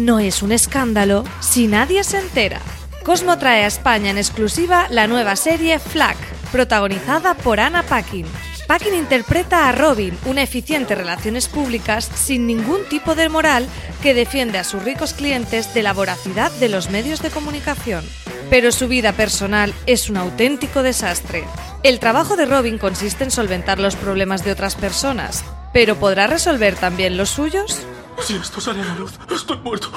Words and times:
no 0.00 0.18
es 0.18 0.42
un 0.42 0.50
escándalo 0.52 1.24
si 1.40 1.66
nadie 1.66 2.02
se 2.04 2.18
entera. 2.18 2.60
Cosmo 3.04 3.38
trae 3.38 3.64
a 3.64 3.66
España 3.66 4.10
en 4.10 4.18
exclusiva 4.18 4.86
la 4.90 5.06
nueva 5.06 5.36
serie 5.36 5.78
Flack, 5.78 6.16
protagonizada 6.50 7.34
por 7.34 7.60
Anna 7.60 7.82
Paquin. 7.82 8.26
Paquin 8.66 8.94
interpreta 8.94 9.68
a 9.68 9.72
Robin, 9.72 10.16
una 10.26 10.42
eficiente 10.42 10.94
relaciones 10.94 11.48
públicas 11.48 12.08
sin 12.14 12.46
ningún 12.46 12.84
tipo 12.88 13.14
de 13.14 13.28
moral 13.28 13.66
que 14.02 14.14
defiende 14.14 14.58
a 14.58 14.64
sus 14.64 14.82
ricos 14.84 15.12
clientes 15.12 15.74
de 15.74 15.82
la 15.82 15.92
voracidad 15.92 16.52
de 16.52 16.68
los 16.68 16.90
medios 16.90 17.20
de 17.20 17.30
comunicación. 17.30 18.04
Pero 18.48 18.72
su 18.72 18.88
vida 18.88 19.12
personal 19.12 19.74
es 19.86 20.08
un 20.08 20.16
auténtico 20.16 20.82
desastre. 20.82 21.44
El 21.82 21.98
trabajo 21.98 22.36
de 22.36 22.46
Robin 22.46 22.78
consiste 22.78 23.24
en 23.24 23.30
solventar 23.30 23.78
los 23.78 23.96
problemas 23.96 24.44
de 24.44 24.52
otras 24.52 24.76
personas, 24.76 25.44
pero 25.72 25.96
¿podrá 25.96 26.26
resolver 26.26 26.74
también 26.76 27.16
los 27.16 27.30
suyos? 27.30 27.86
Si 28.22 28.36
esto 28.36 28.60
sale 28.60 28.82
a 28.82 28.84
la 28.84 28.94
luz, 28.96 29.12
estoy 29.34 29.56
muerto. 29.58 29.90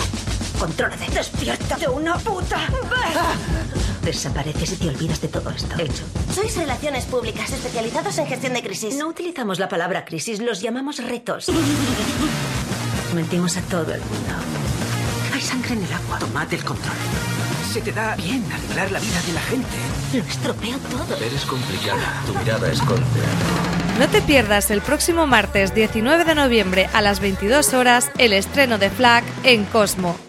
Contrólate. 0.58 1.06
Despierta 1.12 1.76
de 1.76 1.88
una 1.88 2.18
puta 2.18 2.58
vez. 2.58 4.02
Desapareces 4.02 4.74
y 4.74 4.76
te 4.78 4.90
olvidas 4.90 5.22
de 5.22 5.28
todo 5.28 5.50
esto. 5.50 5.76
Hecho. 5.78 6.04
Sois 6.34 6.56
relaciones 6.56 7.06
públicas 7.06 7.52
especializados 7.52 8.18
en 8.18 8.28
gestión 8.28 8.54
de 8.54 8.64
crisis. 8.64 8.96
No 8.96 9.08
utilizamos 9.08 9.60
la 9.60 9.68
palabra 9.68 10.06
crisis, 10.06 10.40
los 10.40 10.62
llamamos 10.62 10.98
retos. 11.04 11.52
Mentimos 13.14 13.58
a 13.58 13.62
todo 13.64 13.94
el 13.94 14.00
mundo. 14.02 14.34
Hay 15.34 15.42
sangre 15.42 15.74
en 15.74 15.84
el 15.84 15.94
agua. 15.94 16.20
Tomate 16.20 16.56
el 16.56 16.64
control. 16.64 16.96
Se 17.74 17.82
te 17.82 17.92
da 17.92 18.16
bien 18.16 18.46
arreglar 18.54 18.92
la 18.92 19.00
vida 19.00 19.20
de 19.26 19.34
la 19.34 19.42
gente. 19.42 19.68
Lo 20.14 20.20
estropeo 20.20 20.78
todo. 20.78 21.18
Eres 21.18 21.44
complicada. 21.44 22.22
Tu 22.28 22.36
mirada 22.36 22.72
es 22.72 22.80
golpea. 22.86 23.24
No 23.98 24.08
te 24.10 24.22
pierdas 24.22 24.70
el 24.70 24.82
próximo 24.82 25.26
martes 25.26 25.74
19 25.74 26.24
de 26.24 26.36
noviembre 26.36 26.88
a 26.94 27.02
las 27.02 27.20
22 27.20 27.74
horas 27.74 28.12
el 28.20 28.34
estreno 28.34 28.78
de 28.78 28.92
Flag 28.92 29.24
en 29.44 29.66
Cosmo. 29.66 30.20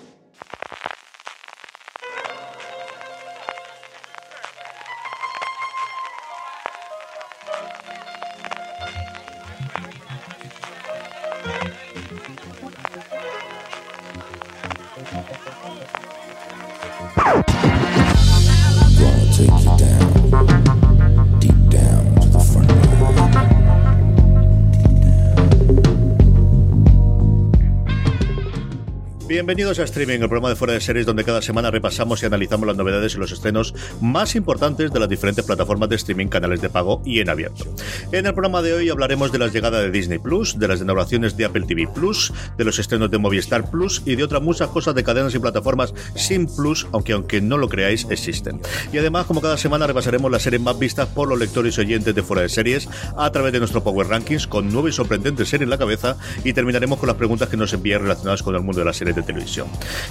Bienvenidos 29.44 29.78
a 29.78 29.82
Streaming, 29.82 30.20
el 30.20 30.28
programa 30.30 30.48
de 30.48 30.56
fuera 30.56 30.72
de 30.72 30.80
series 30.80 31.04
donde 31.04 31.22
cada 31.22 31.42
semana 31.42 31.70
repasamos 31.70 32.22
y 32.22 32.24
analizamos 32.24 32.66
las 32.66 32.78
novedades 32.78 33.14
y 33.14 33.18
los 33.18 33.30
estrenos 33.30 33.74
más 34.00 34.36
importantes 34.36 34.90
de 34.90 34.98
las 34.98 35.06
diferentes 35.06 35.44
plataformas 35.44 35.90
de 35.90 35.96
streaming, 35.96 36.28
canales 36.28 36.62
de 36.62 36.70
pago 36.70 37.02
y 37.04 37.20
en 37.20 37.28
abierto. 37.28 37.66
En 38.10 38.24
el 38.24 38.32
programa 38.32 38.62
de 38.62 38.72
hoy 38.72 38.88
hablaremos 38.88 39.32
de 39.32 39.38
la 39.38 39.48
llegada 39.48 39.82
de 39.82 39.90
Disney 39.90 40.18
Plus, 40.18 40.58
de 40.58 40.66
las 40.66 40.80
inauguraciones 40.80 41.36
de 41.36 41.44
Apple 41.44 41.66
TV 41.68 41.86
Plus, 41.94 42.32
de 42.56 42.64
los 42.64 42.78
estrenos 42.78 43.10
de 43.10 43.18
Movistar 43.18 43.70
Plus 43.70 44.00
y 44.06 44.16
de 44.16 44.24
otras 44.24 44.40
muchas 44.40 44.68
cosas 44.68 44.94
de 44.94 45.04
cadenas 45.04 45.34
y 45.34 45.38
plataformas 45.38 45.92
sin 46.16 46.46
Plus, 46.46 46.86
aunque 46.92 47.12
aunque 47.12 47.42
no 47.42 47.58
lo 47.58 47.68
creáis 47.68 48.06
existen. 48.08 48.62
Y 48.94 48.96
además, 48.96 49.26
como 49.26 49.42
cada 49.42 49.58
semana 49.58 49.86
repasaremos 49.86 50.30
las 50.30 50.42
series 50.42 50.62
más 50.62 50.78
vistas 50.78 51.08
por 51.08 51.28
los 51.28 51.38
lectores 51.38 51.76
y 51.76 51.82
oyentes 51.82 52.14
de 52.14 52.22
fuera 52.22 52.40
de 52.40 52.48
series 52.48 52.88
a 53.18 53.30
través 53.30 53.52
de 53.52 53.58
nuestro 53.58 53.84
Power 53.84 54.06
Rankings 54.06 54.46
con 54.46 54.72
nueve 54.72 54.88
y 54.88 54.92
sorprendentes 54.94 55.50
series 55.50 55.66
en 55.66 55.70
la 55.70 55.76
cabeza 55.76 56.16
y 56.44 56.54
terminaremos 56.54 56.98
con 56.98 57.08
las 57.08 57.16
preguntas 57.18 57.50
que 57.50 57.58
nos 57.58 57.74
envían 57.74 58.00
relacionadas 58.00 58.42
con 58.42 58.54
el 58.54 58.62
mundo 58.62 58.78
de 58.78 58.86
las 58.86 58.96
series 58.96 59.14
de 59.14 59.20
televisión. 59.20 59.33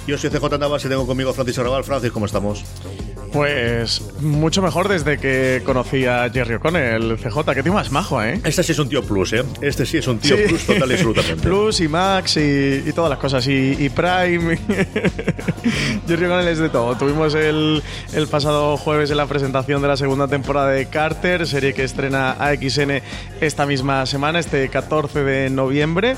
Yo 0.06 0.18
soy 0.18 0.30
CJ 0.30 0.58
Navas 0.58 0.84
y 0.84 0.88
tengo 0.88 1.06
conmigo 1.06 1.30
a 1.30 1.34
Francis 1.34 1.58
Arrabal. 1.58 1.84
Francis, 1.84 2.10
¿cómo 2.12 2.26
estamos? 2.26 2.64
Pues 3.32 4.00
mucho 4.20 4.62
mejor 4.62 4.86
desde 4.88 5.18
que 5.18 5.60
conocí 5.66 6.06
a 6.06 6.30
Jerry 6.32 6.54
O'Connell, 6.54 7.16
CJ, 7.18 7.52
que 7.52 7.62
tío 7.64 7.72
más 7.72 7.90
majo, 7.90 8.22
¿eh? 8.22 8.40
Este 8.44 8.62
sí 8.62 8.70
es 8.72 8.78
un 8.78 8.88
tío 8.88 9.02
plus, 9.02 9.32
¿eh? 9.32 9.42
Este 9.60 9.84
sí 9.84 9.96
es 9.98 10.06
un 10.06 10.18
tío 10.20 10.36
Sí. 10.36 10.44
plus 10.48 10.66
total 10.66 10.90
y 10.90 10.94
absolutamente. 10.94 11.42
Plus 11.42 11.80
y 11.80 11.88
Max 11.88 12.36
y, 12.36 12.84
y 12.86 12.92
todas 12.94 13.10
las 13.10 13.18
cosas. 13.18 13.44
Y, 13.48 13.76
y 13.78 13.88
Prime. 13.88 14.56
Jerry 16.06 16.26
O'Connell 16.26 16.48
es 16.48 16.58
de 16.58 16.68
todo. 16.68 16.96
Tuvimos 16.96 17.34
el, 17.34 17.82
el 18.12 18.28
pasado 18.28 18.76
jueves 18.76 19.10
en 19.10 19.16
la 19.16 19.26
presentación 19.26 19.82
de 19.82 19.88
la 19.88 19.96
segunda 19.96 20.28
temporada 20.28 20.70
de 20.70 20.86
Carter, 20.86 21.46
serie 21.48 21.74
que 21.74 21.82
estrena 21.84 22.32
AXN 22.38 23.00
esta 23.40 23.66
misma 23.66 24.06
semana, 24.06 24.38
este 24.38 24.68
14 24.68 25.24
de 25.24 25.50
noviembre. 25.50 26.16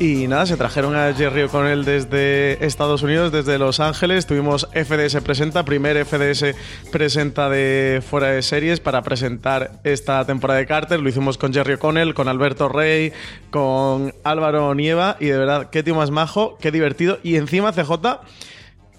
Y 0.00 0.28
nada, 0.28 0.46
se 0.46 0.56
trajeron 0.56 0.94
a 0.94 1.12
Jerry 1.12 1.42
O'Connell 1.42 1.84
desde 1.84 2.64
Estados 2.64 3.02
Unidos, 3.02 3.32
desde 3.32 3.58
Los 3.58 3.80
Ángeles. 3.80 4.26
Tuvimos 4.26 4.68
FDS 4.72 5.20
Presenta, 5.22 5.64
primer 5.64 6.04
FDS 6.06 6.54
Presenta 6.92 7.48
de 7.48 8.00
fuera 8.08 8.28
de 8.28 8.42
series 8.42 8.78
para 8.78 9.02
presentar 9.02 9.80
esta 9.82 10.24
temporada 10.24 10.60
de 10.60 10.66
Carter. 10.66 11.00
Lo 11.00 11.08
hicimos 11.08 11.36
con 11.36 11.52
Jerry 11.52 11.74
O'Connell, 11.74 12.14
con 12.14 12.28
Alberto 12.28 12.68
Rey, 12.68 13.12
con 13.50 14.14
Álvaro 14.22 14.72
Nieva. 14.76 15.16
Y 15.18 15.26
de 15.26 15.38
verdad, 15.38 15.70
qué 15.70 15.82
tío 15.82 15.96
más 15.96 16.12
majo, 16.12 16.58
qué 16.60 16.70
divertido. 16.70 17.18
Y 17.24 17.34
encima, 17.34 17.72
CJ. 17.72 18.20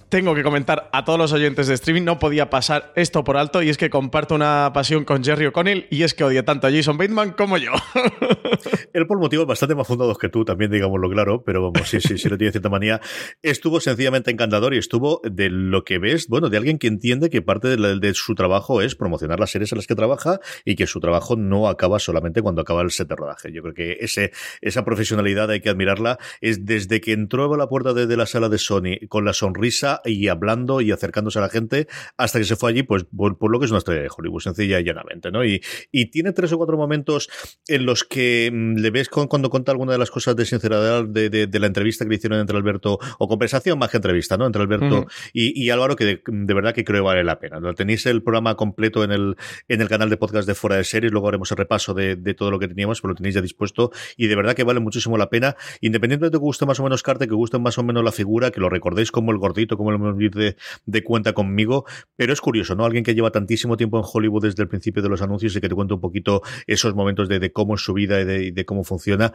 Tengo 0.09 0.33
que 0.33 0.41
comentar 0.41 0.89
a 0.91 1.05
todos 1.05 1.19
los 1.19 1.33
oyentes 1.33 1.67
de 1.67 1.75
streaming, 1.75 2.01
no 2.01 2.17
podía 2.17 2.49
pasar 2.49 2.91
esto 2.95 3.23
por 3.23 3.37
alto 3.37 3.61
y 3.61 3.69
es 3.69 3.77
que 3.77 3.91
comparto 3.91 4.33
una 4.33 4.71
pasión 4.73 5.05
con 5.05 5.23
Jerry 5.23 5.45
O'Connell 5.45 5.85
y 5.91 6.01
es 6.01 6.15
que 6.15 6.23
odia 6.23 6.43
tanto 6.43 6.65
a 6.65 6.71
Jason 6.71 6.97
Bateman 6.97 7.33
como 7.33 7.59
yo. 7.59 7.73
Él 8.93 9.05
por 9.05 9.19
motivos 9.19 9.45
bastante 9.45 9.75
más 9.75 9.85
fundados 9.85 10.17
que 10.17 10.27
tú, 10.27 10.43
también 10.43 10.71
digámoslo 10.71 11.11
claro, 11.11 11.43
pero 11.43 11.61
vamos, 11.61 11.87
sí, 11.87 12.01
sí, 12.01 12.17
sí, 12.17 12.27
lo 12.27 12.39
tiene 12.39 12.51
cierta 12.51 12.69
manía. 12.69 12.99
Estuvo 13.43 13.79
sencillamente 13.79 14.31
encantador 14.31 14.73
y 14.73 14.79
estuvo 14.79 15.21
de 15.23 15.51
lo 15.51 15.83
que 15.83 15.99
ves, 15.99 16.27
bueno, 16.27 16.49
de 16.49 16.57
alguien 16.57 16.79
que 16.79 16.87
entiende 16.87 17.29
que 17.29 17.43
parte 17.43 17.77
de, 17.77 18.13
su 18.15 18.33
trabajo 18.33 18.81
es 18.81 18.95
promocionar 18.95 19.39
las 19.39 19.51
series 19.51 19.71
en 19.73 19.77
las 19.77 19.85
que 19.85 19.93
trabaja 19.93 20.39
y 20.65 20.75
que 20.75 20.87
su 20.87 20.99
trabajo 20.99 21.35
no 21.35 21.67
acaba 21.67 21.99
solamente 21.99 22.41
cuando 22.41 22.63
acaba 22.63 22.81
el 22.81 22.89
set 22.89 23.09
de 23.09 23.15
rodaje. 23.15 23.51
Yo 23.53 23.61
creo 23.61 23.75
que 23.75 23.97
ese, 23.99 24.31
esa 24.61 24.83
profesionalidad 24.83 25.51
hay 25.51 25.61
que 25.61 25.69
admirarla. 25.69 26.17
Es 26.41 26.65
desde 26.65 26.99
que 26.99 27.11
entró 27.11 27.53
a 27.53 27.57
la 27.57 27.69
puerta 27.69 27.93
de, 27.93 28.07
de 28.07 28.17
la 28.17 28.25
sala 28.25 28.49
de 28.49 28.57
Sony 28.57 29.07
con 29.07 29.23
la 29.23 29.33
sonrisa 29.33 29.98
y 30.05 30.27
hablando 30.27 30.81
y 30.81 30.91
acercándose 30.91 31.39
a 31.39 31.41
la 31.43 31.49
gente 31.49 31.87
hasta 32.17 32.39
que 32.39 32.45
se 32.45 32.55
fue 32.55 32.71
allí, 32.71 32.83
pues 32.83 33.05
por, 33.05 33.37
por 33.37 33.51
lo 33.51 33.59
que 33.59 33.65
es 33.65 33.71
una 33.71 33.79
historia 33.79 34.01
de 34.01 34.09
Hollywood, 34.15 34.41
sencilla 34.41 34.79
y 34.79 34.83
llanamente, 34.83 35.31
¿no? 35.31 35.43
Y, 35.45 35.61
y 35.91 36.07
tiene 36.11 36.33
tres 36.33 36.51
o 36.53 36.57
cuatro 36.57 36.77
momentos 36.77 37.29
en 37.67 37.85
los 37.85 38.03
que 38.03 38.49
mm, 38.53 38.75
le 38.77 38.91
ves 38.91 39.09
con- 39.09 39.27
cuando 39.27 39.49
cuenta 39.49 39.71
alguna 39.71 39.91
de 39.93 39.97
las 39.97 40.11
cosas 40.11 40.35
de 40.35 40.45
sinceridad 40.45 41.05
de, 41.05 41.29
de- 41.29 41.47
de 41.47 41.59
la 41.59 41.67
entrevista 41.67 42.05
que 42.05 42.09
le 42.09 42.15
hicieron 42.15 42.39
entre 42.39 42.57
Alberto, 42.57 42.99
o 43.17 43.27
conversación 43.27 43.79
más 43.79 43.89
que 43.89 43.97
entrevista, 43.97 44.37
¿no? 44.37 44.45
Entre 44.45 44.61
Alberto 44.61 44.99
Ujú. 44.99 45.07
y, 45.33 45.61
y 45.63 45.69
Álvaro, 45.69 45.95
que 45.95 46.05
de, 46.05 46.21
de 46.25 46.53
verdad 46.53 46.73
que 46.73 46.83
creo 46.83 47.03
vale 47.03 47.23
la 47.23 47.39
pena. 47.39 47.59
¿no? 47.59 47.73
Tenéis 47.73 48.05
el 48.05 48.21
programa 48.23 48.55
completo 48.55 49.03
en 49.03 49.11
el, 49.11 49.35
en 49.67 49.81
el 49.81 49.89
canal 49.89 50.09
de 50.09 50.17
podcast 50.17 50.47
de 50.47 50.55
Fuera 50.55 50.75
de 50.77 50.83
Series, 50.83 51.11
luego 51.11 51.27
haremos 51.27 51.51
el 51.51 51.57
repaso 51.57 51.93
de, 51.93 52.15
de 52.15 52.33
todo 52.33 52.51
lo 52.51 52.59
que 52.59 52.67
teníamos, 52.67 53.01
pero 53.01 53.09
lo 53.11 53.15
tenéis 53.15 53.35
ya 53.35 53.41
dispuesto 53.41 53.91
y 54.17 54.27
de 54.27 54.35
verdad 54.35 54.55
que 54.55 54.63
vale 54.63 54.79
muchísimo 54.79 55.17
la 55.17 55.29
pena, 55.29 55.55
independientemente 55.81 56.31
de 56.35 56.39
que 56.39 56.43
guste 56.43 56.65
más 56.65 56.79
o 56.79 56.83
menos 56.83 57.03
Carte, 57.03 57.27
que 57.27 57.33
guste 57.35 57.59
más 57.59 57.77
o 57.77 57.83
menos 57.83 58.03
la 58.03 58.11
figura, 58.11 58.51
que 58.51 58.59
lo 58.59 58.69
recordéis 58.69 59.11
como 59.11 59.31
el 59.31 59.37
gordito, 59.37 59.77
como 59.77 59.88
de, 59.95 61.03
cuenta 61.03 61.33
conmigo, 61.33 61.85
pero 62.15 62.33
es 62.33 62.41
curioso, 62.41 62.75
¿no? 62.75 62.85
Alguien 62.85 63.03
que 63.03 63.15
lleva 63.15 63.31
tantísimo 63.31 63.77
tiempo 63.77 63.97
en 63.97 64.03
Hollywood 64.11 64.43
desde 64.43 64.63
el 64.63 64.69
principio 64.69 65.01
de 65.01 65.09
los 65.09 65.21
anuncios 65.21 65.55
y 65.55 65.61
que 65.61 65.69
te 65.69 65.75
cuenta 65.75 65.95
un 65.95 66.01
poquito 66.01 66.41
esos 66.67 66.93
momentos 66.95 67.29
de, 67.29 67.51
cómo 67.51 67.75
es 67.75 67.81
su 67.81 67.93
vida 67.93 68.19
y 68.21 68.51
de, 68.51 68.65
cómo 68.65 68.83
funciona. 68.83 69.33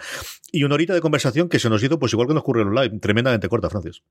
Y 0.52 0.64
una 0.64 0.74
horita 0.74 0.94
de 0.94 1.00
conversación 1.00 1.48
que 1.48 1.58
se 1.58 1.68
nos 1.68 1.82
hizo, 1.82 1.98
pues 1.98 2.12
igual 2.12 2.28
que 2.28 2.34
nos 2.34 2.42
ocurrió 2.42 2.62
en 2.62 2.68
el 2.68 2.74
live, 2.74 2.98
tremendamente 3.00 3.48
corta, 3.48 3.70
Francis. 3.70 4.02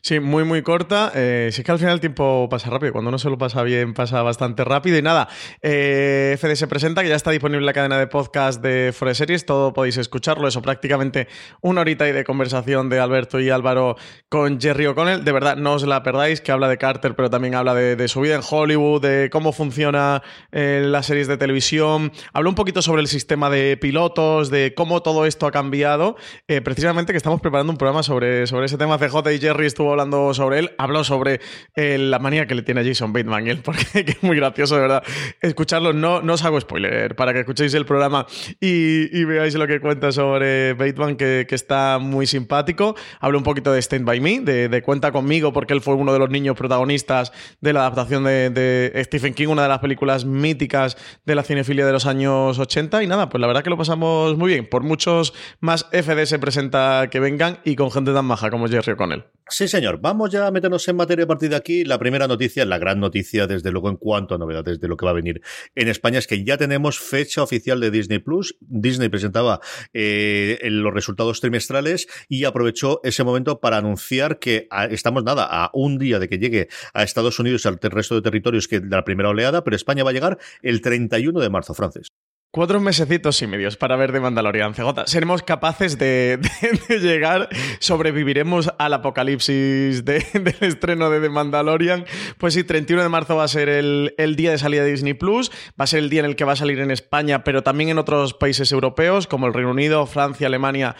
Sí, 0.00 0.20
muy, 0.20 0.44
muy 0.44 0.62
corta. 0.62 1.12
Eh, 1.14 1.50
sí 1.52 1.62
que 1.62 1.70
al 1.70 1.78
final 1.78 1.94
el 1.94 2.00
tiempo 2.00 2.48
pasa 2.48 2.70
rápido. 2.70 2.92
Cuando 2.92 3.10
uno 3.10 3.18
se 3.18 3.28
lo 3.28 3.36
pasa 3.36 3.62
bien, 3.62 3.92
pasa 3.92 4.22
bastante 4.22 4.64
rápido. 4.64 4.96
Y 4.96 5.02
nada, 5.02 5.28
eh, 5.60 6.36
FD 6.38 6.56
se 6.56 6.66
presenta, 6.66 7.02
que 7.02 7.10
ya 7.10 7.14
está 7.14 7.30
disponible 7.30 7.64
la 7.66 7.74
cadena 7.74 7.98
de 7.98 8.06
podcast 8.06 8.62
de 8.62 8.92
de 8.92 9.14
Series. 9.14 9.44
Todo 9.44 9.74
podéis 9.74 9.98
escucharlo. 9.98 10.48
Eso, 10.48 10.62
prácticamente 10.62 11.28
una 11.60 11.82
horita 11.82 12.08
y 12.08 12.12
de 12.12 12.24
conversación 12.24 12.88
de 12.88 13.00
Alberto 13.00 13.38
y 13.38 13.50
Álvaro 13.50 13.96
con 14.30 14.58
Jerry 14.60 14.86
O'Connell. 14.86 15.24
De 15.24 15.32
verdad, 15.32 15.56
no 15.56 15.75
os 15.76 15.86
la 15.86 16.02
perdáis, 16.02 16.40
que 16.40 16.52
habla 16.52 16.68
de 16.68 16.78
Carter, 16.78 17.14
pero 17.14 17.30
también 17.30 17.54
habla 17.54 17.74
de, 17.74 18.08
su 18.08 18.20
vida 18.20 18.34
en 18.34 18.40
Hollywood, 18.48 19.02
de 19.02 19.30
cómo 19.30 19.52
funciona 19.52 20.22
eh, 20.52 20.82
las 20.84 21.06
series 21.06 21.28
de 21.28 21.36
televisión. 21.36 22.12
Habla 22.32 22.48
un 22.48 22.54
poquito 22.54 22.82
sobre 22.82 23.02
el 23.02 23.08
sistema 23.08 23.50
de 23.50 23.76
pilotos, 23.76 24.50
de 24.50 24.74
cómo 24.74 25.02
todo 25.02 25.26
esto 25.26 25.46
ha 25.46 25.52
cambiado. 25.52 26.16
Eh, 26.48 26.60
precisamente 26.60 27.12
que 27.12 27.16
estamos 27.16 27.40
preparando 27.40 27.72
un 27.72 27.78
programa 27.78 28.02
sobre, 28.02 28.46
sobre 28.46 28.66
ese 28.66 28.78
tema. 28.78 28.98
CJ 28.98 29.32
y 29.32 29.38
Jerry 29.38 29.66
estuvo 29.66 29.90
hablando 29.90 30.34
sobre 30.34 30.60
él. 30.60 30.70
Habló 30.78 31.04
sobre 31.04 31.40
eh, 31.74 31.98
la 31.98 32.18
manía 32.18 32.46
que 32.46 32.54
le 32.54 32.62
tiene 32.62 32.84
Jason 32.84 33.12
Bateman. 33.12 33.46
él, 33.46 33.60
porque 33.62 33.84
que 34.04 34.12
es 34.12 34.22
muy 34.22 34.36
gracioso, 34.36 34.76
de 34.76 34.80
verdad. 34.82 35.02
Escucharlo, 35.40 35.92
no, 35.92 36.22
no 36.22 36.32
os 36.34 36.44
hago 36.44 36.60
spoiler 36.60 37.14
para 37.14 37.32
que 37.32 37.40
escuchéis 37.40 37.74
el 37.74 37.84
programa 37.86 38.26
y, 38.60 39.16
y 39.16 39.24
veáis 39.24 39.54
lo 39.54 39.66
que 39.66 39.80
cuenta 39.80 40.10
sobre 40.12 40.74
Bateman, 40.74 41.16
que, 41.16 41.46
que 41.48 41.54
está 41.54 41.98
muy 41.98 42.26
simpático. 42.26 42.96
Habla 43.20 43.38
un 43.38 43.44
poquito 43.44 43.72
de 43.72 43.80
Stand 43.80 44.04
By 44.04 44.20
Me, 44.20 44.40
de, 44.40 44.68
de 44.68 44.82
Cuenta 44.82 45.12
conmigo, 45.12 45.52
porque 45.52 45.65
él 45.74 45.80
fue 45.80 45.94
uno 45.94 46.12
de 46.12 46.18
los 46.18 46.30
niños 46.30 46.56
protagonistas 46.56 47.32
de 47.60 47.72
la 47.72 47.80
adaptación 47.80 48.24
de, 48.24 48.50
de 48.50 49.04
Stephen 49.04 49.34
King, 49.34 49.48
una 49.48 49.62
de 49.62 49.68
las 49.68 49.78
películas 49.78 50.24
míticas 50.24 50.96
de 51.24 51.34
la 51.34 51.42
cinefilia 51.42 51.86
de 51.86 51.92
los 51.92 52.06
años 52.06 52.58
80. 52.58 53.02
Y 53.02 53.06
nada, 53.06 53.28
pues 53.28 53.40
la 53.40 53.46
verdad 53.46 53.62
que 53.62 53.70
lo 53.70 53.76
pasamos 53.76 54.36
muy 54.36 54.52
bien. 54.52 54.68
Por 54.68 54.82
muchos 54.82 55.34
más 55.60 55.86
FD 55.92 56.26
se 56.26 56.38
presenta 56.38 57.08
que 57.10 57.20
vengan 57.20 57.58
y 57.64 57.76
con 57.76 57.90
gente 57.90 58.12
tan 58.12 58.24
maja 58.24 58.50
como 58.50 58.68
Jerry 58.68 58.92
O'Connell. 58.92 59.35
Sí, 59.48 59.68
señor. 59.68 60.00
Vamos 60.00 60.32
ya 60.32 60.48
a 60.48 60.50
meternos 60.50 60.88
en 60.88 60.96
materia 60.96 61.24
a 61.24 61.28
partir 61.28 61.50
de 61.50 61.56
aquí. 61.56 61.84
La 61.84 62.00
primera 62.00 62.26
noticia, 62.26 62.64
la 62.64 62.78
gran 62.78 62.98
noticia, 62.98 63.46
desde 63.46 63.70
luego, 63.70 63.88
en 63.88 63.96
cuanto 63.96 64.34
a 64.34 64.38
novedades 64.38 64.80
de 64.80 64.88
lo 64.88 64.96
que 64.96 65.04
va 65.04 65.12
a 65.12 65.14
venir 65.14 65.40
en 65.76 65.86
España, 65.86 66.18
es 66.18 66.26
que 66.26 66.42
ya 66.42 66.56
tenemos 66.56 66.98
fecha 66.98 67.44
oficial 67.44 67.78
de 67.78 67.92
Disney 67.92 68.18
Plus. 68.18 68.56
Disney 68.60 69.08
presentaba 69.08 69.60
eh, 69.94 70.58
los 70.64 70.92
resultados 70.92 71.40
trimestrales 71.40 72.08
y 72.28 72.44
aprovechó 72.44 73.00
ese 73.04 73.22
momento 73.22 73.60
para 73.60 73.76
anunciar 73.76 74.40
que 74.40 74.66
a, 74.70 74.86
estamos 74.86 75.22
nada 75.22 75.46
a 75.48 75.70
un 75.74 75.98
día 75.98 76.18
de 76.18 76.28
que 76.28 76.38
llegue 76.38 76.68
a 76.92 77.04
Estados 77.04 77.38
Unidos 77.38 77.64
y 77.64 77.68
al 77.68 77.78
resto 77.80 78.16
de 78.16 78.22
territorios 78.22 78.66
que 78.66 78.80
de 78.80 78.88
la 78.88 79.04
primera 79.04 79.28
oleada, 79.28 79.62
pero 79.62 79.76
España 79.76 80.02
va 80.02 80.10
a 80.10 80.14
llegar 80.14 80.38
el 80.62 80.80
31 80.80 81.38
de 81.38 81.50
marzo, 81.50 81.72
Francis. 81.72 82.08
Cuatro 82.56 82.80
mesecitos 82.80 83.42
y 83.42 83.46
medios 83.46 83.76
para 83.76 83.96
ver 83.96 84.12
de 84.12 84.20
Mandalorian 84.20 84.72
CJ. 84.72 85.04
¿Seremos 85.04 85.42
capaces 85.42 85.98
de, 85.98 86.40
llegar? 86.88 87.50
¿Sobreviviremos 87.80 88.70
al 88.78 88.94
apocalipsis 88.94 90.06
de, 90.06 90.24
del 90.32 90.56
estreno 90.62 91.10
de 91.10 91.20
The 91.20 91.28
Mandalorian? 91.28 92.06
Pues 92.38 92.54
sí, 92.54 92.64
31 92.64 93.02
de 93.02 93.08
marzo 93.10 93.36
va 93.36 93.44
a 93.44 93.48
ser 93.48 93.68
el, 93.68 94.14
el, 94.16 94.36
día 94.36 94.52
de 94.52 94.56
salida 94.56 94.84
de 94.84 94.90
Disney 94.90 95.12
Plus. 95.12 95.52
Va 95.78 95.84
a 95.84 95.86
ser 95.86 95.98
el 95.98 96.08
día 96.08 96.20
en 96.20 96.24
el 96.24 96.34
que 96.34 96.46
va 96.46 96.54
a 96.54 96.56
salir 96.56 96.78
en 96.78 96.90
España, 96.90 97.44
pero 97.44 97.62
también 97.62 97.90
en 97.90 97.98
otros 97.98 98.32
países 98.32 98.72
europeos, 98.72 99.26
como 99.26 99.46
el 99.46 99.52
Reino 99.52 99.72
Unido, 99.72 100.06
Francia, 100.06 100.46
Alemania 100.46 100.96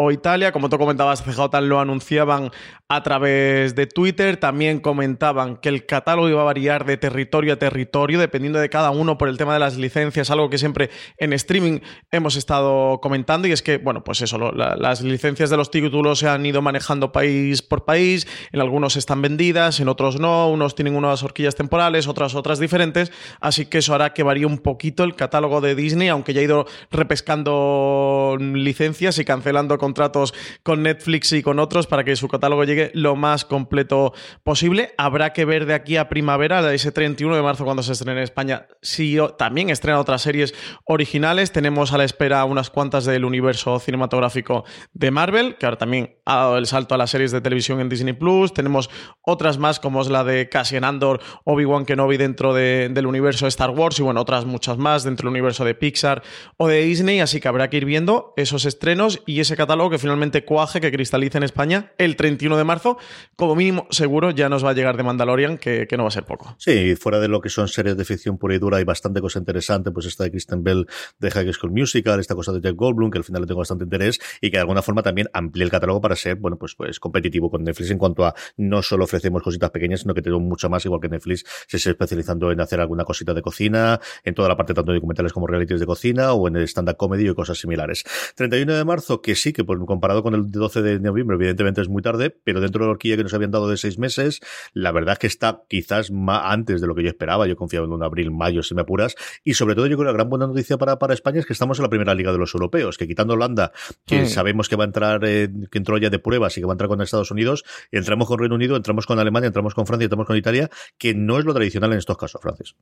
o 0.00 0.10
Italia. 0.10 0.52
Como 0.52 0.68
tú 0.68 0.78
comentabas, 0.78 1.22
CJ 1.22 1.60
lo 1.62 1.80
anunciaban 1.80 2.50
a 2.88 3.02
través 3.02 3.74
de 3.74 3.86
Twitter. 3.86 4.36
También 4.36 4.80
comentaban 4.80 5.56
que 5.56 5.68
el 5.68 5.86
catálogo 5.86 6.28
iba 6.28 6.40
a 6.40 6.44
variar 6.44 6.84
de 6.84 6.96
territorio 6.96 7.52
a 7.52 7.56
territorio, 7.56 8.18
dependiendo 8.18 8.58
de 8.58 8.68
cada 8.68 8.90
uno 8.90 9.18
por 9.18 9.28
el 9.28 9.36
tema 9.36 9.54
de 9.54 9.60
las 9.60 9.76
licencias, 9.76 10.30
algo 10.30 10.50
que 10.50 10.58
siempre 10.58 10.90
en 11.18 11.32
streaming 11.32 11.80
hemos 12.10 12.36
estado 12.36 13.00
comentando. 13.00 13.46
Y 13.48 13.52
es 13.52 13.62
que, 13.62 13.78
bueno, 13.78 14.02
pues 14.04 14.22
eso, 14.22 14.38
las 14.38 15.02
licencias 15.02 15.50
de 15.50 15.56
los 15.56 15.70
títulos 15.70 16.18
se 16.18 16.28
han 16.28 16.44
ido 16.44 16.62
manejando 16.62 17.12
país 17.12 17.62
por 17.62 17.84
país. 17.84 18.26
En 18.52 18.60
algunos 18.60 18.96
están 18.96 19.22
vendidas, 19.22 19.80
en 19.80 19.88
otros 19.88 20.18
no. 20.18 20.50
Unos 20.50 20.74
tienen 20.74 20.96
unas 20.96 21.22
horquillas 21.22 21.54
temporales, 21.54 22.08
otras 22.08 22.34
otras 22.34 22.58
diferentes. 22.58 23.12
Así 23.40 23.66
que 23.66 23.78
eso 23.78 23.94
hará 23.94 24.12
que 24.12 24.22
varíe 24.22 24.46
un 24.46 24.58
poquito 24.58 25.04
el 25.04 25.14
catálogo 25.14 25.60
de 25.60 25.74
Disney, 25.74 26.08
aunque 26.08 26.32
ya 26.32 26.40
ha 26.40 26.44
ido 26.44 26.66
repescando 26.90 28.36
licencias 28.38 29.18
y 29.18 29.24
cancelando 29.24 29.78
contratos 29.90 30.32
con 30.62 30.84
Netflix 30.84 31.32
y 31.32 31.42
con 31.42 31.58
otros 31.58 31.88
para 31.88 32.04
que 32.04 32.14
su 32.14 32.28
catálogo 32.28 32.62
llegue 32.62 32.92
lo 32.94 33.16
más 33.16 33.44
completo 33.44 34.14
posible. 34.44 34.94
Habrá 34.98 35.32
que 35.32 35.44
ver 35.44 35.66
de 35.66 35.74
aquí 35.74 35.96
a 35.96 36.08
primavera, 36.08 36.72
ese 36.72 36.92
31 36.92 37.34
de 37.34 37.42
marzo 37.42 37.64
cuando 37.64 37.82
se 37.82 37.92
estrene 37.92 38.12
en 38.12 38.22
España, 38.22 38.68
si 38.82 39.18
también 39.36 39.68
estrena 39.68 39.98
otras 39.98 40.22
series 40.22 40.54
originales. 40.84 41.50
Tenemos 41.50 41.92
a 41.92 41.98
la 41.98 42.04
espera 42.04 42.44
unas 42.44 42.70
cuantas 42.70 43.04
del 43.04 43.24
universo 43.24 43.80
cinematográfico 43.80 44.64
de 44.92 45.10
Marvel, 45.10 45.56
que 45.56 45.66
ahora 45.66 45.78
también 45.78 46.16
ha 46.24 46.36
dado 46.36 46.58
el 46.58 46.66
salto 46.66 46.94
a 46.94 46.98
las 46.98 47.10
series 47.10 47.32
de 47.32 47.40
televisión 47.40 47.80
en 47.80 47.88
Disney 47.88 48.12
Plus. 48.12 48.54
Tenemos 48.54 48.90
otras 49.22 49.58
más 49.58 49.80
como 49.80 50.00
es 50.02 50.08
la 50.08 50.22
de 50.22 50.48
Cassian 50.48 50.84
Andor, 50.84 51.20
Obi-Wan 51.44 51.84
Kenobi 51.84 52.16
dentro 52.16 52.54
de, 52.54 52.90
del 52.92 53.06
universo 53.06 53.46
de 53.46 53.48
Star 53.48 53.70
Wars 53.70 53.98
y 53.98 54.02
bueno, 54.04 54.20
otras 54.20 54.44
muchas 54.44 54.78
más 54.78 55.02
dentro 55.02 55.24
del 55.24 55.32
universo 55.32 55.64
de 55.64 55.74
Pixar 55.74 56.22
o 56.56 56.68
de 56.68 56.82
Disney. 56.82 57.18
Así 57.18 57.40
que 57.40 57.48
habrá 57.48 57.68
que 57.68 57.78
ir 57.78 57.84
viendo 57.84 58.32
esos 58.36 58.64
estrenos 58.66 59.20
y 59.26 59.40
ese 59.40 59.56
catálogo 59.56 59.79
que 59.88 59.98
finalmente 59.98 60.44
cuaje, 60.44 60.80
que 60.80 60.90
cristalice 60.90 61.38
en 61.38 61.44
España 61.44 61.92
el 61.96 62.16
31 62.16 62.56
de 62.56 62.64
marzo. 62.64 62.98
Como 63.36 63.54
mínimo, 63.54 63.86
seguro 63.90 64.32
ya 64.32 64.48
nos 64.48 64.64
va 64.64 64.70
a 64.70 64.72
llegar 64.74 64.96
de 64.96 65.04
Mandalorian, 65.04 65.56
que, 65.56 65.86
no 65.96 66.02
va 66.02 66.08
a 66.08 66.12
ser 66.12 66.24
poco. 66.24 66.56
Sí, 66.58 66.96
fuera 66.96 67.20
de 67.20 67.28
lo 67.28 67.40
que 67.40 67.48
son 67.48 67.68
series 67.68 67.96
de 67.96 68.04
ficción 68.04 68.36
pura 68.36 68.54
y 68.54 68.58
dura, 68.58 68.78
hay 68.78 68.84
bastante 68.84 69.20
cosa 69.20 69.38
interesante. 69.38 69.90
Pues 69.90 70.06
esta 70.06 70.24
de 70.24 70.30
Kristen 70.30 70.62
Bell 70.62 70.86
de 71.18 71.30
High 71.30 71.52
School 71.52 71.72
Musical, 71.72 72.20
esta 72.20 72.34
cosa 72.34 72.52
de 72.52 72.60
Jeff 72.60 72.76
Goldblum, 72.76 73.10
que 73.10 73.18
al 73.18 73.24
final 73.24 73.42
le 73.42 73.46
tengo 73.46 73.60
bastante 73.60 73.84
interés 73.84 74.18
y 74.40 74.50
que 74.50 74.56
de 74.56 74.62
alguna 74.62 74.82
forma 74.82 75.02
también 75.02 75.28
amplía 75.32 75.64
el 75.64 75.70
catálogo 75.70 76.00
para 76.00 76.16
ser, 76.16 76.36
bueno, 76.36 76.58
pues, 76.58 76.74
pues 76.74 76.98
competitivo 76.98 77.50
con 77.50 77.62
Netflix 77.62 77.90
en 77.90 77.98
cuanto 77.98 78.26
a 78.26 78.34
no 78.56 78.82
solo 78.82 79.04
ofrecemos 79.04 79.42
cositas 79.42 79.70
pequeñas, 79.70 80.00
sino 80.00 80.14
que 80.14 80.22
tenemos 80.22 80.42
mucho 80.42 80.68
más, 80.68 80.84
igual 80.84 81.00
que 81.00 81.08
Netflix 81.08 81.44
se 81.66 81.76
está 81.76 81.90
especializando 81.90 82.50
en 82.50 82.60
hacer 82.60 82.80
alguna 82.80 83.04
cosita 83.04 83.34
de 83.34 83.42
cocina, 83.42 84.00
en 84.24 84.34
toda 84.34 84.48
la 84.48 84.56
parte 84.56 84.74
tanto 84.74 84.92
de 84.92 84.98
documentales 84.98 85.32
como 85.32 85.46
realities 85.46 85.80
de 85.80 85.86
cocina 85.86 86.32
o 86.32 86.48
en 86.48 86.56
el 86.56 86.64
stand-up 86.64 86.96
comedy 86.96 87.28
y 87.28 87.34
cosas 87.34 87.58
similares. 87.58 88.04
31 88.34 88.74
de 88.74 88.84
marzo, 88.84 89.20
que 89.20 89.34
sí, 89.34 89.52
que 89.52 89.59
pues, 89.64 89.78
comparado 89.86 90.22
con 90.22 90.34
el 90.34 90.50
12 90.50 90.82
de 90.82 91.00
noviembre, 91.00 91.36
evidentemente 91.36 91.80
es 91.80 91.88
muy 91.88 92.02
tarde, 92.02 92.30
pero 92.30 92.60
dentro 92.60 92.84
de 92.84 92.86
la 92.86 92.92
horquilla 92.92 93.16
que 93.16 93.22
nos 93.22 93.34
habían 93.34 93.50
dado 93.50 93.68
de 93.68 93.76
seis 93.76 93.98
meses, 93.98 94.40
la 94.72 94.92
verdad 94.92 95.12
es 95.12 95.18
que 95.18 95.26
está 95.26 95.62
quizás 95.68 96.10
más 96.10 96.42
antes 96.44 96.80
de 96.80 96.86
lo 96.86 96.94
que 96.94 97.02
yo 97.02 97.08
esperaba. 97.08 97.46
Yo 97.46 97.56
confiaba 97.56 97.86
en 97.86 97.92
un 97.92 98.02
abril, 98.02 98.30
mayo, 98.30 98.62
si 98.62 98.74
me 98.74 98.82
apuras. 98.82 99.14
Y 99.44 99.54
sobre 99.54 99.74
todo, 99.74 99.86
yo 99.86 99.96
creo 99.96 100.06
que 100.06 100.12
la 100.12 100.16
gran 100.16 100.28
buena 100.28 100.46
noticia 100.46 100.78
para, 100.78 100.98
para 100.98 101.14
España 101.14 101.40
es 101.40 101.46
que 101.46 101.52
estamos 101.52 101.78
en 101.78 101.84
la 101.84 101.88
primera 101.88 102.14
liga 102.14 102.32
de 102.32 102.38
los 102.38 102.54
europeos, 102.54 102.98
que 102.98 103.06
quitando 103.06 103.34
Holanda, 103.34 103.72
que 104.06 104.26
sabemos 104.26 104.68
que 104.68 104.76
va 104.76 104.84
a 104.84 104.86
entrar, 104.86 105.24
eh, 105.24 105.48
que 105.70 105.78
entró 105.78 105.98
ya 105.98 106.10
de 106.10 106.18
pruebas 106.18 106.56
y 106.56 106.60
que 106.60 106.66
va 106.66 106.72
a 106.72 106.74
entrar 106.74 106.88
con 106.88 107.00
Estados 107.00 107.30
Unidos, 107.30 107.64
entramos 107.90 108.28
con 108.28 108.38
Reino 108.38 108.54
Unido, 108.54 108.76
entramos 108.76 109.06
con 109.06 109.18
Alemania, 109.18 109.48
entramos 109.48 109.74
con 109.74 109.86
Francia, 109.86 110.04
entramos 110.04 110.26
con 110.26 110.36
Italia, 110.36 110.70
que 110.98 111.14
no 111.14 111.38
es 111.38 111.44
lo 111.44 111.54
tradicional 111.54 111.92
en 111.92 111.98
estos 111.98 112.16
casos, 112.16 112.40
Francis. 112.40 112.74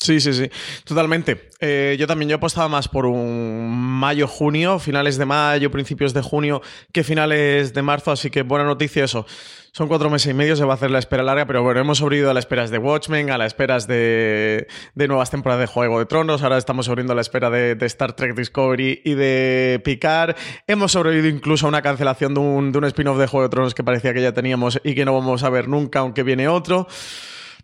Sí, 0.00 0.18
sí, 0.18 0.32
sí, 0.32 0.50
totalmente. 0.84 1.50
Eh, 1.60 1.94
yo 1.98 2.06
también, 2.06 2.30
yo 2.30 2.36
apostaba 2.36 2.68
más 2.68 2.88
por 2.88 3.04
un 3.04 3.68
mayo-junio, 3.70 4.78
finales 4.78 5.18
de 5.18 5.26
mayo, 5.26 5.70
principios 5.70 6.14
de 6.14 6.22
junio, 6.22 6.62
que 6.90 7.04
finales 7.04 7.74
de 7.74 7.82
marzo, 7.82 8.10
así 8.10 8.30
que 8.30 8.40
buena 8.40 8.64
noticia 8.64 9.04
eso. 9.04 9.26
Son 9.72 9.88
cuatro 9.88 10.08
meses 10.08 10.30
y 10.30 10.34
medio, 10.34 10.56
se 10.56 10.64
va 10.64 10.72
a 10.72 10.76
hacer 10.76 10.90
la 10.90 10.98
espera 10.98 11.22
larga, 11.22 11.46
pero 11.46 11.62
bueno, 11.62 11.80
hemos 11.80 11.98
sobrevivido 11.98 12.30
a 12.30 12.34
las 12.34 12.44
esperas 12.46 12.70
de 12.70 12.78
Watchmen, 12.78 13.30
a 13.30 13.36
las 13.36 13.48
esperas 13.48 13.86
de, 13.86 14.68
de 14.94 15.06
nuevas 15.06 15.30
temporadas 15.30 15.60
de 15.60 15.66
Juego 15.66 15.98
de 15.98 16.06
Tronos, 16.06 16.42
ahora 16.42 16.56
estamos 16.56 16.86
sobreviviendo 16.86 17.12
a 17.12 17.16
la 17.16 17.20
espera 17.20 17.50
de, 17.50 17.74
de, 17.74 17.86
Star 17.86 18.14
Trek 18.14 18.34
Discovery 18.34 19.02
y 19.04 19.12
de 19.12 19.82
Picard. 19.84 20.34
Hemos 20.66 20.92
sobrevivido 20.92 21.28
incluso 21.28 21.66
a 21.66 21.68
una 21.68 21.82
cancelación 21.82 22.32
de 22.32 22.40
un, 22.40 22.72
de 22.72 22.78
un 22.78 22.84
spin-off 22.86 23.18
de 23.18 23.26
Juego 23.26 23.44
de 23.44 23.50
Tronos 23.50 23.74
que 23.74 23.84
parecía 23.84 24.14
que 24.14 24.22
ya 24.22 24.32
teníamos 24.32 24.80
y 24.82 24.94
que 24.94 25.04
no 25.04 25.12
vamos 25.12 25.42
a 25.42 25.50
ver 25.50 25.68
nunca, 25.68 25.98
aunque 25.98 26.22
viene 26.22 26.48
otro. 26.48 26.88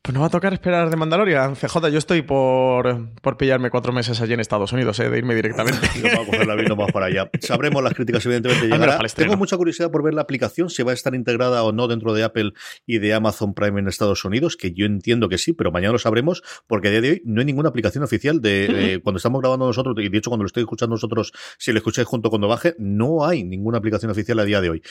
Pues 0.07 0.15
no 0.15 0.21
va 0.21 0.29
a 0.29 0.31
tocar 0.31 0.53
esperar 0.53 0.89
de 0.89 0.95
Mandalorian. 0.95 1.57
CJ, 1.57 1.89
yo 1.91 1.99
estoy 1.99 2.23
por, 2.23 3.13
por 3.23 3.37
pillarme 3.37 3.71
cuatro 3.71 3.93
meses 3.93 4.21
allí 4.21 4.35
en 4.35 4.39
Estados 4.39 4.73
Unidos, 4.73 5.01
¿eh? 5.01 5.11
de 5.11 5.19
irme 5.19 5.35
directamente. 5.35 5.81
yo 5.97 6.03
voy 6.03 6.13
a 6.13 6.25
coger 6.25 6.47
la 6.47 6.55
vida 6.55 6.77
más 6.77 6.93
para 6.93 7.07
allá. 7.07 7.29
Sabremos 7.41 7.83
las 7.83 7.93
críticas, 7.93 8.25
evidentemente, 8.25 8.69
llegará. 8.69 8.99
Tengo 9.17 9.37
mucha 9.37 9.57
curiosidad 9.57 9.91
por 9.91 10.05
ver 10.05 10.15
la 10.15 10.23
aplicación, 10.23 10.71
si 10.71 10.85
va 10.85 10.93
a 10.93 10.95
estar 10.95 11.13
integrada 11.17 11.65
o 11.65 11.73
no 11.73 11.89
dentro 11.89 12.15
de 12.15 12.23
Apple 12.23 12.53
y 12.87 13.01
de 13.01 13.15
Amazon 13.15 13.53
Prime 13.53 13.81
en 13.81 13.89
Estados 13.89 14.25
Unidos, 14.25 14.57
que 14.57 14.73
yo 14.73 14.87
entiendo 14.87 15.29
que 15.29 15.39
sí, 15.39 15.55
pero 15.55 15.73
mañana 15.73 15.91
lo 15.95 15.99
sabremos, 15.99 16.45
porque 16.69 16.87
a 16.87 16.91
día 16.93 17.01
de 17.01 17.11
hoy 17.11 17.23
no 17.25 17.41
hay 17.41 17.45
ninguna 17.45 17.71
aplicación 17.71 18.05
oficial 18.05 18.41
de 18.41 18.67
eh, 18.69 19.01
cuando 19.03 19.17
estamos 19.17 19.41
grabando 19.41 19.67
nosotros, 19.67 19.97
y 19.99 20.09
de 20.09 20.19
hecho 20.19 20.31
cuando 20.31 20.45
lo 20.45 20.47
estoy 20.47 20.63
escuchando 20.63 20.95
nosotros, 20.95 21.33
si 21.59 21.73
lo 21.73 21.79
escucháis 21.79 22.07
junto 22.07 22.31
cuando 22.31 22.47
baje, 22.47 22.77
no 22.79 23.27
hay 23.27 23.43
ninguna 23.43 23.79
aplicación 23.79 24.13
oficial 24.13 24.39
a 24.39 24.45
día 24.45 24.61
de 24.61 24.71
hoy. 24.71 24.83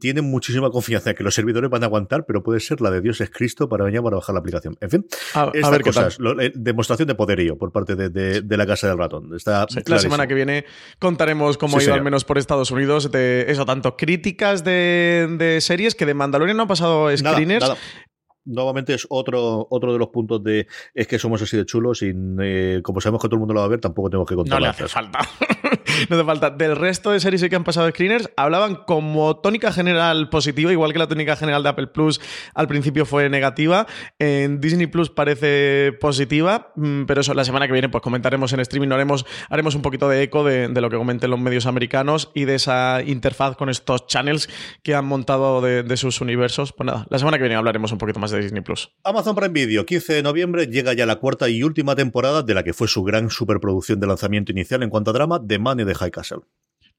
Tienen 0.00 0.24
muchísima 0.28 0.70
confianza 0.70 1.10
en 1.10 1.16
que 1.16 1.22
los 1.22 1.36
servidores 1.36 1.70
van 1.70 1.84
a 1.84 1.86
aguantar, 1.86 2.26
pero 2.26 2.42
puede 2.42 2.58
ser 2.58 2.80
la 2.80 2.90
de 2.90 3.00
Dios 3.00 3.20
es 3.20 3.30
Cristo 3.30 3.68
para 3.68 3.84
mañana 3.84 4.02
para 4.02 4.16
bajar 4.16 4.34
la 4.34 4.39
aplicación. 4.40 4.76
En 4.80 4.90
fin, 4.90 5.06
a, 5.34 5.50
a 5.62 5.70
ver 5.70 5.82
cosas, 5.82 6.18
eh, 6.40 6.52
demostración 6.54 7.08
de 7.08 7.14
poderío 7.14 7.56
por 7.56 7.72
parte 7.72 7.94
de, 7.94 8.08
de, 8.10 8.42
de, 8.42 8.56
la 8.56 8.66
Casa 8.66 8.88
del 8.88 8.98
Ratón. 8.98 9.34
Está 9.34 9.66
sí, 9.68 9.80
la 9.86 9.98
semana 9.98 10.26
que 10.26 10.34
viene 10.34 10.64
contaremos 10.98 11.56
cómo 11.56 11.78
sí, 11.78 11.84
ha 11.84 11.88
ido 11.88 11.94
al 11.94 12.02
menos 12.02 12.24
por 12.24 12.38
Estados 12.38 12.70
Unidos 12.70 13.10
de 13.10 13.46
eso, 13.48 13.64
tanto 13.64 13.96
críticas 13.96 14.64
de, 14.64 15.28
de 15.38 15.60
series 15.60 15.94
que 15.94 16.06
de 16.06 16.14
Mandalorian 16.14 16.56
no 16.56 16.64
han 16.64 16.68
pasado 16.68 17.16
screeners. 17.16 17.62
Nada, 17.62 17.74
nada 17.74 18.09
nuevamente 18.50 18.94
es 18.94 19.06
otro, 19.08 19.66
otro 19.70 19.92
de 19.92 19.98
los 19.98 20.08
puntos 20.08 20.42
de 20.42 20.66
es 20.94 21.06
que 21.06 21.18
somos 21.18 21.40
así 21.42 21.56
de 21.56 21.64
chulos 21.64 22.02
y 22.02 22.12
eh, 22.40 22.80
como 22.82 23.00
sabemos 23.00 23.22
que 23.22 23.28
todo 23.28 23.36
el 23.36 23.40
mundo 23.40 23.54
lo 23.54 23.60
va 23.60 23.66
a 23.66 23.68
ver, 23.68 23.80
tampoco 23.80 24.10
tenemos 24.10 24.28
que 24.28 24.34
contar. 24.34 24.58
No 24.58 24.64
le 24.64 24.70
hace 24.70 24.88
falta. 24.88 25.20
no 26.08 26.16
hace 26.16 26.24
falta. 26.24 26.50
Del 26.50 26.76
resto 26.76 27.12
de 27.12 27.20
series 27.20 27.44
que 27.48 27.56
han 27.56 27.64
pasado 27.64 27.88
screeners, 27.90 28.30
hablaban 28.36 28.76
como 28.86 29.36
tónica 29.36 29.72
general 29.72 30.28
positiva, 30.28 30.72
igual 30.72 30.92
que 30.92 30.98
la 30.98 31.08
tónica 31.08 31.36
general 31.36 31.62
de 31.62 31.68
Apple 31.68 31.86
Plus 31.88 32.20
al 32.54 32.68
principio 32.68 33.06
fue 33.06 33.28
negativa. 33.28 33.86
En 34.18 34.60
Disney 34.60 34.86
Plus 34.86 35.10
parece 35.10 35.92
positiva, 36.00 36.72
mm, 36.76 37.04
pero 37.04 37.20
eso 37.20 37.34
la 37.34 37.44
semana 37.44 37.66
que 37.66 37.72
viene 37.72 37.88
pues 37.88 38.02
comentaremos 38.02 38.52
en 38.52 38.60
streaming, 38.60 38.90
haremos, 38.92 39.26
haremos 39.48 39.74
un 39.74 39.82
poquito 39.82 40.08
de 40.08 40.22
eco 40.22 40.44
de, 40.44 40.68
de 40.68 40.80
lo 40.80 40.90
que 40.90 40.96
comenten 40.96 41.30
los 41.30 41.40
medios 41.40 41.66
americanos 41.66 42.30
y 42.34 42.44
de 42.44 42.56
esa 42.56 43.02
interfaz 43.04 43.56
con 43.56 43.68
estos 43.68 44.06
channels 44.06 44.48
que 44.82 44.94
han 44.94 45.04
montado 45.04 45.60
de, 45.60 45.82
de 45.82 45.96
sus 45.96 46.20
universos. 46.20 46.72
Pues 46.72 46.86
nada, 46.86 47.06
la 47.10 47.18
semana 47.18 47.38
que 47.38 47.42
viene 47.42 47.56
hablaremos 47.56 47.92
un 47.92 47.98
poquito 47.98 48.20
más 48.20 48.30
de 48.30 48.39
Disney 48.42 48.62
Plus. 48.62 48.90
Amazon 49.04 49.34
Prime 49.34 49.52
Video, 49.52 49.86
15 49.86 50.14
de 50.14 50.22
noviembre, 50.22 50.66
llega 50.66 50.92
ya 50.92 51.06
la 51.06 51.16
cuarta 51.16 51.48
y 51.48 51.62
última 51.62 51.96
temporada 51.96 52.42
de 52.42 52.54
la 52.54 52.62
que 52.62 52.72
fue 52.72 52.88
su 52.88 53.02
gran 53.02 53.30
superproducción 53.30 54.00
de 54.00 54.06
lanzamiento 54.06 54.52
inicial 54.52 54.82
en 54.82 54.90
cuanto 54.90 55.10
a 55.10 55.14
drama, 55.14 55.40
The 55.46 55.58
Man 55.58 55.80
in 55.80 55.86
the 55.86 55.94
High 55.94 56.10
Castle. 56.10 56.40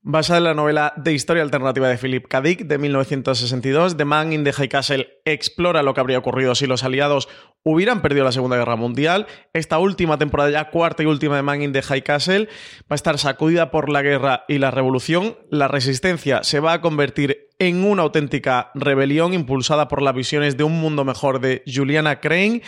Basada 0.03 0.39
en 0.39 0.45
la 0.45 0.55
novela 0.55 0.93
de 0.97 1.13
historia 1.13 1.43
alternativa 1.43 1.87
de 1.87 1.95
Philip 1.95 2.27
K. 2.27 2.41
Dick 2.41 2.61
de 2.65 2.79
1962, 2.79 3.97
The 3.97 4.05
Man 4.05 4.33
in 4.33 4.43
the 4.43 4.51
High 4.51 4.67
Castle 4.67 5.21
explora 5.25 5.83
lo 5.83 5.93
que 5.93 5.99
habría 5.99 6.17
ocurrido 6.17 6.55
si 6.55 6.65
los 6.65 6.83
aliados 6.83 7.29
hubieran 7.61 8.01
perdido 8.01 8.25
la 8.25 8.31
Segunda 8.31 8.57
Guerra 8.57 8.75
Mundial. 8.75 9.27
Esta 9.53 9.77
última 9.77 10.17
temporada, 10.17 10.49
ya 10.49 10.71
cuarta 10.71 11.03
y 11.03 11.05
última 11.05 11.35
de 11.35 11.43
Man 11.43 11.61
in 11.61 11.71
the 11.71 11.83
High 11.83 12.01
Castle, 12.01 12.49
va 12.81 12.89
a 12.89 12.95
estar 12.95 13.19
sacudida 13.19 13.69
por 13.69 13.89
la 13.89 14.01
guerra 14.01 14.43
y 14.47 14.57
la 14.57 14.71
revolución. 14.71 15.37
La 15.51 15.67
resistencia 15.67 16.43
se 16.43 16.59
va 16.59 16.73
a 16.73 16.81
convertir 16.81 17.50
en 17.61 17.85
una 17.85 18.01
auténtica 18.01 18.71
rebelión 18.73 19.35
impulsada 19.35 19.87
por 19.87 20.01
las 20.01 20.15
visiones 20.15 20.57
de 20.57 20.63
un 20.63 20.81
mundo 20.81 21.05
mejor 21.05 21.39
de 21.39 21.61
Juliana 21.71 22.19
Crane. 22.19 22.63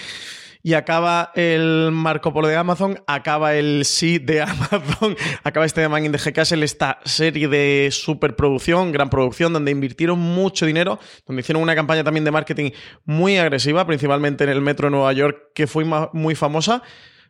y 0.62 0.76
acaba 0.76 1.32
el 1.34 1.90
Marco 1.92 2.32
Polo 2.32 2.48
de 2.48 2.56
Amazon, 2.56 3.02
acaba 3.08 3.56
el 3.56 3.86
sí 3.86 4.20
de 4.20 4.42
Amazon, 4.44 5.18
acaba 5.44 5.66
este 5.66 5.82
de 5.82 5.90
Man 5.90 6.06
in 6.06 6.12
the 6.12 6.32
Castle, 6.32 6.64
esta 6.64 7.00
serie 7.06 7.48
de 7.48 7.90
superproducción, 7.92 8.92
gran 8.92 9.10
producción, 9.10 9.52
donde 9.52 9.72
invirtieron 9.72 10.20
mucho 10.20 10.68
dinero, 10.68 11.00
donde 11.26 11.42
hicieron 11.42 11.64
una 11.64 11.74
campaña 11.74 12.04
también 12.04 12.24
de 12.24 12.30
marketing 12.32 12.70
muy 13.04 13.38
agresiva, 13.38 13.88
principalmente 13.88 14.44
en 14.44 14.52
el 14.52 14.62
metro 14.62 14.88
de 14.88 14.92
Nueva 14.92 15.12
York, 15.12 15.54
que 15.56 15.66
fue 15.66 15.86
muy 16.14 16.36
famosa. 16.36 16.84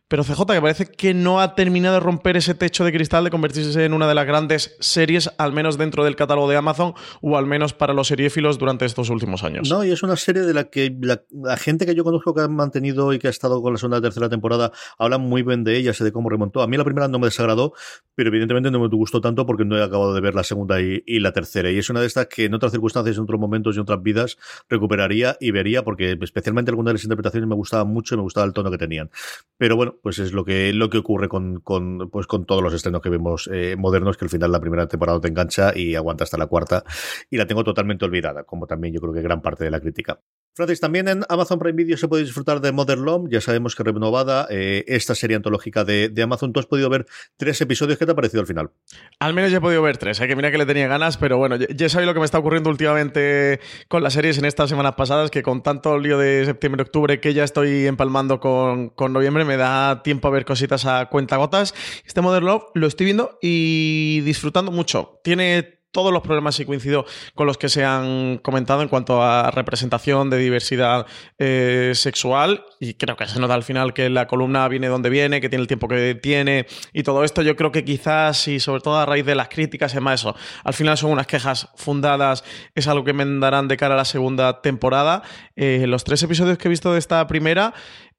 Pero 0.06 0.22
CJ, 0.22 0.44
que 0.46 0.60
parece 0.60 0.86
que 0.86 1.14
no 1.14 1.40
ha 1.40 1.54
terminado 1.54 1.94
de 1.94 2.00
romper 2.00 2.36
ese 2.36 2.54
techo 2.54 2.84
de 2.84 2.92
cristal 2.92 3.24
de 3.24 3.30
convertirse 3.30 3.84
en 3.84 3.94
una 3.94 4.06
de 4.06 4.14
las 4.14 4.26
grandes 4.26 4.76
series, 4.78 5.30
al 5.38 5.54
menos 5.54 5.78
dentro 5.78 6.04
del 6.04 6.14
catálogo 6.14 6.48
de 6.48 6.56
Amazon, 6.56 6.92
o 7.22 7.38
al 7.38 7.46
menos 7.46 7.72
para 7.72 7.94
los 7.94 8.08
seriéfilos 8.08 8.58
durante 8.58 8.84
estos 8.84 9.08
últimos 9.08 9.44
años. 9.44 9.68
No, 9.70 9.82
y 9.82 9.90
es 9.90 10.02
una 10.02 10.16
serie 10.16 10.42
de 10.42 10.52
la 10.52 10.64
que 10.64 10.94
la, 11.00 11.22
gente 11.56 11.86
que 11.86 11.94
yo 11.94 12.04
conozco 12.04 12.34
que 12.34 12.42
ha 12.42 12.48
mantenido 12.48 13.14
y 13.14 13.18
que 13.18 13.28
ha 13.28 13.30
estado 13.30 13.62
con 13.62 13.72
la 13.72 13.78
segunda 13.78 13.98
y 13.98 14.02
tercera 14.02 14.28
temporada 14.28 14.72
habla 14.98 15.16
muy 15.16 15.42
bien 15.42 15.64
de 15.64 15.78
ella, 15.78 15.94
sé 15.94 16.04
de 16.04 16.12
cómo 16.12 16.28
remontó. 16.28 16.60
A 16.60 16.66
mí 16.66 16.76
la 16.76 16.84
primera 16.84 17.08
no 17.08 17.18
me 17.18 17.28
desagradó, 17.28 17.72
pero 18.14 18.28
evidentemente 18.28 18.70
no 18.70 18.80
me 18.80 18.88
gustó 18.88 19.22
tanto 19.22 19.46
porque 19.46 19.64
no 19.64 19.78
he 19.78 19.82
acabado 19.82 20.12
de 20.12 20.20
ver 20.20 20.34
la 20.34 20.44
segunda 20.44 20.82
y, 20.82 21.02
y 21.06 21.20
la 21.20 21.32
tercera. 21.32 21.70
Y 21.70 21.78
es 21.78 21.88
una 21.88 22.00
de 22.00 22.06
estas 22.06 22.26
que 22.26 22.44
en 22.44 22.52
otras 22.52 22.72
circunstancias, 22.72 23.16
en 23.16 23.22
otros 23.22 23.40
momentos 23.40 23.74
y 23.74 23.78
en 23.78 23.82
otras 23.82 24.02
vidas 24.02 24.36
recuperaría 24.68 25.38
y 25.40 25.50
vería, 25.50 25.82
porque 25.82 26.18
especialmente 26.20 26.70
algunas 26.70 26.90
de 26.90 26.94
las 26.94 27.04
interpretaciones 27.04 27.48
me 27.48 27.54
gustaban 27.54 27.88
mucho 27.88 28.14
y 28.14 28.18
me 28.18 28.22
gustaba 28.22 28.46
el 28.46 28.52
tono 28.52 28.70
que 28.70 28.78
tenían. 28.78 29.10
Pero 29.56 29.76
bueno, 29.76 29.93
pues 30.02 30.18
es 30.18 30.32
lo 30.32 30.44
que, 30.44 30.72
lo 30.72 30.90
que 30.90 30.98
ocurre 30.98 31.28
con, 31.28 31.60
con, 31.60 32.10
pues 32.10 32.26
con 32.26 32.46
todos 32.46 32.62
los 32.62 32.74
estrenos 32.74 33.00
que 33.00 33.10
vemos 33.10 33.48
eh, 33.52 33.76
modernos, 33.78 34.16
que 34.16 34.24
al 34.24 34.30
final 34.30 34.52
la 34.52 34.60
primera 34.60 34.86
temporada 34.86 35.20
te 35.20 35.28
engancha 35.28 35.76
y 35.76 35.94
aguanta 35.94 36.24
hasta 36.24 36.38
la 36.38 36.46
cuarta, 36.46 36.84
y 37.30 37.36
la 37.36 37.46
tengo 37.46 37.64
totalmente 37.64 38.04
olvidada, 38.04 38.44
como 38.44 38.66
también 38.66 38.94
yo 38.94 39.00
creo 39.00 39.12
que 39.12 39.22
gran 39.22 39.42
parte 39.42 39.64
de 39.64 39.70
la 39.70 39.80
crítica. 39.80 40.20
Francis, 40.54 40.78
también 40.78 41.08
en 41.08 41.24
Amazon 41.28 41.58
Prime 41.58 41.72
Video 41.74 41.96
se 41.96 42.06
puede 42.06 42.22
disfrutar 42.22 42.60
de 42.60 42.70
Mother 42.70 42.98
Love, 42.98 43.28
ya 43.28 43.40
sabemos 43.40 43.74
que 43.74 43.82
renovada 43.82 44.46
eh, 44.50 44.84
esta 44.86 45.16
serie 45.16 45.34
antológica 45.34 45.84
de, 45.84 46.12
Amazon. 46.22 46.52
Tú 46.52 46.60
has 46.60 46.66
podido 46.66 46.88
ver 46.88 47.06
tres 47.36 47.60
episodios, 47.60 47.98
¿qué 47.98 48.06
te 48.06 48.12
ha 48.12 48.14
parecido 48.14 48.40
al 48.40 48.46
final? 48.46 48.70
Al 49.18 49.34
menos 49.34 49.50
ya 49.50 49.58
he 49.58 49.60
podido 49.60 49.82
ver 49.82 49.98
tres, 49.98 50.20
hay 50.20 50.26
¿eh? 50.26 50.28
que 50.28 50.36
mira 50.36 50.52
que 50.52 50.58
le 50.58 50.64
tenía 50.64 50.86
ganas, 50.86 51.16
pero 51.16 51.38
bueno, 51.38 51.56
ya, 51.56 51.88
sabéis 51.88 52.06
lo 52.06 52.14
que 52.14 52.20
me 52.20 52.24
está 52.24 52.38
ocurriendo 52.38 52.70
últimamente 52.70 53.58
con 53.88 54.04
las 54.04 54.12
series 54.12 54.38
en 54.38 54.44
estas 54.44 54.70
semanas 54.70 54.94
pasadas, 54.94 55.32
que 55.32 55.42
con 55.42 55.64
tanto 55.64 55.98
lío 55.98 56.18
de 56.18 56.44
septiembre-octubre 56.44 57.18
que 57.18 57.34
ya 57.34 57.42
estoy 57.42 57.86
empalmando 57.88 58.38
con, 58.38 58.90
con 58.90 59.12
noviembre, 59.12 59.44
me 59.44 59.56
da 59.56 60.04
tiempo 60.04 60.28
a 60.28 60.30
ver 60.30 60.44
cositas 60.44 60.86
a 60.86 61.06
cuenta 61.06 61.36
gotas. 61.36 61.74
Este 62.06 62.20
Mother 62.20 62.44
Love 62.44 62.62
lo 62.74 62.86
estoy 62.86 63.06
viendo 63.06 63.38
y 63.42 64.20
disfrutando 64.20 64.70
mucho. 64.70 65.20
Tiene 65.24 65.83
todos 65.94 66.12
los 66.12 66.22
problemas 66.22 66.60
y 66.60 66.66
coincido 66.66 67.06
con 67.34 67.46
los 67.46 67.56
que 67.56 67.70
se 67.70 67.84
han 67.84 68.36
comentado 68.38 68.82
en 68.82 68.88
cuanto 68.88 69.22
a 69.22 69.50
representación 69.50 70.28
de 70.28 70.36
diversidad 70.36 71.06
eh, 71.38 71.92
sexual 71.94 72.66
y 72.80 72.94
creo 72.94 73.16
que 73.16 73.26
se 73.26 73.40
nota 73.40 73.54
al 73.54 73.62
final 73.62 73.94
que 73.94 74.10
la 74.10 74.26
columna 74.26 74.68
viene 74.68 74.88
donde 74.88 75.08
viene, 75.08 75.40
que 75.40 75.48
tiene 75.48 75.62
el 75.62 75.68
tiempo 75.68 75.88
que 75.88 76.14
tiene 76.16 76.66
y 76.92 77.04
todo 77.04 77.24
esto 77.24 77.40
yo 77.40 77.56
creo 77.56 77.72
que 77.72 77.84
quizás 77.84 78.46
y 78.48 78.60
sobre 78.60 78.82
todo 78.82 78.98
a 78.98 79.06
raíz 79.06 79.24
de 79.24 79.34
las 79.34 79.48
críticas 79.48 79.94
es 79.94 80.00
más 80.02 80.20
eso, 80.20 80.34
al 80.64 80.74
final 80.74 80.98
son 80.98 81.12
unas 81.12 81.26
quejas 81.26 81.68
fundadas, 81.76 82.44
es 82.74 82.88
algo 82.88 83.04
que 83.04 83.12
me 83.12 83.24
darán 83.38 83.68
de 83.68 83.76
cara 83.76 83.94
a 83.94 83.96
la 83.96 84.04
segunda 84.04 84.60
temporada. 84.60 85.22
Eh, 85.56 85.86
los 85.86 86.02
tres 86.04 86.22
episodios 86.22 86.58
que 86.58 86.68
he 86.68 86.70
visto 86.70 86.92
de 86.92 86.98
esta 86.98 87.26
primera 87.26 87.72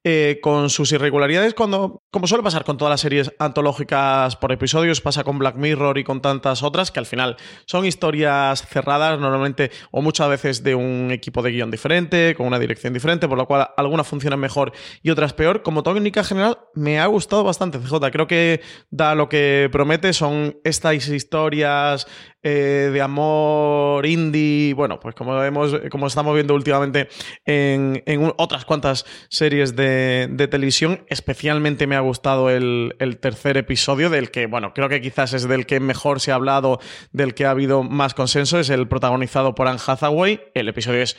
eh, 0.08 0.38
con 0.40 0.70
sus 0.70 0.92
irregularidades, 0.92 1.52
cuando, 1.52 2.04
como 2.12 2.28
suele 2.28 2.44
pasar 2.44 2.62
con 2.62 2.76
todas 2.76 2.92
las 2.92 3.00
series 3.00 3.32
antológicas 3.40 4.36
por 4.36 4.52
episodios, 4.52 5.00
pasa 5.00 5.24
con 5.24 5.36
Black 5.40 5.56
Mirror 5.56 5.98
y 5.98 6.04
con 6.04 6.22
tantas 6.22 6.62
otras, 6.62 6.92
que 6.92 7.00
al 7.00 7.06
final 7.06 7.36
son 7.66 7.84
historias 7.84 8.64
cerradas, 8.68 9.18
normalmente 9.18 9.72
o 9.90 10.02
muchas 10.02 10.28
veces 10.28 10.62
de 10.62 10.76
un 10.76 11.10
equipo 11.10 11.42
de 11.42 11.50
guion 11.50 11.72
diferente, 11.72 12.36
con 12.36 12.46
una 12.46 12.60
dirección 12.60 12.92
diferente, 12.92 13.26
por 13.26 13.36
lo 13.36 13.48
cual 13.48 13.70
algunas 13.76 14.06
funcionan 14.06 14.38
mejor 14.38 14.70
y 15.02 15.10
otras 15.10 15.32
peor. 15.32 15.62
Como 15.62 15.82
técnica 15.82 16.22
general, 16.22 16.58
me 16.74 17.00
ha 17.00 17.06
gustado 17.06 17.42
bastante 17.42 17.80
CJ. 17.80 18.12
Creo 18.12 18.28
que 18.28 18.60
da 18.90 19.16
lo 19.16 19.28
que 19.28 19.68
promete, 19.72 20.12
son 20.12 20.56
estas 20.62 21.08
historias 21.08 22.06
eh, 22.48 22.90
de 22.92 23.02
amor 23.02 24.06
indie, 24.06 24.72
bueno, 24.72 25.00
pues 25.00 25.16
como 25.16 25.34
vemos, 25.34 25.74
como 25.90 26.06
estamos 26.06 26.32
viendo 26.32 26.54
últimamente 26.54 27.08
en, 27.44 28.04
otras 28.36 28.64
cuantas 28.64 29.04
series 29.28 29.74
de, 29.74 30.46
televisión, 30.48 31.04
especialmente 31.08 31.88
me 31.88 31.96
ha 31.96 32.00
gustado 32.00 32.48
el, 32.48 32.94
el, 33.00 33.18
tercer 33.18 33.56
episodio, 33.56 34.10
del 34.10 34.30
que, 34.30 34.46
bueno, 34.46 34.74
creo 34.74 34.88
que 34.88 35.00
quizás 35.00 35.32
es 35.32 35.48
del 35.48 35.66
que 35.66 35.80
mejor 35.80 36.20
se 36.20 36.30
ha 36.30 36.36
hablado, 36.36 36.78
del 37.10 37.34
que 37.34 37.46
ha 37.46 37.50
habido 37.50 37.82
más 37.82 38.14
consenso, 38.14 38.60
es 38.60 38.70
el 38.70 38.86
protagonizado 38.86 39.56
por 39.56 39.66
Anne 39.66 39.80
Hathaway. 39.84 40.40
El 40.54 40.68
episodio 40.68 41.02
es 41.02 41.16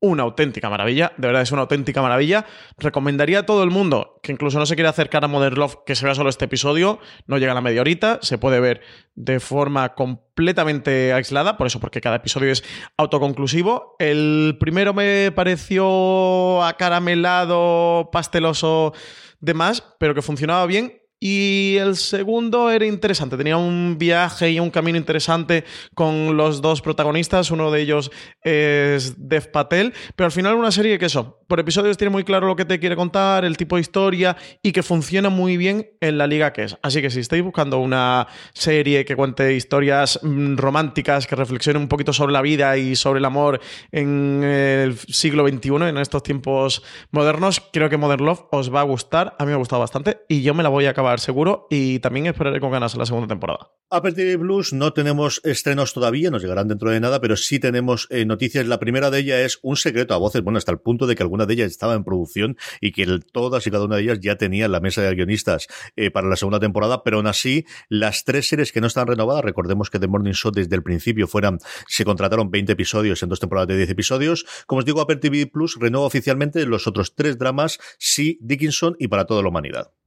una 0.00 0.22
auténtica 0.22 0.70
maravilla, 0.70 1.12
de 1.16 1.26
verdad 1.26 1.42
es 1.42 1.52
una 1.52 1.62
auténtica 1.62 2.02
maravilla. 2.02 2.46
Recomendaría 2.78 3.40
a 3.40 3.46
todo 3.46 3.62
el 3.64 3.70
mundo 3.70 4.20
que 4.22 4.32
incluso 4.32 4.58
no 4.58 4.66
se 4.66 4.74
quiera 4.74 4.90
acercar 4.90 5.24
a 5.24 5.28
Modern 5.28 5.56
Love 5.56 5.78
que 5.84 5.94
se 5.94 6.04
vea 6.04 6.14
solo 6.14 6.30
este 6.30 6.44
episodio, 6.44 7.00
no 7.26 7.38
llega 7.38 7.52
a 7.52 7.54
la 7.54 7.60
media 7.60 7.80
horita, 7.80 8.18
se 8.22 8.38
puede 8.38 8.60
ver 8.60 8.80
de 9.14 9.40
forma 9.40 9.94
completamente 9.94 11.12
aislada, 11.12 11.56
por 11.56 11.66
eso 11.66 11.80
porque 11.80 12.00
cada 12.00 12.16
episodio 12.16 12.52
es 12.52 12.62
autoconclusivo. 12.96 13.96
El 13.98 14.56
primero 14.60 14.94
me 14.94 15.32
pareció 15.32 16.62
acaramelado, 16.62 18.10
pasteloso, 18.12 18.92
demás, 19.40 19.84
pero 19.98 20.14
que 20.14 20.22
funcionaba 20.22 20.66
bien 20.66 21.02
y 21.20 21.76
el 21.78 21.96
segundo 21.96 22.70
era 22.70 22.86
interesante, 22.86 23.36
tenía 23.36 23.56
un 23.56 23.96
viaje 23.98 24.50
y 24.50 24.60
un 24.60 24.70
camino 24.70 24.98
interesante 24.98 25.64
con 25.94 26.36
los 26.36 26.60
dos 26.62 26.80
protagonistas, 26.80 27.50
uno 27.50 27.70
de 27.70 27.80
ellos 27.80 28.10
es 28.42 29.14
Dev 29.18 29.50
Patel, 29.50 29.94
pero 30.14 30.26
al 30.26 30.32
final 30.32 30.54
una 30.54 30.70
serie 30.70 30.98
que 30.98 31.06
eso, 31.06 31.37
por 31.48 31.60
episodios 31.60 31.96
tiene 31.96 32.10
muy 32.10 32.24
claro 32.24 32.46
lo 32.46 32.56
que 32.56 32.66
te 32.66 32.78
quiere 32.78 32.94
contar, 32.94 33.44
el 33.44 33.56
tipo 33.56 33.76
de 33.76 33.80
historia 33.80 34.36
y 34.62 34.72
que 34.72 34.82
funciona 34.82 35.30
muy 35.30 35.56
bien 35.56 35.90
en 36.00 36.18
la 36.18 36.26
liga 36.26 36.52
que 36.52 36.64
es. 36.64 36.76
Así 36.82 37.00
que 37.00 37.10
si 37.10 37.20
estáis 37.20 37.42
buscando 37.42 37.78
una 37.78 38.28
serie 38.52 39.04
que 39.06 39.16
cuente 39.16 39.54
historias 39.54 40.20
mm, 40.22 40.56
románticas, 40.56 41.26
que 41.26 41.36
reflexione 41.36 41.78
un 41.78 41.88
poquito 41.88 42.12
sobre 42.12 42.34
la 42.34 42.42
vida 42.42 42.76
y 42.76 42.94
sobre 42.96 43.18
el 43.18 43.24
amor 43.24 43.60
en 43.90 44.44
el 44.44 44.98
siglo 44.98 45.48
XXI, 45.48 45.88
en 45.88 45.96
estos 45.96 46.22
tiempos 46.22 46.82
modernos, 47.10 47.62
creo 47.72 47.88
que 47.88 47.96
Modern 47.96 48.26
Love 48.26 48.44
os 48.52 48.72
va 48.72 48.80
a 48.80 48.84
gustar, 48.84 49.34
a 49.38 49.44
mí 49.44 49.48
me 49.48 49.54
ha 49.54 49.58
gustado 49.58 49.80
bastante 49.80 50.20
y 50.28 50.42
yo 50.42 50.52
me 50.52 50.62
la 50.62 50.68
voy 50.68 50.84
a 50.84 50.90
acabar 50.90 51.18
seguro 51.18 51.66
y 51.70 51.98
también 52.00 52.26
esperaré 52.26 52.60
con 52.60 52.70
ganas 52.70 52.94
la 52.94 53.06
segunda 53.06 53.26
temporada. 53.26 53.70
Apple 53.90 54.12
TV 54.12 54.36
Blues 54.36 54.74
no 54.74 54.92
tenemos 54.92 55.40
estrenos 55.44 55.94
todavía, 55.94 56.30
nos 56.30 56.42
llegarán 56.42 56.68
dentro 56.68 56.90
de 56.90 57.00
nada, 57.00 57.22
pero 57.22 57.38
sí 57.38 57.58
tenemos 57.58 58.06
eh, 58.10 58.26
noticias. 58.26 58.66
La 58.66 58.78
primera 58.78 59.10
de 59.10 59.20
ellas 59.20 59.38
es 59.40 59.58
un 59.62 59.76
secreto 59.76 60.12
a 60.12 60.18
voces, 60.18 60.42
bueno, 60.42 60.58
hasta 60.58 60.72
el 60.72 60.78
punto 60.78 61.06
de 61.06 61.16
que 61.16 61.22
alguna 61.38 61.46
de 61.46 61.54
ellas 61.54 61.70
estaba 61.70 61.94
en 61.94 62.04
producción 62.04 62.56
y 62.80 62.92
que 62.92 63.06
todas 63.32 63.66
y 63.66 63.70
cada 63.70 63.84
una 63.84 63.96
de 63.96 64.02
ellas 64.02 64.18
ya 64.20 64.36
tenía 64.36 64.68
la 64.68 64.80
mesa 64.80 65.02
de 65.02 65.14
guionistas 65.14 65.68
eh, 65.96 66.10
para 66.10 66.28
la 66.28 66.36
segunda 66.36 66.58
temporada, 66.58 67.02
pero 67.04 67.18
aún 67.18 67.26
así, 67.26 67.64
las 67.88 68.24
tres 68.24 68.48
series 68.48 68.72
que 68.72 68.80
no 68.80 68.86
están 68.86 69.06
renovadas, 69.06 69.44
recordemos 69.44 69.90
que 69.90 69.98
The 69.98 70.08
Morning 70.08 70.32
Show 70.32 70.50
desde 70.52 70.74
el 70.74 70.82
principio 70.82 71.26
fueran, 71.26 71.58
se 71.86 72.04
contrataron 72.04 72.50
20 72.50 72.72
episodios 72.72 73.22
en 73.22 73.28
dos 73.28 73.40
temporadas 73.40 73.68
de 73.68 73.76
10 73.76 73.90
episodios. 73.90 74.46
Como 74.66 74.80
os 74.80 74.84
digo, 74.84 75.00
Apple 75.00 75.16
TV 75.16 75.46
Plus 75.46 75.76
renueva 75.78 76.06
oficialmente 76.06 76.64
los 76.66 76.86
otros 76.86 77.14
tres 77.14 77.38
dramas, 77.38 77.78
Sí, 77.98 78.38
Dickinson 78.40 78.96
y 78.98 79.08
para 79.08 79.26
toda 79.26 79.42
la 79.42 79.48
humanidad. 79.48 79.97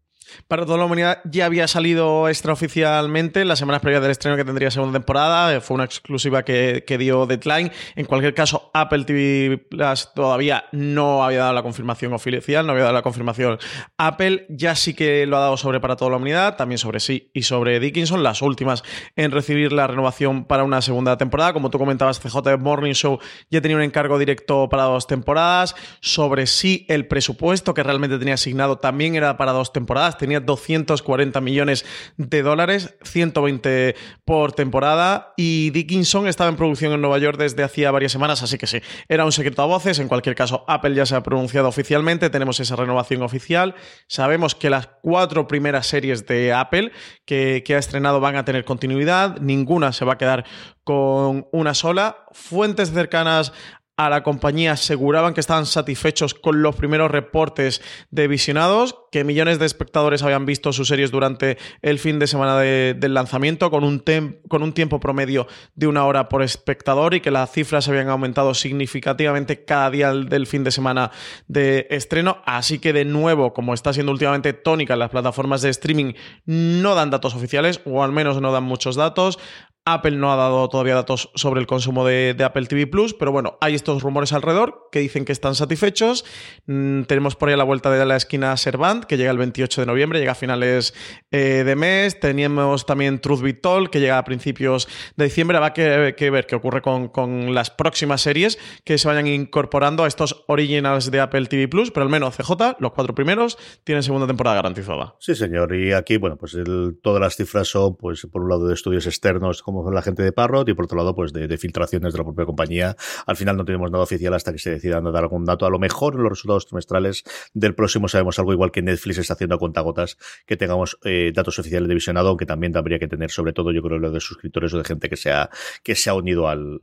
Para 0.47 0.65
toda 0.65 0.77
la 0.77 0.85
humanidad 0.85 1.19
ya 1.25 1.45
había 1.45 1.67
salido 1.67 2.27
extraoficialmente 2.27 3.45
las 3.45 3.59
semanas 3.59 3.81
previas 3.81 4.01
del 4.01 4.11
estreno 4.11 4.37
que 4.37 4.45
tendría 4.45 4.71
segunda 4.71 4.99
temporada. 4.99 5.55
Eh, 5.55 5.61
fue 5.61 5.75
una 5.75 5.85
exclusiva 5.85 6.43
que, 6.43 6.83
dio 6.99 7.25
Deadline. 7.25 7.71
En 7.95 8.05
cualquier 8.05 8.33
caso, 8.33 8.69
Apple 8.73 9.05
TV 9.05 9.57
Plus 9.57 10.09
todavía 10.13 10.65
no 10.71 11.23
había 11.23 11.39
dado 11.39 11.53
la 11.53 11.63
confirmación 11.63 12.13
oficial, 12.13 12.65
no 12.65 12.73
había 12.73 12.83
dado 12.83 12.95
la 12.95 13.01
confirmación. 13.01 13.59
Apple 13.97 14.45
ya 14.49 14.75
sí 14.75 14.93
que 14.93 15.25
lo 15.25 15.37
ha 15.37 15.41
dado 15.41 15.57
sobre 15.57 15.79
Para 15.79 15.95
toda 15.95 16.11
la 16.11 16.17
humanidad, 16.17 16.57
también 16.57 16.77
sobre 16.77 16.99
sí 16.99 17.31
y 17.33 17.43
sobre 17.43 17.79
Dickinson, 17.79 18.23
las 18.23 18.41
últimas 18.41 18.83
en 19.15 19.31
recibir 19.31 19.71
la 19.71 19.87
renovación 19.87 20.45
para 20.45 20.63
una 20.63 20.81
segunda 20.81 21.17
temporada. 21.17 21.53
Como 21.53 21.69
tú 21.69 21.79
comentabas, 21.79 22.19
CJ 22.19 22.57
Morning 22.59 22.93
Show 22.93 23.19
ya 23.49 23.61
tenía 23.61 23.77
un 23.77 23.83
encargo 23.83 24.19
directo 24.19 24.69
para 24.69 24.83
dos 24.83 25.07
temporadas. 25.07 25.75
Sobre 26.01 26.45
sí, 26.45 26.85
el 26.89 27.07
presupuesto 27.07 27.73
que 27.73 27.83
realmente 27.83 28.19
tenía 28.19 28.35
asignado 28.35 28.77
también 28.77 29.15
era 29.15 29.37
para 29.37 29.51
dos 29.53 29.73
temporadas 29.73 30.17
tenía 30.21 30.39
240 30.39 31.41
millones 31.41 31.85
de 32.15 32.43
dólares, 32.43 32.95
120 33.03 33.95
por 34.23 34.53
temporada, 34.53 35.33
y 35.35 35.71
Dickinson 35.71 36.27
estaba 36.27 36.49
en 36.49 36.55
producción 36.55 36.93
en 36.93 37.01
Nueva 37.01 37.17
York 37.17 37.37
desde 37.37 37.63
hacía 37.63 37.91
varias 37.91 38.11
semanas, 38.11 38.43
así 38.43 38.57
que 38.57 38.67
sí, 38.67 38.79
era 39.09 39.25
un 39.25 39.31
secreto 39.31 39.63
a 39.63 39.65
voces. 39.65 39.99
En 39.99 40.07
cualquier 40.07 40.35
caso, 40.35 40.63
Apple 40.67 40.93
ya 40.93 41.05
se 41.05 41.15
ha 41.15 41.23
pronunciado 41.23 41.67
oficialmente, 41.67 42.29
tenemos 42.29 42.59
esa 42.59 42.75
renovación 42.75 43.23
oficial. 43.23 43.75
Sabemos 44.07 44.55
que 44.55 44.69
las 44.69 44.87
cuatro 45.01 45.47
primeras 45.47 45.87
series 45.87 46.25
de 46.27 46.53
Apple 46.53 46.91
que, 47.25 47.63
que 47.65 47.75
ha 47.75 47.79
estrenado 47.79 48.19
van 48.19 48.35
a 48.35 48.45
tener 48.45 48.63
continuidad, 48.63 49.39
ninguna 49.39 49.91
se 49.91 50.05
va 50.05 50.13
a 50.13 50.17
quedar 50.17 50.45
con 50.83 51.47
una 51.51 51.73
sola. 51.73 52.25
Fuentes 52.31 52.91
cercanas 52.91 53.51
a 53.97 54.09
la 54.09 54.23
compañía 54.23 54.73
aseguraban 54.73 55.33
que 55.33 55.41
estaban 55.41 55.65
satisfechos 55.65 56.33
con 56.33 56.61
los 56.61 56.75
primeros 56.75 57.11
reportes 57.11 57.81
de 58.09 58.27
visionados, 58.27 58.95
que 59.11 59.23
millones 59.23 59.59
de 59.59 59.65
espectadores 59.65 60.23
habían 60.23 60.45
visto 60.45 60.71
sus 60.73 60.87
series 60.87 61.11
durante 61.11 61.57
el 61.81 61.99
fin 61.99 62.17
de 62.17 62.27
semana 62.27 62.57
del 62.57 63.13
lanzamiento, 63.13 63.69
con 63.69 63.83
un, 63.83 64.03
con 64.47 64.63
un 64.63 64.73
tiempo 64.73 64.99
promedio 64.99 65.47
de 65.75 65.87
una 65.87 66.05
hora 66.05 66.29
por 66.29 66.41
espectador 66.41 67.13
y 67.13 67.19
que 67.19 67.29
las 67.29 67.51
cifras 67.51 67.87
habían 67.89 68.09
aumentado 68.09 68.53
significativamente 68.53 69.65
cada 69.65 69.91
día 69.91 70.13
del 70.13 70.47
fin 70.47 70.63
de 70.63 70.71
semana 70.71 71.11
de 71.47 71.87
estreno. 71.89 72.41
Así 72.45 72.79
que 72.79 72.93
de 72.93 73.05
nuevo, 73.05 73.53
como 73.53 73.73
está 73.73 73.93
siendo 73.93 74.13
últimamente 74.13 74.53
tónica 74.53 74.93
en 74.93 74.99
las 74.99 75.09
plataformas 75.09 75.61
de 75.61 75.69
streaming, 75.69 76.13
no 76.45 76.95
dan 76.95 77.09
datos 77.09 77.35
oficiales, 77.35 77.81
o 77.85 78.03
al 78.03 78.13
menos 78.13 78.41
no 78.41 78.51
dan 78.51 78.63
muchos 78.63 78.95
datos. 78.95 79.37
Apple 79.83 80.11
no 80.11 80.31
ha 80.31 80.35
dado 80.35 80.69
todavía 80.69 80.93
datos 80.93 81.31
sobre 81.33 81.59
el 81.59 81.65
consumo 81.65 82.05
de, 82.05 82.35
Apple 82.43 82.67
TV 82.67 82.85
Plus, 82.85 83.15
pero 83.15 83.31
bueno, 83.31 83.57
hay 83.61 83.73
estos 83.73 84.03
rumores 84.03 84.31
alrededor 84.31 84.87
que 84.91 84.99
dicen 84.99 85.25
que 85.25 85.31
están 85.31 85.55
satisfechos. 85.55 86.23
Mm, 86.67 87.03
tenemos 87.03 87.35
por 87.35 87.49
ahí 87.49 87.53
a 87.53 87.57
la 87.57 87.63
vuelta 87.63 87.89
de 87.89 88.05
la 88.05 88.15
esquina 88.15 88.55
Servant, 88.57 89.00
que 89.07 89.17
llega 89.17 89.31
el 89.31 89.37
28 89.37 89.81
de 89.81 89.87
noviembre, 89.87 90.19
llega 90.19 90.33
a 90.33 90.35
finales 90.35 90.93
eh, 91.31 91.63
de 91.65 91.75
mes. 91.75 92.19
Teníamos 92.19 92.85
también 92.85 93.19
Truth 93.19 93.41
Be 93.41 93.53
Told, 93.53 93.89
que 93.89 93.99
llega 93.99 94.17
a 94.17 94.23
principios 94.23 94.87
de 95.15 95.25
diciembre. 95.25 95.57
Habrá 95.57 95.73
que, 95.73 96.15
que 96.17 96.29
ver 96.29 96.45
qué 96.45 96.55
ocurre 96.55 96.81
con, 96.81 97.09
con, 97.09 97.53
las 97.53 97.69
próximas 97.69 98.21
series 98.21 98.57
que 98.83 98.97
se 98.97 99.07
vayan 99.07 99.27
incorporando 99.27 100.03
a 100.03 100.07
estos 100.07 100.43
originals 100.47 101.11
de 101.11 101.19
Apple 101.19 101.45
TV 101.47 101.67
Plus, 101.67 101.91
pero 101.91 102.03
al 102.03 102.09
menos 102.09 102.35
CJ, 102.35 102.77
los 102.79 102.91
cuatro 102.91 103.15
primeros, 103.15 103.57
tienen 103.83 104.03
segunda 104.03 104.27
temporada 104.27 104.55
garantizada. 104.57 105.15
Sí, 105.19 105.35
señor. 105.35 105.75
Y 105.75 105.93
aquí, 105.93 106.17
bueno, 106.17 106.37
pues 106.37 106.57
todas 107.01 107.21
las 107.21 107.35
cifras 107.35 107.67
son, 107.67 107.95
pues, 107.95 108.27
por 108.31 108.41
un 108.43 108.49
lado, 108.49 108.67
de 108.67 108.73
estudios 108.73 109.07
externos 109.07 109.61
como 109.61 109.89
la 109.91 110.01
gente 110.01 110.23
de 110.23 110.31
Parrot 110.31 110.67
y 110.69 110.73
por 110.73 110.85
otro 110.85 110.97
lado, 110.97 111.15
pues 111.15 111.33
de, 111.33 111.57
filtraciones 111.57 112.13
de 112.13 112.17
la 112.17 112.23
propia 112.23 112.45
compañía. 112.45 112.95
Al 113.25 113.35
final 113.35 113.57
no 113.57 113.65
tenemos 113.65 113.91
nada 113.91 114.03
oficial 114.03 114.33
hasta 114.33 114.51
que 114.51 114.59
se 114.59 114.71
decidan 114.71 115.11
dar 115.11 115.23
algún 115.23 115.45
dato. 115.45 115.65
A 115.65 115.69
lo 115.69 115.79
mejor 115.79 116.15
en 116.15 116.23
los 116.23 116.31
resultados 116.31 116.65
trimestrales 116.65 117.23
del 117.53 117.75
próximo 117.75 118.07
sabemos 118.07 118.39
algo 118.39 118.53
igual 118.53 118.71
que 118.71 118.81
Netflix 118.91 119.17
está 119.17 119.33
haciendo 119.33 119.55
a 119.55 119.59
contagotas, 119.59 120.17
que 120.45 120.57
tengamos 120.57 120.97
eh, 121.03 121.31
datos 121.33 121.57
oficiales 121.59 121.87
de 121.87 121.93
visionado, 121.93 122.29
aunque 122.29 122.45
también 122.45 122.75
habría 122.77 122.99
que 122.99 123.07
tener, 123.07 123.31
sobre 123.31 123.53
todo, 123.53 123.71
yo 123.71 123.81
creo, 123.81 123.99
lo 123.99 124.11
de 124.11 124.19
suscriptores 124.19 124.73
o 124.73 124.77
de 124.77 124.83
gente 124.83 125.09
que 125.09 125.17
se 125.17 125.31
ha, 125.31 125.49
que 125.83 125.95
se 125.95 126.09
ha 126.09 126.13
unido 126.13 126.47
al, 126.47 126.79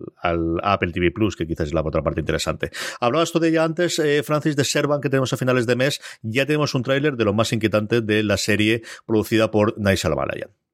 Apple 0.62 0.92
TV 0.92 1.10
Plus, 1.10 1.36
que 1.36 1.46
quizás 1.46 1.68
es 1.68 1.74
la 1.74 1.82
otra 1.82 2.02
parte 2.02 2.20
interesante. 2.20 2.70
Hablabas 3.00 3.32
tú 3.32 3.38
de 3.38 3.48
ella 3.48 3.64
antes, 3.64 3.98
eh, 3.98 4.22
Francis, 4.22 4.56
de 4.56 4.64
Servan, 4.64 5.00
que 5.00 5.08
tenemos 5.08 5.32
a 5.32 5.36
finales 5.36 5.66
de 5.66 5.76
mes. 5.76 6.00
Ya 6.22 6.46
tenemos 6.46 6.74
un 6.74 6.82
tráiler 6.82 7.16
de 7.16 7.24
lo 7.24 7.32
más 7.32 7.52
inquietante 7.52 8.00
de 8.00 8.22
la 8.22 8.36
serie 8.36 8.82
producida 9.06 9.50
por 9.50 9.78
Nice 9.78 10.08
Shyamalan. 10.08 10.67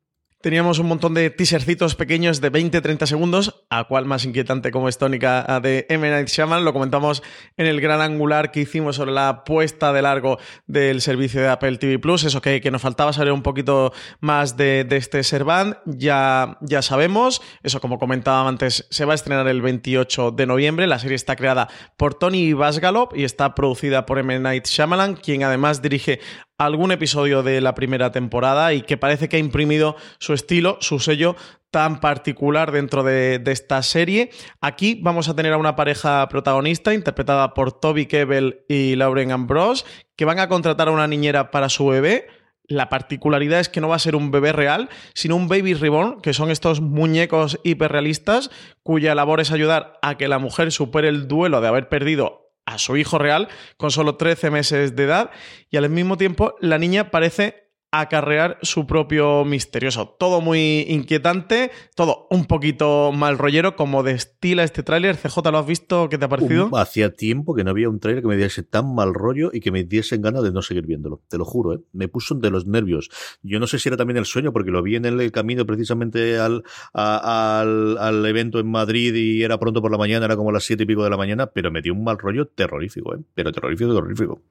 Teníamos 0.45 0.79
un 0.79 0.89
montón 0.89 1.15
de 1.15 1.31
teasercitos 1.31 1.95
pequeños 1.95 2.43
de 2.43 2.53
20-30 2.53 3.07
segundos, 3.07 3.65
a 3.71 3.85
cual 3.85 4.05
más 4.05 4.27
inquietante 4.27 4.71
como 4.73 4.91
es 4.91 4.99
tónica 4.99 5.59
de 5.63 5.87
M. 5.89 6.11
Night 6.11 6.29
Shyamalan. 6.29 6.67
Lo 6.67 6.75
comentamos 6.75 7.23
en 7.57 7.65
el 7.65 7.81
gran 7.81 8.03
angular 8.03 8.51
que 8.51 8.61
hicimos 8.61 8.97
sobre 8.97 9.13
la 9.13 9.45
puesta 9.45 9.95
de 9.95 10.03
largo 10.03 10.39
del 10.67 11.01
servicio 11.01 11.41
de 11.41 11.49
Apple 11.49 11.79
TV 11.79 11.99
Plus. 11.99 12.25
Eso 12.25 12.43
que, 12.43 12.61
que 12.61 12.71
nos 12.71 12.83
faltaba 12.83 13.15
saber 13.15 13.33
un 13.33 13.43
poquito 13.43 13.95
más 14.21 14.59
de, 14.59 14.85
de 14.85 14.99
este 14.99 15.23
Servant, 15.23 15.79
ya, 15.87 16.59
ya 16.61 16.83
sabemos. 16.83 17.41
Eso, 17.63 17.81
como 17.81 17.99
comentaba 17.99 18.47
antes, 18.47 18.87
se 18.91 19.07
va 19.07 19.13
a 19.13 19.15
estrenar 19.15 19.49
el 19.49 19.63
28 19.63 20.33
de 20.33 20.45
noviembre. 20.45 20.87
La 20.87 20.99
serie 20.99 21.15
está 21.15 21.37
creada 21.37 21.71
por 21.97 22.17
Tony 22.17 22.53
Basgalop 22.53 23.17
y 23.17 23.25
está 23.25 23.55
producida 23.55 24.05
por 24.05 24.19
M. 24.19 24.39
Night 24.41 24.67
Shyamalan, 24.67 25.15
quien 25.15 25.43
además 25.43 25.81
dirige 25.81 26.21
algún 26.58 26.92
episodio 26.92 27.42
de 27.42 27.61
la 27.61 27.75
primera 27.75 28.12
temporada 28.12 28.73
y 28.73 28.82
que 28.82 28.96
parece 28.96 29.28
que 29.28 29.37
ha 29.37 29.40
imprimido 29.40 29.96
su 30.18 30.32
estilo, 30.32 30.78
su 30.80 30.99
sello 31.00 31.37
tan 31.70 31.99
particular 31.99 32.70
dentro 32.70 33.02
de, 33.02 33.42
esta 33.46 33.82
serie. 33.82 34.30
Aquí 34.61 35.00
vamos 35.02 35.28
a 35.28 35.34
tener 35.34 35.52
a 35.52 35.58
una 35.58 35.75
pareja 35.75 36.28
protagonista 36.28 36.94
interpretada 36.94 37.52
por 37.52 37.73
Toby 37.73 38.06
Kebbell 38.06 38.64
y 38.68 38.94
Lauren 38.94 39.32
Ambrose, 39.32 39.84
que 40.14 40.25
van 40.25 40.38
a 40.38 40.49
contratar 40.49 40.87
a 40.87 40.92
una 40.92 41.08
niñera 41.08 41.50
para 41.50 41.68
su 41.68 41.87
bebé. 41.87 42.28
La 42.66 42.88
particularidad 42.88 43.58
es 43.58 43.68
que 43.68 43.80
no 43.80 43.88
va 43.88 43.96
a 43.96 43.99
ser 43.99 44.14
un 44.14 44.30
bebé 44.30 44.52
real, 44.52 44.88
sino 45.14 45.34
un 45.34 45.49
baby 45.49 45.75
reborn, 45.75 46.20
que 46.20 46.32
son 46.32 46.52
estos 46.52 46.80
muñecos 46.80 47.58
hiperrealistas 47.64 48.50
cuya 48.84 49.16
labor 49.16 49.40
es 49.40 49.50
ayudar 49.50 49.99
a 50.00 50.16
que 50.16 50.28
la 50.28 50.38
mujer 50.38 50.70
supere 50.70 51.08
el 51.08 51.26
duelo 51.26 51.61
de 51.61 51.68
haber 51.68 51.88
perdido 51.88 52.44
a 52.66 52.78
su 52.78 52.97
hijo 52.97 53.18
real 53.18 53.49
con 53.76 53.90
solo 53.90 54.16
13 54.16 54.50
meses 54.50 54.97
de 54.97 55.04
edad 55.04 55.30
y 55.71 55.76
al 55.76 55.88
mismo 55.90 56.16
tiempo 56.16 56.54
la 56.61 56.78
niña 56.78 57.11
parece 57.11 57.63
acarrear 58.01 58.59
su 58.63 58.87
propio 58.87 59.45
misterioso. 59.45 60.17
Todo 60.19 60.41
muy 60.41 60.87
inquietante, 60.89 61.71
todo 61.95 62.27
un 62.31 62.47
poquito 62.47 63.13
mal 63.13 63.39
rollero, 63.39 63.77
como 63.77 64.03
destila 64.03 64.65
este 64.65 64.83
tráiler. 64.83 65.17
CJ, 65.17 65.51
¿lo 65.51 65.59
has 65.59 65.67
visto? 65.67 66.09
¿Qué 66.09 66.19
te 66.19 66.25
ha 66.25 66.29
parecido? 66.29 66.71
hacía 66.77 67.15
tiempo 67.15 67.55
que 67.55 67.65
no 67.65 67.71
había 67.71 67.89
un 67.89 68.01
tráiler 68.01 68.23
que 68.23 68.29
me 68.29 68.37
diese 68.37 68.63
tan 68.63 68.95
mal 68.95 69.15
rollo 69.15 69.51
y 69.53 69.61
que 69.61 69.71
me 69.71 69.85
diesen 69.85 70.23
ganas 70.23 70.43
de 70.43 70.53
no 70.53 70.63
seguir 70.63 70.87
viéndolo. 70.87 71.23
Te 71.28 71.39
lo 71.39 71.45
juro, 71.45 71.75
¿eh? 71.75 71.80
Me 71.93 72.09
puso 72.09 72.35
de 72.35 72.50
los 72.50 72.67
nervios. 72.67 73.11
Yo 73.43 73.61
no 73.61 73.67
sé 73.67 73.78
si 73.78 73.89
era 73.89 73.97
también 73.97 74.17
el 74.17 74.25
sueño, 74.25 74.52
porque 74.52 74.71
lo 74.71 74.83
vi 74.83 74.97
en 74.97 75.04
el 75.04 75.33
camino 75.33 75.65
precisamente 75.67 76.39
al, 76.39 76.65
al, 76.93 77.99
al, 77.99 78.26
evento 78.26 78.59
en 78.59 78.71
Madrid 78.71 79.15
y 79.15 79.43
era 79.43 79.59
pronto 79.59 79.80
por 79.80 79.91
la 79.91 79.99
mañana, 79.99 80.26
era 80.26 80.37
como 80.37 80.52
las 80.52 80.65
siete 80.65 80.85
y 80.85 80.87
pico 80.87 81.04
de 81.04 81.11
la 81.11 81.17
mañana, 81.17 81.47
pero 81.47 81.71
me 81.71 81.83
dio 81.83 81.93
un 81.93 82.04
mal 82.04 82.19
rollo 82.19 82.47
terrorífico, 82.47 83.15
¿eh? 83.15 83.21
Pero 83.35 83.52
terrorífico, 83.52 83.95
terrorífico. 83.95 84.43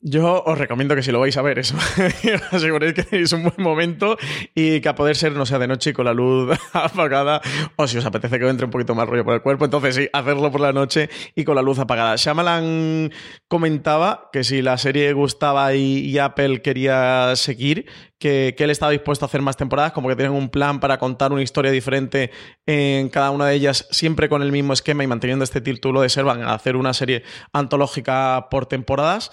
Yo 0.00 0.44
os 0.46 0.56
recomiendo 0.56 0.94
que 0.94 1.02
si 1.02 1.10
lo 1.10 1.18
vais 1.18 1.36
a 1.36 1.42
ver, 1.42 1.58
eso, 1.58 1.76
aseguréis 2.52 2.94
que 2.94 3.02
tenéis 3.02 3.32
un 3.32 3.42
buen 3.42 3.56
momento 3.58 4.16
y 4.54 4.80
que 4.80 4.88
a 4.88 4.94
poder 4.94 5.16
ser 5.16 5.32
no 5.32 5.44
sea 5.44 5.58
de 5.58 5.66
noche 5.66 5.90
y 5.90 5.92
con 5.92 6.04
la 6.04 6.14
luz 6.14 6.56
apagada, 6.72 7.40
o 7.74 7.88
si 7.88 7.98
os 7.98 8.06
apetece 8.06 8.38
que 8.38 8.48
entre 8.48 8.66
un 8.66 8.70
poquito 8.70 8.94
más 8.94 9.08
rollo 9.08 9.24
por 9.24 9.34
el 9.34 9.42
cuerpo, 9.42 9.64
entonces 9.64 9.96
sí, 9.96 10.08
hacerlo 10.12 10.52
por 10.52 10.60
la 10.60 10.72
noche 10.72 11.10
y 11.34 11.42
con 11.42 11.56
la 11.56 11.62
luz 11.62 11.80
apagada. 11.80 12.14
Shyamalan 12.14 13.10
comentaba 13.48 14.30
que 14.32 14.44
si 14.44 14.62
la 14.62 14.78
serie 14.78 15.12
gustaba 15.14 15.74
y, 15.74 16.16
Apple 16.16 16.62
quería 16.62 17.34
seguir, 17.34 17.86
que, 18.18 18.54
él 18.58 18.70
estaba 18.70 18.92
dispuesto 18.92 19.24
a 19.24 19.28
hacer 19.28 19.42
más 19.42 19.56
temporadas, 19.56 19.92
como 19.92 20.08
que 20.08 20.16
tienen 20.16 20.32
un 20.32 20.48
plan 20.48 20.80
para 20.80 20.98
contar 20.98 21.32
una 21.32 21.42
historia 21.42 21.70
diferente 21.70 22.30
en 22.66 23.08
cada 23.08 23.30
una 23.30 23.46
de 23.46 23.54
ellas, 23.54 23.86
siempre 23.90 24.28
con 24.28 24.42
el 24.42 24.52
mismo 24.52 24.72
esquema 24.72 25.04
y 25.04 25.06
manteniendo 25.06 25.44
este 25.44 25.60
título 25.60 26.00
de 26.00 26.08
Servan 26.08 26.42
a 26.42 26.54
hacer 26.54 26.76
una 26.76 26.92
serie 26.92 27.22
antológica 27.52 28.48
por 28.50 28.66
temporadas. 28.66 29.30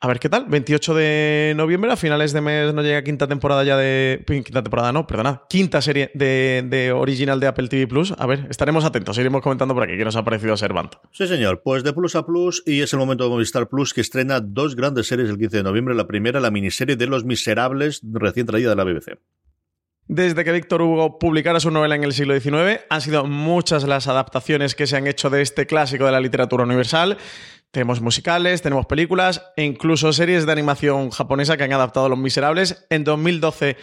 A 0.00 0.06
ver 0.06 0.20
qué 0.20 0.28
tal. 0.28 0.44
28 0.46 0.94
de 0.94 1.54
noviembre, 1.56 1.90
a 1.90 1.96
finales 1.96 2.32
de 2.32 2.40
mes 2.40 2.72
nos 2.72 2.84
llega 2.84 3.02
quinta 3.02 3.26
temporada 3.26 3.64
ya 3.64 3.76
de. 3.76 4.22
Quinta 4.26 4.62
temporada, 4.62 4.92
no, 4.92 5.08
perdona. 5.08 5.42
Quinta 5.48 5.82
serie 5.82 6.12
de, 6.14 6.92
original 6.94 7.40
de 7.40 7.48
Apple 7.48 7.66
TV 7.66 7.88
Plus. 7.88 8.14
A 8.16 8.26
ver, 8.26 8.46
estaremos 8.48 8.84
atentos, 8.84 9.18
iremos 9.18 9.42
comentando 9.42 9.74
por 9.74 9.82
aquí 9.82 9.96
qué 9.96 10.04
nos 10.04 10.14
ha 10.14 10.22
parecido 10.22 10.56
Servant. 10.56 10.94
Sí, 11.10 11.26
señor. 11.26 11.62
Pues 11.64 11.82
de 11.82 11.92
Plus 11.92 12.14
a 12.14 12.24
Plus, 12.24 12.62
y 12.64 12.82
es 12.82 12.92
el 12.92 13.00
momento 13.00 13.24
de 13.24 13.30
Movistar 13.30 13.68
Plus 13.68 13.92
que 13.92 14.00
estrena 14.00 14.38
dos 14.38 14.76
grandes 14.76 15.08
series 15.08 15.30
el 15.30 15.36
15 15.36 15.56
de 15.56 15.62
noviembre. 15.64 15.96
La 15.96 16.06
primera, 16.06 16.38
la 16.38 16.52
miniserie 16.52 16.94
de 16.94 17.06
Los 17.08 17.24
Miserables, 17.24 17.98
recién 18.18 18.46
traída 18.46 18.70
de 18.70 18.76
la 18.76 18.84
BBC. 18.84 19.18
Desde 20.06 20.42
que 20.42 20.52
Víctor 20.52 20.80
Hugo 20.80 21.18
publicara 21.18 21.60
su 21.60 21.70
novela 21.70 21.94
en 21.94 22.02
el 22.02 22.14
siglo 22.14 22.38
XIX, 22.38 22.80
han 22.88 23.00
sido 23.02 23.26
muchas 23.26 23.84
las 23.84 24.08
adaptaciones 24.08 24.74
que 24.74 24.86
se 24.86 24.96
han 24.96 25.06
hecho 25.06 25.28
de 25.28 25.42
este 25.42 25.66
clásico 25.66 26.06
de 26.06 26.12
la 26.12 26.20
literatura 26.20 26.64
universal. 26.64 27.18
Tenemos 27.70 28.00
musicales, 28.00 28.62
tenemos 28.62 28.86
películas 28.86 29.52
e 29.56 29.64
incluso 29.64 30.14
series 30.14 30.46
de 30.46 30.52
animación 30.52 31.10
japonesa 31.10 31.58
que 31.58 31.64
han 31.64 31.74
adaptado 31.74 32.08
Los 32.08 32.18
Miserables. 32.18 32.86
En 32.88 33.04
2012 33.04 33.76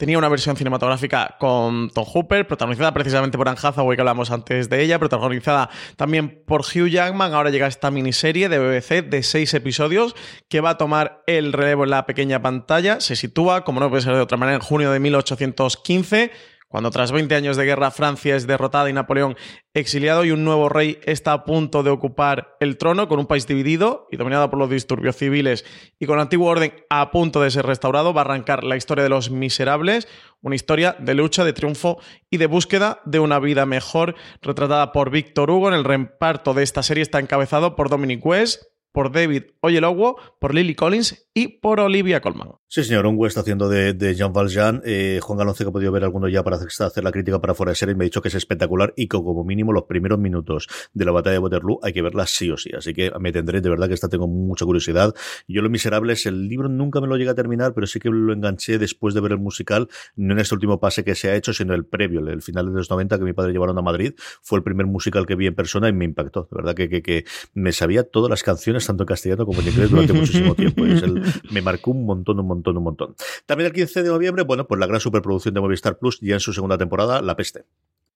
tenía 0.00 0.16
una 0.16 0.30
versión 0.30 0.56
cinematográfica 0.56 1.36
con 1.38 1.90
Tom 1.90 2.06
Hooper, 2.06 2.46
protagonizada 2.46 2.94
precisamente 2.94 3.36
por 3.36 3.46
Anne 3.50 3.58
Hathaway, 3.62 3.96
que 3.96 4.00
hablamos 4.00 4.30
antes 4.30 4.70
de 4.70 4.82
ella, 4.82 4.98
protagonizada 4.98 5.68
también 5.96 6.42
por 6.46 6.62
Hugh 6.62 6.88
Jackman. 6.88 7.34
Ahora 7.34 7.50
llega 7.50 7.66
esta 7.66 7.90
miniserie 7.90 8.48
de 8.48 8.58
BBC 8.58 9.10
de 9.10 9.22
seis 9.22 9.52
episodios 9.52 10.16
que 10.48 10.62
va 10.62 10.70
a 10.70 10.78
tomar 10.78 11.22
el 11.26 11.52
relevo 11.52 11.84
en 11.84 11.90
la 11.90 12.06
pequeña 12.06 12.40
pantalla. 12.40 12.98
Se 13.02 13.14
sitúa, 13.14 13.62
como 13.62 13.78
no 13.78 13.90
puede 13.90 14.00
ser 14.00 14.14
de 14.14 14.22
otra 14.22 14.38
manera, 14.38 14.56
en 14.56 14.62
junio 14.62 14.90
de 14.90 15.00
1815 15.00 16.30
cuando 16.70 16.92
tras 16.92 17.10
20 17.10 17.34
años 17.34 17.56
de 17.56 17.64
guerra 17.64 17.90
Francia 17.90 18.36
es 18.36 18.46
derrotada 18.46 18.88
y 18.88 18.92
Napoleón 18.92 19.36
exiliado 19.74 20.24
y 20.24 20.30
un 20.30 20.44
nuevo 20.44 20.68
rey 20.68 21.00
está 21.02 21.32
a 21.32 21.44
punto 21.44 21.82
de 21.82 21.90
ocupar 21.90 22.56
el 22.60 22.78
trono 22.78 23.08
con 23.08 23.18
un 23.18 23.26
país 23.26 23.48
dividido 23.48 24.06
y 24.12 24.16
dominado 24.16 24.48
por 24.50 24.60
los 24.60 24.70
disturbios 24.70 25.16
civiles 25.16 25.64
y 25.98 26.06
con 26.06 26.14
el 26.14 26.22
antiguo 26.22 26.48
orden 26.48 26.72
a 26.88 27.10
punto 27.10 27.40
de 27.42 27.50
ser 27.50 27.66
restaurado, 27.66 28.14
va 28.14 28.20
a 28.20 28.24
arrancar 28.24 28.62
la 28.62 28.76
historia 28.76 29.02
de 29.02 29.10
los 29.10 29.32
miserables, 29.32 30.06
una 30.42 30.54
historia 30.54 30.94
de 31.00 31.14
lucha, 31.14 31.44
de 31.44 31.52
triunfo 31.52 31.98
y 32.30 32.36
de 32.36 32.46
búsqueda 32.46 33.00
de 33.04 33.18
una 33.18 33.40
vida 33.40 33.66
mejor, 33.66 34.14
retratada 34.40 34.92
por 34.92 35.10
Víctor 35.10 35.50
Hugo. 35.50 35.68
En 35.68 35.74
el 35.74 35.84
reparto 35.84 36.54
de 36.54 36.62
esta 36.62 36.84
serie 36.84 37.02
está 37.02 37.18
encabezado 37.18 37.74
por 37.74 37.88
Dominic 37.88 38.24
West, 38.24 38.69
por 38.92 39.12
David 39.12 39.44
Oyelowo, 39.60 40.16
por 40.38 40.54
Lily 40.54 40.74
Collins 40.74 41.28
y 41.34 41.48
por 41.48 41.80
Olivia 41.80 42.20
Colman. 42.20 42.48
Sí, 42.66 42.84
señor, 42.84 43.06
un 43.06 43.26
está 43.26 43.40
haciendo 43.40 43.68
de, 43.68 44.14
Jean 44.14 44.32
Valjean. 44.32 44.82
Eh, 44.84 45.20
Juan 45.22 45.38
Galonce, 45.38 45.64
que 45.64 45.70
ha 45.70 45.72
podido 45.72 45.92
ver 45.92 46.04
alguno 46.04 46.28
ya 46.28 46.42
para 46.42 46.56
hacer 46.56 47.04
la 47.04 47.12
crítica 47.12 47.40
para 47.40 47.54
fuera 47.54 47.70
de 47.70 47.76
serie, 47.76 47.94
me 47.94 48.04
ha 48.04 48.06
dicho 48.06 48.22
que 48.22 48.28
es 48.28 48.34
espectacular 48.34 48.92
y 48.96 49.08
que 49.08 49.16
como 49.16 49.44
mínimo 49.44 49.72
los 49.72 49.84
primeros 49.84 50.18
minutos 50.18 50.68
de 50.92 51.04
la 51.04 51.12
batalla 51.12 51.34
de 51.34 51.38
Waterloo 51.38 51.78
hay 51.82 51.92
que 51.92 52.02
verla 52.02 52.26
sí 52.26 52.50
o 52.50 52.56
sí. 52.56 52.70
Así 52.76 52.94
que 52.94 53.10
me 53.18 53.32
tendré, 53.32 53.60
de 53.60 53.68
verdad 53.68 53.88
que 53.88 53.94
esta 53.94 54.08
tengo 54.08 54.26
mucha 54.26 54.64
curiosidad. 54.64 55.14
Yo 55.46 55.62
Los 55.62 55.70
Miserables, 55.70 56.26
el 56.26 56.48
libro 56.48 56.68
nunca 56.68 57.00
me 57.00 57.06
lo 57.06 57.16
llegué 57.16 57.30
a 57.30 57.34
terminar, 57.34 57.74
pero 57.74 57.86
sí 57.86 58.00
que 58.00 58.08
lo 58.08 58.32
enganché 58.32 58.78
después 58.78 59.14
de 59.14 59.20
ver 59.20 59.32
el 59.32 59.38
musical, 59.38 59.88
no 60.16 60.34
en 60.34 60.40
este 60.40 60.54
último 60.54 60.80
pase 60.80 61.04
que 61.04 61.14
se 61.14 61.30
ha 61.30 61.36
hecho, 61.36 61.52
sino 61.52 61.74
el 61.74 61.84
previo, 61.84 62.20
el 62.20 62.42
final 62.42 62.66
de 62.66 62.72
los 62.72 62.90
90 62.90 63.18
que 63.18 63.24
mi 63.24 63.32
padre 63.32 63.52
llevaron 63.52 63.78
a 63.78 63.82
Madrid. 63.82 64.14
Fue 64.42 64.58
el 64.58 64.62
primer 64.62 64.86
musical 64.86 65.26
que 65.26 65.34
vi 65.34 65.46
en 65.46 65.54
persona 65.54 65.88
y 65.88 65.92
me 65.92 66.04
impactó. 66.04 66.48
De 66.50 66.56
verdad 66.56 66.74
que, 66.74 67.02
que 67.02 67.24
me 67.54 67.72
sabía 67.72 68.04
todas 68.04 68.30
las 68.30 68.42
canciones 68.42 68.79
traducciones 68.80 68.86
tanto 68.86 69.02
en 69.02 69.06
castellano 69.06 69.46
como 69.46 69.60
en 69.60 69.68
inglés 69.68 69.90
durante 69.90 70.12
muchísimo 70.12 70.54
tiempo. 70.54 70.86
Y 70.86 70.92
es 70.92 71.02
el- 71.02 71.22
me 71.50 71.62
marcó 71.62 71.90
un 71.90 72.04
montón, 72.06 72.38
un 72.40 72.46
montón, 72.46 72.76
un 72.76 72.84
montón. 72.84 73.14
También 73.46 73.66
el 73.68 73.72
15 73.72 74.02
de 74.02 74.08
noviembre, 74.08 74.44
bueno, 74.44 74.66
pues 74.66 74.78
la 74.80 74.86
gran 74.86 75.00
superproducción 75.00 75.54
de 75.54 75.60
Movistar 75.60 75.98
Plus 75.98 76.18
ya 76.20 76.34
en 76.34 76.40
su 76.40 76.52
segunda 76.52 76.78
temporada, 76.78 77.22
La 77.22 77.36
Peste. 77.36 77.64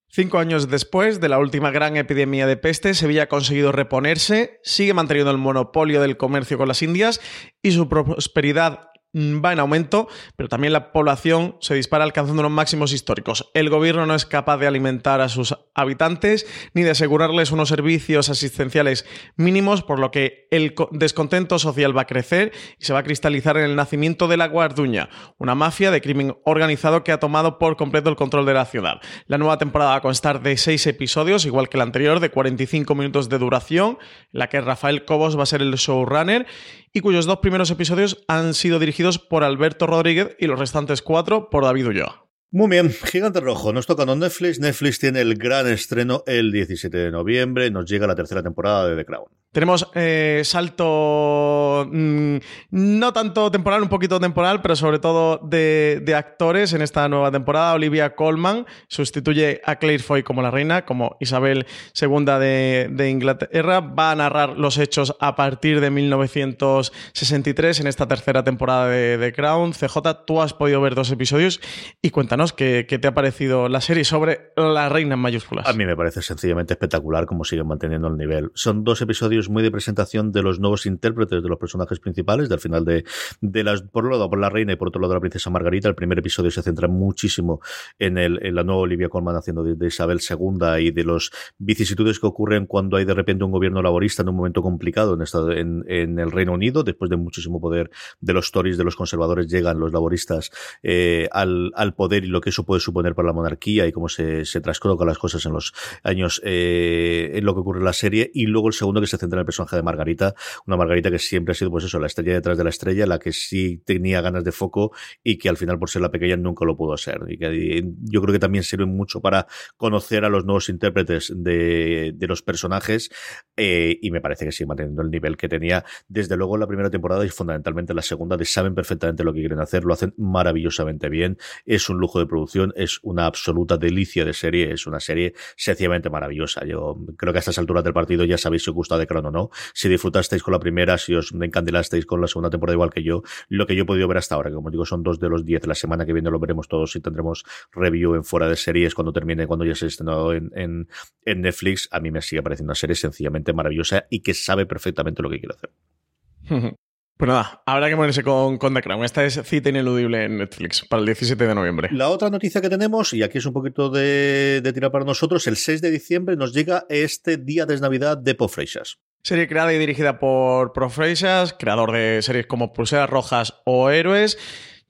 Cinco 0.08 0.38
años 0.38 0.68
después 0.70 1.20
de 1.20 1.28
la 1.28 1.40
última 1.40 1.72
gran 1.72 1.96
epidemia 1.96 2.46
de 2.46 2.56
peste, 2.56 2.94
Sevilla 2.94 3.24
ha 3.24 3.28
conseguido 3.28 3.72
reponerse, 3.72 4.60
sigue 4.62 4.94
manteniendo 4.94 5.32
el 5.32 5.38
monopolio 5.38 6.00
del 6.00 6.16
comercio 6.16 6.56
con 6.56 6.68
las 6.68 6.82
Indias 6.82 7.20
y 7.62 7.72
su 7.72 7.88
prosperidad 7.88 8.90
va 9.14 9.52
en 9.52 9.60
aumento, 9.60 10.08
pero 10.36 10.48
también 10.48 10.72
la 10.72 10.92
población 10.92 11.56
se 11.60 11.74
dispara 11.74 12.04
alcanzando 12.04 12.40
unos 12.40 12.52
máximos 12.52 12.92
históricos. 12.92 13.50
El 13.54 13.70
gobierno 13.70 14.06
no 14.06 14.14
es 14.14 14.26
capaz 14.26 14.56
de 14.58 14.66
alimentar 14.66 15.20
a 15.20 15.28
sus 15.28 15.54
habitantes 15.74 16.46
ni 16.74 16.82
de 16.82 16.90
asegurarles 16.90 17.52
unos 17.52 17.68
servicios 17.68 18.28
asistenciales 18.28 19.06
mínimos, 19.36 19.82
por 19.82 19.98
lo 19.98 20.10
que 20.10 20.48
el 20.50 20.74
co- 20.74 20.88
descontento 20.92 21.58
social 21.58 21.96
va 21.96 22.02
a 22.02 22.06
crecer 22.06 22.52
y 22.78 22.84
se 22.84 22.92
va 22.92 23.00
a 23.00 23.02
cristalizar 23.04 23.56
en 23.56 23.64
el 23.64 23.76
nacimiento 23.76 24.28
de 24.28 24.36
la 24.36 24.48
Guarduña, 24.48 25.08
una 25.38 25.54
mafia 25.54 25.90
de 25.90 26.00
crimen 26.00 26.36
organizado 26.44 27.04
que 27.04 27.12
ha 27.12 27.20
tomado 27.20 27.58
por 27.58 27.76
completo 27.76 28.10
el 28.10 28.16
control 28.16 28.46
de 28.46 28.54
la 28.54 28.64
ciudad. 28.64 29.00
La 29.26 29.38
nueva 29.38 29.58
temporada 29.58 29.90
va 29.92 29.96
a 29.96 30.00
constar 30.02 30.42
de 30.42 30.56
seis 30.56 30.86
episodios, 30.86 31.44
igual 31.46 31.68
que 31.68 31.78
la 31.78 31.84
anterior, 31.84 32.20
de 32.20 32.30
45 32.30 32.94
minutos 32.94 33.28
de 33.28 33.38
duración, 33.38 33.98
en 34.32 34.38
la 34.40 34.48
que 34.48 34.60
Rafael 34.60 35.04
Cobos 35.04 35.38
va 35.38 35.44
a 35.44 35.46
ser 35.46 35.62
el 35.62 35.74
showrunner 35.74 36.46
y 36.94 37.00
cuyos 37.00 37.26
dos 37.26 37.40
primeros 37.40 37.70
episodios 37.70 38.24
han 38.28 38.54
sido 38.54 38.78
dirigidos 38.78 39.18
por 39.18 39.42
Alberto 39.42 39.86
Rodríguez 39.86 40.36
y 40.38 40.46
los 40.46 40.58
restantes 40.58 41.02
cuatro 41.02 41.50
por 41.50 41.64
David 41.64 41.88
Ulloa. 41.88 42.24
Muy 42.52 42.70
bien, 42.70 42.90
Gigante 42.90 43.40
Rojo, 43.40 43.72
nos 43.72 43.86
toca 43.86 44.04
en 44.04 44.20
Netflix. 44.20 44.60
Netflix 44.60 45.00
tiene 45.00 45.20
el 45.20 45.34
gran 45.34 45.66
estreno 45.66 46.22
el 46.24 46.52
17 46.52 46.96
de 46.96 47.10
noviembre. 47.10 47.68
Nos 47.72 47.90
llega 47.90 48.06
la 48.06 48.14
tercera 48.14 48.44
temporada 48.44 48.88
de 48.88 48.94
The 48.94 49.04
Crown. 49.04 49.26
Tenemos 49.54 49.88
eh, 49.94 50.42
salto 50.44 51.88
mm, 51.88 52.36
no 52.72 53.12
tanto 53.12 53.52
temporal, 53.52 53.82
un 53.82 53.88
poquito 53.88 54.18
temporal, 54.18 54.60
pero 54.62 54.74
sobre 54.74 54.98
todo 54.98 55.38
de, 55.38 56.02
de 56.02 56.14
actores 56.16 56.72
en 56.72 56.82
esta 56.82 57.08
nueva 57.08 57.30
temporada. 57.30 57.72
Olivia 57.74 58.16
Colman 58.16 58.66
sustituye 58.88 59.60
a 59.64 59.76
Claire 59.76 60.02
Foy 60.02 60.24
como 60.24 60.42
la 60.42 60.50
reina, 60.50 60.84
como 60.84 61.16
Isabel 61.20 61.66
II 61.94 62.24
de, 62.24 62.88
de 62.90 63.10
Inglaterra. 63.10 63.78
Va 63.78 64.10
a 64.10 64.16
narrar 64.16 64.58
los 64.58 64.76
hechos 64.76 65.14
a 65.20 65.36
partir 65.36 65.80
de 65.80 65.88
1963 65.90 67.78
en 67.78 67.86
esta 67.86 68.08
tercera 68.08 68.42
temporada 68.42 68.88
de 68.88 69.18
The 69.18 69.32
Crown. 69.32 69.72
CJ, 69.72 70.24
tú 70.26 70.42
has 70.42 70.52
podido 70.52 70.80
ver 70.80 70.96
dos 70.96 71.12
episodios 71.12 71.60
y 72.02 72.10
cuéntanos 72.10 72.52
qué, 72.52 72.84
te 72.84 73.06
ha 73.06 73.14
parecido 73.14 73.68
la 73.68 73.80
serie 73.80 74.04
sobre 74.04 74.52
la 74.56 74.88
reina 74.88 75.14
mayúsculas. 75.14 75.68
A 75.68 75.72
mí 75.74 75.84
me 75.84 75.96
parece 75.96 76.22
sencillamente 76.22 76.74
espectacular 76.74 77.26
cómo 77.26 77.44
siguen 77.44 77.68
manteniendo 77.68 78.08
el 78.08 78.16
nivel. 78.16 78.50
Son 78.54 78.82
dos 78.82 79.00
episodios 79.00 79.43
muy 79.48 79.62
de 79.62 79.70
presentación 79.70 80.32
de 80.32 80.42
los 80.42 80.60
nuevos 80.60 80.86
intérpretes 80.86 81.42
de 81.42 81.48
los 81.48 81.58
personajes 81.58 81.98
principales, 82.00 82.48
del 82.48 82.60
final 82.60 82.84
de, 82.84 83.04
de 83.40 83.64
las, 83.64 83.82
por 83.82 84.04
un 84.04 84.12
lado 84.12 84.28
por 84.28 84.38
la 84.38 84.50
reina 84.50 84.72
y 84.72 84.76
por 84.76 84.88
otro 84.88 85.00
lado 85.00 85.14
la 85.14 85.20
princesa 85.20 85.50
Margarita. 85.50 85.88
El 85.88 85.94
primer 85.94 86.18
episodio 86.18 86.50
se 86.50 86.62
centra 86.62 86.88
muchísimo 86.88 87.60
en, 87.98 88.18
el, 88.18 88.38
la 88.54 88.64
nueva 88.64 88.82
Olivia 88.82 89.08
Colman 89.08 89.36
haciendo 89.36 89.62
de, 89.62 89.86
Isabel 89.86 90.20
II 90.20 90.86
y 90.86 90.90
de 90.90 91.04
los 91.04 91.30
vicisitudes 91.58 92.20
que 92.20 92.26
ocurren 92.26 92.66
cuando 92.66 92.96
hay 92.96 93.04
de 93.04 93.14
repente 93.14 93.44
un 93.44 93.50
gobierno 93.50 93.82
laborista 93.82 94.22
en 94.22 94.28
un 94.28 94.36
momento 94.36 94.62
complicado 94.62 95.16
en, 95.52 95.84
el 95.88 96.30
Reino 96.30 96.52
Unido, 96.52 96.82
después 96.82 97.10
de 97.10 97.16
muchísimo 97.16 97.60
poder 97.60 97.90
de 98.20 98.32
los 98.32 98.50
Tories, 98.50 98.76
de 98.76 98.84
los 98.84 98.96
conservadores, 98.96 99.48
llegan 99.48 99.78
los 99.78 99.92
laboristas 99.92 100.50
eh, 100.82 101.28
al, 101.32 101.72
al 101.74 101.94
poder 101.94 102.24
y 102.24 102.28
lo 102.28 102.40
que 102.40 102.50
eso 102.50 102.64
puede 102.64 102.80
suponer 102.80 103.14
para 103.14 103.26
la 103.26 103.32
monarquía 103.32 103.86
y 103.86 103.92
cómo 103.92 104.08
se, 104.08 104.44
se 104.44 104.60
las 105.04 105.18
cosas 105.18 105.44
en 105.46 105.52
los 105.52 105.72
años 106.02 106.40
eh, 106.44 107.32
en 107.34 107.44
lo 107.44 107.54
que 107.54 107.60
ocurre 107.60 107.78
en 107.78 107.84
la 107.84 107.92
serie. 107.92 108.30
Y 108.34 108.46
luego 108.46 108.68
el 108.68 108.74
segundo 108.74 109.00
que 109.00 109.06
se 109.06 109.18
centra 109.18 109.33
el 109.38 109.44
personaje 109.44 109.76
de 109.76 109.82
Margarita, 109.82 110.34
una 110.66 110.76
Margarita 110.76 111.10
que 111.10 111.18
siempre 111.18 111.52
ha 111.52 111.54
sido, 111.54 111.70
pues 111.70 111.84
eso, 111.84 111.98
la 111.98 112.06
estrella 112.06 112.34
detrás 112.34 112.56
de 112.56 112.64
la 112.64 112.70
estrella, 112.70 113.06
la 113.06 113.18
que 113.18 113.32
sí 113.32 113.82
tenía 113.84 114.20
ganas 114.20 114.44
de 114.44 114.52
foco 114.52 114.92
y 115.22 115.36
que 115.36 115.48
al 115.48 115.56
final, 115.56 115.78
por 115.78 115.90
ser 115.90 116.02
la 116.02 116.10
pequeña, 116.10 116.36
nunca 116.36 116.64
lo 116.64 116.76
pudo 116.76 116.96
ser. 116.96 117.20
Y 117.28 117.36
que 117.36 117.84
yo 118.02 118.22
creo 118.22 118.32
que 118.32 118.38
también 118.38 118.64
sirve 118.64 118.86
mucho 118.86 119.20
para 119.20 119.46
conocer 119.76 120.24
a 120.24 120.28
los 120.28 120.44
nuevos 120.44 120.68
intérpretes 120.68 121.32
de, 121.34 122.14
los 122.24 122.40
personajes 122.40 123.10
eh, 123.54 123.98
y 124.00 124.10
me 124.10 124.22
parece 124.22 124.46
que 124.46 124.52
sigue 124.52 124.66
manteniendo 124.66 125.02
el 125.02 125.10
nivel 125.10 125.36
que 125.36 125.46
tenía 125.46 125.84
desde 126.08 126.38
luego 126.38 126.56
en 126.56 126.60
la 126.60 126.66
primera 126.66 126.88
temporada 126.88 127.22
y 127.26 127.28
fundamentalmente 127.28 127.92
en 127.92 127.96
la 127.96 128.02
segunda, 128.02 128.38
saben 128.54 128.74
perfectamente 128.74 129.24
lo 129.24 129.32
que 129.32 129.40
quieren 129.40 129.60
hacer, 129.60 129.84
lo 129.84 129.92
hacen 129.92 130.14
maravillosamente 130.16 131.08
bien, 131.08 131.38
es 131.66 131.88
un 131.88 131.98
lujo 131.98 132.18
de 132.18 132.26
producción, 132.26 132.72
es 132.76 133.00
una 133.02 133.26
absoluta 133.26 133.76
delicia 133.76 134.24
de 134.24 134.32
serie, 134.32 134.72
es 134.72 134.86
una 134.86 135.00
serie 135.00 135.34
sencillamente 135.56 136.10
maravillosa. 136.10 136.64
Yo 136.64 136.96
creo 137.16 137.32
que 137.32 137.38
a 137.38 137.40
estas 137.40 137.58
alturas 137.58 137.84
del 137.84 137.92
partido 137.92 138.24
ya 138.24 138.38
sabéis 138.38 138.64
si 138.64 138.70
os 138.70 138.74
gusta 138.74 138.96
de 138.96 139.06
No, 139.22 139.50
si 139.72 139.88
disfrutasteis 139.88 140.42
con 140.42 140.52
la 140.52 140.60
primera, 140.60 140.98
si 140.98 141.14
os 141.14 141.32
encandilasteis 141.32 142.06
con 142.06 142.20
la 142.20 142.26
segunda 142.26 142.50
temporada 142.50 142.74
igual 142.74 142.90
que 142.90 143.02
yo, 143.02 143.22
lo 143.48 143.66
que 143.66 143.74
yo 143.74 143.82
he 143.82 143.86
podido 143.86 144.08
ver 144.08 144.18
hasta 144.18 144.34
ahora, 144.34 144.50
que 144.50 144.56
como 144.56 144.70
digo 144.70 144.84
son 144.84 145.02
dos 145.02 145.18
de 145.18 145.28
los 145.28 145.44
diez, 145.44 145.66
la 145.66 145.74
semana 145.74 146.06
que 146.06 146.12
viene 146.12 146.30
lo 146.30 146.38
veremos 146.38 146.68
todos 146.68 146.94
y 146.96 147.00
tendremos 147.00 147.44
review 147.72 148.14
en 148.14 148.24
fuera 148.24 148.48
de 148.48 148.56
series 148.56 148.94
cuando 148.94 149.12
termine, 149.12 149.46
cuando 149.46 149.64
ya 149.64 149.74
se 149.74 149.86
estrenado 149.86 150.32
en, 150.32 150.50
en, 150.54 150.88
en 151.24 151.40
Netflix, 151.40 151.88
a 151.90 152.00
mí 152.00 152.10
me 152.10 152.22
sigue 152.22 152.42
pareciendo 152.42 152.70
una 152.70 152.74
serie 152.74 152.96
sencillamente 152.96 153.52
maravillosa 153.52 154.06
y 154.10 154.20
que 154.20 154.34
sabe 154.34 154.66
perfectamente 154.66 155.22
lo 155.22 155.30
que 155.30 155.40
quiere 155.40 155.54
hacer. 155.54 156.74
Pues 157.16 157.28
nada, 157.28 157.62
habrá 157.64 157.88
que 157.88 157.96
ponerse 157.96 158.24
con, 158.24 158.58
con 158.58 158.74
The 158.74 158.82
Crown. 158.82 159.04
Esta 159.04 159.24
es 159.24 159.40
cita 159.44 159.68
ineludible 159.68 160.24
en 160.24 160.38
Netflix 160.38 160.84
para 160.84 161.00
el 161.00 161.06
17 161.06 161.46
de 161.46 161.54
noviembre. 161.54 161.88
La 161.92 162.08
otra 162.08 162.28
noticia 162.28 162.60
que 162.60 162.68
tenemos, 162.68 163.12
y 163.12 163.22
aquí 163.22 163.38
es 163.38 163.46
un 163.46 163.52
poquito 163.52 163.88
de, 163.88 164.60
de 164.62 164.72
tirar 164.72 164.90
para 164.90 165.04
nosotros, 165.04 165.46
el 165.46 165.56
6 165.56 165.80
de 165.80 165.92
diciembre 165.92 166.36
nos 166.36 166.52
llega 166.52 166.86
este 166.88 167.36
día 167.36 167.66
de 167.66 167.78
Navidad 167.78 168.18
de 168.18 168.34
Po 168.34 168.48
Freixas. 168.48 168.98
Serie 169.22 169.46
creada 169.46 169.72
y 169.72 169.78
dirigida 169.78 170.18
por 170.18 170.72
Pro 170.72 170.90
Freixas, 170.90 171.54
creador 171.54 171.92
de 171.92 172.20
series 172.20 172.46
como 172.46 172.72
Pulseras 172.72 173.08
Rojas 173.08 173.54
o 173.64 173.88
Héroes. 173.90 174.36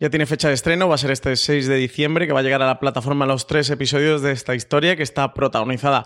Ya 0.00 0.10
tiene 0.10 0.26
fecha 0.26 0.48
de 0.48 0.54
estreno, 0.54 0.88
va 0.88 0.96
a 0.96 0.98
ser 0.98 1.12
este 1.12 1.36
6 1.36 1.68
de 1.68 1.76
diciembre, 1.76 2.26
que 2.26 2.32
va 2.32 2.40
a 2.40 2.42
llegar 2.42 2.60
a 2.60 2.66
la 2.66 2.80
plataforma 2.80 3.26
los 3.26 3.46
tres 3.46 3.70
episodios 3.70 4.22
de 4.22 4.32
esta 4.32 4.56
historia, 4.56 4.96
que 4.96 5.04
está 5.04 5.34
protagonizada 5.34 6.04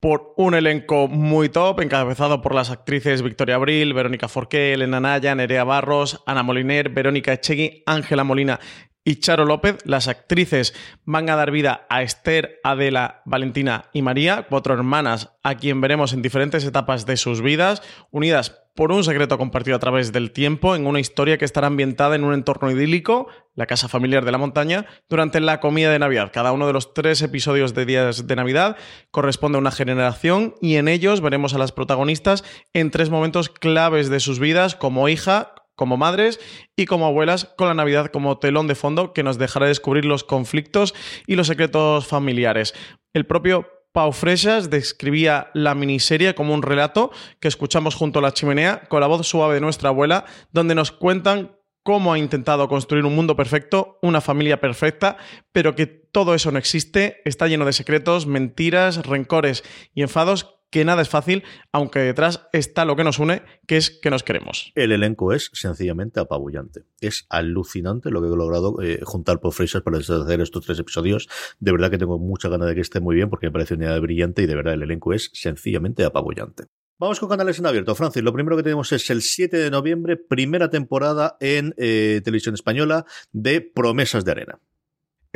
por 0.00 0.34
un 0.36 0.54
elenco 0.54 1.08
muy 1.08 1.48
top, 1.48 1.80
encabezado 1.80 2.42
por 2.42 2.54
las 2.54 2.70
actrices 2.70 3.22
Victoria 3.22 3.54
Abril, 3.54 3.94
Verónica 3.94 4.28
Forqué, 4.28 4.74
Elena 4.74 5.00
Naya, 5.00 5.34
Nerea 5.34 5.64
Barros, 5.64 6.22
Ana 6.26 6.42
Moliner, 6.42 6.90
Verónica 6.90 7.32
Echegui, 7.32 7.82
Ángela 7.86 8.24
Molina 8.24 8.60
y 9.04 9.16
Charo 9.16 9.44
López. 9.44 9.78
Las 9.84 10.08
actrices 10.08 10.74
van 11.04 11.30
a 11.30 11.36
dar 11.36 11.50
vida 11.50 11.86
a 11.88 12.02
Esther, 12.02 12.60
Adela, 12.62 13.22
Valentina 13.24 13.88
y 13.92 14.02
María, 14.02 14.46
cuatro 14.48 14.74
hermanas 14.74 15.30
a 15.42 15.54
quien 15.54 15.80
veremos 15.80 16.12
en 16.12 16.22
diferentes 16.22 16.64
etapas 16.64 17.06
de 17.06 17.16
sus 17.16 17.40
vidas, 17.40 17.82
unidas 18.10 18.65
por 18.76 18.92
un 18.92 19.02
secreto 19.02 19.38
compartido 19.38 19.74
a 19.76 19.80
través 19.80 20.12
del 20.12 20.30
tiempo 20.30 20.76
en 20.76 20.86
una 20.86 21.00
historia 21.00 21.38
que 21.38 21.44
estará 21.44 21.66
ambientada 21.66 22.14
en 22.14 22.24
un 22.24 22.34
entorno 22.34 22.70
idílico, 22.70 23.26
la 23.54 23.66
casa 23.66 23.88
familiar 23.88 24.24
de 24.24 24.32
la 24.32 24.38
montaña, 24.38 24.86
durante 25.08 25.40
la 25.40 25.60
comida 25.60 25.90
de 25.90 25.98
Navidad. 25.98 26.30
Cada 26.32 26.52
uno 26.52 26.66
de 26.66 26.74
los 26.74 26.92
tres 26.94 27.22
episodios 27.22 27.74
de 27.74 27.86
Días 27.86 28.26
de 28.26 28.36
Navidad 28.36 28.76
corresponde 29.10 29.56
a 29.56 29.60
una 29.60 29.70
generación 29.70 30.54
y 30.60 30.76
en 30.76 30.88
ellos 30.88 31.22
veremos 31.22 31.54
a 31.54 31.58
las 31.58 31.72
protagonistas 31.72 32.44
en 32.74 32.90
tres 32.90 33.08
momentos 33.08 33.48
claves 33.48 34.10
de 34.10 34.20
sus 34.20 34.38
vidas 34.38 34.76
como 34.76 35.08
hija, 35.08 35.54
como 35.74 35.96
madres 35.96 36.38
y 36.76 36.84
como 36.84 37.06
abuelas, 37.06 37.46
con 37.56 37.68
la 37.68 37.74
Navidad 37.74 38.10
como 38.12 38.38
telón 38.38 38.66
de 38.66 38.74
fondo 38.74 39.14
que 39.14 39.22
nos 39.22 39.38
dejará 39.38 39.66
descubrir 39.66 40.04
los 40.04 40.22
conflictos 40.22 40.94
y 41.26 41.36
los 41.36 41.46
secretos 41.46 42.06
familiares. 42.06 42.74
El 43.14 43.26
propio 43.26 43.75
Pau 43.96 44.12
Freixas 44.12 44.68
describía 44.68 45.48
la 45.54 45.74
miniserie 45.74 46.34
como 46.34 46.52
un 46.52 46.60
relato 46.60 47.10
que 47.40 47.48
escuchamos 47.48 47.94
junto 47.94 48.18
a 48.18 48.22
la 48.22 48.34
chimenea 48.34 48.82
con 48.90 49.00
la 49.00 49.06
voz 49.06 49.26
suave 49.26 49.54
de 49.54 49.62
nuestra 49.62 49.88
abuela, 49.88 50.26
donde 50.52 50.74
nos 50.74 50.92
cuentan 50.92 51.56
cómo 51.82 52.12
ha 52.12 52.18
intentado 52.18 52.68
construir 52.68 53.06
un 53.06 53.16
mundo 53.16 53.36
perfecto, 53.36 53.98
una 54.02 54.20
familia 54.20 54.60
perfecta, 54.60 55.16
pero 55.50 55.74
que 55.74 55.86
todo 55.86 56.34
eso 56.34 56.50
no 56.50 56.58
existe, 56.58 57.22
está 57.24 57.48
lleno 57.48 57.64
de 57.64 57.72
secretos, 57.72 58.26
mentiras, 58.26 59.06
rencores 59.06 59.64
y 59.94 60.02
enfados 60.02 60.55
que 60.70 60.84
nada 60.84 61.02
es 61.02 61.08
fácil, 61.08 61.44
aunque 61.72 62.00
detrás 62.00 62.46
está 62.52 62.84
lo 62.84 62.96
que 62.96 63.04
nos 63.04 63.18
une, 63.18 63.42
que 63.66 63.76
es 63.76 63.90
que 63.90 64.10
nos 64.10 64.22
queremos. 64.22 64.72
El 64.74 64.92
elenco 64.92 65.32
es 65.32 65.50
sencillamente 65.52 66.20
apabullante. 66.20 66.84
Es 67.00 67.26
alucinante 67.28 68.10
lo 68.10 68.20
que 68.20 68.28
he 68.28 68.36
logrado 68.36 68.80
eh, 68.82 69.00
juntar 69.02 69.40
por 69.40 69.52
Frasers 69.52 69.84
para 69.84 69.98
hacer 69.98 70.40
estos 70.40 70.64
tres 70.64 70.78
episodios. 70.78 71.28
De 71.60 71.72
verdad 71.72 71.90
que 71.90 71.98
tengo 71.98 72.18
mucha 72.18 72.48
ganas 72.48 72.68
de 72.68 72.74
que 72.74 72.80
esté 72.80 73.00
muy 73.00 73.14
bien 73.14 73.30
porque 73.30 73.46
me 73.46 73.52
parece 73.52 73.74
una 73.74 73.86
idea 73.86 73.98
brillante 73.98 74.42
y 74.42 74.46
de 74.46 74.54
verdad 74.54 74.74
el 74.74 74.82
elenco 74.82 75.12
es 75.12 75.30
sencillamente 75.32 76.04
apabullante. 76.04 76.64
Vamos 76.98 77.20
con 77.20 77.28
canales 77.28 77.58
en 77.58 77.66
abierto. 77.66 77.94
Francis, 77.94 78.22
lo 78.22 78.32
primero 78.32 78.56
que 78.56 78.62
tenemos 78.62 78.90
es 78.92 79.10
el 79.10 79.20
7 79.20 79.54
de 79.54 79.70
noviembre, 79.70 80.16
primera 80.16 80.70
temporada 80.70 81.36
en 81.40 81.74
eh, 81.76 82.22
televisión 82.24 82.54
española 82.54 83.04
de 83.32 83.60
Promesas 83.60 84.24
de 84.24 84.30
Arena. 84.30 84.60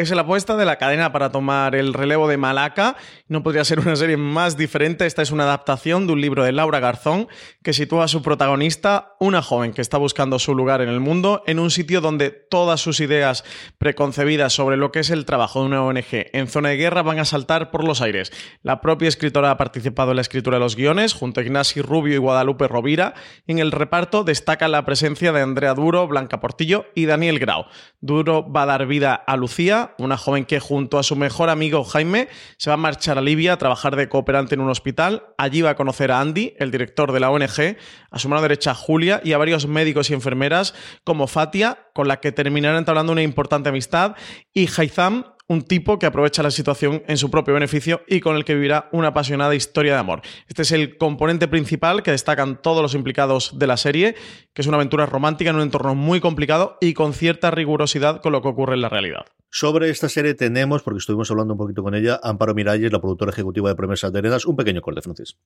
Es 0.00 0.10
la 0.10 0.22
apuesta 0.22 0.56
de 0.56 0.64
la 0.64 0.76
cadena 0.76 1.12
para 1.12 1.30
tomar 1.30 1.74
el 1.74 1.92
relevo 1.92 2.26
de 2.26 2.36
Malaca. 2.36 2.96
No 3.28 3.42
podría 3.42 3.64
ser 3.64 3.80
una 3.80 3.96
serie 3.96 4.16
más 4.16 4.56
diferente. 4.56 5.04
Esta 5.04 5.20
es 5.20 5.30
una 5.30 5.44
adaptación 5.44 6.06
de 6.06 6.14
un 6.14 6.20
libro 6.20 6.42
de 6.42 6.52
Laura 6.52 6.80
Garzón 6.80 7.28
que 7.62 7.72
sitúa 7.72 8.04
a 8.04 8.08
su 8.08 8.22
protagonista, 8.22 9.14
una 9.20 9.42
joven 9.42 9.72
que 9.72 9.82
está 9.82 9.98
buscando 9.98 10.38
su 10.38 10.54
lugar 10.54 10.80
en 10.80 10.88
el 10.88 11.00
mundo, 11.00 11.42
en 11.46 11.58
un 11.58 11.70
sitio 11.70 12.00
donde 12.00 12.30
todas 12.30 12.80
sus 12.80 13.00
ideas 13.00 13.44
preconcebidas 13.78 14.52
sobre 14.52 14.76
lo 14.76 14.90
que 14.90 15.00
es 15.00 15.10
el 15.10 15.26
trabajo 15.26 15.60
de 15.60 15.66
una 15.66 15.84
ONG 15.84 16.06
en 16.32 16.48
zona 16.48 16.70
de 16.70 16.76
guerra 16.76 17.02
van 17.02 17.18
a 17.18 17.24
saltar 17.24 17.70
por 17.70 17.84
los 17.84 18.00
aires. 18.00 18.32
La 18.62 18.80
propia 18.80 19.08
escritora 19.08 19.50
ha 19.50 19.56
participado 19.56 20.12
en 20.12 20.16
la 20.16 20.22
escritura 20.22 20.56
de 20.56 20.60
los 20.60 20.76
guiones 20.76 21.12
junto 21.12 21.40
a 21.40 21.42
Ignasi 21.42 21.82
Rubio 21.82 22.14
y 22.14 22.18
Guadalupe 22.18 22.68
Rovira. 22.68 23.14
En 23.46 23.58
el 23.58 23.70
reparto 23.70 24.24
destaca 24.24 24.68
la 24.68 24.84
presencia 24.84 25.32
de 25.32 25.42
Andrea 25.42 25.74
Duro, 25.74 26.08
Blanca 26.08 26.40
Portillo 26.40 26.86
y 26.94 27.04
Daniel 27.04 27.38
Grau. 27.38 27.66
Duro 28.00 28.50
va 28.50 28.62
a 28.62 28.66
dar 28.66 28.86
vida 28.86 29.14
a 29.14 29.36
Lucía, 29.36 29.89
una 29.98 30.16
joven 30.16 30.44
que 30.44 30.60
junto 30.60 30.98
a 30.98 31.02
su 31.02 31.16
mejor 31.16 31.50
amigo 31.50 31.84
Jaime 31.84 32.28
se 32.56 32.70
va 32.70 32.74
a 32.74 32.76
marchar 32.76 33.18
a 33.18 33.20
Libia 33.20 33.54
a 33.54 33.58
trabajar 33.58 33.96
de 33.96 34.08
cooperante 34.08 34.54
en 34.54 34.60
un 34.60 34.70
hospital. 34.70 35.24
Allí 35.38 35.62
va 35.62 35.70
a 35.70 35.76
conocer 35.76 36.12
a 36.12 36.20
Andy, 36.20 36.54
el 36.58 36.70
director 36.70 37.12
de 37.12 37.20
la 37.20 37.30
ONG, 37.30 37.76
a 38.10 38.18
su 38.18 38.28
mano 38.28 38.42
derecha 38.42 38.74
Julia 38.74 39.20
y 39.24 39.32
a 39.32 39.38
varios 39.38 39.66
médicos 39.66 40.10
y 40.10 40.14
enfermeras 40.14 40.74
como 41.04 41.26
Fatia, 41.26 41.78
con 41.94 42.08
la 42.08 42.20
que 42.20 42.32
terminarán 42.32 42.78
entablando 42.78 43.12
una 43.12 43.22
importante 43.22 43.68
amistad, 43.68 44.14
y 44.52 44.68
Haitham, 44.68 45.24
un 45.50 45.62
tipo 45.62 45.98
que 45.98 46.06
aprovecha 46.06 46.44
la 46.44 46.52
situación 46.52 47.02
en 47.08 47.16
su 47.16 47.28
propio 47.28 47.54
beneficio 47.54 48.02
y 48.06 48.20
con 48.20 48.36
el 48.36 48.44
que 48.44 48.54
vivirá 48.54 48.88
una 48.92 49.08
apasionada 49.08 49.52
historia 49.56 49.94
de 49.94 49.98
amor. 49.98 50.22
Este 50.46 50.62
es 50.62 50.70
el 50.70 50.96
componente 50.96 51.48
principal 51.48 52.04
que 52.04 52.12
destacan 52.12 52.62
todos 52.62 52.82
los 52.82 52.94
implicados 52.94 53.58
de 53.58 53.66
la 53.66 53.76
serie, 53.76 54.14
que 54.54 54.62
es 54.62 54.68
una 54.68 54.76
aventura 54.76 55.06
romántica 55.06 55.50
en 55.50 55.56
un 55.56 55.62
entorno 55.62 55.96
muy 55.96 56.20
complicado 56.20 56.78
y 56.80 56.94
con 56.94 57.14
cierta 57.14 57.50
rigurosidad 57.50 58.22
con 58.22 58.30
lo 58.30 58.42
que 58.42 58.48
ocurre 58.48 58.74
en 58.74 58.82
la 58.82 58.90
realidad. 58.90 59.24
Sobre 59.50 59.90
esta 59.90 60.08
serie 60.08 60.34
tenemos, 60.34 60.82
porque 60.82 60.98
estuvimos 60.98 61.30
hablando 61.30 61.54
un 61.54 61.58
poquito 61.58 61.82
con 61.82 61.94
ella, 61.94 62.20
Amparo 62.22 62.54
Miralles, 62.54 62.92
la 62.92 63.00
productora 63.00 63.32
ejecutiva 63.32 63.68
de 63.68 63.74
Promesas 63.74 64.12
de 64.12 64.20
Arenas, 64.20 64.46
un 64.46 64.56
pequeño 64.56 64.80
corte, 64.80 65.02
Francis. 65.02 65.36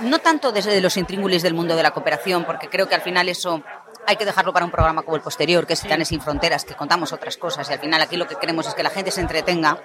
No 0.00 0.18
tanto 0.18 0.52
desde 0.52 0.80
los 0.82 0.96
intríngulis 0.98 1.42
del 1.42 1.54
mundo 1.54 1.76
de 1.76 1.82
la 1.82 1.92
cooperación, 1.92 2.44
porque 2.44 2.68
creo 2.68 2.88
que 2.88 2.94
al 2.94 3.00
final 3.00 3.28
eso 3.30 3.62
hay 4.06 4.16
que 4.16 4.24
dejarlo 4.24 4.52
para 4.52 4.66
un 4.66 4.70
programa 4.70 5.02
como 5.02 5.16
el 5.16 5.22
posterior, 5.22 5.66
que 5.66 5.72
es 5.72 5.80
Titanes 5.80 6.08
sin 6.08 6.20
Fronteras, 6.20 6.64
que 6.64 6.74
contamos 6.74 7.12
otras 7.12 7.36
cosas 7.36 7.68
y 7.70 7.72
al 7.72 7.78
final 7.78 8.02
aquí 8.02 8.16
lo 8.16 8.26
que 8.26 8.36
queremos 8.36 8.66
es 8.66 8.74
que 8.74 8.82
la 8.82 8.90
gente 8.90 9.10
se 9.10 9.22
entretenga, 9.22 9.78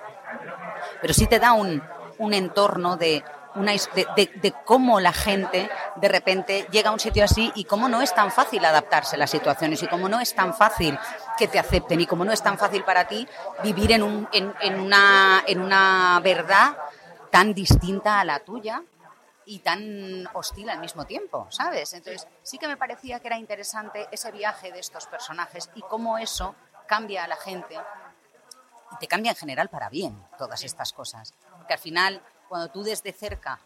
pero 1.01 1.13
sí 1.13 1.27
te 1.27 1.39
da 1.39 1.53
un, 1.53 1.81
entorno 2.33 2.97
de, 2.97 3.23
de, 3.55 4.53
cómo 4.65 4.99
la 4.99 5.13
gente 5.13 5.69
de 5.95 6.07
repente 6.09 6.67
llega 6.69 6.89
a 6.89 6.93
un 6.93 6.99
sitio 6.99 7.23
así 7.23 7.49
y 7.55 7.63
cómo 7.63 7.87
no 7.87 8.01
es 8.01 8.13
tan 8.13 8.29
fácil 8.29 8.65
adaptarse 8.65 9.15
a 9.15 9.19
las 9.19 9.31
situaciones 9.31 9.81
y 9.83 9.87
cómo 9.87 10.09
no 10.09 10.19
es 10.19 10.35
tan 10.35 10.53
fácil 10.53 10.99
que 11.39 11.47
te 11.47 11.57
acepten 11.57 12.01
y 12.01 12.05
cómo 12.05 12.25
no 12.25 12.33
es 12.33 12.43
tan 12.43 12.57
fácil 12.57 12.83
para 12.83 13.07
ti 13.07 13.25
vivir 13.63 13.93
en, 13.93 14.03
un, 14.03 14.27
en, 14.33 14.79
una, 14.79 15.41
en 15.47 15.61
una 15.61 16.19
verdad 16.21 16.77
tan 17.31 17.53
distinta 17.53 18.19
a 18.19 18.25
la 18.25 18.41
tuya 18.41 18.83
y 19.45 19.59
tan 19.59 20.27
hostil 20.33 20.69
al 20.69 20.79
mismo 20.79 21.05
tiempo, 21.05 21.47
¿sabes? 21.49 21.93
Entonces, 21.93 22.27
sí 22.43 22.57
que 22.57 22.67
me 22.67 22.75
parecía 22.75 23.21
que 23.21 23.27
era 23.27 23.37
interesante 23.37 24.09
ese 24.11 24.31
viaje 24.31 24.73
de 24.73 24.79
estos 24.79 25.07
personajes 25.07 25.69
y 25.75 25.81
cómo 25.81 26.17
eso 26.17 26.55
cambia 26.87 27.23
a 27.23 27.27
la 27.29 27.37
gente 27.37 27.75
y 28.91 28.97
te 28.97 29.07
cambia 29.07 29.31
en 29.31 29.37
general 29.37 29.69
para 29.69 29.89
bien 29.89 30.21
todas 30.37 30.63
estas 30.65 30.91
cosas. 30.91 31.33
Que 31.67 31.73
al 31.73 31.79
final, 31.79 32.21
cuando 32.49 32.69
tú 32.69 32.83
desde 32.83 33.13
cerca 33.13 33.61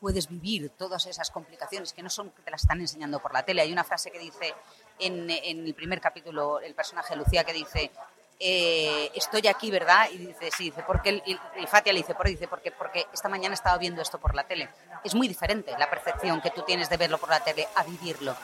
puedes 0.00 0.28
vivir 0.28 0.70
todas 0.70 1.06
esas 1.06 1.30
complicaciones 1.30 1.92
que 1.92 2.02
no 2.02 2.10
son 2.10 2.30
que 2.30 2.42
te 2.42 2.50
las 2.50 2.62
están 2.62 2.80
enseñando 2.80 3.18
por 3.18 3.32
la 3.32 3.44
tele. 3.44 3.62
Hay 3.62 3.72
una 3.72 3.84
frase 3.84 4.10
que 4.10 4.18
dice 4.18 4.54
en, 4.98 5.30
el 5.30 5.74
primer 5.74 6.00
capítulo, 6.00 6.60
el 6.60 6.74
personaje 6.74 7.16
Lucía, 7.16 7.44
que 7.44 7.52
dice, 7.52 7.90
eh, 8.38 9.10
estoy 9.14 9.46
aquí, 9.46 9.70
¿verdad? 9.70 10.08
Y 10.12 10.18
dice, 10.18 10.50
sí, 10.56 10.64
dice, 10.64 10.82
porque 10.86 11.22
y, 11.24 11.36
Fatia 11.66 11.92
le 11.92 12.00
dice, 12.00 12.14
por 12.14 12.26
dice, 12.26 12.48
porque, 12.48 12.70
porque 12.70 13.06
esta 13.12 13.28
mañana 13.28 13.54
estaba 13.54 13.78
viendo 13.78 14.02
esto 14.02 14.18
por 14.18 14.34
la 14.34 14.46
tele. 14.46 14.68
Es 15.04 15.14
muy 15.14 15.28
diferente 15.28 15.72
la 15.78 15.88
percepción 15.88 16.40
que 16.40 16.50
tú 16.50 16.62
tienes 16.66 16.90
de 16.90 16.96
verlo 16.96 17.18
por 17.18 17.30
la 17.30 17.40
tele 17.40 17.66
a 17.74 17.84
vivirlo. 17.84 18.36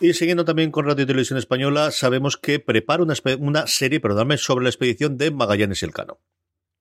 Y 0.00 0.12
siguiendo 0.12 0.44
también 0.44 0.70
con 0.70 0.86
Radio 0.86 1.04
y 1.04 1.06
Televisión 1.06 1.38
Española, 1.38 1.90
sabemos 1.92 2.36
que 2.36 2.58
prepara 2.58 3.02
una, 3.02 3.14
una 3.38 3.66
serie, 3.66 4.00
perdóname, 4.00 4.38
sobre 4.38 4.64
la 4.64 4.70
expedición 4.70 5.16
de 5.16 5.30
Magallanes 5.30 5.82
y 5.82 5.84
el 5.86 5.92
Cano. 5.92 6.18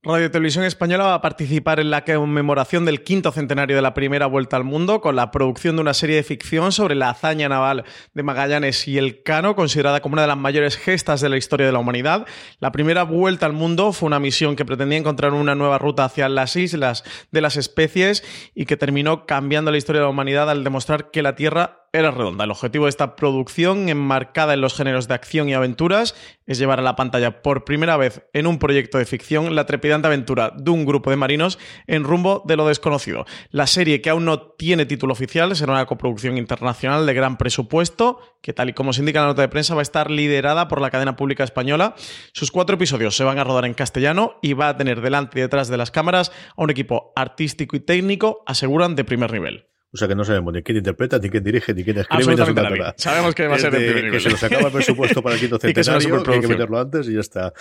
Radio 0.05 0.29
Televisión 0.29 0.65
Española 0.65 1.05
va 1.05 1.13
a 1.13 1.21
participar 1.21 1.79
en 1.79 1.89
la 1.89 2.03
conmemoración 2.03 2.83
del 2.83 3.03
quinto 3.03 3.31
centenario 3.31 3.77
de 3.77 3.81
la 3.81 3.93
primera 3.93 4.25
vuelta 4.25 4.57
al 4.57 4.65
mundo 4.65 4.99
con 4.99 5.15
la 5.15 5.31
producción 5.31 5.77
de 5.77 5.81
una 5.81 5.93
serie 5.93 6.17
de 6.17 6.23
ficción 6.23 6.73
sobre 6.73 6.93
la 6.93 7.11
hazaña 7.11 7.47
naval 7.47 7.85
de 8.13 8.21
Magallanes 8.21 8.85
y 8.89 8.97
el 8.97 9.23
Cano, 9.23 9.55
considerada 9.55 10.01
como 10.01 10.15
una 10.15 10.23
de 10.23 10.27
las 10.27 10.35
mayores 10.35 10.75
gestas 10.75 11.21
de 11.21 11.29
la 11.29 11.37
historia 11.37 11.65
de 11.65 11.71
la 11.71 11.79
humanidad. 11.79 12.27
La 12.59 12.73
primera 12.73 13.03
vuelta 13.03 13.45
al 13.45 13.53
mundo 13.53 13.93
fue 13.93 14.07
una 14.07 14.19
misión 14.19 14.57
que 14.57 14.65
pretendía 14.65 14.97
encontrar 14.97 15.31
una 15.31 15.55
nueva 15.55 15.77
ruta 15.77 16.03
hacia 16.03 16.27
las 16.27 16.57
islas 16.57 17.05
de 17.31 17.39
las 17.39 17.55
especies 17.55 18.25
y 18.53 18.65
que 18.65 18.75
terminó 18.75 19.25
cambiando 19.25 19.71
la 19.71 19.77
historia 19.77 20.01
de 20.01 20.07
la 20.07 20.11
humanidad 20.11 20.49
al 20.49 20.65
demostrar 20.65 21.11
que 21.11 21.21
la 21.21 21.35
Tierra 21.35 21.82
era 21.93 22.09
redonda. 22.09 22.43
El 22.43 22.51
objetivo 22.51 22.85
de 22.85 22.89
esta 22.89 23.15
producción, 23.15 23.87
enmarcada 23.87 24.55
en 24.55 24.61
los 24.61 24.73
géneros 24.73 25.07
de 25.07 25.13
acción 25.13 25.47
y 25.47 25.53
aventuras, 25.53 26.15
es 26.47 26.57
llevar 26.57 26.79
a 26.79 26.83
la 26.83 26.95
pantalla 26.95 27.43
por 27.43 27.65
primera 27.65 27.97
vez 27.97 28.27
en 28.33 28.47
un 28.47 28.57
proyecto 28.57 28.97
de 28.97 29.05
ficción 29.05 29.53
la 29.53 29.67
trepidante 29.67 30.07
aventura 30.07 30.51
de 30.57 30.71
un 30.71 30.85
grupo 30.85 31.11
de 31.11 31.17
marinos 31.17 31.59
en 31.85 32.03
rumbo 32.03 32.41
de 32.45 32.55
lo 32.55 32.67
desconocido. 32.67 33.25
La 33.51 33.67
serie, 33.67 34.01
que 34.01 34.09
aún 34.09 34.25
no 34.25 34.41
tiene 34.41 34.87
título 34.87 35.13
oficial, 35.13 35.55
será 35.55 35.73
una 35.73 35.85
coproducción 35.85 36.37
internacional 36.39 37.05
de 37.05 37.13
gran 37.13 37.37
presupuesto, 37.37 38.19
que 38.41 38.53
tal 38.53 38.69
y 38.69 38.73
como 38.73 38.91
se 38.91 39.01
indica 39.01 39.19
en 39.19 39.25
la 39.25 39.29
nota 39.29 39.43
de 39.43 39.49
prensa, 39.49 39.75
va 39.75 39.81
a 39.81 39.83
estar 39.83 40.09
liderada 40.09 40.67
por 40.67 40.81
la 40.81 40.89
cadena 40.89 41.15
pública 41.15 41.43
española. 41.43 41.93
Sus 42.33 42.49
cuatro 42.49 42.75
episodios 42.75 43.15
se 43.15 43.23
van 43.23 43.37
a 43.37 43.43
rodar 43.43 43.65
en 43.65 43.75
castellano 43.75 44.39
y 44.41 44.53
va 44.53 44.69
a 44.69 44.77
tener 44.77 45.01
delante 45.01 45.37
y 45.37 45.41
detrás 45.43 45.67
de 45.67 45.77
las 45.77 45.91
cámaras 45.91 46.31
a 46.57 46.63
un 46.63 46.71
equipo 46.71 47.13
artístico 47.15 47.75
y 47.75 47.81
técnico, 47.81 48.41
aseguran, 48.47 48.95
de 48.95 49.03
primer 49.03 49.31
nivel. 49.31 49.72
O 49.93 49.97
sea 49.97 50.07
que 50.07 50.15
no 50.15 50.25
sabemos 50.25 50.51
ni 50.53 50.63
quién 50.63 50.79
interpreta, 50.79 51.19
ni 51.19 51.29
quién 51.29 51.43
dirige, 51.43 51.71
ni 51.73 51.83
quién 51.83 51.99
escribe. 51.99 52.35
Ni 52.35 52.93
Sabemos 52.97 53.35
que 53.35 53.47
va 53.47 53.55
a 53.55 53.59
ser 53.59 53.71
de 53.71 53.91
primer 53.91 54.11
Que 54.11 54.19
se 54.19 54.29
nos 54.29 54.43
acaba 54.43 54.67
el 54.67 54.73
presupuesto 54.73 55.21
para 55.21 55.35
el 55.35 55.41
quinto 55.41 55.59
centenario, 55.59 56.23
que, 56.23 56.31
hay 56.31 56.41
que 56.41 56.47
meterlo 56.47 56.79
antes 56.79 57.07
y 57.07 57.13
ya 57.13 57.19
está. 57.19 57.53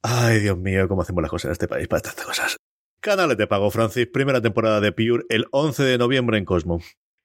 Ay, 0.00 0.38
Dios 0.38 0.56
mío, 0.56 0.86
cómo 0.86 1.02
hacemos 1.02 1.20
las 1.20 1.30
cosas 1.30 1.46
en 1.46 1.52
este 1.52 1.66
país 1.66 1.88
para 1.88 2.02
tantas 2.02 2.24
cosas. 2.24 2.56
Canales 3.00 3.36
de 3.36 3.46
pago, 3.48 3.70
Francis. 3.70 4.06
Primera 4.06 4.40
temporada 4.40 4.80
de 4.80 4.92
Pure 4.92 5.24
el 5.30 5.46
11 5.50 5.82
de 5.82 5.98
noviembre 5.98 6.38
en 6.38 6.44
Cosmo. 6.44 6.80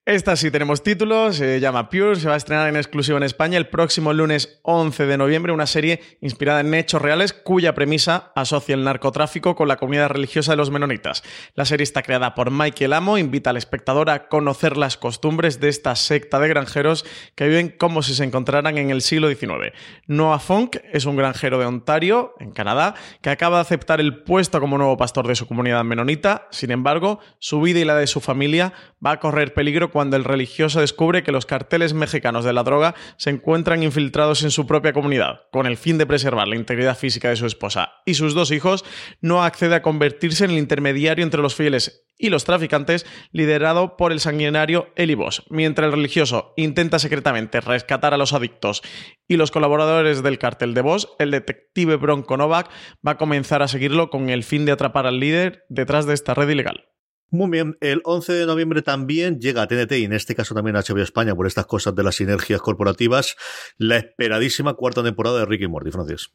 Esta 0.08 0.36
sí 0.36 0.52
tenemos 0.52 0.84
títulos, 0.84 1.38
se 1.38 1.60
llama 1.60 1.90
Pure, 1.90 2.16
se 2.16 2.28
va 2.28 2.36
a 2.36 2.38
estrenar 2.38 2.70
en 2.70 2.76
exclusiva 2.76 3.18
en 3.18 3.24
España 3.24 3.58
el 3.58 3.70
próximo 3.70 4.14
lunes 4.14 4.60
11 4.62 5.08
de 5.08 5.18
noviembre, 5.18 5.52
una 5.52 5.66
serie 5.66 6.00
inspirada 6.22 6.60
en 6.60 6.76
hechos 6.76 7.02
reales 7.02 7.34
cuya 7.34 7.74
premisa 7.74 8.32
asocia 8.36 8.76
el 8.76 8.84
narcotráfico 8.84 9.56
con 9.56 9.68
la 9.68 9.78
comunidad 9.78 10.10
religiosa 10.10 10.52
de 10.52 10.58
los 10.58 10.70
menonitas. 10.70 11.24
La 11.56 11.66
serie 11.66 11.86
está 11.86 12.04
creada 12.04 12.36
por 12.36 12.52
Michael 12.52 12.94
Amo, 12.94 13.18
invita 13.18 13.50
al 13.50 13.58
espectador 13.58 14.12
a 14.12 14.28
conocer 14.28 14.78
las 14.78 14.96
costumbres 14.96 15.60
de 15.60 15.70
esta 15.70 15.96
secta 15.96 16.38
de 16.38 16.50
granjeros 16.50 17.04
que 17.34 17.48
viven 17.48 17.70
como 17.70 18.04
si 18.04 18.14
se 18.14 18.26
encontraran 18.26 18.78
en 18.78 18.92
el 18.92 19.02
siglo 19.02 19.28
XIX. 19.28 19.74
Noah 20.06 20.38
Funk 20.38 20.76
es 20.94 21.06
un 21.06 21.16
granjero 21.16 21.58
de 21.58 21.66
Ontario, 21.66 22.36
en 22.40 22.52
Canadá, 22.52 22.94
que 23.24 23.32
acaba 23.32 23.58
de 23.58 23.62
aceptar 23.62 24.00
el 24.00 24.22
puesto 24.22 24.60
como 24.60 24.78
nuevo 24.78 24.98
pastor 24.98 25.28
de 25.28 25.34
su 25.34 25.48
comunidad 25.48 25.84
menonita, 25.84 26.48
sin 26.52 26.70
embargo, 26.70 27.20
su 27.40 27.60
vida 27.60 27.80
y 27.80 27.86
la 27.86 27.96
de 27.96 28.06
su 28.06 28.22
familia 28.22 28.72
va 29.04 29.14
a 29.14 29.20
correr 29.20 29.56
peligro 29.56 29.95
cuando 29.96 30.18
el 30.18 30.26
religioso 30.26 30.82
descubre 30.82 31.24
que 31.24 31.32
los 31.32 31.46
carteles 31.46 31.94
mexicanos 31.94 32.44
de 32.44 32.52
la 32.52 32.64
droga 32.64 32.96
se 33.16 33.30
encuentran 33.30 33.82
infiltrados 33.82 34.44
en 34.44 34.52
su 34.52 34.68
propia 34.68 34.92
comunidad. 34.92 35.44
Con 35.54 35.68
el 35.68 35.78
fin 35.78 35.98
de 35.98 36.06
preservar 36.06 36.50
la 36.50 36.58
integridad 36.58 36.98
física 36.98 37.30
de 37.30 37.38
su 37.38 37.46
esposa 37.46 37.94
y 38.06 38.16
sus 38.16 38.34
dos 38.34 38.52
hijos, 38.52 38.84
no 39.22 39.46
accede 39.46 39.74
a 39.74 39.82
convertirse 39.82 40.44
en 40.44 40.52
el 40.52 40.58
intermediario 40.58 41.24
entre 41.24 41.42
los 41.42 41.56
fieles 41.56 42.06
y 42.18 42.30
los 42.30 42.44
traficantes, 42.44 43.06
liderado 43.32 43.96
por 43.96 44.12
el 44.12 44.20
sanguinario 44.20 44.90
Eli 44.98 45.16
Boss. 45.16 45.44
Mientras 45.50 45.86
el 45.86 45.94
religioso 45.94 46.52
intenta 46.58 47.00
secretamente 47.00 47.62
rescatar 47.62 48.14
a 48.14 48.18
los 48.18 48.34
adictos 48.34 48.82
y 49.30 49.38
los 49.38 49.50
colaboradores 49.50 50.24
del 50.24 50.40
cartel 50.40 50.74
de 50.74 50.82
Boss, 50.82 51.08
el 51.20 51.32
detective 51.32 51.96
Bronco 51.96 52.36
Novak 52.36 52.70
va 52.96 53.12
a 53.12 53.18
comenzar 53.18 53.62
a 53.62 53.70
seguirlo 53.70 54.10
con 54.10 54.30
el 54.30 54.44
fin 54.44 54.66
de 54.66 54.74
atrapar 54.74 55.08
al 55.08 55.22
líder 55.22 55.64
detrás 55.70 56.06
de 56.06 56.16
esta 56.16 56.34
red 56.34 56.50
ilegal. 56.50 56.84
Muy 57.32 57.50
bien, 57.50 57.78
el 57.82 58.02
11 58.04 58.34
de 58.34 58.46
noviembre 58.46 58.82
también 58.82 59.40
llega 59.40 59.64
a 59.64 59.68
TNT 59.68 59.92
y 59.94 60.04
en 60.06 60.14
este 60.14 60.36
caso 60.36 60.54
también 60.54 60.76
a 60.76 60.82
HBO 60.82 61.02
España 61.02 61.36
por 61.36 61.48
estas 61.48 61.66
cosas 61.66 61.96
de 61.96 62.04
las 62.04 62.16
sinergias 62.16 62.62
corporativas, 62.62 63.36
la 63.78 63.98
esperadísima 63.98 64.76
cuarta 64.76 65.04
temporada 65.04 65.40
de 65.40 65.46
Ricky 65.46 65.68
Morty, 65.68 65.92
Francis. 65.92 66.30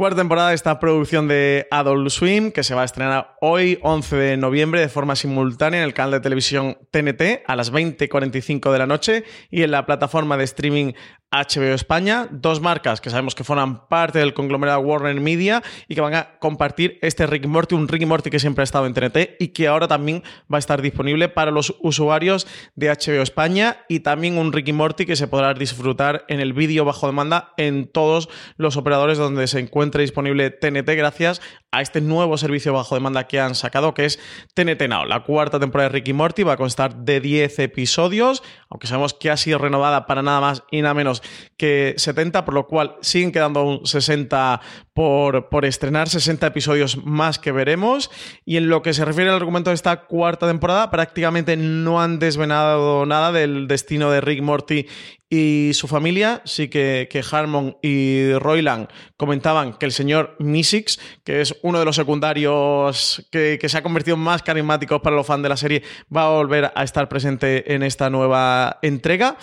Cuarta 0.00 0.16
temporada 0.16 0.48
de 0.48 0.54
esta 0.54 0.78
producción 0.80 1.28
de 1.28 1.66
Adult 1.70 2.08
Swim 2.08 2.52
que 2.52 2.64
se 2.64 2.74
va 2.74 2.82
a 2.82 2.84
estrenar 2.86 3.36
hoy, 3.42 3.78
11 3.82 4.16
de 4.16 4.36
noviembre, 4.38 4.80
de 4.80 4.88
forma 4.88 5.14
simultánea 5.14 5.80
en 5.80 5.84
el 5.84 5.92
canal 5.92 6.12
de 6.12 6.20
televisión 6.20 6.78
TNT 6.90 7.42
a 7.46 7.54
las 7.54 7.70
20.45 7.70 8.72
de 8.72 8.78
la 8.78 8.86
noche 8.86 9.24
y 9.50 9.62
en 9.62 9.72
la 9.72 9.84
plataforma 9.84 10.38
de 10.38 10.44
streaming 10.44 10.92
HBO 11.32 11.74
España, 11.74 12.26
dos 12.32 12.60
marcas 12.60 13.00
que 13.00 13.08
sabemos 13.08 13.36
que 13.36 13.44
forman 13.44 13.86
parte 13.86 14.18
del 14.18 14.34
conglomerado 14.34 14.80
Warner 14.80 15.20
Media 15.20 15.62
y 15.86 15.94
que 15.94 16.00
van 16.00 16.14
a 16.14 16.38
compartir 16.40 16.98
este 17.02 17.24
Rick 17.26 17.46
Morty, 17.46 17.76
un 17.76 17.86
Rick 17.86 18.04
Morty 18.04 18.30
que 18.30 18.40
siempre 18.40 18.62
ha 18.62 18.64
estado 18.64 18.86
en 18.86 18.94
TNT 18.94 19.36
y 19.38 19.48
que 19.48 19.68
ahora 19.68 19.86
también 19.86 20.24
va 20.52 20.56
a 20.56 20.58
estar 20.58 20.82
disponible 20.82 21.28
para 21.28 21.52
los 21.52 21.76
usuarios 21.80 22.48
de 22.74 22.88
HBO 22.88 23.22
España 23.22 23.78
y 23.88 24.00
también 24.00 24.38
un 24.38 24.52
Ricky 24.52 24.72
Morty 24.72 25.06
que 25.06 25.14
se 25.14 25.28
podrá 25.28 25.54
disfrutar 25.54 26.24
en 26.26 26.40
el 26.40 26.52
vídeo 26.52 26.84
bajo 26.84 27.06
demanda 27.06 27.52
en 27.56 27.86
todos 27.86 28.28
los 28.56 28.76
operadores 28.76 29.16
donde 29.16 29.46
se 29.46 29.60
encuentre 29.60 30.02
disponible 30.02 30.50
TNT 30.50 30.88
gracias 30.96 31.40
a 31.70 31.80
este 31.80 32.00
nuevo 32.00 32.36
servicio 32.38 32.72
bajo 32.72 32.96
demanda 32.96 33.28
que 33.28 33.38
han 33.38 33.54
sacado 33.54 33.94
que 33.94 34.04
es 34.04 34.18
TNT 34.54 34.88
Now. 34.88 35.04
La 35.04 35.22
cuarta 35.22 35.60
temporada 35.60 35.90
de 35.90 35.94
Ricky 35.94 36.12
Morty 36.12 36.42
va 36.42 36.54
a 36.54 36.56
constar 36.56 36.96
de 36.96 37.20
10 37.20 37.60
episodios, 37.60 38.42
aunque 38.70 38.86
sabemos 38.86 39.14
que 39.14 39.30
ha 39.30 39.36
sido 39.36 39.58
renovada 39.58 40.06
para 40.06 40.22
nada 40.22 40.40
más 40.40 40.62
y 40.70 40.80
nada 40.80 40.94
menos 40.94 41.22
que 41.56 41.94
70, 41.96 42.44
por 42.44 42.54
lo 42.54 42.68
cual 42.68 42.96
siguen 43.00 43.32
quedando 43.32 43.64
un 43.64 43.84
60 43.84 44.60
por, 44.94 45.48
por 45.48 45.64
estrenar, 45.64 46.08
60 46.08 46.46
episodios 46.46 47.04
más 47.04 47.40
que 47.40 47.50
veremos. 47.50 48.10
Y 48.44 48.56
en 48.56 48.68
lo 48.68 48.82
que 48.82 48.94
se 48.94 49.04
refiere 49.04 49.30
al 49.30 49.36
argumento 49.36 49.70
de 49.70 49.74
esta 49.74 50.04
cuarta 50.06 50.46
temporada, 50.46 50.90
prácticamente 50.90 51.56
no 51.56 52.00
han 52.00 52.20
desvenado 52.20 53.04
nada 53.06 53.32
del 53.32 53.66
destino 53.66 54.10
de 54.10 54.20
Rick 54.20 54.42
Morty 54.42 54.86
y 55.30 55.70
su 55.74 55.86
familia. 55.86 56.42
Sí 56.44 56.68
que, 56.68 57.08
que 57.10 57.22
Harmon 57.30 57.78
y 57.80 58.32
Royland 58.34 58.88
comentaban 59.16 59.74
que 59.74 59.86
el 59.86 59.92
señor 59.92 60.36
Misix, 60.40 60.98
que 61.24 61.40
es 61.40 61.56
uno 61.62 61.78
de 61.78 61.84
los 61.84 61.96
secundarios 61.96 63.26
que, 63.30 63.58
que, 63.60 63.68
se 63.68 63.78
ha 63.78 63.82
convertido 63.82 64.16
en 64.16 64.22
más 64.22 64.42
carismáticos 64.42 65.00
para 65.00 65.16
los 65.16 65.26
fans 65.26 65.42
de 65.44 65.48
la 65.48 65.56
serie, 65.56 65.82
va 66.14 66.26
a 66.26 66.30
volver 66.30 66.72
a 66.74 66.82
estar 66.82 67.08
presente 67.08 67.72
en 67.72 67.84
esta 67.84 68.10
nueva 68.10 68.78
entrega 68.82 69.38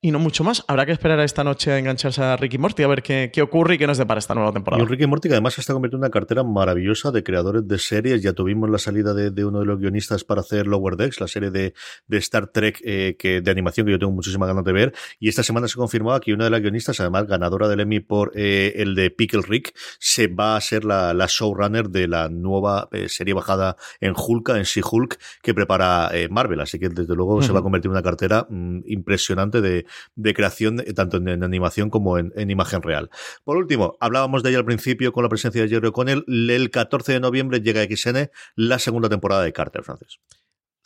y 0.00 0.10
no 0.10 0.18
mucho 0.18 0.44
más. 0.44 0.64
Habrá 0.68 0.86
que 0.86 0.92
esperar 0.92 1.18
a 1.18 1.24
esta 1.24 1.44
noche 1.44 1.72
a 1.72 1.78
engancharse 1.78 2.22
a 2.22 2.36
Ricky 2.36 2.58
Morty 2.58 2.82
a 2.82 2.88
ver 2.88 3.02
qué, 3.02 3.30
qué 3.32 3.42
ocurre 3.42 3.74
y 3.74 3.78
qué 3.78 3.86
nos 3.86 3.98
depara 3.98 4.18
esta 4.18 4.34
nueva 4.34 4.52
temporada. 4.52 4.80
Y 4.80 4.84
un 4.84 4.88
Ricky 4.88 5.06
Morty 5.06 5.28
que 5.28 5.34
además 5.34 5.54
se 5.54 5.60
está 5.60 5.72
convirtiendo 5.72 6.04
en 6.06 6.08
una 6.08 6.12
cartera 6.12 6.42
maravillosa 6.44 7.10
de 7.10 7.22
creadores 7.22 7.66
de 7.66 7.78
series. 7.78 8.22
Ya 8.22 8.32
tuvimos 8.32 8.70
la 8.70 8.78
salida 8.78 9.14
de, 9.14 9.30
de 9.30 9.44
uno 9.44 9.60
de 9.60 9.66
los 9.66 9.78
guionistas 9.78 10.24
para 10.24 10.40
hacer 10.40 10.66
Lower 10.66 10.96
Decks, 10.96 11.20
la 11.20 11.28
serie 11.28 11.50
de, 11.50 11.74
de 12.06 12.18
Star 12.18 12.48
Trek 12.48 12.80
eh, 12.84 13.16
que, 13.18 13.40
de 13.40 13.50
animación 13.50 13.86
que 13.86 13.92
yo 13.92 13.98
tengo 13.98 14.12
muchísimas 14.12 14.48
ganas 14.48 14.64
de 14.64 14.72
ver. 14.72 14.94
Y 15.18 15.28
esta 15.28 15.42
semana 15.42 15.68
se 15.68 15.76
confirmaba 15.76 16.20
que 16.20 16.32
una 16.32 16.44
de 16.44 16.50
las 16.50 16.60
guionistas, 16.60 17.00
además 17.00 17.26
ganadora 17.26 17.68
del 17.68 17.80
Emmy 17.80 18.00
por 18.00 18.32
eh, 18.34 18.74
el 18.76 18.94
de 18.94 19.10
Pickle 19.10 19.42
Rick, 19.42 19.74
se 19.98 20.28
va 20.28 20.56
a 20.56 20.60
ser 20.60 20.84
la, 20.84 21.14
la 21.14 21.26
showrunner 21.28 21.88
de 21.88 22.08
la 22.08 22.28
nueva 22.28 22.88
eh, 22.92 23.08
serie 23.08 23.34
bajada 23.34 23.76
en 24.00 24.14
Hulk, 24.16 24.50
en 24.50 24.62
She-Hulk, 24.64 25.18
que 25.42 25.54
prepara 25.54 26.10
eh, 26.12 26.28
Marvel. 26.28 26.60
Así 26.60 26.78
que 26.78 26.88
desde 26.88 27.14
luego 27.14 27.36
uh 27.36 27.40
-huh. 27.40 27.46
se 27.46 27.52
va 27.52 27.60
a 27.60 27.62
convertir 27.62 27.88
en 27.88 27.92
una 27.92 28.02
cartera 28.02 28.46
mmm, 28.48 28.80
impresionante 28.86 29.60
de, 29.60 29.85
de 30.14 30.34
creación, 30.34 30.82
tanto 30.94 31.18
en, 31.18 31.42
animación 31.42 31.90
como 31.90 32.18
en, 32.18 32.32
en, 32.36 32.50
imagen 32.50 32.82
real. 32.82 33.10
Por 33.44 33.56
último, 33.56 33.96
hablábamos 34.00 34.42
de 34.42 34.50
ella 34.50 34.58
al 34.58 34.64
principio 34.64 35.12
con 35.12 35.22
la 35.22 35.28
presencia 35.28 35.62
de 35.62 35.68
Jerry 35.68 35.88
O'Connell. 35.88 36.24
El 36.26 36.70
14 36.70 37.12
de 37.12 37.20
noviembre 37.20 37.60
llega 37.60 37.82
a 37.82 37.84
XN 37.84 38.30
la 38.54 38.78
segunda 38.78 39.08
temporada 39.08 39.42
de 39.42 39.52
Carter, 39.52 39.82
Francis. 39.82 40.18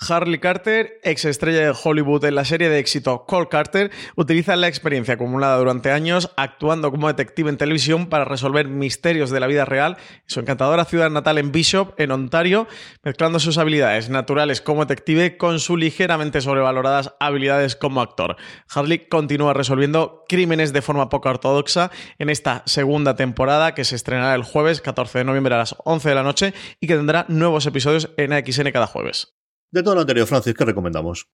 Harley 0.08 0.38
Carter, 0.38 0.98
ex 1.02 1.26
estrella 1.26 1.60
de 1.60 1.74
Hollywood 1.84 2.24
en 2.24 2.34
la 2.34 2.46
serie 2.46 2.70
de 2.70 2.78
éxito 2.78 3.26
Cole 3.26 3.48
Carter, 3.48 3.90
utiliza 4.16 4.56
la 4.56 4.66
experiencia 4.66 5.14
acumulada 5.14 5.58
durante 5.58 5.90
años 5.90 6.30
actuando 6.36 6.90
como 6.90 7.08
detective 7.08 7.50
en 7.50 7.58
televisión 7.58 8.06
para 8.08 8.24
resolver 8.24 8.66
misterios 8.66 9.30
de 9.30 9.40
la 9.40 9.46
vida 9.46 9.66
real 9.66 9.98
en 9.98 10.22
su 10.26 10.40
encantadora 10.40 10.86
ciudad 10.86 11.10
natal 11.10 11.36
en 11.36 11.52
Bishop, 11.52 11.92
en 11.98 12.12
Ontario, 12.12 12.66
mezclando 13.02 13.38
sus 13.38 13.58
habilidades 13.58 14.08
naturales 14.08 14.62
como 14.62 14.86
detective 14.86 15.36
con 15.36 15.60
sus 15.60 15.78
ligeramente 15.78 16.40
sobrevaloradas 16.40 17.14
habilidades 17.20 17.76
como 17.76 18.00
actor. 18.00 18.36
Harley 18.74 19.06
continúa 19.06 19.52
resolviendo 19.52 20.24
crímenes 20.28 20.72
de 20.72 20.80
forma 20.80 21.10
poco 21.10 21.28
ortodoxa 21.28 21.90
en 22.18 22.30
esta 22.30 22.62
segunda 22.64 23.16
temporada 23.16 23.74
que 23.74 23.84
se 23.84 23.96
estrenará 23.96 24.34
el 24.34 24.44
jueves 24.44 24.80
14 24.80 25.18
de 25.18 25.24
noviembre 25.24 25.54
a 25.54 25.58
las 25.58 25.76
11 25.84 26.08
de 26.08 26.14
la 26.14 26.22
noche 26.22 26.54
y 26.80 26.86
que 26.86 26.96
tendrá 26.96 27.26
nuevos 27.28 27.66
episodios 27.66 28.08
en 28.16 28.32
AXN 28.32 28.70
cada 28.72 28.86
jueves. 28.86 29.39
De 29.70 29.83
todo 29.83 29.94
lo 29.94 30.00
anterior, 30.00 30.26
Francis, 30.26 30.54
¿qué 30.54 30.64
recomendamos? 30.64 31.28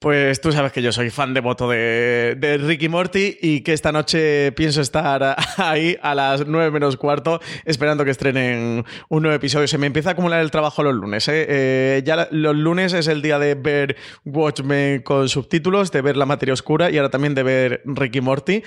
Pues 0.00 0.40
tú 0.40 0.52
sabes 0.52 0.70
que 0.70 0.80
yo 0.80 0.92
soy 0.92 1.10
fan 1.10 1.34
devoto 1.34 1.68
de, 1.68 2.36
de 2.38 2.56
Ricky 2.58 2.88
Morty 2.88 3.36
y 3.42 3.62
que 3.62 3.72
esta 3.72 3.90
noche 3.90 4.52
pienso 4.52 4.80
estar 4.80 5.36
ahí 5.56 5.96
a 6.00 6.14
las 6.14 6.46
9 6.46 6.70
menos 6.70 6.96
cuarto 6.96 7.40
esperando 7.64 8.04
que 8.04 8.12
estrenen 8.12 8.84
un 9.08 9.22
nuevo 9.22 9.34
episodio. 9.34 9.66
Se 9.66 9.76
me 9.76 9.88
empieza 9.88 10.10
a 10.10 10.12
acumular 10.12 10.40
el 10.40 10.52
trabajo 10.52 10.84
los 10.84 10.94
lunes. 10.94 11.26
¿eh? 11.26 11.46
Eh, 11.48 12.02
ya 12.04 12.28
los 12.30 12.54
lunes 12.54 12.92
es 12.92 13.08
el 13.08 13.22
día 13.22 13.40
de 13.40 13.56
ver 13.56 13.96
Watchmen 14.24 15.02
con 15.02 15.28
subtítulos, 15.28 15.90
de 15.90 16.00
ver 16.00 16.16
La 16.16 16.26
Materia 16.26 16.52
Oscura 16.52 16.90
y 16.90 16.98
ahora 16.98 17.10
también 17.10 17.34
de 17.34 17.42
ver 17.42 17.82
Ricky 17.84 18.20
Morty. 18.20 18.62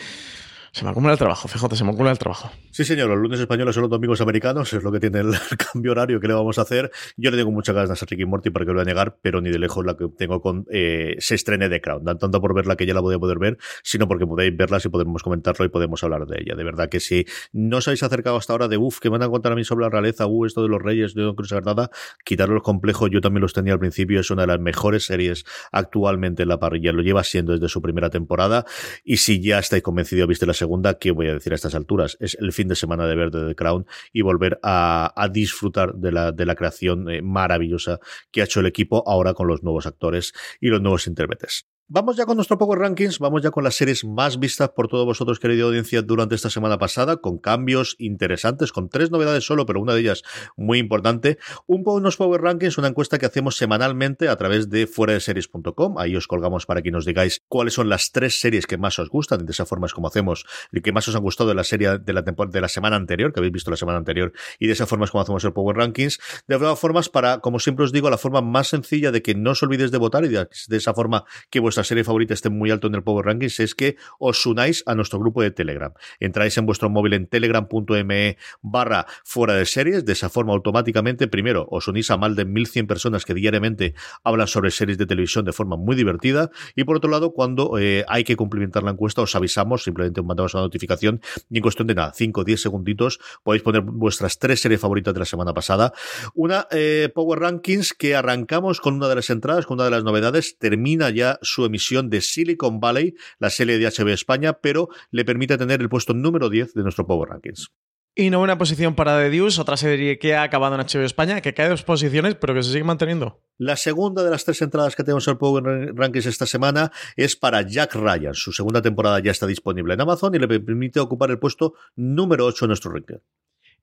Se 0.73 0.86
me 0.86 0.91
acumula 0.91 1.12
el 1.12 1.19
trabajo, 1.19 1.49
fíjate, 1.49 1.75
se 1.75 1.84
me 1.84 1.89
acumula 1.89 2.12
el 2.12 2.17
trabajo. 2.17 2.49
Sí, 2.71 2.86
señor, 2.86 3.10
los 3.10 3.17
lunes 3.17 3.41
españoles 3.41 3.75
son 3.75 3.81
los 3.81 3.89
domingos 3.89 4.21
americanos, 4.21 4.71
es 4.71 4.81
lo 4.81 4.91
que 4.93 5.01
tiene 5.01 5.19
el 5.19 5.34
cambio 5.73 5.91
horario 5.91 6.21
que 6.21 6.29
le 6.29 6.34
vamos 6.34 6.57
a 6.60 6.62
hacer. 6.62 6.89
Yo 7.17 7.29
le 7.29 7.36
tengo 7.36 7.51
muchas 7.51 7.75
ganas 7.75 8.01
a 8.01 8.05
Ricky 8.05 8.23
Morty 8.23 8.51
para 8.51 8.63
que 8.63 8.71
lo 8.71 8.75
voy 8.75 8.84
a 8.84 8.86
negar, 8.86 9.17
pero 9.21 9.41
ni 9.41 9.49
de 9.49 9.60
lejos 9.60 9.86
la 9.86 9.97
que 9.97 10.07
tengo 10.17 10.41
con 10.41 10.65
eh, 10.71 11.17
se 11.19 11.36
estrene 11.36 11.67
de 11.67 11.81
Crown. 11.81 12.05
Tanto 12.17 12.39
por 12.39 12.53
verla 12.53 12.77
que 12.77 12.86
ya 12.86 12.93
la 12.93 13.01
voy 13.01 13.15
a 13.15 13.19
poder 13.19 13.38
ver, 13.38 13.57
sino 13.84 14.07
porque 14.07 14.25
podéis 14.25 14.55
verla 14.55 14.79
y 14.81 14.88
podemos 14.88 15.23
comentarlo 15.23 15.65
y 15.65 15.67
podemos 15.67 16.01
hablar 16.05 16.25
de 16.25 16.41
ella. 16.41 16.55
De 16.55 16.63
verdad 16.63 16.88
que 16.88 17.01
si 17.01 17.25
no 17.51 17.77
os 17.77 17.88
habéis 17.89 18.03
acercado 18.03 18.38
hasta 18.38 18.53
ahora 18.53 18.69
de 18.69 18.77
uff, 18.77 18.99
que 18.99 19.10
me 19.10 19.17
van 19.17 19.27
a 19.27 19.29
contar 19.29 19.51
a 19.51 19.55
mí 19.55 19.65
sobre 19.65 19.84
la 19.84 19.89
realeza, 19.89 20.25
uh, 20.25 20.45
esto 20.45 20.63
de 20.63 20.69
los 20.69 20.81
reyes, 20.81 21.17
no 21.17 21.36
quiero 21.36 21.49
saber 21.49 21.65
nada, 21.65 21.89
quitarlo 22.23 22.55
los 22.55 22.63
complejos, 22.63 23.10
yo 23.12 23.19
también 23.19 23.41
los 23.41 23.51
tenía 23.51 23.73
al 23.73 23.79
principio, 23.79 24.21
es 24.21 24.31
una 24.31 24.43
de 24.43 24.47
las 24.47 24.60
mejores 24.62 25.03
series 25.03 25.43
actualmente 25.73 26.43
en 26.43 26.49
la 26.49 26.60
parrilla, 26.60 26.93
lo 26.93 27.01
lleva 27.01 27.25
siendo 27.25 27.51
desde 27.51 27.67
su 27.67 27.81
primera 27.81 28.10
temporada, 28.10 28.65
y 29.03 29.17
si 29.17 29.41
ya 29.41 29.60
estáis 29.60 29.84
convencidos, 29.84 30.29
viste 30.29 30.45
la 30.45 30.53
segunda, 30.62 31.00
¿qué 31.00 31.10
voy 31.10 31.28
a 31.28 31.34
decir 31.34 31.54
a 31.54 31.56
estas 31.56 31.74
alturas? 31.74 32.17
Es 32.19 32.38
el 32.39 32.54
fin 32.54 32.67
de 32.67 32.76
semana 32.76 33.08
de 33.08 33.15
ver 33.15 33.32
de 33.32 33.56
Crown 33.56 33.88
y 34.13 34.21
volver 34.21 34.60
a, 34.62 35.12
a 35.15 35.28
disfrutar 35.28 35.95
de 35.95 36.12
la, 36.12 36.32
de 36.32 36.45
la 36.45 36.56
creación 36.56 37.10
eh, 37.10 37.21
maravillosa 37.24 38.00
que 38.32 38.41
ha 38.41 38.45
hecho 38.45 38.60
el 38.60 38.67
equipo 38.67 39.04
ahora 39.08 39.34
con 39.34 39.47
los 39.47 39.63
nuevos 39.63 39.88
actores 39.88 40.34
y 40.60 40.67
los 40.67 40.82
nuevos 40.82 41.08
intérpretes. 41.08 41.65
Vamos 41.93 42.15
ya 42.15 42.25
con 42.25 42.38
nuestro 42.38 42.58
Power 42.58 42.80
Rankings, 42.80 43.19
vamos 43.19 43.41
ya 43.41 43.51
con 43.51 43.65
las 43.65 43.75
series 43.75 44.06
más 44.06 44.39
vistas 44.39 44.69
por 44.69 44.88
todos 44.88 45.06
vosotros, 45.06 45.41
querida 45.41 45.65
audiencia, 45.65 46.01
durante 46.01 46.36
esta 46.36 46.49
semana 46.49 46.77
pasada, 46.77 47.17
con 47.17 47.38
cambios 47.38 47.97
interesantes, 47.99 48.71
con 48.71 48.88
tres 48.88 49.12
novedades 49.12 49.45
solo, 49.45 49.65
pero 49.65 49.82
una 49.82 49.93
de 49.93 49.99
ellas 49.99 50.23
muy 50.56 50.80
importante. 50.80 51.38
Un 51.67 51.84
unos 51.86 52.15
Power 52.15 52.39
Rankings, 52.39 52.77
una 52.77 52.88
encuesta 52.88 53.19
que 53.19 53.25
hacemos 53.25 53.58
semanalmente 53.58 54.30
a 54.30 54.38
través 54.38 54.69
de 54.69 54.88
fuera 54.88 55.12
de 55.12 55.19
series.com. 55.19 55.97
Ahí 55.97 56.15
os 56.15 56.27
colgamos 56.27 56.65
para 56.65 56.82
que 56.82 56.91
nos 56.91 57.04
digáis 57.04 57.43
cuáles 57.49 57.73
son 57.73 57.89
las 57.89 58.13
tres 58.13 58.39
series 58.39 58.67
que 58.67 58.77
más 58.77 58.97
os 58.97 59.10
gustan, 59.10 59.45
de 59.45 59.51
esa 59.51 59.65
forma 59.65 59.88
es 59.88 59.93
como 59.93 60.08
hacemos, 60.08 60.45
y 60.71 60.80
que 60.80 60.93
más 60.93 61.10
os 61.10 61.15
han 61.17 61.23
gustado 61.23 61.49
de 61.49 61.56
la 61.56 61.65
serie 61.65 61.97
de 61.97 62.13
la 62.13 62.21
de 62.21 62.62
la 62.62 62.69
semana 62.69 62.95
anterior, 62.95 63.34
que 63.34 63.41
habéis 63.41 63.51
visto 63.51 63.69
la 63.69 63.75
semana 63.75 63.97
anterior, 63.97 64.32
y 64.60 64.67
de 64.67 64.71
esa 64.71 64.88
forma 64.88 65.04
es 65.04 65.12
como 65.12 65.23
hacemos 65.23 65.43
el 65.43 65.51
Power 65.51 65.75
Rankings. 65.75 66.21
De 66.47 66.58
todas 66.58 66.80
formas, 66.80 67.10
para, 67.10 67.39
como 67.39 67.60
siempre 67.60 67.84
os 67.84 67.91
digo, 67.91 68.10
la 68.10 68.17
forma 68.17 68.39
más 68.39 68.69
sencilla 68.69 69.12
de 69.12 69.21
que 69.21 69.36
no 69.36 69.51
os 69.51 69.62
olvidéis 69.62 69.91
de 69.91 69.97
votar 69.97 70.23
y 70.23 70.30
de, 70.30 70.47
de 70.69 70.77
esa 70.77 70.93
forma 70.93 71.25
que 71.49 71.60
vuestra 71.60 71.81
serie 71.84 72.04
favorita 72.04 72.34
esté 72.34 72.50
muy 72.50 72.72
alto 72.72 72.88
en 72.88 72.96
el 72.96 73.04
Power 73.04 73.26
Rankings 73.26 73.60
es 73.60 73.76
que 73.76 73.98
os 74.20 74.46
unáis 74.46 74.84
a 74.86 74.96
nuestro 74.96 75.20
grupo 75.20 75.41
de 75.41 75.52
Telegram. 75.52 75.94
Entráis 76.20 76.58
en 76.58 76.65
vuestro 76.65 76.89
móvil 76.89 77.13
en 77.13 77.28
telegram.me 77.28 78.38
barra 78.62 79.06
fuera 79.24 79.56
de 79.56 79.65
series. 79.65 80.06
De 80.06 80.13
esa 80.13 80.30
forma, 80.30 80.54
automáticamente, 80.54 81.28
primero, 81.28 81.67
os 81.70 81.88
unís 81.88 82.12
a 82.12 82.17
más 82.17 82.36
de 82.36 82.46
1100 82.46 82.88
personas 82.88 83.26
que 83.26 83.34
diariamente 83.34 83.94
hablan 84.24 84.48
sobre 84.48 84.72
series 84.72 84.98
de 84.98 85.06
televisión 85.06 85.46
de 85.46 85.54
forma 85.54 85.78
muy 85.78 85.96
divertida. 85.96 86.52
Y 86.76 86.84
por 86.84 86.98
otro 86.98 87.10
lado, 87.10 87.32
cuando 87.34 87.78
eh, 87.78 88.06
hay 88.08 88.24
que 88.24 88.36
cumplimentar 88.36 88.84
la 88.84 88.91
encuesta, 88.91 89.22
os 89.22 89.36
avisamos, 89.36 89.84
simplemente 89.84 90.22
os 90.22 90.26
mandamos 90.26 90.54
una 90.54 90.63
notificación 90.63 91.22
y 91.50 91.58
en 91.58 91.62
cuestión 91.62 91.88
de 91.88 91.96
nada, 91.96 92.13
5 92.13 92.41
o 92.41 92.44
10 92.44 92.62
segunditos, 92.62 93.20
podéis 93.44 93.63
poner 93.63 93.82
vuestras 93.82 94.39
tres 94.39 94.62
series 94.62 94.80
favoritas 94.80 95.13
de 95.13 95.20
la 95.20 95.26
semana 95.26 95.54
pasada. 95.54 95.94
Una 96.34 96.67
eh, 96.72 97.10
Power 97.13 97.39
Rankings 97.39 97.94
que 97.94 98.15
arrancamos 98.15 98.82
con 98.82 98.96
una 98.96 99.08
de 99.08 99.15
las 99.15 99.30
entradas, 99.30 99.65
con 99.65 99.76
una 99.76 99.86
de 99.86 99.91
las 99.91 100.04
novedades, 100.04 100.58
termina 100.58 101.10
ya 101.10 101.39
su 101.41 101.61
emisión 101.65 102.10
de 102.10 102.21
Silicon 102.21 102.80
Valley, 102.80 103.15
la 103.39 103.50
serie 103.50 103.78
de 103.78 103.86
HBO 103.86 104.10
España, 104.10 104.54
pero 104.54 104.89
le 105.12 105.26
permite 105.26 105.58
tener 105.58 105.82
el 105.82 105.89
puesto 105.89 106.13
número 106.13 106.50
10 106.50 106.74
de 106.74 106.84
nuestro 106.84 107.06
Power 107.06 107.30
Rankings. 107.30 107.71
Y 108.13 108.30
novena 108.30 108.58
posición 108.58 108.93
para 108.93 109.17
The 109.17 109.30
Deuce, 109.30 109.62
otra 109.62 109.78
serie 109.78 110.19
que 110.19 110.36
ha 110.36 110.43
acabado 110.43 110.76
en 110.76 110.82
HBO 110.82 111.06
España, 111.06 111.39
que 111.39 111.54
cae 111.54 111.69
dos 111.69 111.84
posiciones, 111.84 112.36
pero 112.36 112.54
que 112.54 112.62
se 112.62 112.74
sigue 112.74 112.84
manteniendo. 112.84 113.41
La 113.58 113.78
segunda 113.78 114.21
de 114.21 114.30
las 114.30 114.43
tres 114.43 114.62
entradas 114.62 114.97
que 114.97 115.04
tenemos 115.06 115.26
en 115.28 115.32
el 115.32 115.38
Power 115.38 115.95
Rankings 115.95 116.26
esta 116.26 116.45
semana 116.45 116.91
es 117.15 117.38
para 117.38 117.62
Jack 117.62 117.95
Ryan. 117.95 118.34
Su 118.34 118.52
segunda 118.52 118.82
temporada 118.82 119.21
ya 119.21 119.32
está 119.32 119.47
disponible 119.47 119.93
en 119.93 120.02
Amazon 120.02 120.36
y 120.36 120.39
le 120.39 120.47
permite 120.60 121.00
ocupar 121.00 121.32
el 121.32 121.39
puesto 121.39 121.76
número 121.95 122.45
8 122.47 122.65
en 122.65 122.67
nuestro 122.67 122.91
ranking. 122.91 123.19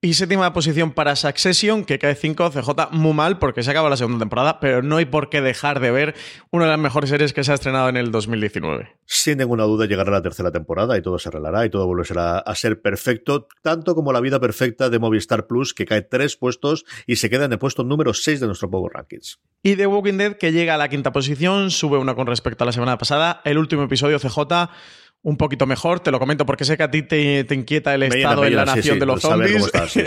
Y 0.00 0.14
séptima 0.14 0.52
posición 0.52 0.92
para 0.92 1.16
Succession, 1.16 1.84
que 1.84 1.98
cae 1.98 2.14
5, 2.14 2.52
CJ 2.52 2.92
muy 2.92 3.14
mal 3.14 3.40
porque 3.40 3.64
se 3.64 3.72
acaba 3.72 3.90
la 3.90 3.96
segunda 3.96 4.20
temporada, 4.20 4.60
pero 4.60 4.80
no 4.80 4.98
hay 4.98 5.06
por 5.06 5.28
qué 5.28 5.40
dejar 5.40 5.80
de 5.80 5.90
ver 5.90 6.14
una 6.52 6.66
de 6.66 6.70
las 6.70 6.78
mejores 6.78 7.10
series 7.10 7.32
que 7.32 7.42
se 7.42 7.50
ha 7.50 7.56
estrenado 7.56 7.88
en 7.88 7.96
el 7.96 8.12
2019. 8.12 8.94
Sin 9.06 9.38
ninguna 9.38 9.64
duda 9.64 9.86
llegará 9.86 10.12
la 10.12 10.22
tercera 10.22 10.52
temporada 10.52 10.96
y 10.96 11.02
todo 11.02 11.18
se 11.18 11.30
arreglará 11.30 11.66
y 11.66 11.70
todo 11.70 11.84
volverá 11.88 12.38
a 12.38 12.54
ser 12.54 12.80
perfecto, 12.80 13.48
tanto 13.60 13.96
como 13.96 14.12
la 14.12 14.20
vida 14.20 14.38
perfecta 14.38 14.88
de 14.88 15.00
Movistar 15.00 15.48
Plus, 15.48 15.74
que 15.74 15.84
cae 15.84 16.02
tres 16.02 16.36
puestos 16.36 16.84
y 17.04 17.16
se 17.16 17.28
queda 17.28 17.46
en 17.46 17.52
el 17.54 17.58
puesto 17.58 17.82
número 17.82 18.14
6 18.14 18.38
de 18.38 18.46
nuestro 18.46 18.70
Power 18.70 18.92
Rankings. 18.94 19.40
Y 19.64 19.74
The 19.74 19.88
Walking 19.88 20.16
Dead, 20.16 20.36
que 20.36 20.52
llega 20.52 20.76
a 20.76 20.78
la 20.78 20.88
quinta 20.88 21.10
posición, 21.10 21.72
sube 21.72 21.98
una 21.98 22.14
con 22.14 22.28
respecto 22.28 22.62
a 22.62 22.66
la 22.66 22.72
semana 22.72 22.98
pasada. 22.98 23.40
El 23.44 23.58
último 23.58 23.82
episodio 23.82 24.20
CJ 24.20 24.70
un 25.28 25.36
poquito 25.36 25.66
mejor. 25.66 26.00
Te 26.00 26.10
lo 26.10 26.18
comento 26.18 26.46
porque 26.46 26.64
sé 26.64 26.76
que 26.76 26.82
a 26.82 26.90
ti 26.90 27.02
te, 27.02 27.44
te 27.44 27.54
inquieta 27.54 27.94
el 27.94 28.02
estado 28.04 28.44
en 28.46 28.56
la 28.56 28.66
sí, 28.66 28.76
nación 28.76 28.94
sí, 28.94 29.00
de 29.00 29.06
los 29.06 29.20
saber 29.20 29.48
zombies. 29.48 29.66
estás, 29.66 29.92
sí. 29.92 30.02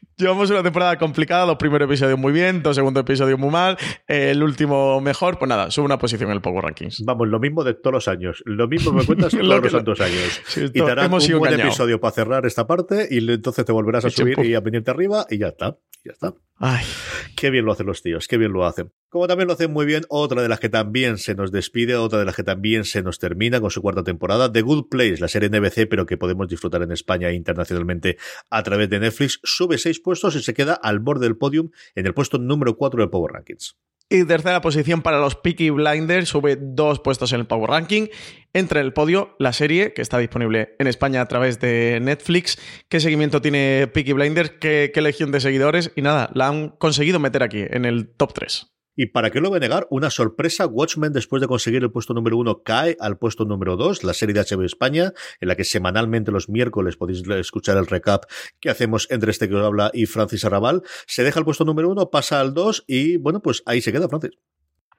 Llevamos 0.16 0.50
una 0.50 0.62
temporada 0.62 0.96
complicada, 0.98 1.44
los 1.46 1.56
primeros 1.56 1.86
episodios 1.86 2.18
muy 2.18 2.32
bien, 2.32 2.62
dos 2.62 2.74
segundos 2.74 3.02
episodios 3.02 3.38
muy 3.38 3.50
mal, 3.50 3.76
el 4.08 4.42
último 4.42 4.98
mejor, 5.00 5.38
pues 5.38 5.46
nada, 5.48 5.70
sube 5.70 5.84
una 5.84 5.98
posición 5.98 6.30
en 6.30 6.36
el 6.36 6.40
Power 6.40 6.64
Rankings. 6.64 7.02
Vamos, 7.04 7.28
lo 7.28 7.38
mismo 7.38 7.64
de 7.64 7.74
todos 7.74 7.92
los 7.92 8.08
años. 8.08 8.42
Lo 8.46 8.66
mismo 8.66 8.92
me 8.92 9.04
cuentas 9.04 9.32
Lo 9.34 9.40
todos 9.40 9.56
que- 9.56 9.62
los 9.64 9.72
santos 9.72 10.00
años. 10.00 10.40
Y 10.56 10.70
te 10.70 10.90
harán 10.90 11.12
un 11.12 11.38
buen 11.38 11.60
episodio 11.60 12.00
para 12.00 12.12
cerrar 12.12 12.46
esta 12.46 12.66
parte 12.66 13.06
y 13.10 13.18
entonces 13.30 13.64
te 13.64 13.72
volverás 13.72 14.04
a 14.06 14.10
subir 14.10 14.38
y 14.44 14.54
a 14.54 14.60
venirte 14.60 14.90
arriba 14.90 15.26
y 15.30 15.38
ya 15.38 15.48
está. 15.48 15.76
Ya 16.04 16.12
está. 16.12 16.34
Ay, 16.58 16.84
Qué 17.36 17.50
bien 17.50 17.66
lo 17.66 17.72
hacen 17.72 17.86
los 17.86 18.00
tíos, 18.00 18.28
qué 18.28 18.38
bien 18.38 18.52
lo 18.52 18.64
hacen. 18.64 18.90
Como 19.10 19.26
también 19.26 19.46
lo 19.48 19.52
hacen 19.54 19.70
muy 19.72 19.84
bien, 19.84 20.04
otra 20.08 20.40
de 20.40 20.48
las 20.48 20.58
que 20.60 20.68
también 20.70 21.18
se 21.18 21.34
nos 21.34 21.52
despide, 21.52 21.96
otra 21.96 22.18
de 22.18 22.24
las 22.24 22.34
que 22.34 22.44
también 22.44 22.84
se 22.84 23.02
nos 23.02 23.18
termina 23.18 23.60
con 23.60 23.70
su 23.70 23.82
cuarta 23.82 24.02
temporada, 24.04 24.48
The 24.56 24.62
Good 24.62 24.88
Place, 24.88 25.18
la 25.18 25.28
serie 25.28 25.50
NBC, 25.50 25.86
pero 25.86 26.06
que 26.06 26.16
podemos 26.16 26.48
disfrutar 26.48 26.80
en 26.80 26.90
España 26.90 27.28
e 27.28 27.34
internacionalmente 27.34 28.16
a 28.48 28.62
través 28.62 28.88
de 28.88 28.98
Netflix, 28.98 29.38
sube 29.44 29.76
seis 29.76 30.00
puestos 30.00 30.34
y 30.34 30.42
se 30.42 30.54
queda 30.54 30.72
al 30.72 30.98
borde 30.98 31.26
del 31.26 31.36
podium 31.36 31.72
en 31.94 32.06
el 32.06 32.14
puesto 32.14 32.38
número 32.38 32.74
4 32.74 33.02
del 33.02 33.10
Power 33.10 33.34
Rankings. 33.34 33.76
Y 34.08 34.24
tercera 34.24 34.62
posición 34.62 35.02
para 35.02 35.20
los 35.20 35.34
Peaky 35.34 35.68
Blinders, 35.68 36.30
sube 36.30 36.56
dos 36.58 37.00
puestos 37.00 37.34
en 37.34 37.40
el 37.40 37.46
Power 37.46 37.68
Ranking. 37.68 38.06
Entra 38.54 38.80
en 38.80 38.86
el 38.86 38.94
podio 38.94 39.36
la 39.38 39.52
serie, 39.52 39.92
que 39.92 40.00
está 40.00 40.16
disponible 40.16 40.74
en 40.78 40.86
España 40.86 41.20
a 41.20 41.26
través 41.26 41.60
de 41.60 41.98
Netflix. 42.00 42.56
¿Qué 42.88 42.98
seguimiento 42.98 43.42
tiene 43.42 43.90
Peaky 43.92 44.14
Blinders? 44.14 44.52
¿Qué, 44.58 44.90
qué 44.94 45.02
legión 45.02 45.32
de 45.32 45.40
seguidores? 45.40 45.92
Y 45.96 46.00
nada, 46.00 46.30
la 46.32 46.48
han 46.48 46.70
conseguido 46.70 47.20
meter 47.20 47.42
aquí, 47.42 47.62
en 47.68 47.84
el 47.84 48.08
top 48.08 48.32
3. 48.32 48.75
Y 48.96 49.06
para 49.06 49.30
qué 49.30 49.40
lo 49.40 49.50
voy 49.50 49.58
a 49.58 49.60
negar, 49.60 49.86
una 49.90 50.08
sorpresa, 50.08 50.66
Watchmen 50.66 51.12
después 51.12 51.42
de 51.42 51.46
conseguir 51.46 51.82
el 51.82 51.92
puesto 51.92 52.14
número 52.14 52.38
uno 52.38 52.62
cae 52.62 52.96
al 52.98 53.18
puesto 53.18 53.44
número 53.44 53.76
dos, 53.76 54.02
la 54.02 54.14
serie 54.14 54.34
de 54.34 54.40
HBO 54.40 54.64
España, 54.64 55.12
en 55.40 55.48
la 55.48 55.54
que 55.54 55.64
semanalmente 55.64 56.32
los 56.32 56.48
miércoles 56.48 56.96
podéis 56.96 57.22
escuchar 57.28 57.76
el 57.76 57.86
recap 57.86 58.24
que 58.58 58.70
hacemos 58.70 59.06
entre 59.10 59.30
este 59.30 59.48
que 59.48 59.54
os 59.54 59.64
habla 59.64 59.90
y 59.92 60.06
Francis 60.06 60.46
Arrabal, 60.46 60.82
se 61.06 61.24
deja 61.24 61.38
el 61.38 61.44
puesto 61.44 61.64
número 61.64 61.90
uno, 61.90 62.10
pasa 62.10 62.40
al 62.40 62.54
dos 62.54 62.84
y 62.86 63.18
bueno, 63.18 63.42
pues 63.42 63.62
ahí 63.66 63.82
se 63.82 63.92
queda 63.92 64.08
Francis. 64.08 64.32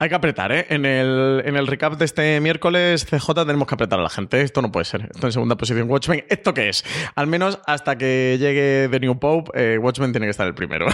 Hay 0.00 0.08
que 0.08 0.14
apretar, 0.14 0.52
¿eh? 0.52 0.64
En 0.70 0.86
el, 0.86 1.42
en 1.44 1.56
el 1.56 1.66
recap 1.66 1.94
de 1.94 2.04
este 2.04 2.40
miércoles, 2.40 3.04
CJ, 3.04 3.34
tenemos 3.34 3.66
que 3.66 3.74
apretar 3.74 3.98
a 3.98 4.02
la 4.04 4.08
gente. 4.08 4.40
Esto 4.42 4.62
no 4.62 4.70
puede 4.70 4.84
ser. 4.84 5.08
Esto 5.12 5.26
en 5.26 5.32
segunda 5.32 5.56
posición, 5.56 5.90
Watchmen. 5.90 6.24
¿Esto 6.28 6.54
qué 6.54 6.68
es? 6.68 6.84
Al 7.16 7.26
menos 7.26 7.58
hasta 7.66 7.98
que 7.98 8.36
llegue 8.38 8.88
The 8.92 9.00
New 9.00 9.18
Pope, 9.18 9.50
eh, 9.54 9.76
Watchmen 9.76 10.12
tiene 10.12 10.28
que 10.28 10.30
estar 10.30 10.46
el 10.46 10.54
primero. 10.54 10.86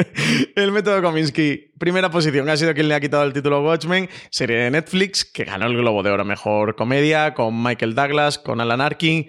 el 0.56 0.72
método 0.72 1.02
Kominsky, 1.02 1.74
primera 1.78 2.10
posición, 2.10 2.48
ha 2.48 2.56
sido 2.56 2.72
quien 2.72 2.88
le 2.88 2.94
ha 2.94 3.00
quitado 3.00 3.24
el 3.24 3.34
título 3.34 3.62
Watchmen. 3.62 4.08
Serie 4.30 4.56
de 4.56 4.70
Netflix, 4.70 5.26
que 5.26 5.44
ganó 5.44 5.66
el 5.66 5.76
Globo 5.76 6.02
de 6.02 6.12
Oro 6.12 6.24
Mejor 6.24 6.76
Comedia, 6.76 7.34
con 7.34 7.62
Michael 7.62 7.94
Douglas, 7.94 8.38
con 8.38 8.62
Alan 8.62 8.80
Arkin. 8.80 9.28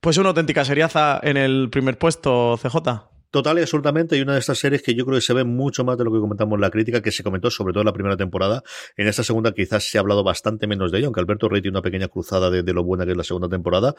Pues 0.00 0.16
una 0.16 0.30
auténtica 0.30 0.64
seriaza 0.64 1.20
en 1.22 1.36
el 1.36 1.68
primer 1.68 1.98
puesto, 1.98 2.56
CJ. 2.56 3.11
Total 3.32 3.58
y 3.58 3.62
absolutamente, 3.62 4.18
y 4.18 4.20
una 4.20 4.34
de 4.34 4.40
estas 4.40 4.58
series 4.58 4.82
que 4.82 4.94
yo 4.94 5.06
creo 5.06 5.16
que 5.16 5.22
se 5.22 5.32
ve 5.32 5.42
mucho 5.42 5.84
más 5.84 5.96
de 5.96 6.04
lo 6.04 6.12
que 6.12 6.18
comentamos 6.18 6.58
en 6.58 6.60
la 6.60 6.68
crítica, 6.68 7.00
que 7.00 7.10
se 7.10 7.22
comentó 7.22 7.50
sobre 7.50 7.72
todo 7.72 7.80
en 7.80 7.86
la 7.86 7.94
primera 7.94 8.14
temporada. 8.14 8.62
En 8.94 9.08
esta 9.08 9.24
segunda 9.24 9.52
quizás 9.52 9.88
se 9.88 9.96
ha 9.96 10.02
hablado 10.02 10.22
bastante 10.22 10.66
menos 10.66 10.92
de 10.92 10.98
ello, 10.98 11.06
aunque 11.06 11.20
Alberto 11.20 11.48
Rey 11.48 11.62
tiene 11.62 11.78
una 11.78 11.82
pequeña 11.82 12.08
cruzada 12.08 12.50
de, 12.50 12.62
lo 12.74 12.84
buena 12.84 13.06
que 13.06 13.12
es 13.12 13.16
la 13.16 13.24
segunda 13.24 13.48
temporada. 13.48 13.94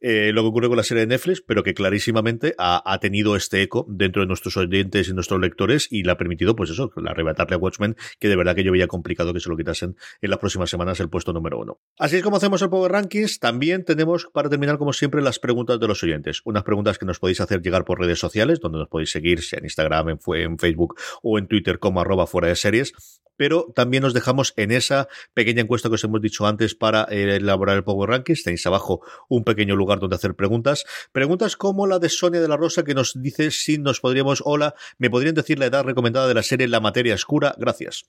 Eh, 0.00 0.32
lo 0.32 0.40
que 0.40 0.48
ocurre 0.48 0.68
con 0.68 0.78
la 0.78 0.84
serie 0.84 1.02
de 1.02 1.06
Netflix, 1.06 1.42
pero 1.42 1.62
que 1.62 1.74
clarísimamente 1.74 2.54
ha, 2.56 2.82
ha 2.90 2.98
tenido 2.98 3.36
este 3.36 3.60
eco 3.60 3.84
dentro 3.90 4.22
de 4.22 4.26
nuestros 4.26 4.56
oyentes 4.56 5.06
y 5.06 5.12
nuestros 5.12 5.38
lectores 5.38 5.88
y 5.90 6.02
le 6.02 6.12
ha 6.12 6.16
permitido, 6.16 6.56
pues 6.56 6.70
eso, 6.70 6.90
arrebatarle 7.06 7.56
a 7.56 7.58
Watchmen, 7.58 7.94
que 8.18 8.28
de 8.28 8.36
verdad 8.36 8.54
que 8.54 8.64
yo 8.64 8.72
veía 8.72 8.86
complicado 8.86 9.34
que 9.34 9.40
se 9.40 9.50
lo 9.50 9.56
quitasen 9.58 9.96
en 10.22 10.30
las 10.30 10.38
próximas 10.38 10.70
semanas 10.70 10.98
el 11.00 11.10
puesto 11.10 11.34
número 11.34 11.58
uno. 11.58 11.78
Así 11.98 12.16
es 12.16 12.22
como 12.22 12.38
hacemos 12.38 12.62
el 12.62 12.70
Power 12.70 12.90
Rankings. 12.90 13.38
También 13.38 13.84
tenemos, 13.84 14.30
para 14.32 14.48
terminar, 14.48 14.78
como 14.78 14.94
siempre, 14.94 15.20
las 15.20 15.38
preguntas 15.38 15.78
de 15.78 15.88
los 15.88 16.02
oyentes. 16.02 16.40
Unas 16.46 16.62
preguntas 16.62 16.96
que 16.96 17.04
nos 17.04 17.18
podéis 17.18 17.42
hacer 17.42 17.60
llegar 17.60 17.84
por 17.84 18.00
redes 18.00 18.18
sociales, 18.18 18.60
donde 18.60 18.77
nos 18.78 18.88
podéis 18.88 19.10
seguir, 19.10 19.42
sea 19.42 19.58
en 19.58 19.64
Instagram, 19.64 20.08
en, 20.08 20.58
Facebook 20.58 20.96
o 21.22 21.38
en 21.38 21.46
Twitter 21.48 21.78
como 21.78 22.00
arroba 22.00 22.26
fuera 22.26 22.48
de 22.48 22.56
series 22.56 22.92
pero 23.38 23.72
también 23.74 24.02
nos 24.02 24.14
dejamos 24.14 24.52
en 24.56 24.72
esa 24.72 25.06
pequeña 25.32 25.62
encuesta 25.62 25.88
que 25.88 25.94
os 25.94 26.02
hemos 26.02 26.20
dicho 26.20 26.44
antes 26.44 26.74
para 26.74 27.06
eh, 27.08 27.36
elaborar 27.36 27.76
el 27.76 27.84
Power 27.84 28.10
Rankings. 28.10 28.42
Tenéis 28.42 28.66
abajo 28.66 29.00
un 29.28 29.44
pequeño 29.44 29.76
lugar 29.76 30.00
donde 30.00 30.16
hacer 30.16 30.34
preguntas. 30.34 30.84
Preguntas 31.12 31.56
como 31.56 31.86
la 31.86 32.00
de 32.00 32.08
Sonia 32.08 32.40
de 32.40 32.48
la 32.48 32.56
Rosa 32.56 32.82
que 32.82 32.94
nos 32.94 33.14
dice 33.22 33.52
si 33.52 33.78
nos 33.78 34.00
podríamos, 34.00 34.42
hola, 34.44 34.74
me 34.98 35.08
podrían 35.08 35.36
decir 35.36 35.58
la 35.60 35.66
edad 35.66 35.84
recomendada 35.84 36.26
de 36.26 36.34
la 36.34 36.42
serie 36.42 36.66
La 36.66 36.80
Materia 36.80 37.14
Oscura. 37.14 37.54
Gracias. 37.58 38.06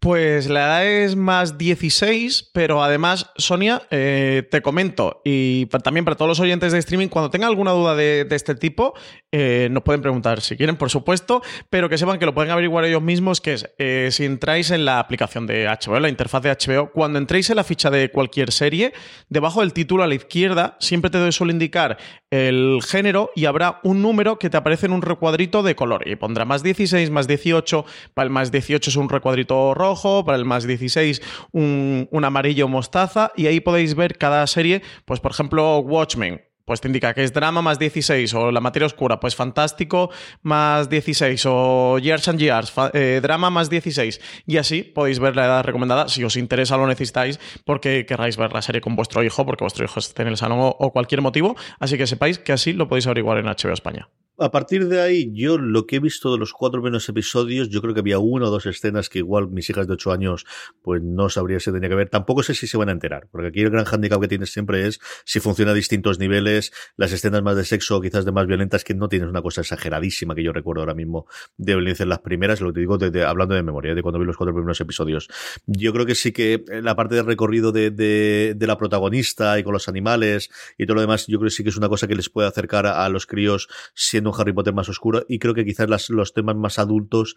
Pues 0.00 0.48
la 0.48 0.60
edad 0.60 0.86
es 0.86 1.14
más 1.14 1.58
16, 1.58 2.52
pero 2.54 2.82
además, 2.82 3.30
Sonia, 3.36 3.82
eh, 3.90 4.48
te 4.50 4.62
comento, 4.62 5.20
y 5.26 5.66
también 5.66 6.06
para 6.06 6.16
todos 6.16 6.30
los 6.30 6.40
oyentes 6.40 6.72
de 6.72 6.78
streaming, 6.78 7.08
cuando 7.08 7.28
tengan 7.28 7.50
alguna 7.50 7.72
duda 7.72 7.94
de, 7.94 8.24
de 8.24 8.34
este 8.34 8.54
tipo, 8.54 8.94
eh, 9.30 9.68
nos 9.70 9.82
pueden 9.82 10.00
preguntar 10.00 10.40
si 10.40 10.56
quieren, 10.56 10.76
por 10.76 10.88
supuesto, 10.88 11.42
pero 11.68 11.90
que 11.90 11.98
sepan 11.98 12.18
que 12.18 12.24
lo 12.24 12.32
pueden 12.32 12.50
averiguar 12.50 12.86
ellos 12.86 13.02
mismos, 13.02 13.42
que 13.42 13.52
es, 13.52 13.70
eh, 13.76 14.08
si 14.10 14.24
entráis 14.24 14.70
en 14.70 14.86
la 14.86 15.00
aplicación 15.00 15.46
de 15.46 15.66
HBO, 15.66 15.96
en 15.96 16.02
la 16.02 16.08
interfaz 16.08 16.42
de 16.44 16.50
HBO, 16.50 16.92
cuando 16.92 17.18
entréis 17.18 17.50
en 17.50 17.56
la 17.56 17.64
ficha 17.64 17.90
de 17.90 18.10
cualquier 18.10 18.52
serie, 18.52 18.94
debajo 19.28 19.60
del 19.60 19.74
título 19.74 20.02
a 20.02 20.06
la 20.06 20.14
izquierda, 20.14 20.78
siempre 20.80 21.10
te 21.10 21.30
suele 21.30 21.52
indicar 21.52 21.98
el 22.30 22.80
género 22.88 23.32
y 23.36 23.44
habrá 23.44 23.80
un 23.82 24.00
número 24.00 24.38
que 24.38 24.48
te 24.48 24.56
aparece 24.56 24.86
en 24.86 24.92
un 24.92 25.02
recuadrito 25.02 25.62
de 25.62 25.76
color, 25.76 26.08
y 26.08 26.16
pondrá 26.16 26.46
más 26.46 26.62
16, 26.62 27.10
más 27.10 27.28
18, 27.28 27.84
para 28.14 28.24
el 28.24 28.30
más 28.30 28.50
18 28.50 28.88
es 28.88 28.96
un 28.96 29.10
recuadrito 29.10 29.74
rojo, 29.74 29.89
para 30.24 30.38
el 30.38 30.44
más 30.44 30.66
16 30.66 31.20
un, 31.52 32.08
un 32.10 32.24
amarillo 32.24 32.68
mostaza 32.68 33.32
y 33.36 33.46
ahí 33.46 33.60
podéis 33.60 33.94
ver 33.94 34.18
cada 34.18 34.46
serie, 34.46 34.82
pues 35.04 35.20
por 35.20 35.32
ejemplo 35.32 35.78
Watchmen, 35.78 36.42
pues 36.64 36.80
te 36.80 36.86
indica 36.86 37.12
que 37.14 37.24
es 37.24 37.32
drama 37.32 37.62
más 37.62 37.80
16 37.80 38.32
o 38.34 38.52
la 38.52 38.60
materia 38.60 38.86
oscura, 38.86 39.18
pues 39.18 39.34
fantástico 39.34 40.10
más 40.42 40.88
16 40.88 41.42
o 41.46 41.98
Years 41.98 42.28
and 42.28 42.38
Years, 42.38 42.72
eh, 42.94 43.18
drama 43.20 43.50
más 43.50 43.68
16 43.70 44.20
y 44.46 44.56
así 44.56 44.84
podéis 44.84 45.18
ver 45.18 45.34
la 45.34 45.46
edad 45.46 45.64
recomendada 45.64 46.08
si 46.08 46.22
os 46.22 46.36
interesa 46.36 46.76
lo 46.76 46.86
necesitáis 46.86 47.40
porque 47.64 48.06
querráis 48.06 48.36
ver 48.36 48.52
la 48.52 48.62
serie 48.62 48.80
con 48.80 48.94
vuestro 48.94 49.24
hijo, 49.24 49.44
porque 49.44 49.64
vuestro 49.64 49.84
hijo 49.84 49.98
esté 49.98 50.22
en 50.22 50.28
el 50.28 50.36
salón 50.36 50.60
o, 50.60 50.68
o 50.68 50.92
cualquier 50.92 51.22
motivo, 51.22 51.56
así 51.80 51.98
que 51.98 52.06
sepáis 52.06 52.38
que 52.38 52.52
así 52.52 52.72
lo 52.72 52.86
podéis 52.86 53.06
averiguar 53.08 53.38
en 53.38 53.46
HBO 53.46 53.72
España. 53.72 54.08
A 54.42 54.50
partir 54.50 54.88
de 54.88 55.02
ahí, 55.02 55.30
yo 55.34 55.58
lo 55.58 55.84
que 55.86 55.96
he 55.96 56.00
visto 56.00 56.32
de 56.32 56.38
los 56.38 56.54
cuatro 56.54 56.80
primeros 56.80 57.06
episodios, 57.10 57.68
yo 57.68 57.82
creo 57.82 57.92
que 57.92 58.00
había 58.00 58.18
una 58.18 58.46
o 58.46 58.50
dos 58.50 58.64
escenas 58.64 59.10
que 59.10 59.18
igual 59.18 59.50
mis 59.50 59.68
hijas 59.68 59.86
de 59.86 59.92
ocho 59.92 60.12
años, 60.12 60.46
pues 60.82 61.02
no 61.02 61.28
sabría 61.28 61.60
si 61.60 61.70
tenía 61.70 61.90
que 61.90 61.94
ver. 61.94 62.08
Tampoco 62.08 62.42
sé 62.42 62.54
si 62.54 62.66
se 62.66 62.78
van 62.78 62.88
a 62.88 62.92
enterar, 62.92 63.28
porque 63.30 63.48
aquí 63.48 63.60
el 63.60 63.68
gran 63.68 63.84
handicap 63.86 64.18
que 64.18 64.28
tienes 64.28 64.50
siempre 64.50 64.86
es 64.86 64.98
si 65.26 65.40
funciona 65.40 65.72
a 65.72 65.74
distintos 65.74 66.18
niveles, 66.18 66.72
las 66.96 67.12
escenas 67.12 67.42
más 67.42 67.54
de 67.54 67.66
sexo 67.66 68.00
quizás 68.00 68.24
de 68.24 68.32
más 68.32 68.46
violentas, 68.46 68.82
que 68.82 68.94
no 68.94 69.10
tienes 69.10 69.28
una 69.28 69.42
cosa 69.42 69.60
exageradísima 69.60 70.34
que 70.34 70.42
yo 70.42 70.54
recuerdo 70.54 70.80
ahora 70.80 70.94
mismo 70.94 71.26
de 71.58 71.74
violencia 71.74 72.04
en 72.04 72.08
las 72.08 72.20
primeras, 72.20 72.62
lo 72.62 72.68
que 72.68 72.72
te 72.76 72.80
digo 72.80 72.96
de- 72.96 73.24
hablando 73.26 73.54
de 73.54 73.62
memoria, 73.62 73.94
de 73.94 74.00
cuando 74.00 74.18
vi 74.18 74.24
los 74.24 74.38
cuatro 74.38 74.54
primeros 74.54 74.80
episodios. 74.80 75.28
Yo 75.66 75.92
creo 75.92 76.06
que 76.06 76.14
sí 76.14 76.32
que 76.32 76.64
la 76.82 76.96
parte 76.96 77.14
del 77.14 77.26
recorrido 77.26 77.72
de, 77.72 77.90
de, 77.90 78.54
de 78.56 78.66
la 78.66 78.78
protagonista 78.78 79.58
y 79.58 79.64
con 79.64 79.74
los 79.74 79.86
animales 79.86 80.48
y 80.78 80.86
todo 80.86 80.94
lo 80.94 81.00
demás, 81.02 81.26
yo 81.26 81.38
creo 81.38 81.48
que 81.50 81.54
sí 81.54 81.62
que 81.62 81.68
es 81.68 81.76
una 81.76 81.90
cosa 81.90 82.08
que 82.08 82.14
les 82.14 82.30
puede 82.30 82.48
acercar 82.48 82.86
a, 82.86 83.04
a 83.04 83.10
los 83.10 83.26
críos 83.26 83.68
siendo 83.92 84.29
un 84.30 84.40
Harry 84.40 84.52
Potter 84.52 84.72
más 84.74 84.88
oscuro 84.88 85.24
y 85.28 85.38
creo 85.38 85.54
que 85.54 85.64
quizás 85.64 85.88
las- 85.88 86.10
los 86.10 86.32
temas 86.32 86.56
más 86.56 86.78
adultos 86.78 87.36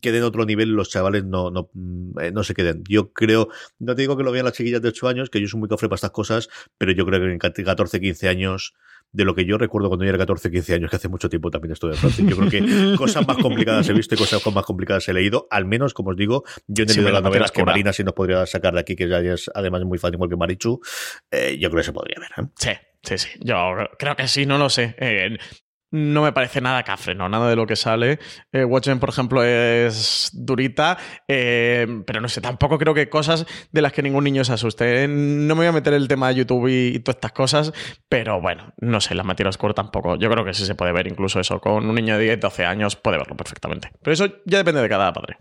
queden 0.00 0.22
a 0.22 0.26
otro 0.26 0.44
nivel 0.44 0.68
y 0.68 0.72
los 0.72 0.90
chavales 0.90 1.24
no, 1.24 1.50
no, 1.50 1.70
mm, 1.74 2.18
eh, 2.20 2.32
no 2.32 2.42
se 2.44 2.54
queden. 2.54 2.82
Yo 2.88 3.12
creo, 3.12 3.48
no 3.78 3.94
te 3.94 4.02
digo 4.02 4.16
que 4.16 4.22
lo 4.24 4.32
vean 4.32 4.44
las 4.44 4.54
chiquillas 4.54 4.82
de 4.82 4.88
8 4.88 5.08
años, 5.08 5.30
que 5.30 5.40
yo 5.40 5.48
soy 5.48 5.60
muy 5.60 5.68
cofre 5.68 5.88
para 5.88 5.96
estas 5.96 6.10
cosas, 6.10 6.48
pero 6.78 6.92
yo 6.92 7.04
creo 7.06 7.20
que 7.20 7.32
en 7.32 7.38
14, 7.38 8.00
15 8.00 8.28
años 8.28 8.74
de 9.12 9.24
lo 9.24 9.36
que 9.36 9.44
yo 9.44 9.58
recuerdo 9.58 9.88
cuando 9.88 10.04
yo 10.04 10.08
era 10.08 10.18
14, 10.18 10.50
15 10.50 10.74
años, 10.74 10.90
que 10.90 10.96
hace 10.96 11.08
mucho 11.08 11.28
tiempo 11.28 11.48
también 11.48 11.70
estuve 11.72 11.92
en 11.92 11.98
Francia. 11.98 12.24
Yo 12.28 12.36
creo 12.36 12.50
que 12.50 12.96
cosas 12.98 13.24
más 13.26 13.36
complicadas 13.36 13.88
he 13.88 13.92
visto 13.92 14.16
y 14.16 14.18
cosas 14.18 14.42
más 14.52 14.64
complicadas 14.64 15.08
he 15.08 15.12
leído. 15.12 15.46
Al 15.50 15.66
menos, 15.66 15.94
como 15.94 16.10
os 16.10 16.16
digo, 16.16 16.42
yo 16.66 16.82
en 16.82 16.88
el 16.90 16.94
Sí, 16.96 17.00
las 17.00 17.22
novelas 17.22 17.52
que 17.52 17.60
Marina 17.64 17.92
sí 17.92 18.02
nos 18.02 18.14
podría 18.14 18.44
sacar 18.46 18.74
de 18.74 18.80
aquí, 18.80 18.96
que 18.96 19.08
ya 19.08 19.18
es 19.20 19.48
además 19.54 19.82
muy 19.84 19.98
fácil 19.98 20.14
igual 20.14 20.30
que 20.30 20.36
Marichu, 20.36 20.80
eh, 21.30 21.56
yo 21.60 21.70
creo 21.70 21.80
que 21.82 21.84
se 21.86 21.92
podría 21.92 22.16
ver. 22.18 22.30
¿eh? 22.44 22.48
Sí, 22.56 22.70
sí, 23.04 23.18
sí. 23.18 23.38
Yo 23.40 23.56
creo 23.98 24.16
que 24.16 24.26
sí, 24.26 24.46
no 24.46 24.58
lo 24.58 24.68
sé. 24.68 24.96
Eh, 24.98 25.38
no 25.94 26.22
me 26.22 26.32
parece 26.32 26.60
nada 26.60 26.82
cafre, 26.82 27.14
no, 27.14 27.28
nada 27.28 27.48
de 27.48 27.54
lo 27.54 27.66
que 27.66 27.76
sale. 27.76 28.18
Eh, 28.52 28.64
Watchmen, 28.64 28.98
por 28.98 29.10
ejemplo, 29.10 29.44
es 29.44 30.28
durita, 30.32 30.98
eh, 31.28 31.86
pero 32.04 32.20
no 32.20 32.28
sé, 32.28 32.40
tampoco 32.40 32.78
creo 32.78 32.94
que 32.94 33.08
cosas 33.08 33.46
de 33.70 33.80
las 33.80 33.92
que 33.92 34.02
ningún 34.02 34.24
niño 34.24 34.42
se 34.44 34.52
asuste. 34.54 35.04
Eh, 35.04 35.08
No 35.08 35.54
me 35.54 35.60
voy 35.60 35.66
a 35.66 35.72
meter 35.72 35.94
el 35.94 36.08
tema 36.08 36.28
de 36.30 36.34
YouTube 36.34 36.66
y, 36.66 36.96
y 36.96 36.98
todas 36.98 37.16
estas 37.18 37.30
cosas, 37.32 37.72
pero 38.08 38.40
bueno, 38.40 38.72
no 38.80 39.00
sé, 39.00 39.14
la 39.14 39.22
materia 39.22 39.50
oscura 39.50 39.72
tampoco. 39.72 40.16
Yo 40.16 40.28
creo 40.30 40.44
que 40.44 40.52
sí 40.52 40.66
se 40.66 40.74
puede 40.74 40.92
ver 40.92 41.06
incluso 41.06 41.38
eso. 41.38 41.60
Con 41.60 41.88
un 41.88 41.94
niño 41.94 42.18
de 42.18 42.24
10, 42.24 42.40
12 42.40 42.64
años 42.64 42.96
puede 42.96 43.18
verlo 43.18 43.36
perfectamente. 43.36 43.90
Pero 44.02 44.14
eso 44.14 44.26
ya 44.46 44.58
depende 44.58 44.82
de 44.82 44.88
cada 44.88 45.12
padre. 45.12 45.36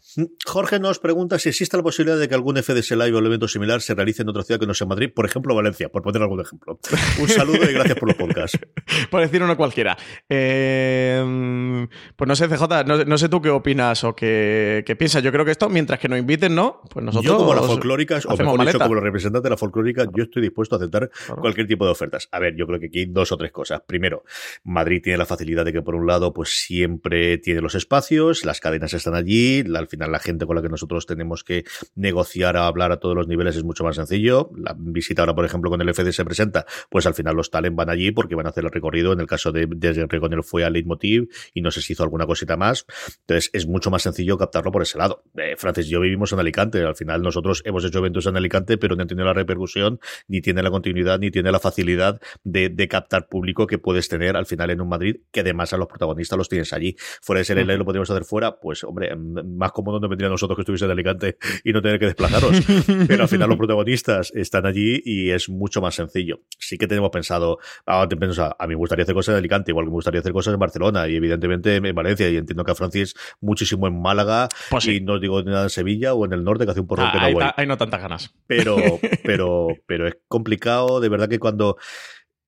Jorge 0.46 0.80
nos 0.80 1.00
pregunta 1.00 1.40
si 1.40 1.50
existe 1.50 1.78
la 1.78 1.84
posibilidad 1.84 2.20
de 2.20 2.30
que 2.30 2.36
algún 2.36 2.58
FDS 2.62 2.92
Live 2.92 3.14
o 3.14 3.26
evento 3.26 3.48
similar 3.48 3.82
se 3.82 3.96
realice 3.96 4.22
en 4.22 4.30
otra 4.30 4.44
ciudad 4.44 4.60
que 4.60 4.68
no 4.68 4.76
sea 4.76 4.86
Madrid, 4.86 5.10
por 5.16 5.26
ejemplo 5.26 5.56
Valencia, 5.56 5.90
por 5.90 6.04
poner 6.04 6.22
algún 6.22 6.42
ejemplo. 6.42 6.80
Un 7.20 7.28
saludo 7.28 7.68
y 7.68 7.74
gracias 7.74 7.98
por 7.98 8.08
los 8.10 8.18
podcasts. 8.18 8.60
por 9.10 9.22
decir 9.22 9.42
uno 9.42 9.58
cualquiera. 9.58 9.98
Eh, 10.30 10.43
Eh, 10.46 11.88
pues 12.16 12.28
no 12.28 12.36
sé, 12.36 12.48
CJ, 12.48 12.86
no, 12.86 13.06
no 13.06 13.18
sé 13.18 13.30
tú 13.30 13.42
qué 13.42 13.50
opinas 13.50 14.04
o 14.04 14.16
qué, 14.16 14.84
qué 14.86 14.96
piensas. 14.96 15.24
Yo 15.24 15.32
creo 15.32 15.46
que 15.46 15.52
esto, 15.52 15.70
mientras 15.70 16.00
que 16.00 16.10
nos 16.10 16.20
inviten, 16.20 16.56
¿no? 16.56 16.82
Pues 16.90 17.06
nosotros. 17.06 17.32
Yo, 17.32 17.38
como 17.38 17.54
la 17.54 17.62
folclórica, 17.62 18.20
o 18.26 18.38
mejor 18.38 18.66
dicho, 18.66 18.80
como 18.80 18.96
los 18.96 19.04
representantes 19.04 19.44
de 19.44 19.50
la 19.50 19.58
folclórica, 19.58 20.06
yo 20.14 20.24
estoy 20.24 20.42
dispuesto 20.42 20.76
a 20.76 20.78
aceptar 20.80 21.10
cualquier 21.40 21.68
tipo 21.68 21.86
de 21.86 21.92
ofertas. 21.92 22.28
A 22.32 22.40
ver, 22.40 22.56
yo 22.56 22.68
creo 22.68 22.80
que 22.80 22.88
aquí 22.88 23.00
hay 23.00 23.06
dos 23.06 23.32
o 23.32 23.38
tres 23.38 23.52
cosas. 23.52 23.82
Primero, 23.86 24.24
Madrid 24.64 25.02
tiene 25.04 25.18
la 25.18 25.26
facilidad 25.26 25.66
de 25.66 25.74
que, 25.74 25.82
por 25.82 25.96
un 25.96 26.08
lado, 26.08 26.34
pues 26.34 26.50
siempre 26.50 27.38
tiene 27.38 27.62
los 27.62 27.76
espacios, 27.76 28.46
las 28.46 28.60
cadenas 28.60 28.94
están 28.94 29.16
allí, 29.16 29.64
al 29.76 29.88
final 29.88 30.12
la 30.12 30.20
gente 30.20 30.46
con 30.46 30.56
la 30.56 30.62
que 30.62 30.70
nosotros 30.70 31.06
tenemos 31.06 31.44
que 31.44 31.64
negociar, 31.96 32.58
a 32.58 32.68
hablar 32.68 32.92
a 32.92 32.98
todos 32.98 33.16
los 33.16 33.28
niveles 33.28 33.56
es 33.56 33.64
mucho 33.64 33.84
más 33.84 33.96
sencillo. 33.96 34.50
La 34.58 34.76
visita 34.78 35.22
ahora, 35.22 35.36
por 35.36 35.46
ejemplo, 35.46 35.70
con 35.70 35.82
el 35.82 35.94
FD 35.94 36.12
se 36.12 36.26
presenta, 36.26 36.66
pues 36.90 37.06
al 37.06 37.14
final 37.14 37.36
los 37.36 37.50
talent 37.50 37.76
van 37.76 37.90
allí 37.90 38.12
porque 38.12 38.36
van 38.36 38.48
a 38.48 38.50
hacer 38.50 38.66
el 38.66 38.72
recorrido. 38.72 39.14
En 39.14 39.20
el 39.20 39.28
caso 39.28 39.52
de, 39.52 39.68
de 39.68 40.08
Reconel 40.34 40.44
fue 40.44 40.64
a 40.64 40.70
Leitmotiv 40.70 41.30
y 41.54 41.62
no 41.62 41.72
sé 41.72 41.82
si 41.82 41.94
hizo 41.94 42.04
alguna 42.04 42.26
cosita 42.26 42.58
más. 42.58 42.86
Entonces 43.22 43.50
es 43.54 43.68
mucho 43.68 43.92
más 43.92 44.04
sencillo 44.04 44.38
captarlo 44.38 44.72
por 44.72 44.82
ese 44.82 44.98
lado. 44.98 45.24
Eh, 45.38 45.56
Francis 45.58 45.88
y 45.88 45.90
yo 45.90 46.00
vivimos 46.00 46.32
en 46.34 46.40
Alicante. 46.40 46.82
Al 46.84 46.96
final 46.96 47.22
nosotros 47.22 47.62
hemos 47.66 47.86
hecho 47.86 48.00
eventos 48.00 48.26
en 48.26 48.38
Alicante, 48.38 48.78
pero 48.78 48.96
no 48.96 49.02
han 49.02 49.08
tenido 49.08 49.26
la 49.26 49.34
repercusión, 49.34 50.00
ni 50.28 50.42
tiene 50.42 50.64
la 50.64 50.72
continuidad, 50.72 51.20
ni 51.20 51.32
tiene 51.32 51.52
la 51.52 51.60
facilidad 51.60 52.20
de, 52.44 52.70
de 52.70 52.88
captar 52.88 53.28
público 53.28 53.68
que 53.68 53.78
puedes 53.78 54.08
tener 54.10 54.36
al 54.36 54.46
final 54.46 54.70
en 54.70 54.82
un 54.82 54.90
Madrid, 54.90 55.18
que 55.32 55.42
además 55.42 55.74
a 55.74 55.78
los 55.78 55.88
protagonistas 55.88 56.38
los 56.38 56.50
tienes 56.50 56.74
allí. 56.74 56.96
Fuera 57.22 57.40
de 57.40 57.46
ser 57.46 57.58
el 57.58 57.74
lo 57.74 57.86
podríamos 57.86 58.10
hacer 58.10 58.26
fuera, 58.26 58.60
pues 58.60 58.84
hombre, 58.84 59.16
más 59.16 59.72
cómodo 59.72 60.00
nos 60.00 60.10
vendría 60.10 60.28
a 60.28 60.32
nosotros 60.32 60.56
que 60.56 60.62
estuviese 60.62 60.86
en 60.86 60.92
Alicante 60.92 61.38
y 61.64 61.74
no 61.74 61.82
tener 61.82 62.00
que 62.00 62.06
desplazaros. 62.06 62.62
pero 63.08 63.24
al 63.24 63.30
final 63.30 63.50
los 63.50 63.58
protagonistas 63.58 64.32
están 64.36 64.66
allí 64.66 65.02
y 65.04 65.32
es 65.32 65.50
mucho 65.50 65.82
más 65.82 65.96
sencillo. 65.96 66.42
Sí 66.58 66.78
que 66.78 66.88
tenemos 66.88 67.10
pensado, 67.10 67.58
ah, 67.86 68.06
te 68.08 68.16
pienso, 68.16 68.44
a 68.44 68.68
mí 68.68 68.70
me 68.70 68.76
gustaría 68.76 69.04
hacer 69.04 69.16
cosas 69.16 69.34
en 69.34 69.40
Alicante, 69.40 69.72
igual 69.72 69.86
que 69.86 69.90
me 69.90 69.96
gustaría 69.96 70.20
hacer 70.24 70.34
cosas 70.34 70.54
en 70.54 70.60
Barcelona 70.60 71.08
y 71.08 71.16
evidentemente 71.16 71.76
en 71.76 71.96
Valencia 71.96 72.30
y 72.30 72.38
entiendo 72.38 72.64
que 72.64 72.72
a 72.72 72.76
Francis 72.76 73.14
muchísimo 73.42 73.88
en 73.88 74.02
Málaga 74.02 74.50
Pues 74.70 74.84
sí. 74.86 74.96
y 74.98 75.02
no 75.02 75.20
digo 75.20 75.42
nada 75.44 75.64
en 75.64 75.70
Sevilla 75.70 76.14
o 76.14 76.26
en 76.26 76.34
el 76.34 76.44
norte 76.44 76.66
que 76.66 76.72
hace 76.72 76.80
un 76.82 76.88
porrón 76.88 77.08
Ah, 77.08 77.12
que 77.14 77.20
no 77.20 77.26
hay, 77.26 77.34
voy. 77.34 77.44
hay 77.56 77.68
no 77.68 77.78
tantas 77.78 78.02
ganas. 78.02 78.34
Pero, 78.48 78.76
pero, 79.24 79.68
pero 79.86 80.08
es 80.08 80.18
complicado, 80.28 81.00
de 81.00 81.10
verdad 81.10 81.30
que 81.30 81.40
cuando 81.40 81.78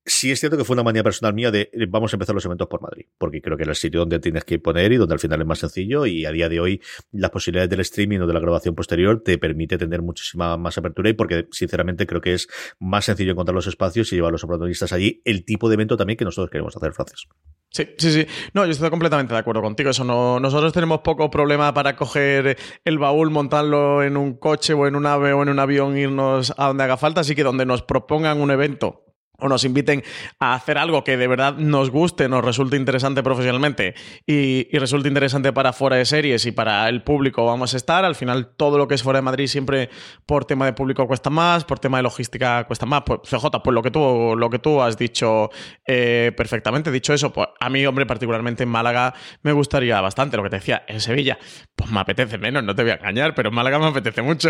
Sí 0.08 0.32
es 0.32 0.40
cierto 0.40 0.56
que 0.56 0.64
fue 0.64 0.76
una 0.76 0.84
manía 0.84 1.04
personal 1.04 1.34
mía 1.34 1.50
de 1.50 1.62
eh, 1.74 1.88
vamos 1.90 2.14
a 2.14 2.16
empezar 2.16 2.36
los 2.36 2.46
eventos 2.46 2.68
por 2.68 2.80
Madrid, 2.80 3.06
porque 3.18 3.42
creo 3.42 3.58
que 3.58 3.64
es 3.64 3.70
el 3.70 3.76
sitio 3.76 4.02
donde 4.02 4.20
tienes 4.20 4.46
que 4.46 4.60
poner 4.60 4.92
y 4.92 4.98
donde 4.98 5.14
al 5.14 5.20
final 5.20 5.42
es 5.42 5.48
más 5.48 5.58
sencillo 5.58 6.06
y 6.06 6.26
a 6.26 6.32
día 6.32 6.48
de 6.48 6.60
hoy 6.60 6.82
las 7.12 7.32
posibilidades 7.32 7.72
del 7.72 7.80
streaming 7.80 8.20
o 8.20 8.28
de 8.28 8.34
la 8.34 8.40
grabación 8.40 8.76
posterior 8.76 9.24
te 9.24 9.40
permite 9.40 9.80
tener 9.80 10.04
muchísima 10.04 10.58
más 10.58 10.78
apertura 10.78 11.10
y 11.10 11.14
porque 11.14 11.48
sinceramente 11.52 12.06
creo 12.06 12.22
que 12.22 12.34
es 12.34 12.48
más 12.80 13.06
sencillo 13.06 13.32
encontrar 13.32 13.56
los 13.56 13.66
espacios 13.66 14.12
y 14.14 14.16
llevar 14.18 14.30
a 14.30 14.32
los 14.34 14.42
protagonistas 14.42 14.94
allí, 14.94 15.24
el 15.26 15.44
tipo 15.44 15.70
de 15.70 15.74
evento 15.74 15.98
también 15.98 16.18
que 16.18 16.26
nosotros 16.26 16.52
queremos 16.52 16.78
hacer, 16.78 16.94
Francis. 16.94 17.28
Sí, 17.72 17.90
sí, 17.98 18.12
sí. 18.12 18.28
No, 18.54 18.64
yo 18.64 18.72
estoy 18.72 18.90
completamente 18.90 19.34
de 19.34 19.40
acuerdo 19.40 19.62
contigo. 19.62 19.90
Eso 19.90 20.06
no, 20.06 20.40
nosotros 20.40 20.72
tenemos 20.72 21.02
poco 21.02 21.30
problema 21.30 21.74
para 21.74 21.96
coger 21.98 22.58
el 22.86 22.98
baúl, 23.00 23.32
montarlo 23.32 24.02
en 24.02 24.16
un 24.16 24.38
coche 24.38 24.74
o 24.74 24.88
en 24.88 24.96
un 24.96 25.06
ave 25.06 25.34
o 25.34 25.44
en 25.44 25.50
un 25.50 25.60
avión, 25.60 25.98
irnos 25.98 26.54
a 26.56 26.68
donde 26.68 26.86
haga 26.86 26.96
falta. 26.96 27.22
Así 27.22 27.36
que 27.36 27.44
donde 27.44 27.66
nos 27.66 27.82
propongan 27.82 28.40
un 28.40 28.52
evento 28.52 29.05
o 29.38 29.48
nos 29.48 29.64
inviten 29.64 30.04
a 30.40 30.54
hacer 30.54 30.78
algo 30.78 31.04
que 31.04 31.18
de 31.18 31.28
verdad 31.28 31.56
nos 31.58 31.90
guste, 31.90 32.30
nos 32.30 32.44
resulte 32.44 32.76
interesante 32.76 33.24
profesionalmente 33.24 33.96
y, 34.26 34.68
y 34.72 34.80
resulte 34.80 35.08
interesante 35.08 35.54
para 35.54 35.74
fuera 35.74 35.98
de 35.98 36.06
series 36.06 36.46
y 36.46 36.52
para 36.52 36.88
el 36.90 37.04
público 37.04 37.46
vamos 37.46 37.74
a 37.74 37.78
estar. 37.78 38.06
Al 38.06 38.16
final, 38.16 38.48
todo 38.56 38.78
lo 38.78 38.88
que 38.88 38.96
es 38.96 39.04
fuera 39.04 39.20
de 39.20 39.24
Madrid 39.24 39.48
siempre 39.48 39.90
por 40.26 40.46
tema 40.46 40.66
de 40.66 40.74
público 40.74 41.08
cuesta 41.08 41.30
más, 41.30 41.64
por 41.66 41.80
tema 41.80 41.98
de 41.98 42.04
logística 42.04 42.66
cuesta 42.66 42.86
más. 42.86 43.04
Pues, 43.06 43.22
CJ, 43.24 43.46
pues 43.64 43.74
lo 43.74 43.82
que 43.82 43.92
tú, 43.92 44.36
lo 44.38 44.50
que 44.50 44.60
tú 44.60 44.82
has 44.82 44.98
dicho 44.98 45.50
eh, 45.86 46.32
perfectamente. 46.36 46.92
Dicho 46.92 47.14
eso, 47.14 47.32
pues 47.32 47.48
a 47.60 47.70
mí, 47.70 47.86
hombre, 47.86 48.06
particularmente 48.06 48.64
en 48.64 48.70
Málaga 48.70 49.14
me 49.44 49.52
gustaría 49.52 50.00
bastante. 50.02 50.38
Lo 50.38 50.44
que 50.44 50.50
te 50.50 50.58
decía, 50.58 50.84
en 50.88 51.02
Sevilla, 51.02 51.38
pues 51.76 51.92
me 51.92 52.00
apetece 52.00 52.38
menos, 52.38 52.64
no 52.64 52.76
te 52.76 52.84
voy 52.84 52.92
a 52.92 52.96
engañar, 52.96 53.36
pero 53.36 53.50
en 53.50 53.56
Málaga 53.56 53.80
me 53.80 53.88
apetece 53.88 54.22
mucho. 54.22 54.50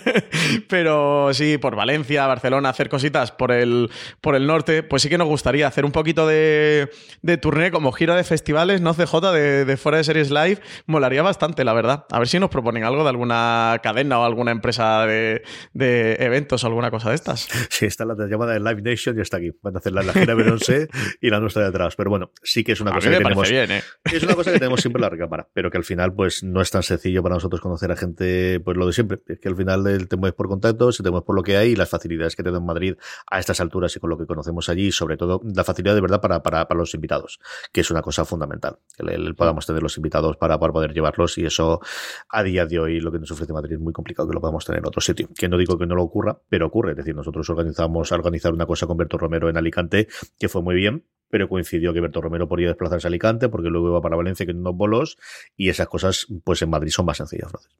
pero 0.68 1.32
sí, 1.32 1.58
por 1.58 1.76
Valencia, 1.76 2.26
Barcelona, 2.26 2.70
hacer 2.70 2.88
cositas 2.88 3.32
por 3.32 3.52
el 3.52 3.90
por 4.20 4.34
el 4.34 4.46
norte, 4.46 4.82
pues 4.82 5.02
sí 5.02 5.08
que 5.08 5.18
nos 5.18 5.28
gustaría 5.28 5.66
hacer 5.66 5.84
un 5.84 5.92
poquito 5.92 6.26
de, 6.26 6.90
de 7.22 7.36
turné 7.38 7.70
como 7.70 7.92
gira 7.92 8.16
de 8.16 8.24
festivales, 8.24 8.80
no 8.80 8.94
CJ, 8.94 9.32
de, 9.32 9.64
de 9.64 9.76
fuera 9.76 9.98
de 9.98 10.04
series 10.04 10.30
live. 10.30 10.58
Molaría 10.86 11.22
bastante, 11.22 11.64
la 11.64 11.72
verdad. 11.72 12.06
A 12.10 12.18
ver 12.18 12.28
si 12.28 12.38
nos 12.38 12.50
proponen 12.50 12.84
algo 12.84 13.02
de 13.02 13.10
alguna 13.10 13.78
cadena 13.82 14.18
o 14.18 14.24
alguna 14.24 14.50
empresa 14.52 15.06
de, 15.06 15.42
de 15.72 16.14
eventos 16.20 16.64
o 16.64 16.66
alguna 16.66 16.90
cosa 16.90 17.10
de 17.10 17.14
estas. 17.16 17.48
Sí, 17.70 17.86
está 17.86 18.04
la 18.04 18.14
llamada 18.28 18.52
de 18.52 18.60
Live 18.60 18.82
Nation 18.82 19.16
y 19.16 19.22
está 19.22 19.36
aquí. 19.38 19.52
Van 19.62 19.74
a 19.74 19.78
hacer 19.78 19.92
la, 19.92 20.02
la 20.02 20.12
gira 20.12 20.34
Beyoncé 20.34 20.88
y 21.20 21.30
la 21.30 21.40
nuestra 21.40 21.64
detrás. 21.64 21.94
Pero 21.96 22.10
bueno, 22.10 22.30
sí 22.42 22.64
que 22.64 22.72
es 22.72 22.80
una 22.80 22.90
A 22.90 22.94
cosa 22.94 23.08
mí 23.08 23.16
que 23.16 23.22
tenemos. 23.22 23.48
bien, 23.50 23.70
¿eh? 23.70 23.82
Es 24.12 24.22
una 24.22 24.34
cosa 24.34 24.52
que 24.52 24.58
tenemos 24.58 24.80
siempre 24.80 24.98
en 24.98 25.02
la 25.02 25.08
recámara, 25.10 25.48
pero 25.54 25.70
que 25.70 25.78
al 25.78 25.84
final, 25.84 26.12
pues, 26.12 26.42
no 26.42 26.60
es 26.60 26.70
tan 26.70 26.82
sencillo 26.82 27.22
para 27.22 27.36
nosotros 27.36 27.60
conocer 27.60 27.90
a 27.92 27.96
gente, 27.96 28.60
pues 28.60 28.76
lo 28.76 28.86
de 28.86 28.92
siempre. 28.92 29.18
Es 29.28 29.38
que 29.38 29.48
al 29.48 29.56
final 29.56 29.86
el 29.86 30.08
te 30.08 30.16
mueves 30.16 30.34
por 30.34 30.48
contactos, 30.48 30.98
te 30.98 31.10
mueves 31.10 31.24
por 31.24 31.36
lo 31.36 31.42
que 31.42 31.56
hay 31.56 31.70
y 31.70 31.76
las 31.76 31.88
facilidades 31.88 32.36
que 32.36 32.42
te 32.42 32.50
dan 32.50 32.64
Madrid 32.64 32.94
a 33.30 33.38
estas 33.38 33.60
alturas 33.60 33.92
y 34.00 34.02
con 34.02 34.10
lo 34.10 34.18
que 34.18 34.26
conocemos 34.26 34.68
allí, 34.68 34.86
y 34.86 34.92
sobre 34.92 35.16
todo 35.16 35.40
la 35.44 35.64
facilidad 35.64 35.94
de 35.94 36.00
verdad 36.00 36.20
para, 36.20 36.42
para, 36.42 36.66
para 36.66 36.78
los 36.78 36.94
invitados, 36.94 37.38
que 37.72 37.82
es 37.82 37.90
una 37.90 38.02
cosa 38.02 38.24
fundamental. 38.24 38.78
Que 38.96 39.02
el, 39.02 39.26
el 39.26 39.34
podamos 39.34 39.66
tener 39.66 39.82
los 39.82 39.96
invitados 39.96 40.36
para, 40.36 40.58
para 40.58 40.72
poder 40.72 40.92
llevarlos 40.92 41.38
y 41.38 41.44
eso 41.44 41.80
a 42.28 42.42
día 42.42 42.66
de 42.66 42.78
hoy 42.78 43.00
lo 43.00 43.12
que 43.12 43.18
nos 43.18 43.30
ofrece 43.30 43.52
Madrid 43.52 43.74
es 43.74 43.80
muy 43.80 43.92
complicado 43.92 44.28
que 44.28 44.34
lo 44.34 44.40
podamos 44.40 44.64
tener 44.64 44.80
en 44.80 44.86
otro 44.86 45.00
sitio. 45.00 45.28
Que 45.36 45.48
no 45.48 45.56
digo 45.58 45.78
que 45.78 45.86
no 45.86 45.94
lo 45.94 46.02
ocurra, 46.02 46.40
pero 46.48 46.66
ocurre. 46.66 46.92
Es 46.92 46.96
decir, 46.96 47.14
nosotros 47.14 47.48
organizamos 47.50 48.10
a 48.12 48.14
organizar 48.14 48.52
una 48.52 48.66
cosa 48.66 48.86
con 48.86 48.96
Berto 48.96 49.18
Romero 49.18 49.48
en 49.48 49.56
Alicante 49.56 50.08
que 50.38 50.48
fue 50.48 50.62
muy 50.62 50.74
bien, 50.74 51.04
pero 51.28 51.48
coincidió 51.48 51.92
que 51.92 52.00
Berto 52.00 52.20
Romero 52.20 52.48
podía 52.48 52.68
desplazarse 52.68 53.06
a 53.06 53.08
Alicante 53.08 53.48
porque 53.48 53.68
luego 53.68 53.88
iba 53.88 54.00
para 54.00 54.16
Valencia 54.16 54.46
que 54.46 54.52
unos 54.52 54.74
bolos 54.74 55.18
y 55.56 55.68
esas 55.68 55.88
cosas 55.88 56.26
pues 56.44 56.62
en 56.62 56.70
Madrid 56.70 56.90
son 56.90 57.06
más 57.06 57.18
sencillas, 57.18 57.50
Francis. 57.50 57.72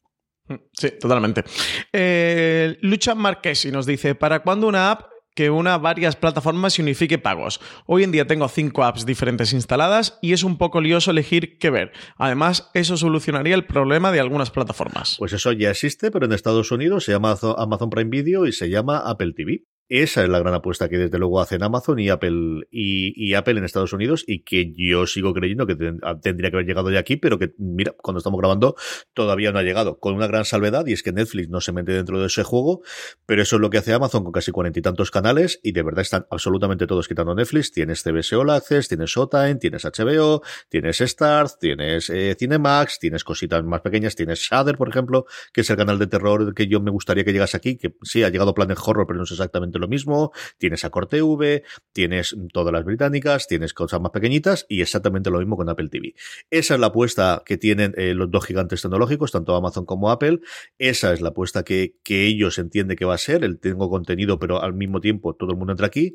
Sí, 0.73 0.91
totalmente. 0.99 1.45
Eh, 1.93 2.77
Lucha 2.81 3.15
Marquesi 3.15 3.71
nos 3.71 3.87
dice, 3.87 4.17
¿para 4.17 4.43
cuándo 4.43 4.67
una 4.67 4.91
app 4.91 5.10
que 5.35 5.51
una 5.51 5.79
varias 5.79 6.17
plataformas 6.17 6.79
y 6.79 6.83
unifique 6.83 7.19
pagos? 7.19 7.61
Hoy 7.87 8.05
en 8.05 8.13
día 8.13 8.27
tengo 8.27 8.49
cinco 8.49 8.85
apps 8.85 9.07
diferentes 9.07 9.53
instaladas 9.53 10.19
y 10.23 10.33
es 10.33 10.45
un 10.45 10.59
poco 10.59 10.81
lioso 10.81 11.11
elegir 11.11 11.59
qué 11.59 11.71
ver. 11.71 11.93
Además, 12.17 12.71
eso 12.75 12.97
solucionaría 12.97 13.55
el 13.55 13.67
problema 13.67 14.13
de 14.13 14.21
algunas 14.21 14.51
plataformas. 14.51 15.17
Pues 15.19 15.33
eso 15.33 15.53
ya 15.53 15.71
existe, 15.71 16.11
pero 16.11 16.27
en 16.27 16.33
Estados 16.33 16.71
Unidos 16.71 17.05
se 17.05 17.13
llama 17.13 17.37
Amazon 17.59 17.91
Prime 17.91 18.11
Video 18.11 18.47
y 18.47 18.53
se 18.53 18.69
llama 18.69 18.99
Apple 18.99 19.33
TV. 19.35 19.65
Esa 19.91 20.23
es 20.23 20.29
la 20.29 20.39
gran 20.39 20.55
apuesta 20.55 20.89
que 20.89 20.99
desde 20.99 21.19
luego 21.19 21.41
hacen 21.41 21.65
Amazon 21.65 21.99
y 21.99 22.11
Apple 22.11 22.69
y, 22.71 23.35
Apple 23.35 23.59
en 23.59 23.65
Estados 23.65 23.93
Unidos 23.93 24.23
y 24.25 24.45
que 24.45 24.73
yo 24.77 25.05
sigo 25.09 25.35
creyendo 25.35 25.67
que 25.67 25.75
ten, 25.75 25.99
tendría 26.23 26.49
que 26.51 26.59
haber 26.59 26.67
llegado 26.67 26.93
ya 26.93 27.01
aquí, 27.01 27.17
pero 27.17 27.41
que 27.41 27.55
mira, 27.59 27.93
cuando 28.01 28.19
estamos 28.19 28.39
grabando 28.39 28.77
todavía 29.15 29.51
no 29.51 29.59
ha 29.59 29.65
llegado. 29.65 29.99
Con 29.99 30.15
una 30.15 30.29
gran 30.29 30.45
salvedad 30.45 30.87
y 30.87 30.93
es 30.93 31.03
que 31.03 31.11
Netflix 31.11 31.49
no 31.49 31.61
se 31.61 31.73
mete 31.73 31.91
dentro 31.91 32.21
de 32.21 32.29
ese 32.29 32.45
juego, 32.45 32.83
pero 33.27 33.43
eso 33.43 33.57
es 33.57 33.63
lo 33.63 33.69
que 33.69 33.79
hace 33.79 33.93
Amazon 33.93 34.23
con 34.23 34.31
casi 34.31 34.53
cuarenta 34.53 34.79
y 34.79 34.83
tantos 34.83 35.11
canales 35.11 35.59
y 35.61 35.73
de 35.73 35.83
verdad 35.83 36.03
están 36.03 36.25
absolutamente 36.31 36.87
todos 36.87 37.09
quitando 37.09 37.35
Netflix. 37.35 37.73
Tienes 37.73 38.05
CBS 38.05 38.37
All 38.37 38.51
Access, 38.51 38.87
tienes 38.87 39.11
Showtime, 39.11 39.57
tienes 39.57 39.85
HBO, 39.85 40.41
tienes 40.69 41.01
Stars, 41.01 41.59
tienes 41.59 42.09
eh, 42.11 42.37
Cinemax, 42.39 43.01
tienes 43.01 43.25
cositas 43.25 43.65
más 43.65 43.81
pequeñas, 43.81 44.15
tienes 44.15 44.39
Shudder, 44.39 44.77
por 44.77 44.89
ejemplo, 44.89 45.27
que 45.53 45.63
es 45.63 45.71
el 45.71 45.77
canal 45.77 45.99
de 45.99 46.07
terror 46.07 46.55
que 46.55 46.69
yo 46.69 46.81
me 46.81 46.93
gustaría 46.93 47.25
que 47.25 47.33
llegase 47.33 47.57
aquí, 47.57 47.77
que 47.77 47.97
sí 48.03 48.23
ha 48.23 48.29
llegado 48.29 48.55
Planet 48.55 48.79
Horror, 48.81 49.05
pero 49.05 49.17
no 49.17 49.25
es 49.25 49.33
exactamente 49.33 49.80
lo 49.81 49.89
mismo, 49.89 50.33
tienes 50.59 50.85
a 50.85 50.91
Corte 50.91 51.23
V, 51.23 51.63
tienes 51.93 52.37
todas 52.53 52.73
las 52.73 52.85
británicas, 52.85 53.47
tienes 53.47 53.75
cosas 53.75 54.01
más 54.01 54.13
pequeñitas 54.13 54.67
y 54.69 54.83
exactamente 54.83 55.31
lo 55.31 55.39
mismo 55.39 55.57
con 55.57 55.69
Apple 55.69 55.89
TV. 55.89 56.15
Esa 56.51 56.75
es 56.75 56.81
la 56.81 56.89
apuesta 56.89 57.43
que 57.45 57.57
tienen 57.57 57.95
eh, 57.97 58.15
los 58.15 58.31
dos 58.31 58.45
gigantes 58.45 58.83
tecnológicos, 58.83 59.33
tanto 59.33 59.57
Amazon 59.57 59.85
como 59.85 60.11
Apple. 60.11 60.41
Esa 60.79 61.13
es 61.13 61.21
la 61.21 61.31
apuesta 61.31 61.65
que, 61.65 61.97
que 62.03 62.27
ellos 62.27 62.59
entienden 62.59 62.97
que 62.97 63.05
va 63.05 63.15
a 63.15 63.19
ser, 63.19 63.45
el 63.45 63.59
tengo 63.59 63.91
contenido, 63.91 64.39
pero 64.39 64.63
al 64.63 64.75
mismo 64.75 65.01
tiempo 65.01 65.35
todo 65.35 65.51
el 65.51 65.57
mundo 65.57 65.73
entra 65.73 65.87
aquí 65.87 66.15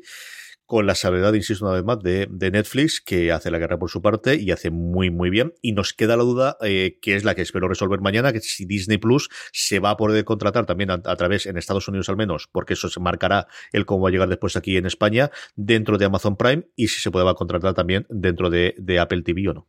con 0.66 0.86
la 0.86 0.94
sabiduría, 0.94 1.36
insisto 1.36 1.64
una 1.64 1.74
vez 1.74 1.84
más, 1.84 2.00
de, 2.02 2.26
de, 2.28 2.50
Netflix, 2.50 3.00
que 3.00 3.32
hace 3.32 3.50
la 3.50 3.58
guerra 3.58 3.78
por 3.78 3.88
su 3.88 4.02
parte 4.02 4.36
y 4.36 4.50
hace 4.50 4.70
muy, 4.70 5.10
muy 5.10 5.30
bien. 5.30 5.54
Y 5.62 5.72
nos 5.72 5.92
queda 5.92 6.16
la 6.16 6.24
duda, 6.24 6.56
eh, 6.60 6.98
que 7.00 7.14
es 7.14 7.24
la 7.24 7.34
que 7.34 7.42
espero 7.42 7.68
resolver 7.68 8.00
mañana, 8.00 8.32
que 8.32 8.40
si 8.40 8.66
Disney 8.66 8.98
Plus 8.98 9.28
se 9.52 9.78
va 9.78 9.90
a 9.90 9.96
poder 9.96 10.24
contratar 10.24 10.66
también 10.66 10.90
a, 10.90 10.94
a, 10.94 11.16
través, 11.16 11.46
en 11.46 11.56
Estados 11.56 11.86
Unidos 11.88 12.08
al 12.08 12.16
menos, 12.16 12.48
porque 12.50 12.74
eso 12.74 12.88
se 12.88 13.00
marcará 13.00 13.46
el 13.72 13.86
cómo 13.86 14.02
va 14.02 14.08
a 14.08 14.12
llegar 14.12 14.28
después 14.28 14.56
aquí 14.56 14.76
en 14.76 14.86
España, 14.86 15.30
dentro 15.54 15.98
de 15.98 16.04
Amazon 16.04 16.36
Prime, 16.36 16.64
y 16.74 16.88
si 16.88 17.00
se 17.00 17.10
puede 17.10 17.32
contratar 17.34 17.74
también 17.74 18.06
dentro 18.10 18.50
de, 18.50 18.74
de 18.78 18.98
Apple 18.98 19.22
TV 19.22 19.48
o 19.48 19.54
no. 19.54 19.68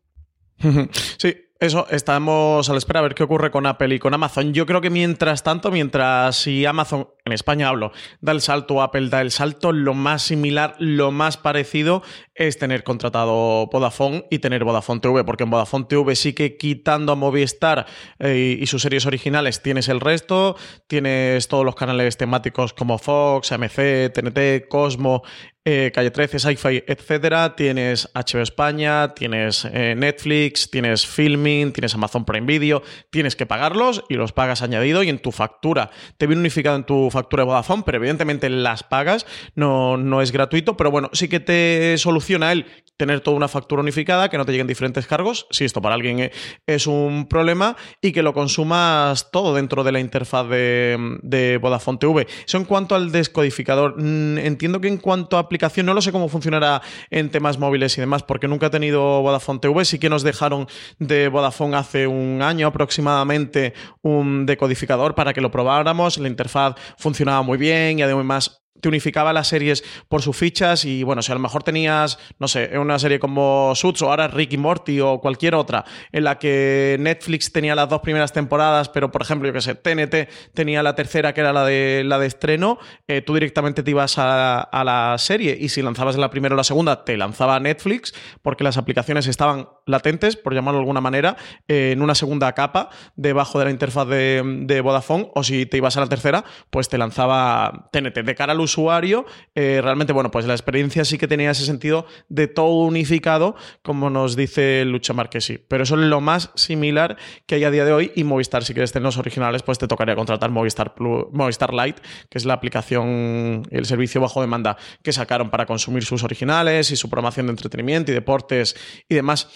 Sí, 1.17 1.35
eso, 1.59 1.87
estamos 1.89 2.69
a 2.69 2.71
la 2.71 2.77
espera 2.77 2.99
a 2.99 3.03
ver 3.03 3.15
qué 3.15 3.23
ocurre 3.23 3.49
con 3.49 3.65
Apple 3.65 3.95
y 3.95 3.99
con 3.99 4.13
Amazon. 4.13 4.53
Yo 4.53 4.67
creo 4.67 4.79
que 4.79 4.91
mientras 4.91 5.41
tanto, 5.41 5.71
mientras 5.71 6.35
si 6.35 6.65
Amazon 6.65 7.09
en 7.25 7.33
España 7.33 7.69
hablo, 7.69 7.91
da 8.21 8.31
el 8.31 8.41
salto, 8.41 8.81
Apple 8.81 9.09
da 9.09 9.21
el 9.21 9.31
salto, 9.31 9.71
lo 9.71 9.95
más 9.95 10.21
similar, 10.21 10.75
lo 10.77 11.11
más 11.11 11.37
parecido 11.37 12.03
es 12.35 12.59
tener 12.59 12.83
contratado 12.83 13.67
Vodafone 13.71 14.27
y 14.29 14.37
tener 14.37 14.63
Vodafone 14.63 14.99
TV, 14.99 15.23
porque 15.23 15.45
en 15.45 15.49
Vodafone 15.49 15.85
TV 15.85 16.15
sí 16.15 16.33
que 16.33 16.57
quitando 16.57 17.13
a 17.13 17.15
Movistar 17.15 17.87
eh, 18.19 18.57
y 18.59 18.67
sus 18.67 18.83
series 18.83 19.07
originales 19.07 19.63
tienes 19.63 19.89
el 19.89 19.99
resto, 19.99 20.55
tienes 20.85 21.47
todos 21.47 21.65
los 21.65 21.75
canales 21.75 22.17
temáticos 22.17 22.73
como 22.73 22.99
Fox, 22.99 23.51
AMC, 23.51 24.13
TNT, 24.13 24.67
Cosmo, 24.69 25.23
eh, 25.69 25.91
Calle 25.93 26.11
13, 26.11 26.39
Sci-Fi, 26.39 26.85
etcétera. 26.87 27.53
Tienes 27.57 28.09
HBO 28.13 28.41
España, 28.41 29.13
tienes 29.13 29.65
eh, 29.65 29.95
Netflix, 29.97 30.71
tienes 30.71 31.05
Filming, 31.05 31.73
tienes 31.73 31.93
Amazon 31.93 32.23
Prime 32.23 32.47
Video. 32.47 32.83
Tienes 33.09 33.35
que 33.35 33.45
pagarlos 33.45 34.05
y 34.07 34.13
los 34.13 34.31
pagas 34.31 34.61
añadido 34.61 35.03
y 35.03 35.09
en 35.09 35.19
tu 35.19 35.33
factura. 35.33 35.89
Te 36.17 36.25
viene 36.25 36.39
unificado 36.39 36.77
en 36.77 36.85
tu 36.85 37.09
factura 37.11 37.41
de 37.43 37.47
Vodafone, 37.47 37.83
pero 37.85 37.97
evidentemente 37.97 38.49
las 38.49 38.83
pagas, 38.83 39.25
no, 39.55 39.97
no 39.97 40.21
es 40.21 40.31
gratuito, 40.31 40.77
pero 40.77 40.89
bueno, 40.89 41.09
sí 41.11 41.27
que 41.27 41.41
te 41.41 41.97
soluciona 41.97 42.53
el 42.53 42.65
tener 42.95 43.21
toda 43.21 43.37
una 43.37 43.47
factura 43.47 43.81
unificada, 43.81 44.29
que 44.29 44.37
no 44.37 44.45
te 44.45 44.51
lleguen 44.51 44.67
diferentes 44.67 45.05
cargos, 45.05 45.47
si 45.51 45.65
esto 45.65 45.81
para 45.81 45.95
alguien 45.95 46.19
eh, 46.19 46.31
es 46.65 46.87
un 46.87 47.27
problema, 47.27 47.77
y 48.01 48.11
que 48.11 48.23
lo 48.23 48.33
consumas 48.33 49.31
todo 49.31 49.53
dentro 49.53 49.83
de 49.83 49.91
la 49.91 49.99
interfaz 49.99 50.49
de, 50.49 51.17
de 51.21 51.57
Vodafone 51.57 51.99
TV. 51.99 52.27
Eso 52.45 52.57
en 52.57 52.65
cuanto 52.65 52.95
al 52.95 53.11
descodificador. 53.11 54.01
Mm, 54.01 54.39
entiendo 54.39 54.81
que 54.81 54.87
en 54.87 54.97
cuanto 54.97 55.37
a 55.37 55.47
no 55.83 55.93
lo 55.93 56.01
sé 56.01 56.11
cómo 56.11 56.29
funcionará 56.29 56.81
en 57.09 57.29
temas 57.29 57.57
móviles 57.57 57.97
y 57.97 58.01
demás, 58.01 58.23
porque 58.23 58.47
nunca 58.47 58.67
he 58.67 58.69
tenido 58.69 59.21
Vodafone 59.21 59.59
TV, 59.59 59.85
sí 59.85 59.99
que 59.99 60.09
nos 60.09 60.23
dejaron 60.23 60.67
de 60.99 61.27
Vodafone 61.29 61.77
hace 61.77 62.07
un 62.07 62.41
año 62.41 62.67
aproximadamente 62.67 63.73
un 64.01 64.45
decodificador 64.45 65.15
para 65.15 65.33
que 65.33 65.41
lo 65.41 65.51
probáramos, 65.51 66.17
la 66.17 66.27
interfaz 66.27 66.75
funcionaba 66.97 67.41
muy 67.41 67.57
bien 67.57 67.99
y 67.99 68.01
además 68.01 68.63
te 68.81 68.87
unificaba 68.87 69.33
las 69.33 69.47
series 69.47 69.83
por 70.07 70.21
sus 70.21 70.35
fichas 70.35 70.85
y 70.85 71.03
bueno, 71.03 71.21
si 71.21 71.31
a 71.31 71.35
lo 71.35 71.41
mejor 71.41 71.63
tenías, 71.63 72.19
no 72.39 72.47
sé, 72.47 72.77
una 72.77 72.99
serie 72.99 73.19
como 73.19 73.73
Suits 73.75 74.01
o 74.01 74.09
ahora 74.09 74.27
Ricky 74.27 74.57
Morty 74.57 74.99
o 75.01 75.19
cualquier 75.19 75.55
otra 75.55 75.85
en 76.11 76.23
la 76.23 76.39
que 76.39 76.97
Netflix 76.99 77.51
tenía 77.51 77.75
las 77.75 77.89
dos 77.89 78.01
primeras 78.01 78.33
temporadas, 78.33 78.89
pero 78.89 79.11
por 79.11 79.21
ejemplo, 79.21 79.47
yo 79.47 79.53
que 79.53 79.61
sé, 79.61 79.75
TNT 79.75 80.29
tenía 80.53 80.83
la 80.83 80.95
tercera 80.95 81.33
que 81.33 81.41
era 81.41 81.53
la 81.53 81.65
de, 81.65 82.03
la 82.05 82.19
de 82.19 82.27
estreno, 82.27 82.79
eh, 83.07 83.21
tú 83.21 83.33
directamente 83.33 83.83
te 83.83 83.91
ibas 83.91 84.17
a, 84.17 84.61
a, 84.61 84.83
la 84.83 85.15
serie 85.17 85.57
y 85.59 85.69
si 85.69 85.81
lanzabas 85.81 86.17
la 86.17 86.29
primera 86.29 86.53
o 86.53 86.57
la 86.57 86.63
segunda 86.63 87.03
te 87.03 87.17
lanzaba 87.17 87.59
Netflix 87.59 88.13
porque 88.41 88.63
las 88.63 88.77
aplicaciones 88.77 89.27
estaban 89.27 89.67
latentes, 89.87 90.35
por 90.35 90.53
llamarlo 90.53 90.79
de 90.79 90.83
alguna 90.83 91.01
manera, 91.01 91.37
en 91.67 92.01
una 92.01 92.15
segunda 92.15 92.53
capa 92.53 92.89
debajo 93.15 93.59
de 93.59 93.65
la 93.65 93.71
interfaz 93.71 94.07
de, 94.07 94.43
de, 94.65 94.81
Vodafone 94.81 95.31
o 95.33 95.43
si 95.43 95.65
te 95.65 95.77
ibas 95.77 95.97
a 95.97 96.01
la 96.01 96.07
tercera, 96.07 96.43
pues 96.69 96.89
te 96.89 96.97
lanzaba 96.97 97.89
TNT. 97.91 98.19
De 98.19 98.35
cara 98.35 98.53
al 98.53 98.59
usuario, 98.59 99.25
eh, 99.55 99.79
realmente, 99.81 100.13
bueno, 100.13 100.31
pues 100.31 100.45
la 100.45 100.53
experiencia 100.53 101.05
sí 101.05 101.17
que 101.17 101.27
tenía 101.27 101.51
ese 101.51 101.65
sentido 101.65 102.05
de 102.29 102.47
todo 102.47 102.85
unificado, 102.85 103.55
como 103.81 104.09
nos 104.09 104.35
dice 104.35 104.83
Lucha 104.85 105.13
Marquesi. 105.13 105.57
Pero 105.57 105.83
eso 105.83 105.95
es 105.95 106.01
lo 106.01 106.21
más 106.21 106.51
similar 106.55 107.17
que 107.45 107.55
hay 107.55 107.63
a 107.63 107.71
día 107.71 107.85
de 107.85 107.93
hoy 107.93 108.11
y 108.15 108.23
Movistar, 108.23 108.63
si 108.63 108.73
quieres 108.73 108.91
tener 108.91 109.05
los 109.05 109.17
originales, 109.17 109.63
pues 109.63 109.77
te 109.77 109.87
tocaría 109.87 110.15
contratar 110.15 110.49
Movistar, 110.49 110.93
Plus, 110.93 111.25
Movistar 111.31 111.73
Lite, 111.73 112.01
que 112.29 112.37
es 112.37 112.45
la 112.45 112.53
aplicación, 112.53 113.67
el 113.71 113.85
servicio 113.85 114.21
bajo 114.21 114.41
demanda 114.41 114.77
que 115.01 115.13
sacaron 115.13 115.49
para 115.49 115.65
consumir 115.65 116.03
sus 116.03 116.23
originales 116.23 116.91
y 116.91 116.95
su 116.95 117.09
programación 117.09 117.47
de 117.47 117.51
entretenimiento 117.51 118.11
y 118.11 118.15
deportes 118.15 118.75
y 119.07 119.15
demás. 119.15 119.47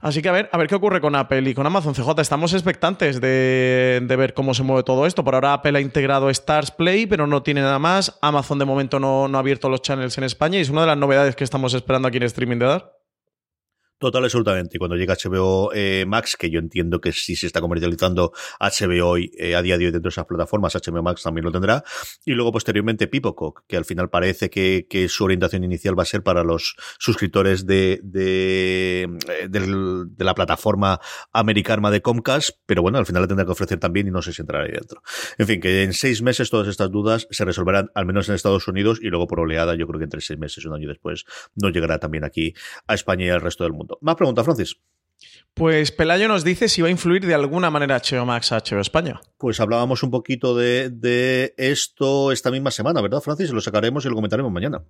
Así 0.00 0.22
que 0.22 0.28
a 0.28 0.32
ver, 0.32 0.48
a 0.52 0.58
ver 0.58 0.68
qué 0.68 0.74
ocurre 0.74 1.00
con 1.00 1.14
Apple 1.14 1.48
y 1.48 1.54
con 1.54 1.66
Amazon 1.66 1.94
CJ. 1.94 2.20
Estamos 2.20 2.52
expectantes 2.52 3.20
de, 3.20 4.04
ver 4.08 4.34
cómo 4.34 4.54
se 4.54 4.62
mueve 4.62 4.82
todo 4.82 5.06
esto. 5.06 5.24
Por 5.24 5.34
ahora 5.34 5.54
Apple 5.54 5.78
ha 5.78 5.80
integrado 5.80 6.30
Stars 6.30 6.70
Play, 6.70 7.06
pero 7.06 7.26
no 7.26 7.42
tiene 7.42 7.60
nada 7.60 7.78
más. 7.78 8.18
Amazon 8.22 8.58
de 8.58 8.64
momento 8.64 8.98
no, 9.00 9.28
no 9.28 9.38
ha 9.38 9.40
abierto 9.40 9.68
los 9.68 9.82
channels 9.82 10.18
en 10.18 10.24
España 10.24 10.58
y 10.58 10.62
es 10.62 10.70
una 10.70 10.82
de 10.82 10.88
las 10.88 10.98
novedades 10.98 11.36
que 11.36 11.44
estamos 11.44 11.74
esperando 11.74 12.08
aquí 12.08 12.16
en 12.16 12.24
streaming 12.24 12.58
de 12.58 12.66
dar. 12.66 12.97
Total, 13.98 14.22
absolutamente. 14.24 14.76
Y 14.76 14.78
cuando 14.78 14.96
llega 14.96 15.14
HBO 15.14 15.70
eh, 15.74 16.04
Max, 16.06 16.36
que 16.36 16.50
yo 16.50 16.58
entiendo 16.58 17.00
que 17.00 17.12
sí 17.12 17.36
se 17.36 17.46
está 17.46 17.60
comercializando 17.60 18.32
HBO 18.60 19.08
hoy, 19.08 19.30
eh, 19.38 19.54
a 19.56 19.62
día 19.62 19.76
de 19.76 19.86
hoy 19.86 19.90
dentro 19.90 20.08
de 20.08 20.12
esas 20.12 20.26
plataformas, 20.26 20.74
HBO 20.74 21.02
Max 21.02 21.22
también 21.22 21.44
lo 21.44 21.52
tendrá. 21.52 21.84
Y 22.24 22.32
luego 22.32 22.52
posteriormente 22.52 23.08
Pipocock, 23.08 23.64
que 23.66 23.76
al 23.76 23.84
final 23.84 24.08
parece 24.08 24.50
que, 24.50 24.86
que 24.88 25.08
su 25.08 25.24
orientación 25.24 25.64
inicial 25.64 25.98
va 25.98 26.02
a 26.02 26.06
ser 26.06 26.22
para 26.22 26.44
los 26.44 26.76
suscriptores 26.98 27.66
de, 27.66 28.00
de, 28.02 29.08
de, 29.48 30.04
de 30.06 30.24
la 30.24 30.34
plataforma 30.34 31.00
americana 31.32 31.90
de 31.90 32.02
Comcast, 32.02 32.50
pero 32.66 32.82
bueno, 32.82 32.98
al 32.98 33.06
final 33.06 33.22
la 33.22 33.28
tendrá 33.28 33.44
que 33.44 33.52
ofrecer 33.52 33.78
también 33.78 34.08
y 34.08 34.10
no 34.10 34.22
sé 34.22 34.32
si 34.32 34.42
entrará 34.42 34.64
ahí 34.64 34.72
dentro. 34.72 35.02
En 35.38 35.46
fin, 35.46 35.60
que 35.60 35.82
en 35.82 35.92
seis 35.92 36.22
meses 36.22 36.50
todas 36.50 36.68
estas 36.68 36.90
dudas 36.90 37.28
se 37.30 37.44
resolverán, 37.44 37.90
al 37.94 38.06
menos 38.06 38.28
en 38.28 38.34
Estados 38.34 38.66
Unidos, 38.68 38.98
y 39.02 39.08
luego 39.08 39.26
por 39.26 39.40
oleada, 39.40 39.74
yo 39.76 39.86
creo 39.86 39.98
que 39.98 40.04
entre 40.04 40.20
seis 40.20 40.38
meses, 40.38 40.64
un 40.64 40.74
año 40.74 40.88
después, 40.88 41.24
no 41.54 41.68
llegará 41.68 41.98
también 41.98 42.24
aquí 42.24 42.54
a 42.86 42.94
España 42.94 43.26
y 43.26 43.28
al 43.30 43.40
resto 43.40 43.64
del 43.64 43.72
mundo. 43.72 43.87
Más 44.00 44.16
preguntas, 44.16 44.44
Francis. 44.44 44.76
Pues 45.54 45.90
Pelayo 45.90 46.28
nos 46.28 46.44
dice 46.44 46.68
si 46.68 46.82
va 46.82 46.88
a 46.88 46.90
influir 46.92 47.26
de 47.26 47.34
alguna 47.34 47.70
manera 47.70 48.00
HBO 48.00 48.24
Max 48.24 48.52
a 48.52 48.58
HBO 48.58 48.80
España. 48.80 49.20
Pues 49.38 49.58
hablábamos 49.58 50.02
un 50.02 50.10
poquito 50.10 50.54
de, 50.54 50.90
de 50.90 51.54
esto 51.56 52.30
esta 52.30 52.50
misma 52.50 52.70
semana, 52.70 53.00
¿verdad, 53.00 53.20
Francis? 53.20 53.50
Lo 53.50 53.60
sacaremos 53.60 54.04
y 54.04 54.08
lo 54.08 54.14
comentaremos 54.14 54.52
mañana. 54.52 54.84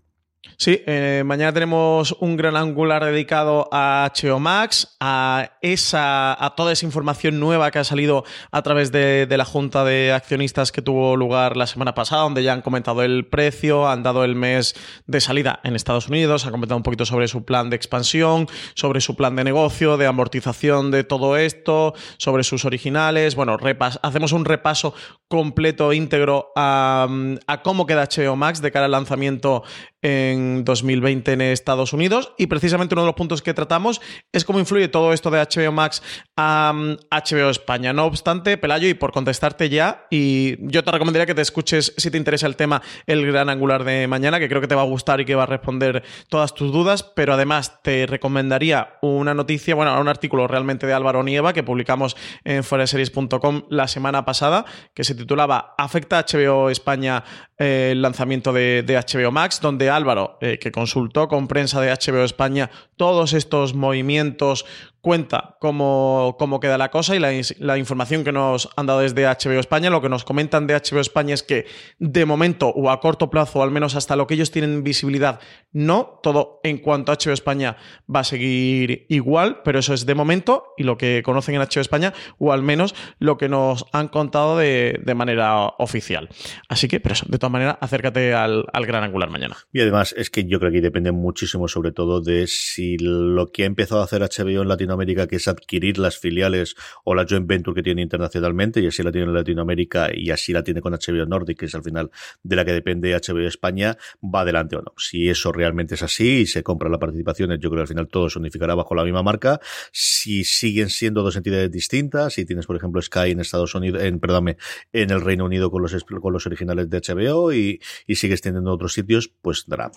Sí, 0.57 0.83
eh, 0.87 1.23
mañana 1.25 1.53
tenemos 1.53 2.17
un 2.21 2.37
gran 2.37 2.57
angular 2.57 3.05
dedicado 3.05 3.69
a 3.73 4.11
HBO 4.13 4.41
Max, 4.41 4.97
a, 5.01 5.53
esa, 5.63 6.45
a 6.45 6.55
toda 6.55 6.73
esa 6.73 6.87
información 6.87 7.39
nueva 7.39 7.71
que 7.71 7.79
ha 7.79 7.85
salido 7.85 8.25
a 8.51 8.63
través 8.63 8.91
de, 8.91 9.27
la 9.29 9.45
junta 9.45 9.85
de 9.85 10.13
accionistas 10.13 10.73
que 10.73 10.83
tuvo 10.83 11.17
lugar 11.17 11.57
la 11.57 11.67
semana 11.67 11.95
pasada, 11.95 12.23
donde 12.23 12.43
ya 12.43 12.53
han 12.53 12.63
comentado 12.63 13.03
el 13.03 13.27
precio, 13.27 13.89
han 13.89 14.03
dado 14.03 14.25
el 14.25 14.35
mes 14.35 14.75
de 15.07 15.21
salida 15.21 15.61
en 15.63 15.77
Estados 15.77 16.09
Unidos, 16.09 16.45
han 16.45 16.53
comentado 16.53 16.77
un 16.77 16.83
poquito 16.83 17.05
sobre 17.05 17.29
su 17.29 17.45
plan 17.45 17.71
de 17.71 17.77
expansión, 17.77 18.49
sobre 18.75 19.01
su 19.01 19.17
plan 19.17 19.37
de 19.37 19.45
negocio, 19.45 19.97
de 19.97 20.07
amortización 20.07 20.91
de 20.91 21.05
todo 21.05 21.37
esto, 21.37 21.95
sobre 22.17 22.43
sus 22.43 22.65
originales. 22.65 23.35
Bueno, 23.37 23.57
repas, 23.57 24.01
hacemos 24.03 24.33
un 24.33 24.45
repaso 24.45 24.95
completo, 25.29 25.93
íntegro 25.93 26.53
a, 26.57 27.07
a 27.47 27.63
cómo 27.63 27.87
queda 27.87 28.09
HBO 28.09 28.35
Max 28.35 28.61
de 28.61 28.73
cara 28.73 28.87
al 28.87 28.93
lanzamiento 28.93 29.63
en 30.03 30.65
2020 30.65 31.33
en 31.33 31.41
Estados 31.41 31.93
Unidos 31.93 32.33
y 32.39 32.47
precisamente 32.47 32.95
uno 32.95 33.03
de 33.03 33.07
los 33.07 33.17
puntos 33.17 33.43
que 33.43 33.55
tratamos 33.55 34.01
es 34.33 34.45
cómo 34.45 34.59
influye 34.59 34.89
todo 34.89 35.13
esto 35.13 35.31
de 35.31 35.41
HBO 35.41 35.73
Max 35.73 36.03
a 36.37 36.73
HBO 37.11 37.51
España. 37.51 37.93
No 37.93 38.05
obstante, 38.05 38.57
Pelayo, 38.59 38.89
y 38.89 38.95
por 38.95 39.13
contestarte 39.13 39.69
ya, 39.69 40.07
y 40.11 40.57
yo 40.71 40.85
te 40.85 40.91
recomendaría 40.91 41.27
que 41.27 41.35
te 41.35 41.43
escuches, 41.43 41.95
si 41.97 42.11
te 42.11 42.19
interesa 42.19 42.47
el 42.47 42.57
tema, 42.57 42.83
el 43.07 43.27
gran 43.27 43.49
angular 43.49 43.85
de 43.85 44.07
mañana, 44.07 44.39
que 44.39 44.49
creo 44.49 44.61
que 44.61 44.69
te 44.69 44.75
va 44.75 44.83
a 44.83 44.87
gustar 44.87 45.21
y 45.21 45.25
que 45.25 45.35
va 45.35 45.43
a 45.45 45.47
responder 45.47 46.05
todas 46.29 46.55
tus 46.55 46.73
dudas, 46.73 47.03
pero 47.03 47.35
además 47.35 47.83
te 47.83 48.07
recomendaría 48.07 48.99
una 49.03 49.35
noticia, 49.35 49.75
bueno, 49.75 50.01
un 50.01 50.09
artículo 50.09 50.47
realmente 50.47 50.87
de 50.87 50.93
Álvaro 50.93 51.23
Nieva 51.23 51.53
que 51.53 51.63
publicamos 51.63 52.17
en 52.45 52.63
foreseries.com 52.63 53.63
la 53.71 53.89
semana 53.89 54.25
pasada, 54.25 54.65
que 54.95 55.05
se 55.05 55.15
titulaba 55.15 55.75
¿Afecta 55.77 56.19
a 56.19 56.25
HBO 56.25 56.71
España 56.71 57.25
eh, 57.59 57.91
el 57.93 58.03
lanzamiento 58.03 58.53
de, 58.53 58.83
de 58.83 58.97
HBO 58.97 59.33
Max? 59.33 59.61
donde 59.61 59.88
Álvaro, 59.89 60.39
eh, 60.41 60.59
que 60.59 60.73
consultó 60.73 61.29
con 61.29 61.49
prensa 61.49 61.81
de 61.81 61.91
HBO 61.91 62.25
España 62.25 62.71
todos 62.97 63.33
estos 63.33 63.75
movimientos 63.75 64.65
cuenta 65.01 65.57
cómo, 65.61 66.37
cómo 66.39 66.61
queda 66.61 66.79
la 66.79 66.91
cosa 66.91 67.15
y 67.15 67.19
la, 67.19 67.79
información 67.79 68.25
que 68.25 68.33
nos 68.33 68.69
han 68.77 68.87
dado 68.87 69.01
desde 69.01 69.27
HBO 69.27 69.61
España. 69.61 69.91
Lo 69.91 70.03
que 70.03 70.09
nos 70.09 70.25
comentan 70.25 70.67
de 70.67 70.75
HBO 70.75 71.01
España 71.01 71.35
es 71.35 71.43
que 71.43 71.67
de 71.99 72.25
momento 72.25 72.69
o 72.69 72.91
a 72.91 73.01
corto 73.01 73.31
plazo, 73.31 73.61
o 73.61 73.63
al 73.63 73.71
menos 73.71 73.95
hasta 73.95 74.17
lo 74.17 74.27
que 74.27 74.35
ellos 74.35 74.51
tienen 74.51 74.83
visibilidad, 74.83 75.41
no. 75.73 76.19
Todo 76.23 76.61
en 76.65 76.79
cuanto 76.79 77.13
a 77.13 77.17
HBO 77.17 77.33
España 77.33 77.77
va 78.13 78.21
a 78.21 78.25
seguir 78.25 79.07
igual, 79.09 79.61
pero 79.65 79.79
eso 79.79 79.95
es 79.95 80.07
de 80.07 80.15
momento 80.15 80.65
y 80.77 80.83
lo 80.83 80.99
que 80.99 81.23
conocen 81.25 81.55
en 81.55 81.63
HBO 81.63 81.81
España, 81.81 82.13
o 82.39 82.53
al 82.53 82.63
menos 82.63 82.95
lo 83.19 83.39
que 83.39 83.49
nos 83.49 83.87
han 83.93 84.09
contado 84.09 84.59
de, 84.59 85.01
de 85.05 85.15
manera 85.15 85.67
oficial. 85.79 86.29
Así 86.69 86.89
que, 86.89 87.01
pero 87.01 87.15
eso, 87.15 87.27
de 87.29 87.39
todas 87.39 87.53
maneras, 87.53 87.79
acércate 87.81 88.35
al, 88.35 88.65
al 88.73 88.87
gran 88.87 89.05
angular 89.05 89.31
mañana. 89.31 89.57
Y 89.73 89.81
además 89.81 90.15
es 90.17 90.31
que 90.31 90.45
yo 90.45 90.59
creo 90.59 90.73
que 90.73 90.81
depende 90.81 91.13
muchísimo 91.13 91.69
sobre 91.69 91.93
todo 91.93 92.21
de 92.21 92.47
si 92.47 92.97
lo 92.99 93.47
que 93.53 93.63
ha 93.63 93.67
empezado 93.67 94.01
a 94.01 94.05
hacer 94.05 94.23
HBO 94.23 94.63
en 94.63 94.69
Latinoamérica 94.69 94.88
Latinoamérica, 94.89 95.27
que 95.27 95.37
es 95.37 95.49
adquirir 95.49 95.99
las 95.99 96.19
filiales 96.19 96.75
o 97.05 97.15
la 97.15 97.27
joint 97.29 97.47
venture 97.47 97.75
que 97.75 97.83
tiene 97.83 98.03
internacionalmente, 98.03 98.81
y 98.81 98.87
así 98.87 99.03
la 99.03 99.13
tiene 99.13 99.27
en 99.27 99.35
Latinoamérica 99.35 100.09
y 100.13 100.31
así 100.31 100.53
la 100.53 100.63
tiene 100.63 100.81
con 100.81 100.93
HBO 100.93 101.27
Nordic, 101.27 101.59
que 101.59 101.67
es 101.67 101.75
al 101.75 101.83
final 101.83 102.11
de 102.43 102.57
la 102.57 102.65
que 102.65 102.73
depende 102.73 103.15
HBO 103.15 103.47
España, 103.47 103.97
va 104.23 104.41
adelante 104.41 104.77
o 104.77 104.83
no. 104.83 104.93
Si 104.97 105.29
eso 105.29 105.53
realmente 105.53 105.95
es 105.95 106.03
así 106.03 106.41
y 106.41 106.47
se 106.47 106.63
compra 106.63 106.89
la 106.89 106.99
participación, 106.99 107.51
yo 107.51 107.71
creo 107.71 107.77
que 107.77 107.81
al 107.83 107.89
final 107.89 108.09
todo 108.09 108.31
se 108.31 108.39
unificará 108.39 108.75
bajo 108.75 108.95
la 108.95 109.05
misma 109.05 109.23
marca. 109.23 109.61
Si 109.93 110.45
siguen 110.45 110.89
siendo 110.89 111.23
dos 111.23 111.37
entidades 111.37 111.71
distintas, 111.71 112.35
si 112.35 112.45
tienes, 112.45 112.67
por 112.67 112.77
ejemplo, 112.77 113.03
Sky 113.03 113.31
en 113.31 113.41
Estados 113.41 113.75
Unidos, 113.75 114.03
en, 114.03 114.21
perdóname, 114.21 114.57
en 114.93 115.11
el 115.11 115.21
Reino 115.21 115.45
Unido 115.45 115.71
con 115.71 115.83
los, 115.83 116.05
con 116.05 116.33
los 116.33 116.47
originales 116.47 116.89
de 116.89 117.01
HBO 117.01 117.53
y, 117.53 117.81
y 118.07 118.15
sigues 118.17 118.41
teniendo 118.41 118.73
otros 118.73 118.93
sitios, 118.93 119.31
pues 119.43 119.65
dará. 119.67 119.91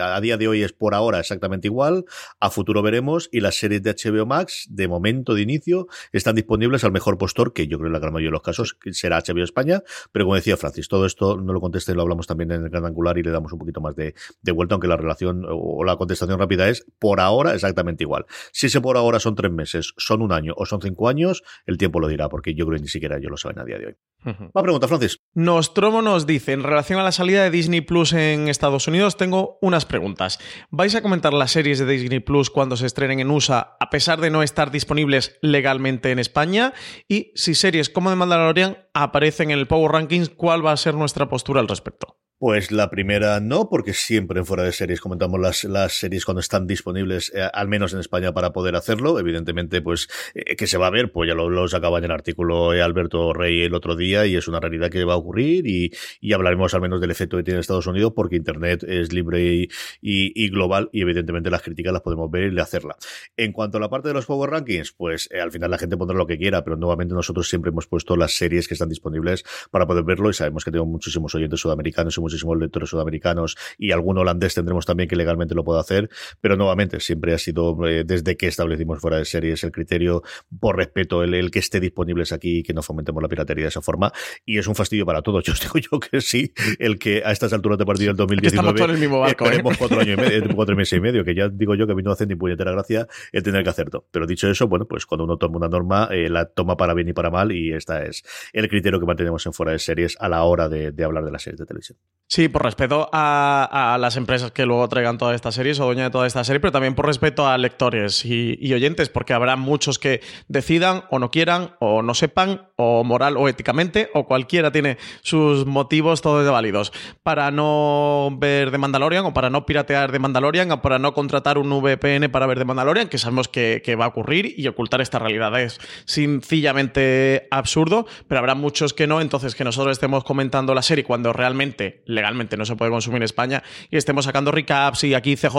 A 0.00 0.20
día 0.20 0.36
de 0.36 0.48
hoy 0.48 0.62
es 0.62 0.72
por 0.72 0.94
ahora 0.94 1.20
exactamente 1.20 1.68
igual, 1.68 2.04
a 2.40 2.50
futuro 2.50 2.82
veremos 2.82 3.28
y 3.32 3.40
las 3.40 3.56
series 3.56 3.82
de 3.82 3.94
HBO 3.94 4.05
HBO 4.06 4.26
Max, 4.26 4.66
de 4.70 4.88
momento 4.88 5.34
de 5.34 5.42
inicio, 5.42 5.88
están 6.12 6.34
disponibles 6.34 6.84
al 6.84 6.92
mejor 6.92 7.18
postor, 7.18 7.52
que 7.52 7.66
yo 7.66 7.78
creo 7.78 7.88
en 7.88 7.92
la 7.92 7.98
gran 7.98 8.12
mayoría 8.12 8.28
de 8.28 8.32
los 8.32 8.42
casos 8.42 8.78
será 8.92 9.20
HBO 9.20 9.42
España, 9.42 9.82
pero 10.12 10.24
como 10.24 10.34
decía 10.34 10.56
Francis, 10.56 10.88
todo 10.88 11.06
esto 11.06 11.36
no 11.36 11.52
lo 11.52 11.60
conteste, 11.60 11.94
lo 11.94 12.02
hablamos 12.02 12.26
también 12.26 12.50
en 12.52 12.64
el 12.64 12.70
gran 12.70 12.84
angular 12.84 13.18
y 13.18 13.22
le 13.22 13.30
damos 13.30 13.52
un 13.52 13.58
poquito 13.58 13.80
más 13.80 13.96
de, 13.96 14.14
de 14.42 14.52
vuelta, 14.52 14.74
aunque 14.74 14.88
la 14.88 14.96
relación 14.96 15.44
o 15.48 15.84
la 15.84 15.96
contestación 15.96 16.38
rápida 16.38 16.68
es 16.68 16.86
por 16.98 17.20
ahora 17.20 17.54
exactamente 17.54 18.04
igual. 18.04 18.26
Si 18.52 18.66
ese 18.66 18.80
por 18.80 18.96
ahora 18.96 19.20
son 19.20 19.34
tres 19.34 19.52
meses, 19.52 19.94
son 19.96 20.22
un 20.22 20.32
año 20.32 20.54
o 20.56 20.66
son 20.66 20.80
cinco 20.80 21.08
años, 21.08 21.42
el 21.66 21.78
tiempo 21.78 22.00
lo 22.00 22.08
dirá, 22.08 22.28
porque 22.28 22.54
yo 22.54 22.66
creo 22.66 22.78
que 22.78 22.82
ni 22.82 22.88
siquiera 22.88 23.18
yo 23.18 23.28
lo 23.28 23.36
saben 23.36 23.58
a 23.58 23.64
día 23.64 23.78
de 23.78 23.86
hoy. 23.86 23.96
Va 24.26 24.62
pregunta, 24.62 24.88
Francis. 24.88 25.20
Nostromo 25.34 26.02
nos 26.02 26.26
dice, 26.26 26.52
en 26.52 26.64
relación 26.64 26.98
a 26.98 27.04
la 27.04 27.12
salida 27.12 27.44
de 27.44 27.50
Disney 27.50 27.80
Plus 27.80 28.12
en 28.12 28.48
Estados 28.48 28.88
Unidos, 28.88 29.16
tengo 29.16 29.58
unas 29.60 29.84
preguntas. 29.84 30.38
¿Vais 30.70 30.94
a 30.96 31.02
comentar 31.02 31.32
las 31.32 31.52
series 31.52 31.78
de 31.78 31.86
Disney 31.86 32.20
Plus 32.20 32.50
cuando 32.50 32.76
se 32.76 32.86
estrenen 32.86 33.20
en 33.20 33.30
USA, 33.30 33.76
a 33.78 33.88
pesar 33.96 34.20
de 34.20 34.28
no 34.28 34.42
estar 34.42 34.70
disponibles 34.70 35.38
legalmente 35.40 36.10
en 36.10 36.18
España? 36.18 36.74
Y 37.08 37.32
si 37.34 37.54
series 37.54 37.88
como 37.88 38.10
The 38.10 38.16
Mandalorian 38.16 38.76
aparecen 38.92 39.50
en 39.50 39.58
el 39.58 39.66
Power 39.66 39.90
Rankings, 39.90 40.28
¿cuál 40.28 40.66
va 40.66 40.72
a 40.72 40.76
ser 40.76 40.92
nuestra 40.92 41.30
postura 41.30 41.62
al 41.62 41.68
respecto? 41.68 42.18
Pues 42.38 42.70
la 42.70 42.90
primera 42.90 43.40
no, 43.40 43.70
porque 43.70 43.94
siempre 43.94 44.40
en 44.40 44.44
fuera 44.44 44.62
de 44.62 44.72
series 44.72 45.00
comentamos 45.00 45.40
las, 45.40 45.64
las 45.64 45.94
series 45.94 46.26
cuando 46.26 46.40
están 46.40 46.66
disponibles, 46.66 47.32
eh, 47.34 47.48
al 47.50 47.66
menos 47.66 47.94
en 47.94 48.00
España, 48.00 48.34
para 48.34 48.52
poder 48.52 48.76
hacerlo. 48.76 49.18
Evidentemente, 49.18 49.80
pues 49.80 50.06
eh, 50.34 50.54
que 50.54 50.66
se 50.66 50.76
va 50.76 50.88
a 50.88 50.90
ver, 50.90 51.12
pues 51.12 51.28
ya 51.28 51.34
lo, 51.34 51.48
lo 51.48 51.66
sacaba 51.66 51.96
en 51.96 52.04
el 52.04 52.10
artículo 52.10 52.74
eh, 52.74 52.82
Alberto 52.82 53.32
Rey 53.32 53.62
el 53.62 53.72
otro 53.72 53.96
día 53.96 54.26
y 54.26 54.36
es 54.36 54.48
una 54.48 54.60
realidad 54.60 54.90
que 54.90 55.02
va 55.04 55.14
a 55.14 55.16
ocurrir 55.16 55.66
y, 55.66 55.90
y 56.20 56.34
hablaremos 56.34 56.74
al 56.74 56.82
menos 56.82 57.00
del 57.00 57.10
efecto 57.10 57.38
que 57.38 57.42
tiene 57.42 57.56
en 57.56 57.60
Estados 57.60 57.86
Unidos 57.86 58.12
porque 58.14 58.36
Internet 58.36 58.84
es 58.86 59.14
libre 59.14 59.42
y, 59.42 59.62
y, 60.02 60.44
y 60.44 60.50
global 60.50 60.90
y 60.92 61.00
evidentemente 61.00 61.48
las 61.48 61.62
críticas 61.62 61.94
las 61.94 62.02
podemos 62.02 62.30
ver 62.30 62.52
y 62.52 62.60
hacerla. 62.60 62.96
En 63.38 63.52
cuanto 63.52 63.78
a 63.78 63.80
la 63.80 63.88
parte 63.88 64.08
de 64.08 64.14
los 64.14 64.26
Power 64.26 64.50
Rankings, 64.50 64.92
pues 64.92 65.30
al 65.32 65.52
final 65.52 65.70
la 65.70 65.78
gente 65.78 65.96
pondrá 65.96 66.14
lo 66.14 66.26
que 66.26 66.36
quiera, 66.36 66.62
pero 66.62 66.76
nuevamente 66.76 67.14
nosotros 67.14 67.48
siempre 67.48 67.70
hemos 67.70 67.86
puesto 67.86 68.14
las 68.14 68.36
series 68.36 68.68
que 68.68 68.74
están 68.74 68.90
disponibles 68.90 69.42
para 69.70 69.86
poder 69.86 70.04
verlo 70.04 70.28
y 70.28 70.34
sabemos 70.34 70.66
que 70.66 70.70
tengo 70.70 70.84
muchísimos 70.84 71.34
oyentes 71.34 71.60
sudamericanos 71.60 72.18
y 72.18 72.25
muchísimos 72.26 72.58
lectores 72.58 72.90
sudamericanos 72.90 73.56
y 73.78 73.92
algún 73.92 74.18
holandés 74.18 74.54
tendremos 74.54 74.84
también 74.86 75.08
que 75.08 75.16
legalmente 75.16 75.54
lo 75.54 75.64
pueda 75.64 75.80
hacer, 75.80 76.10
pero 76.40 76.56
nuevamente 76.56 77.00
siempre 77.00 77.34
ha 77.34 77.38
sido 77.38 77.86
eh, 77.86 78.04
desde 78.04 78.36
que 78.36 78.48
establecimos 78.48 79.00
fuera 79.00 79.18
de 79.18 79.24
series 79.24 79.62
el 79.64 79.72
criterio 79.72 80.22
por 80.60 80.76
respeto 80.76 81.22
el, 81.22 81.34
el 81.34 81.50
que 81.50 81.60
esté 81.60 81.80
disponibles 81.80 82.32
aquí 82.32 82.58
y 82.58 82.62
que 82.62 82.74
no 82.74 82.82
fomentemos 82.82 83.22
la 83.22 83.28
piratería 83.28 83.64
de 83.64 83.68
esa 83.68 83.80
forma 83.80 84.12
y 84.44 84.58
es 84.58 84.66
un 84.66 84.74
fastidio 84.74 85.06
para 85.06 85.22
todos. 85.22 85.44
Yo 85.46 85.52
os 85.52 85.60
digo 85.60 85.78
yo 85.78 86.00
que 86.00 86.20
sí, 86.20 86.52
el 86.78 86.98
que 86.98 87.22
a 87.24 87.30
estas 87.30 87.52
alturas 87.52 87.78
de 87.78 87.86
partido 87.86 88.08
del 88.08 88.16
2019 88.16 88.56
Estamos 88.56 88.74
todos 88.74 88.88
en 88.88 88.94
el 88.94 89.00
mismo 89.00 89.20
barco, 89.20 89.44
esperemos 89.44 89.74
¿eh? 89.74 89.76
cuatro 89.78 90.00
años 90.00 90.18
y 90.18 90.20
medio, 90.20 90.42
cuatro 90.56 90.76
meses 90.76 90.98
y 90.98 91.00
medio, 91.00 91.24
que 91.24 91.34
ya 91.34 91.48
digo 91.48 91.74
yo 91.74 91.86
que 91.86 91.92
a 91.92 91.94
mí 91.94 92.02
no 92.02 92.10
hace 92.10 92.26
ni 92.26 92.34
puñetera 92.34 92.72
gracia 92.72 93.06
el 93.32 93.42
tener 93.42 93.62
que 93.62 93.70
hacerlo. 93.70 94.06
Pero 94.10 94.26
dicho 94.26 94.48
eso, 94.48 94.66
bueno, 94.66 94.86
pues 94.86 95.06
cuando 95.06 95.24
uno 95.24 95.36
toma 95.36 95.58
una 95.58 95.68
norma, 95.68 96.08
eh, 96.10 96.28
la 96.28 96.46
toma 96.46 96.76
para 96.76 96.94
bien 96.94 97.08
y 97.08 97.12
para 97.12 97.30
mal 97.30 97.52
y 97.52 97.72
esta 97.72 98.02
es 98.04 98.24
el 98.52 98.68
criterio 98.68 98.98
que 99.00 99.06
mantenemos 99.06 99.44
en 99.46 99.52
fuera 99.52 99.72
de 99.72 99.78
series 99.78 100.16
a 100.20 100.28
la 100.28 100.42
hora 100.44 100.68
de, 100.68 100.92
de 100.92 101.04
hablar 101.04 101.24
de 101.24 101.30
las 101.30 101.42
series 101.42 101.58
de 101.58 101.66
televisión. 101.66 101.98
Sí, 102.28 102.48
por 102.48 102.64
respeto 102.64 103.08
a, 103.12 103.96
las 104.00 104.16
empresas 104.16 104.50
que 104.50 104.66
luego 104.66 104.88
traigan 104.88 105.16
todas 105.16 105.36
estas 105.36 105.54
series 105.54 105.78
o 105.78 105.84
dueña 105.84 106.04
de 106.04 106.10
toda 106.10 106.26
esta 106.26 106.42
serie, 106.42 106.58
pero 106.58 106.72
también 106.72 106.96
por 106.96 107.06
respeto 107.06 107.46
a 107.46 107.56
lectores 107.56 108.24
y, 108.24 108.74
oyentes, 108.74 109.08
porque 109.08 109.32
habrá 109.32 109.54
muchos 109.54 110.00
que 110.00 110.20
decidan 110.48 111.04
o 111.10 111.20
no 111.20 111.30
quieran 111.30 111.76
o 111.78 112.02
no 112.02 112.14
sepan, 112.14 112.68
o 112.76 113.04
moral 113.04 113.36
o 113.36 113.48
éticamente, 113.48 114.10
o 114.14 114.26
cualquiera 114.26 114.70
tiene 114.70 114.98
sus 115.22 115.66
motivos 115.66 116.20
todos 116.20 116.48
válidos, 116.50 116.92
para 117.22 117.50
no 117.50 118.30
ver 118.38 118.70
de 118.70 118.78
Mandalorian 118.78 119.24
o 119.24 119.34
para 119.34 119.50
no 119.50 119.64
piratear 119.64 120.12
de 120.12 120.18
Mandalorian 120.18 120.70
o 120.70 120.82
para 120.82 120.98
no 120.98 121.14
contratar 121.14 121.58
un 121.58 121.70
VPN 121.70 122.30
para 122.30 122.46
ver 122.46 122.58
de 122.58 122.64
Mandalorian, 122.66 123.08
que 123.08 123.18
sabemos 123.18 123.48
que, 123.48 123.82
que 123.84 123.96
va 123.96 124.04
a 124.04 124.08
ocurrir 124.08 124.54
y 124.56 124.68
ocultar 124.68 125.00
esta 125.00 125.18
realidad 125.18 125.58
es 125.60 125.80
sencillamente 126.04 127.48
absurdo, 127.50 128.06
pero 128.28 128.40
habrá 128.40 128.54
muchos 128.54 128.92
que 128.92 129.06
no, 129.06 129.20
entonces 129.20 129.54
que 129.54 129.64
nosotros 129.64 129.92
estemos 129.92 130.24
comentando 130.24 130.74
la 130.74 130.82
serie 130.82 131.04
cuando 131.04 131.32
realmente 131.32 132.02
legalmente 132.04 132.56
no 132.56 132.66
se 132.66 132.76
puede 132.76 132.90
consumir 132.90 133.18
en 133.18 133.22
España 133.22 133.62
y 133.90 133.96
estemos 133.96 134.26
sacando 134.26 134.52
recaps 134.52 135.04
y 135.04 135.14
aquí 135.14 135.36
CJ 135.36 135.56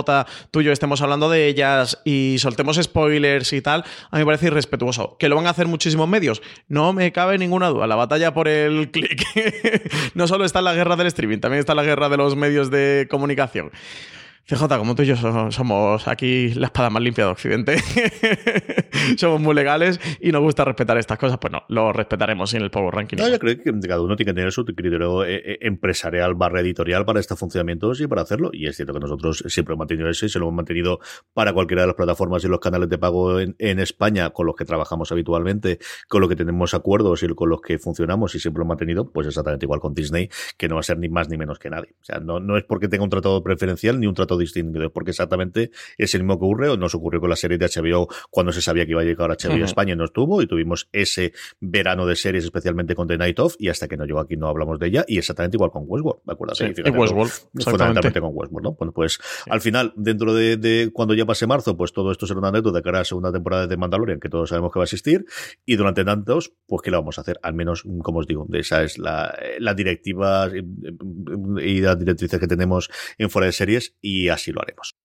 tuyo 0.51 0.72
estemos 0.72 1.01
hablando 1.01 1.30
de 1.30 1.47
ellas 1.47 1.99
y 2.05 2.36
soltemos 2.39 2.78
spoilers 2.82 3.53
y 3.53 3.61
tal, 3.61 3.84
a 4.11 4.18
mí 4.18 4.20
me 4.20 4.26
parece 4.26 4.47
irrespetuoso. 4.47 5.18
¿Que 5.18 5.30
lo 5.30 5.36
van 5.36 5.47
a 5.47 5.51
hacer 5.51 5.68
muchísimos 5.68 6.07
medios? 6.07 6.41
No 6.68 6.93
me 6.93 7.07
cabe 7.12 7.38
ninguna 7.38 7.68
duda. 7.68 7.88
La 7.88 7.95
batalla 7.95 8.34
por 8.34 8.47
el 8.47 8.89
clic 8.91 9.26
no 10.14 10.28
solo 10.28 10.45
está 10.45 10.60
en 10.60 10.66
la 10.66 10.74
guerra 10.74 10.95
del 10.95 11.08
streaming, 11.08 11.39
también 11.39 11.60
está 11.60 11.74
en 11.74 11.78
la 11.78 11.84
guerra 11.84 12.10
de 12.10 12.18
los 12.18 12.36
medios 12.36 12.70
de 12.70 13.08
comunicación. 13.10 13.72
CJ, 14.48 14.78
como 14.78 14.95
tú 14.95 15.02
y 15.04 15.08
yo 15.08 15.18
somos 15.52 16.08
aquí 16.08 16.54
la 16.54 16.68
espada 16.68 16.89
más 16.89 17.04
limpia 17.04 17.26
de 17.26 17.32
Occidente, 17.32 17.76
somos 19.18 19.41
muy 19.41 19.54
legales 19.54 20.00
y 20.22 20.32
nos 20.32 20.41
gusta 20.41 20.64
respetar 20.64 20.98
estas 20.98 21.18
cosas, 21.18 21.38
pues 21.38 21.52
no, 21.52 21.64
lo 21.68 21.91
respetaremos 21.91 22.52
sin 22.52 22.62
el 22.62 22.72
Power 22.72 22.95
Ranking. 22.95 23.18
No, 23.18 23.28
yo 23.28 23.39
creo 23.39 23.58
que 23.58 23.74
cada 23.86 24.02
uno 24.02 24.16
tiene 24.16 24.32
que 24.32 24.36
tener 24.36 24.54
su 24.54 24.64
criterio 24.64 25.26
empresarial 25.26 26.36
barra 26.36 26.62
editorial 26.62 27.04
para 27.04 27.20
estos 27.20 27.38
funcionamientos 27.38 28.00
y 28.00 28.08
para 28.08 28.22
hacerlo. 28.22 28.50
Y 28.54 28.68
es 28.68 28.78
cierto 28.78 28.93
que 28.93 29.02
nosotros 29.02 29.43
siempre 29.48 29.74
hemos 29.74 29.80
mantenido 29.80 30.10
eso 30.10 30.26
y 30.26 30.30
se 30.30 30.39
lo 30.39 30.45
hemos 30.45 30.56
mantenido 30.56 31.02
para 31.34 31.52
cualquiera 31.52 31.82
de 31.82 31.88
las 31.88 31.98
plataformas 31.98 32.41
y 32.45 32.48
los 32.48 32.62
canales 32.62 32.88
de 32.88 32.98
pago 32.98 33.41
en, 33.41 33.54
en 33.60 33.80
España 33.80 34.30
con 34.30 34.45
los 34.45 34.56
que 34.56 34.64
trabajamos 34.64 35.12
habitualmente, 35.12 35.80
con 36.08 36.22
los 36.22 36.30
que 36.30 36.38
tenemos 36.38 36.74
acuerdos 36.74 37.22
y 37.22 37.28
con 37.36 37.50
los 37.50 37.60
que 37.60 37.80
funcionamos 37.80 38.34
y 38.34 38.39
siempre 38.39 38.60
lo 38.60 38.64
hemos 38.64 38.76
mantenido, 38.76 39.12
pues 39.12 39.28
exactamente 39.28 39.66
igual 39.66 39.82
con 39.82 39.93
Disney, 39.93 40.30
que 40.58 40.70
no 40.70 40.76
va 40.76 40.80
a 40.80 40.84
ser 40.84 41.00
ni 41.00 41.10
más 41.10 41.28
ni 41.28 41.36
menos 41.36 41.60
que 41.60 41.70
nadie. 41.70 41.95
O 42.00 42.06
sea, 42.06 42.20
no, 42.22 42.39
no 42.39 42.56
es 42.56 42.64
porque 42.64 42.88
tenga 42.88 43.04
un 43.04 43.10
tratado 43.10 43.43
preferencial 43.43 44.00
ni 44.00 44.08
un 44.08 44.14
trato 44.38 44.40
distinto, 44.40 44.92
porque 44.92 45.12
exactamente 45.12 45.72
es 45.98 46.14
el 46.16 46.22
mismo 46.22 46.40
que 46.40 46.46
ocurre 46.46 46.70
o 46.70 46.78
nos 46.78 46.96
ocurrió 46.96 47.20
con 47.20 47.30
la 47.30 47.36
serie 47.36 47.58
de 47.58 47.66
HBO 47.66 48.08
cuando 48.30 48.52
se 48.52 48.62
sabía 48.62 48.86
que 48.86 48.92
iba 48.92 49.02
a 49.02 49.06
llegar 49.06 49.32
a 49.32 49.36
HBO 49.36 49.56
uh 49.56 49.58
-huh. 49.58 49.64
España 49.64 49.94
y 49.94 49.96
no 49.96 50.06
estuvo 50.06 50.42
y 50.42 50.48
tuvimos 50.48 50.90
ese 50.92 51.34
verano 51.60 52.06
de 52.06 52.16
series 52.16 52.44
especialmente 52.44 52.96
con 52.96 53.08
The 53.08 53.18
Night 53.18 53.40
Of 53.40 53.56
y 53.60 53.70
hasta 53.70 53.88
que 53.88 53.98
no 53.98 54.06
llegó 54.06 54.20
aquí 54.20 54.38
no 54.38 54.48
hablamos 54.48 54.80
de 54.80 54.88
ella 54.88 55.06
y 55.08 55.18
exactamente 55.18 55.58
igual 55.58 55.72
con 55.72 55.84
Westworld, 55.88 56.22
¿me 56.26 56.34
acuerdas? 56.34 56.58
Sí, 56.58 56.66
Westworld, 56.66 57.32
fundamentalmente 57.64 58.22
con 58.22 58.32
Westworld, 58.34 58.64
¿no? 58.64 58.74
Bueno, 58.74 58.92
pues 58.94 59.14
sí. 59.14 59.50
al 59.50 59.62
final, 59.62 59.94
dentro 59.96 60.34
de, 60.34 60.58
de, 60.58 60.90
cuando 60.94 61.14
ya 61.14 61.26
pase 61.26 61.48
marzo, 61.48 61.76
pues 61.76 61.94
todo 61.94 62.12
esto 62.12 62.28
será 62.28 62.40
una 62.40 62.50
anécdota 62.50 62.78
de 62.78 62.84
cara 62.84 63.00
a 63.00 63.02
la 63.02 63.06
segunda 63.06 63.32
temporada 63.32 63.68
de 63.68 63.78
Mandalorian, 63.78 64.20
que 64.20 64.30
todos 64.30 64.50
sabemos 64.50 64.72
que 64.72 64.80
va 64.80 64.84
a 64.84 64.86
existir 64.86 65.26
y 65.66 65.76
durante 65.76 66.04
tantos, 66.06 66.54
pues 66.68 66.82
¿qué 66.82 66.92
le 66.92 66.98
vamos 66.98 67.18
a 67.18 67.22
hacer? 67.22 67.40
Al 67.42 67.54
menos, 67.54 67.84
como 68.02 68.20
os 68.20 68.28
digo, 68.28 68.48
esa 68.54 68.84
es 68.84 68.98
la, 68.98 69.38
la 69.60 69.74
directiva 69.74 70.50
y 71.62 71.82
las 71.82 72.00
directrices 72.00 72.40
que 72.40 72.48
tenemos 72.48 72.90
en 73.18 73.30
fuera 73.30 73.46
de 73.46 73.52
series 73.52 73.96
y 74.02 74.26
así 74.30 74.51
lo 74.51 74.61
haremos. 74.61 74.95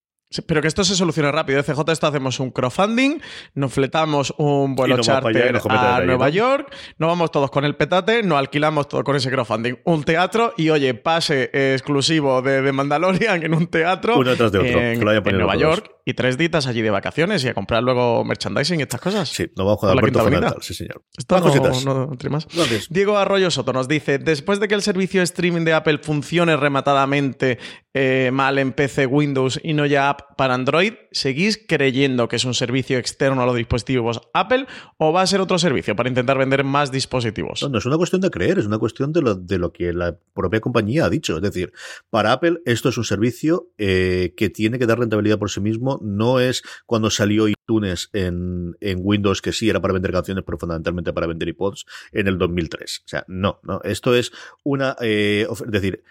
Pero 0.46 0.62
que 0.62 0.68
esto 0.68 0.84
se 0.84 0.94
solucione 0.96 1.30
rápido. 1.30 1.62
CJ, 1.62 1.92
esto 1.92 2.06
hacemos 2.06 2.40
un 2.40 2.50
crowdfunding, 2.50 3.20
nos 3.54 3.72
fletamos 3.72 4.32
un 4.38 4.74
vuelo 4.74 4.98
charter 4.98 5.60
a 5.68 6.00
Nueva 6.00 6.28
York, 6.30 6.74
nos 6.98 7.08
vamos 7.08 7.30
todos 7.30 7.50
con 7.50 7.64
el 7.64 7.76
petate, 7.76 8.22
nos 8.22 8.38
alquilamos 8.38 8.88
todo 8.88 9.04
con 9.04 9.16
ese 9.16 9.30
crowdfunding. 9.30 9.74
Un 9.84 10.04
teatro 10.04 10.54
y, 10.56 10.70
oye, 10.70 10.94
pase 10.94 11.50
exclusivo 11.52 12.40
de, 12.40 12.62
de 12.62 12.72
Mandalorian 12.72 13.42
en 13.42 13.54
un 13.54 13.66
teatro 13.66 14.18
Uno 14.18 14.30
detrás 14.30 14.52
de 14.52 14.58
otro, 14.58 14.80
en, 14.80 14.98
que 14.98 15.04
lo 15.04 15.12
en 15.12 15.36
Nueva 15.36 15.56
York 15.56 15.90
y 16.05 16.14
tres 16.14 16.38
ditas 16.38 16.66
allí 16.66 16.82
de 16.82 16.90
vacaciones 16.90 17.44
y 17.44 17.48
a 17.48 17.55
comprar 17.55 17.82
luego 17.82 18.24
merchandising 18.24 18.80
y 18.80 18.82
estas 18.82 19.00
cosas. 19.00 19.28
Sí, 19.28 19.46
nos 19.57 19.66
vamos 19.66 19.84
a 19.84 19.92
Alberto 19.92 20.20
fundamental, 20.20 20.59
sí 20.61 20.74
señor. 20.74 21.03
Esto 21.16 21.40
no, 21.40 21.80
no, 21.84 22.07
no 22.07 22.30
más. 22.30 22.46
Gracias. 22.55 22.88
Diego 22.90 23.18
Arroyo 23.18 23.50
Soto 23.50 23.72
nos 23.72 23.88
dice, 23.88 24.18
después 24.18 24.61
de 24.61 24.68
que 24.68 24.74
el 24.74 24.82
servicio 24.82 25.20
de 25.20 25.24
streaming 25.24 25.64
de 25.64 25.74
Apple 25.74 25.98
funcione 25.98 26.57
rematadamente 26.57 27.59
eh, 27.94 28.30
mal 28.32 28.59
en 28.59 28.72
PC, 28.72 29.07
Windows 29.07 29.61
y 29.62 29.74
no 29.74 29.84
ya 29.84 30.09
app 30.09 30.34
para 30.36 30.55
Android, 30.55 30.94
¿seguís 31.11 31.62
creyendo 31.68 32.26
que 32.26 32.36
es 32.36 32.44
un 32.46 32.55
servicio 32.55 32.96
externo 32.96 33.42
a 33.42 33.46
los 33.46 33.55
dispositivos 33.55 34.22
Apple 34.32 34.66
o 34.96 35.12
va 35.12 35.20
a 35.20 35.26
ser 35.26 35.42
otro 35.42 35.59
servicio 35.59 35.94
para 35.94 36.09
intentar 36.09 36.38
vender 36.38 36.64
más 36.64 36.90
dispositivos? 36.90 37.62
No, 37.62 37.68
no 37.68 37.78
es 37.78 37.84
una 37.84 37.98
cuestión 37.98 38.22
de 38.22 38.30
creer, 38.30 38.59
es 38.59 38.66
una 38.66 38.78
cuestión 38.78 39.12
de 39.12 39.20
lo, 39.20 39.34
de 39.34 39.59
lo 39.59 39.72
que 39.72 39.92
la 39.92 40.16
propia 40.32 40.61
compañía 40.61 41.05
ha 41.05 41.11
dicho. 41.11 41.36
Es 41.36 41.42
decir, 41.42 41.72
para 42.09 42.32
Apple 42.32 42.61
esto 42.64 42.88
es 42.88 42.96
un 42.96 43.05
servicio 43.05 43.68
eh, 43.76 44.32
que 44.38 44.48
tiene 44.48 44.78
que 44.78 44.86
dar 44.86 44.98
rentabilidad 44.98 45.38
por 45.38 45.50
sí 45.50 45.61
mismo. 45.61 45.91
No 46.03 46.40
es 46.40 46.62
cuando 46.86 47.11
salió 47.11 47.49
iTunes 47.49 48.11
en, 48.12 48.76
en 48.80 48.99
Windows, 49.03 49.43
que 49.43 49.53
sí 49.53 49.68
era 49.68 49.80
para 49.80 49.93
vender 49.93 50.12
canciones, 50.12 50.45
pero 50.45 50.59
fundamentalmente 50.59 51.12
para 51.12 51.26
vender 51.26 51.49
iPods 51.49 51.86
en 52.12 52.28
el 52.28 52.38
2003. 52.38 53.03
O 53.05 53.09
sea, 53.09 53.24
no, 53.28 53.61
no. 53.62 53.80
Esto 53.84 54.14
es 54.14 54.32
una. 54.64 54.97
Eh, 55.01 55.47
es 55.51 55.70
decir, 55.70 56.03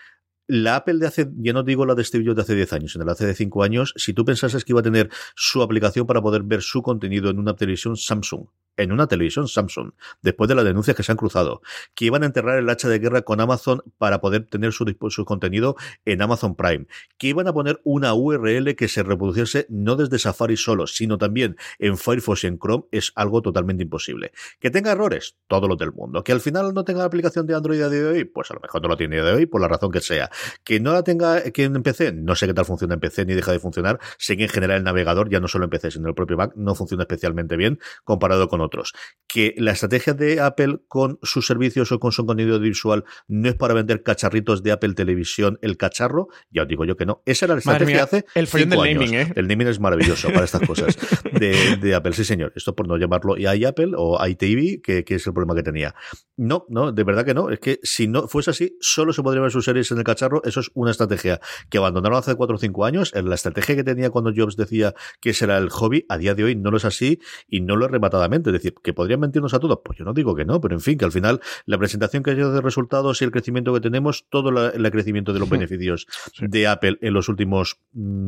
la 0.51 0.75
Apple 0.75 0.97
de 0.97 1.07
hace, 1.07 1.29
ya 1.37 1.53
no 1.53 1.63
digo 1.63 1.85
la 1.85 1.95
de 1.95 2.03
Steve 2.03 2.25
Jobs 2.25 2.35
de 2.35 2.41
hace 2.41 2.55
10 2.55 2.73
años, 2.73 2.91
sino 2.91 3.05
la 3.05 3.13
de 3.13 3.23
hace 3.23 3.35
5 3.35 3.63
años, 3.63 3.93
si 3.95 4.13
tú 4.13 4.25
pensases 4.25 4.65
que 4.65 4.73
iba 4.73 4.81
a 4.81 4.83
tener 4.83 5.09
su 5.33 5.61
aplicación 5.61 6.05
para 6.05 6.21
poder 6.21 6.43
ver 6.43 6.61
su 6.61 6.81
contenido 6.81 7.29
en 7.29 7.39
una 7.39 7.55
televisión 7.55 7.95
Samsung, 7.95 8.47
en 8.75 8.91
una 8.91 9.07
televisión 9.07 9.47
Samsung, 9.47 9.91
después 10.21 10.49
de 10.49 10.55
las 10.55 10.65
denuncias 10.65 10.97
que 10.97 11.03
se 11.03 11.11
han 11.11 11.17
cruzado, 11.17 11.61
que 11.95 12.05
iban 12.05 12.23
a 12.23 12.25
enterrar 12.25 12.57
el 12.57 12.69
hacha 12.69 12.89
de 12.89 12.99
guerra 12.99 13.21
con 13.21 13.39
Amazon 13.39 13.81
para 13.97 14.19
poder 14.19 14.45
tener 14.47 14.73
su, 14.73 14.85
su 15.09 15.23
contenido 15.23 15.77
en 16.03 16.21
Amazon 16.21 16.55
Prime, 16.55 16.85
que 17.17 17.27
iban 17.27 17.47
a 17.47 17.53
poner 17.53 17.79
una 17.85 18.13
URL 18.13 18.75
que 18.75 18.89
se 18.89 19.03
reproduciese 19.03 19.67
no 19.69 19.95
desde 19.95 20.19
Safari 20.19 20.57
solo, 20.57 20.85
sino 20.85 21.17
también 21.17 21.55
en 21.79 21.97
Firefox 21.97 22.43
y 22.43 22.47
en 22.47 22.59
Chrome, 22.59 22.85
es 22.91 23.13
algo 23.15 23.41
totalmente 23.41 23.83
imposible. 23.83 24.33
Que 24.59 24.69
tenga 24.69 24.91
errores, 24.91 25.37
todo 25.47 25.69
lo 25.69 25.77
del 25.77 25.93
mundo. 25.93 26.23
Que 26.23 26.33
al 26.33 26.41
final 26.41 26.73
no 26.73 26.83
tenga 26.83 26.99
la 26.99 27.05
aplicación 27.05 27.45
de 27.47 27.55
Android 27.55 27.81
a 27.81 27.89
día 27.89 28.01
de 28.01 28.07
hoy, 28.07 28.25
pues 28.25 28.51
a 28.51 28.55
lo 28.55 28.59
mejor 28.59 28.81
no 28.81 28.89
lo 28.89 28.97
tiene 28.97 29.19
a 29.19 29.23
día 29.23 29.31
de 29.31 29.37
hoy, 29.37 29.45
por 29.45 29.61
la 29.61 29.67
razón 29.67 29.91
que 29.91 30.01
sea. 30.01 30.29
Que 30.63 30.79
no 30.79 30.93
la 30.93 31.03
tenga 31.03 31.41
que 31.51 31.63
en 31.63 31.83
PC, 31.83 32.13
no 32.13 32.35
sé 32.35 32.47
qué 32.47 32.53
tal 32.53 32.65
funciona 32.65 32.95
en 32.95 32.99
PC 32.99 33.25
ni 33.25 33.33
deja 33.33 33.51
de 33.51 33.59
funcionar. 33.59 33.99
Sé 34.17 34.37
que 34.37 34.43
en 34.43 34.49
general 34.49 34.77
el 34.77 34.83
navegador, 34.83 35.29
ya 35.29 35.39
no 35.39 35.47
solo 35.47 35.65
en 35.65 35.69
PC, 35.69 35.91
sino 35.91 36.07
el 36.07 36.15
propio 36.15 36.37
Mac, 36.37 36.53
no 36.55 36.75
funciona 36.75 37.03
especialmente 37.03 37.57
bien 37.57 37.79
comparado 38.03 38.47
con 38.47 38.61
otros. 38.61 38.93
Que 39.27 39.53
la 39.57 39.71
estrategia 39.71 40.13
de 40.13 40.39
Apple 40.39 40.79
con 40.87 41.19
sus 41.23 41.47
servicios 41.47 41.91
o 41.91 41.99
con 41.99 42.11
su 42.11 42.25
contenido 42.25 42.59
visual 42.59 43.05
no 43.27 43.49
es 43.49 43.55
para 43.55 43.73
vender 43.73 44.03
cacharritos 44.03 44.63
de 44.63 44.71
Apple 44.71 44.93
Televisión, 44.93 45.59
el 45.61 45.77
cacharro, 45.77 46.27
ya 46.49 46.63
os 46.63 46.67
digo 46.67 46.85
yo 46.85 46.95
que 46.95 47.05
no. 47.05 47.21
Esa 47.25 47.45
era 47.45 47.55
la 47.55 47.59
estrategia 47.59 47.95
mía, 47.95 48.03
hace. 48.03 48.25
el 48.35 48.45
del 48.45 48.69
naming, 48.69 49.13
¿eh? 49.13 49.33
El 49.35 49.47
naming 49.47 49.67
es 49.67 49.79
maravilloso 49.79 50.29
para 50.31 50.45
estas 50.45 50.61
cosas 50.67 50.97
de, 51.31 51.77
de 51.77 51.95
Apple. 51.95 52.13
Sí, 52.13 52.23
señor. 52.23 52.53
Esto 52.55 52.75
por 52.75 52.87
no 52.87 52.97
llamarlo 52.97 53.37
iApple 53.37 53.91
o 53.95 54.19
iTV, 54.25 54.81
que, 54.81 55.03
que 55.03 55.15
es 55.15 55.27
el 55.27 55.33
problema 55.33 55.55
que 55.55 55.63
tenía. 55.63 55.95
No, 56.37 56.65
no, 56.69 56.91
de 56.91 57.03
verdad 57.03 57.25
que 57.25 57.33
no. 57.33 57.49
Es 57.49 57.59
que 57.59 57.79
si 57.83 58.07
no 58.07 58.27
fuese 58.27 58.51
así, 58.51 58.77
solo 58.79 59.13
se 59.13 59.21
podría 59.21 59.41
ver 59.41 59.51
sus 59.51 59.65
series 59.65 59.91
en 59.91 59.97
el 59.97 60.03
cacharro. 60.03 60.20
Eso 60.43 60.59
es 60.59 60.71
una 60.73 60.91
estrategia 60.91 61.39
que 61.69 61.77
abandonaron 61.77 62.17
hace 62.19 62.35
4 62.35 62.55
o 62.55 62.59
5 62.59 62.85
años. 62.85 63.11
La 63.15 63.35
estrategia 63.35 63.75
que 63.75 63.83
tenía 63.83 64.09
cuando 64.09 64.31
Jobs 64.35 64.55
decía 64.55 64.93
que 65.19 65.31
ese 65.31 65.45
era 65.45 65.57
el 65.57 65.69
hobby, 65.69 66.05
a 66.09 66.17
día 66.17 66.35
de 66.35 66.43
hoy 66.43 66.55
no 66.55 66.71
lo 66.71 66.77
es 66.77 66.85
así 66.85 67.19
y 67.47 67.61
no 67.61 67.75
lo 67.75 67.85
es 67.85 67.91
rematadamente. 67.91 68.49
Es 68.49 68.53
decir, 68.53 68.73
que 68.83 68.93
podrían 68.93 69.19
mentirnos 69.19 69.53
a 69.53 69.59
todos. 69.59 69.79
Pues 69.83 69.97
yo 69.97 70.05
no 70.05 70.13
digo 70.13 70.35
que 70.35 70.45
no, 70.45 70.59
pero 70.61 70.75
en 70.75 70.81
fin, 70.81 70.97
que 70.97 71.05
al 71.05 71.11
final 71.11 71.39
la 71.65 71.77
presentación 71.77 72.23
que 72.23 72.31
ha 72.31 72.33
hecho 72.33 72.51
de 72.51 72.61
resultados 72.61 73.21
y 73.21 73.25
el 73.25 73.31
crecimiento 73.31 73.73
que 73.73 73.79
tenemos, 73.79 74.25
todo 74.29 74.51
la- 74.51 74.69
el 74.69 74.91
crecimiento 74.91 75.33
de 75.33 75.39
los 75.39 75.49
beneficios 75.49 76.07
de 76.39 76.67
Apple 76.67 76.97
en 77.01 77.13
los 77.13 77.29
últimos 77.29 77.79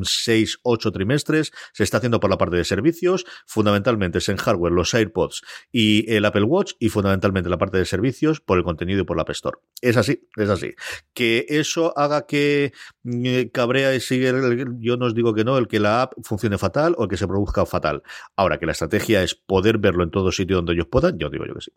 6, 0.03 0.59
8 0.63 0.91
trimestres 0.91 1.51
se 1.73 1.83
está 1.83 1.97
haciendo 1.97 2.19
por 2.19 2.29
la 2.29 2.37
parte 2.37 2.55
de 2.55 2.63
servicios, 2.63 3.25
fundamentalmente 3.45 4.19
es 4.19 4.29
en 4.29 4.37
hardware, 4.37 4.71
los 4.71 4.93
AirPods 4.93 5.41
y 5.71 6.11
el 6.13 6.25
Apple 6.25 6.43
Watch, 6.43 6.73
y 6.79 6.89
fundamentalmente 6.89 7.49
la 7.49 7.57
parte 7.57 7.77
de 7.77 7.85
servicios 7.85 8.39
por 8.39 8.57
el 8.57 8.63
contenido 8.63 9.01
y 9.01 9.03
por 9.03 9.17
la 9.17 9.23
App 9.23 9.31
Store. 9.31 9.57
Es 9.81 9.97
así, 9.97 10.27
es 10.37 10.49
así. 10.49 10.73
Que 11.13 11.45
eso 11.49 11.82
haga 11.95 12.25
que 12.25 12.71
eh, 13.03 13.49
cabrea 13.51 13.93
y 13.95 13.99
sigue, 13.99 14.31
yo 14.79 14.97
no 14.97 15.05
os 15.05 15.15
digo 15.15 15.33
que 15.33 15.43
no, 15.43 15.57
el 15.57 15.67
que 15.67 15.79
la 15.79 16.03
app 16.03 16.13
funcione 16.23 16.57
fatal 16.57 16.95
o 16.97 17.03
el 17.03 17.09
que 17.09 17.17
se 17.17 17.27
produzca 17.27 17.65
fatal. 17.65 18.03
Ahora 18.37 18.59
que 18.59 18.65
la 18.65 18.71
estrategia 18.71 19.23
es 19.23 19.35
poder 19.35 19.77
verlo 19.77 20.03
en 20.03 20.11
todo 20.11 20.31
sitio 20.31 20.57
donde 20.57 20.73
ellos 20.73 20.87
puedan, 20.89 21.17
yo 21.17 21.29
digo 21.29 21.45
yo 21.45 21.55
que 21.55 21.61
sí. 21.61 21.71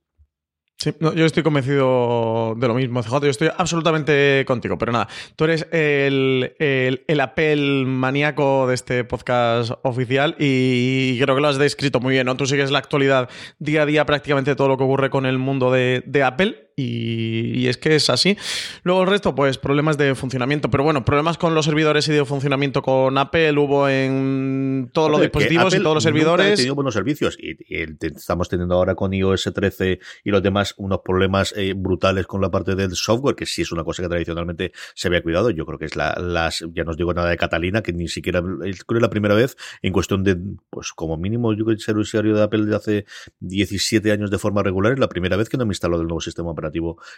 Sí, 0.78 0.92
yo 1.00 1.24
estoy 1.24 1.42
convencido 1.42 2.54
de 2.58 2.68
lo 2.68 2.74
mismo, 2.74 3.02
CJ. 3.02 3.20
Yo 3.22 3.30
estoy 3.30 3.48
absolutamente 3.56 4.44
contigo. 4.46 4.76
Pero 4.76 4.92
nada, 4.92 5.08
tú 5.34 5.44
eres 5.44 5.66
el, 5.72 6.54
el, 6.58 7.02
el 7.08 7.20
Apple 7.20 7.86
maníaco 7.86 8.66
de 8.66 8.74
este 8.74 9.02
podcast 9.04 9.72
oficial 9.84 10.36
y 10.38 11.18
creo 11.18 11.34
que 11.34 11.40
lo 11.40 11.48
has 11.48 11.56
descrito 11.56 11.98
muy 12.00 12.12
bien, 12.12 12.26
¿no? 12.26 12.36
Tú 12.36 12.44
sigues 12.44 12.70
la 12.70 12.78
actualidad 12.78 13.30
día 13.58 13.82
a 13.82 13.86
día 13.86 14.04
prácticamente 14.04 14.54
todo 14.54 14.68
lo 14.68 14.76
que 14.76 14.84
ocurre 14.84 15.08
con 15.08 15.24
el 15.24 15.38
mundo 15.38 15.72
de, 15.72 16.02
de 16.06 16.22
Apple 16.22 16.65
y, 16.78 17.58
y 17.58 17.68
es 17.68 17.78
que 17.78 17.96
es 17.96 18.10
así. 18.10 18.36
Luego 18.82 19.02
el 19.02 19.08
resto, 19.08 19.34
pues 19.34 19.56
problemas 19.56 19.96
de 19.96 20.14
funcionamiento. 20.14 20.70
Pero 20.70 20.84
bueno, 20.84 21.06
problemas 21.06 21.38
con 21.38 21.54
los 21.54 21.64
servidores 21.64 22.06
y 22.08 22.12
de 22.12 22.24
funcionamiento 22.26 22.82
con 22.82 23.16
Apple 23.16 23.58
hubo 23.58 23.88
en 23.88 24.90
todos 24.92 25.10
los 25.10 25.22
dispositivos 25.22 25.74
y 25.74 25.78
todos 25.78 25.94
los 25.94 26.04
nunca 26.04 26.18
ha 26.18 26.20
servidores. 26.20 26.56
tenido 26.56 26.74
buenos 26.74 26.92
servicios 26.92 27.38
y, 27.40 27.56
estamos 28.00 28.50
teniendo 28.50 28.74
ahora 28.74 28.94
con 28.94 29.14
iOS 29.14 29.50
13 29.54 30.00
y 30.22 30.30
los 30.30 30.42
demás 30.42 30.74
unos 30.76 31.00
problemas 31.02 31.54
eh, 31.56 31.72
brutales 31.74 32.26
con 32.26 32.42
la 32.42 32.50
parte 32.50 32.74
del 32.74 32.94
software, 32.94 33.34
que 33.34 33.46
sí 33.46 33.62
es 33.62 33.72
una 33.72 33.82
cosa 33.82 34.02
que 34.02 34.10
tradicionalmente 34.10 34.72
se 34.94 35.08
había 35.08 35.22
cuidado. 35.22 35.48
Yo 35.48 35.64
creo 35.64 35.78
que 35.78 35.86
es 35.86 35.96
la, 35.96 36.14
las, 36.20 36.62
ya 36.74 36.84
no 36.84 36.90
os 36.90 36.98
digo 36.98 37.14
nada 37.14 37.30
de 37.30 37.38
Catalina, 37.38 37.82
que 37.82 37.94
ni 37.94 38.08
siquiera, 38.08 38.42
es 38.66 38.84
creo 38.84 39.00
la 39.00 39.08
primera 39.08 39.34
vez 39.34 39.56
en 39.80 39.94
cuestión 39.94 40.24
de, 40.24 40.36
pues 40.68 40.92
como 40.92 41.16
mínimo 41.16 41.54
yo 41.54 41.64
que 41.64 41.78
ser 41.78 41.96
usuario 41.96 42.36
de 42.36 42.42
Apple 42.42 42.66
de 42.66 42.76
hace 42.76 43.06
17 43.40 44.12
años 44.12 44.30
de 44.30 44.38
forma 44.38 44.62
regular, 44.62 44.92
es 44.92 44.98
la 44.98 45.08
primera 45.08 45.36
vez 45.36 45.48
que 45.48 45.56
no 45.56 45.64
me 45.64 45.70
instaló 45.70 45.96
del 45.96 46.06
nuevo 46.06 46.20
sistema 46.20 46.50
operativo 46.50 46.65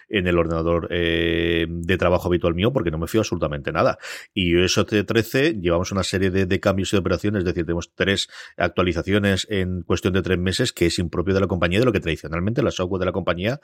en 0.08 0.26
el 0.26 0.38
ordenador 0.38 0.88
eh, 0.90 1.66
de 1.68 1.96
trabajo 1.96 2.28
habitual 2.28 2.54
mío, 2.54 2.72
porque 2.72 2.90
no 2.90 2.98
me 2.98 3.06
fío 3.06 3.20
absolutamente 3.20 3.72
nada. 3.72 3.98
Y 4.34 4.50
iOS 4.50 4.84
13 5.06 5.54
llevamos 5.60 5.92
una 5.92 6.02
serie 6.02 6.30
de, 6.30 6.60
cambios 6.60 6.92
y 6.92 6.96
de 6.96 7.00
operaciones, 7.00 7.40
es 7.40 7.44
decir, 7.44 7.64
tenemos 7.64 7.92
tres 7.94 8.28
actualizaciones 8.56 9.46
en 9.50 9.82
cuestión 9.82 10.14
de 10.14 10.22
tres 10.22 10.38
meses, 10.38 10.72
que 10.72 10.86
es 10.86 10.98
impropio 10.98 11.34
de 11.34 11.40
la 11.40 11.46
compañía, 11.46 11.78
de 11.78 11.84
lo 11.84 11.92
que 11.92 12.00
tradicionalmente 12.00 12.62
la 12.62 12.70
software 12.70 13.00
de 13.00 13.06
la 13.06 13.12
compañía, 13.12 13.60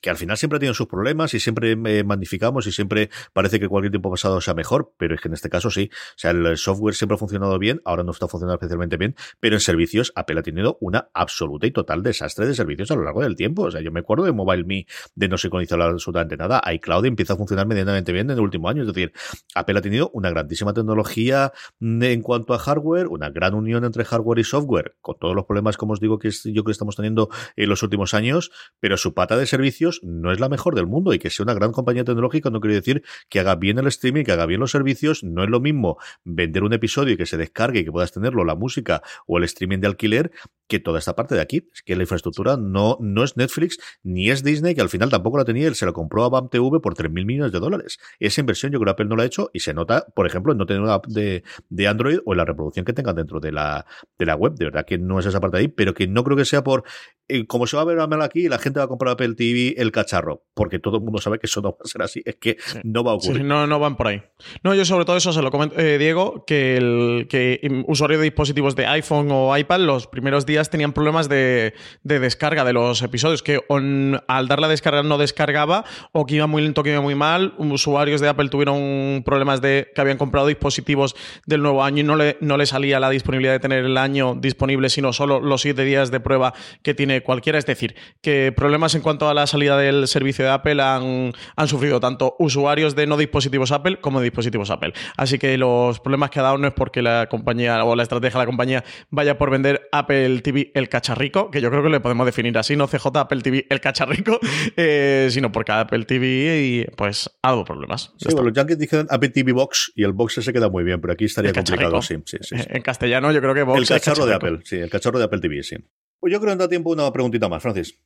que 0.00 0.10
al 0.10 0.16
final 0.16 0.36
siempre 0.36 0.58
tienen 0.58 0.74
sus 0.74 0.86
problemas 0.86 1.34
y 1.34 1.40
siempre 1.40 1.72
eh, 1.72 2.04
magnificamos 2.04 2.66
y 2.66 2.72
siempre 2.72 3.10
parece 3.32 3.60
que 3.60 3.68
cualquier 3.68 3.92
tiempo 3.92 4.10
pasado 4.10 4.40
sea 4.40 4.54
mejor, 4.54 4.92
pero 4.96 5.14
es 5.14 5.20
que 5.20 5.28
en 5.28 5.34
este 5.34 5.50
caso 5.50 5.70
sí. 5.70 5.90
O 5.92 6.18
sea, 6.18 6.30
el 6.30 6.56
software 6.56 6.94
siempre 6.94 7.14
ha 7.14 7.18
funcionado 7.18 7.58
bien, 7.58 7.80
ahora 7.84 8.02
no 8.02 8.12
está 8.12 8.28
funcionando 8.28 8.54
especialmente 8.54 8.96
bien, 8.96 9.14
pero 9.40 9.56
en 9.56 9.60
servicios 9.60 10.12
Apple 10.14 10.40
ha 10.40 10.42
tenido 10.42 10.78
una 10.80 11.10
absoluta 11.14 11.66
y 11.66 11.70
total 11.70 12.02
desastre 12.02 12.46
de 12.46 12.54
servicios 12.54 12.90
a 12.90 12.96
lo 12.96 13.04
largo 13.04 13.22
del 13.22 13.36
tiempo. 13.36 13.62
O 13.62 13.70
sea, 13.70 13.80
yo 13.80 13.92
me 13.92 14.00
acuerdo 14.00 14.24
de 14.24 14.32
MobileMe 14.32 14.86
de 15.14 15.28
no 15.28 15.36
sincronizar 15.36 15.80
absolutamente 15.80 16.36
nada. 16.36 16.62
iCloud 16.72 17.06
empieza 17.06 17.34
a 17.34 17.36
funcionar 17.36 17.66
medianamente 17.66 18.12
bien 18.12 18.30
en 18.30 18.38
el 18.38 18.42
último 18.42 18.68
año. 18.68 18.82
Es 18.82 18.88
decir, 18.88 19.12
Apple 19.54 19.78
ha 19.78 19.82
tenido 19.82 20.10
una 20.14 20.30
grandísima 20.30 20.72
tecnología 20.72 21.52
en 21.80 22.22
cuanto 22.22 22.54
a 22.54 22.58
hardware, 22.58 23.08
una 23.08 23.30
gran 23.30 23.54
unión 23.54 23.84
entre 23.84 24.04
hardware 24.04 24.38
y 24.38 24.44
software, 24.44 24.96
con 25.00 25.18
todos 25.18 25.34
los 25.34 25.44
problemas, 25.44 25.76
como 25.76 25.92
os 25.92 26.00
digo, 26.00 26.18
que 26.18 26.30
yo 26.30 26.62
creo 26.62 26.64
que 26.64 26.72
estamos 26.72 26.96
teniendo 26.96 27.28
en 27.56 27.68
los 27.68 27.82
últimos 27.82 28.14
años, 28.14 28.50
pero 28.80 28.96
su 28.96 29.14
pata 29.14 29.36
de 29.36 29.46
servicios 29.46 29.89
no 30.02 30.32
es 30.32 30.40
la 30.40 30.48
mejor 30.48 30.74
del 30.74 30.86
mundo 30.86 31.12
y 31.12 31.18
que 31.18 31.30
sea 31.30 31.44
una 31.44 31.54
gran 31.54 31.72
compañía 31.72 32.04
tecnológica 32.04 32.50
no 32.50 32.60
quiere 32.60 32.76
decir 32.76 33.02
que 33.28 33.40
haga 33.40 33.56
bien 33.56 33.78
el 33.78 33.86
streaming, 33.88 34.24
que 34.24 34.32
haga 34.32 34.46
bien 34.46 34.60
los 34.60 34.70
servicios. 34.70 35.24
No 35.24 35.42
es 35.42 35.50
lo 35.50 35.60
mismo 35.60 35.98
vender 36.24 36.62
un 36.62 36.72
episodio 36.72 37.14
y 37.14 37.16
que 37.16 37.26
se 37.26 37.36
descargue 37.36 37.80
y 37.80 37.84
que 37.84 37.92
puedas 37.92 38.12
tenerlo, 38.12 38.44
la 38.44 38.54
música 38.54 39.02
o 39.26 39.38
el 39.38 39.44
streaming 39.44 39.78
de 39.78 39.86
alquiler, 39.88 40.30
que 40.68 40.78
toda 40.78 40.98
esta 40.98 41.16
parte 41.16 41.34
de 41.34 41.40
aquí. 41.40 41.68
Es 41.74 41.82
que 41.82 41.96
la 41.96 42.02
infraestructura 42.02 42.56
no, 42.56 42.96
no 43.00 43.24
es 43.24 43.36
Netflix 43.36 43.78
ni 44.02 44.30
es 44.30 44.42
Disney, 44.42 44.74
que 44.74 44.80
al 44.80 44.88
final 44.88 45.10
tampoco 45.10 45.38
la 45.38 45.44
tenía. 45.44 45.66
Él 45.66 45.74
se 45.74 45.86
lo 45.86 45.92
compró 45.92 46.24
a 46.24 46.28
BAM 46.28 46.48
TV 46.48 46.80
por 46.80 46.94
3.000 46.94 47.24
millones 47.24 47.52
de 47.52 47.60
dólares. 47.60 47.98
Esa 48.18 48.40
inversión 48.40 48.72
yo 48.72 48.78
creo 48.78 48.86
que 48.86 49.02
Apple 49.02 49.06
no 49.06 49.16
la 49.16 49.24
ha 49.24 49.26
hecho 49.26 49.50
y 49.52 49.60
se 49.60 49.74
nota, 49.74 50.06
por 50.14 50.26
ejemplo, 50.26 50.52
en 50.52 50.58
no 50.58 50.66
tener 50.66 50.82
una 50.82 50.94
app 50.94 51.06
de, 51.06 51.42
de 51.68 51.88
Android 51.88 52.18
o 52.24 52.32
en 52.32 52.38
la 52.38 52.44
reproducción 52.44 52.84
que 52.84 52.92
tengan 52.92 53.16
dentro 53.16 53.40
de 53.40 53.52
la, 53.52 53.86
de 54.18 54.26
la 54.26 54.36
web. 54.36 54.54
De 54.54 54.66
verdad 54.66 54.86
que 54.86 54.98
no 54.98 55.18
es 55.18 55.26
esa 55.26 55.40
parte 55.40 55.56
de 55.56 55.62
ahí, 55.62 55.68
pero 55.68 55.94
que 55.94 56.06
no 56.06 56.24
creo 56.24 56.36
que 56.36 56.44
sea 56.44 56.62
por, 56.62 56.84
eh, 57.28 57.46
como 57.46 57.66
se 57.66 57.76
va 57.76 57.82
a 57.82 57.86
ver 57.86 57.96
mal 58.08 58.22
aquí, 58.22 58.48
la 58.48 58.58
gente 58.58 58.78
va 58.78 58.84
a 58.84 58.88
comprar 58.88 59.12
Apple 59.12 59.34
TV 59.34 59.74
el 59.80 59.92
cacharro, 59.92 60.44
porque 60.54 60.78
todo 60.78 60.98
el 60.98 61.02
mundo 61.02 61.20
sabe 61.20 61.38
que 61.38 61.46
eso 61.46 61.60
no 61.60 61.70
va 61.72 61.78
a 61.84 61.88
ser 61.88 62.02
así. 62.02 62.22
Es 62.24 62.36
que 62.36 62.56
no 62.84 63.02
va 63.04 63.12
a 63.12 63.14
ocurrir. 63.14 63.38
sí, 63.38 63.42
no, 63.42 63.66
no 63.66 63.78
van 63.78 63.96
por 63.96 64.08
ahí. 64.08 64.22
No, 64.62 64.74
yo 64.74 64.84
sobre 64.84 65.04
todo 65.04 65.16
eso 65.16 65.32
se 65.32 65.42
lo 65.42 65.50
comento, 65.50 65.78
eh, 65.78 65.98
Diego, 65.98 66.44
que 66.46 66.76
el 66.76 67.26
que 67.28 67.60
mm, 67.68 67.90
usuario 67.90 68.18
de 68.18 68.24
dispositivos 68.24 68.76
de 68.76 68.86
iPhone 68.86 69.28
o 69.30 69.56
iPad 69.56 69.80
los 69.80 70.06
primeros 70.06 70.46
días 70.46 70.70
tenían 70.70 70.92
problemas 70.92 71.28
de, 71.28 71.74
de 72.02 72.20
descarga 72.20 72.64
de 72.64 72.72
los 72.72 73.02
episodios, 73.02 73.42
que 73.42 73.60
on- 73.68 74.20
al 74.28 74.48
dar 74.48 74.60
la 74.60 74.68
descarga 74.68 75.02
no 75.02 75.18
descargaba 75.18 75.84
o 76.12 76.26
que 76.26 76.36
iba 76.36 76.46
muy 76.46 76.62
lento, 76.62 76.82
que 76.82 76.90
iba 76.92 77.00
muy 77.00 77.14
mal. 77.14 77.54
Usuarios 77.58 78.20
de 78.20 78.28
Apple 78.28 78.48
tuvieron 78.48 79.22
problemas 79.24 79.60
de 79.60 79.88
que 79.94 80.00
habían 80.00 80.18
comprado 80.18 80.46
dispositivos 80.46 81.16
del 81.46 81.62
nuevo 81.62 81.82
año 81.82 82.00
y 82.00 82.04
no 82.04 82.16
le, 82.16 82.36
no 82.40 82.56
le 82.56 82.66
salía 82.66 83.00
la 83.00 83.10
disponibilidad 83.10 83.52
de 83.52 83.60
tener 83.60 83.84
el 83.84 83.96
año 83.96 84.34
disponible, 84.34 84.88
sino 84.90 85.12
solo 85.12 85.40
los 85.40 85.62
siete 85.62 85.84
días 85.84 86.10
de 86.10 86.20
prueba 86.20 86.52
que 86.82 86.94
tiene 86.94 87.22
cualquiera. 87.22 87.58
Es 87.58 87.66
decir, 87.66 87.94
que 88.20 88.52
problemas 88.54 88.94
en 88.94 89.02
cuanto 89.02 89.28
a 89.28 89.34
la 89.34 89.46
salida 89.46 89.69
del 89.76 90.08
servicio 90.08 90.44
de 90.44 90.50
Apple 90.50 90.82
han, 90.82 91.32
han 91.56 91.68
sufrido 91.68 92.00
tanto 92.00 92.36
usuarios 92.38 92.94
de 92.94 93.06
no 93.06 93.16
dispositivos 93.16 93.72
Apple 93.72 94.00
como 94.00 94.20
de 94.20 94.24
dispositivos 94.24 94.70
Apple. 94.70 94.92
Así 95.16 95.38
que 95.38 95.56
los 95.58 96.00
problemas 96.00 96.30
que 96.30 96.40
ha 96.40 96.42
dado 96.42 96.58
no 96.58 96.68
es 96.68 96.74
porque 96.74 97.02
la 97.02 97.28
compañía 97.28 97.84
o 97.84 97.96
la 97.96 98.02
estrategia 98.02 98.38
de 98.38 98.42
la 98.44 98.46
compañía 98.46 98.84
vaya 99.10 99.38
por 99.38 99.50
vender 99.50 99.88
Apple 99.92 100.40
TV 100.40 100.70
el 100.74 100.88
cacharrico, 100.88 101.50
que 101.50 101.60
yo 101.60 101.70
creo 101.70 101.82
que 101.82 101.88
le 101.88 102.00
podemos 102.00 102.26
definir 102.26 102.56
así, 102.58 102.76
no 102.76 102.86
CJ 102.86 103.06
Apple 103.14 103.40
TV 103.42 103.66
el 103.68 103.80
cacharrico, 103.80 104.38
eh, 104.76 105.28
sino 105.30 105.52
porque 105.52 105.72
Apple 105.72 106.04
TV 106.04 106.26
y, 106.62 106.84
pues 106.96 107.30
ha 107.42 107.50
dado 107.50 107.64
problemas. 107.64 108.12
Sí, 108.16 108.28
bueno, 108.32 108.48
los 108.48 108.52
Yankees 108.52 108.78
dijeron 108.78 109.06
Apple 109.10 109.30
TV 109.30 109.52
Box 109.52 109.92
y 109.94 110.04
el 110.04 110.12
Box 110.12 110.34
se 110.34 110.52
queda 110.52 110.68
muy 110.68 110.84
bien, 110.84 111.00
pero 111.00 111.12
aquí 111.12 111.24
estaría 111.24 111.52
complicado. 111.52 112.02
Sí, 112.02 112.14
cacharrico. 112.14 112.26
sí, 112.26 112.38
sí, 112.40 112.56
sí. 112.56 112.68
En 112.70 112.82
castellano 112.82 113.32
yo 113.32 113.40
creo 113.40 113.54
que 113.54 113.62
Vox 113.62 113.78
El 113.78 113.88
cacharro 113.88 114.26
de. 114.26 114.34
Apple, 114.34 114.60
sí, 114.64 114.76
el 114.76 114.90
cacharro 114.90 115.18
de 115.18 115.24
Apple 115.24 115.40
TV, 115.40 115.62
sí. 115.62 115.76
Pues 116.18 116.32
yo 116.32 116.40
creo 116.40 116.52
que 116.52 116.58
da 116.58 116.68
tiempo 116.68 116.90
una 116.90 117.10
preguntita 117.12 117.48
más, 117.48 117.62
Francis. 117.62 117.98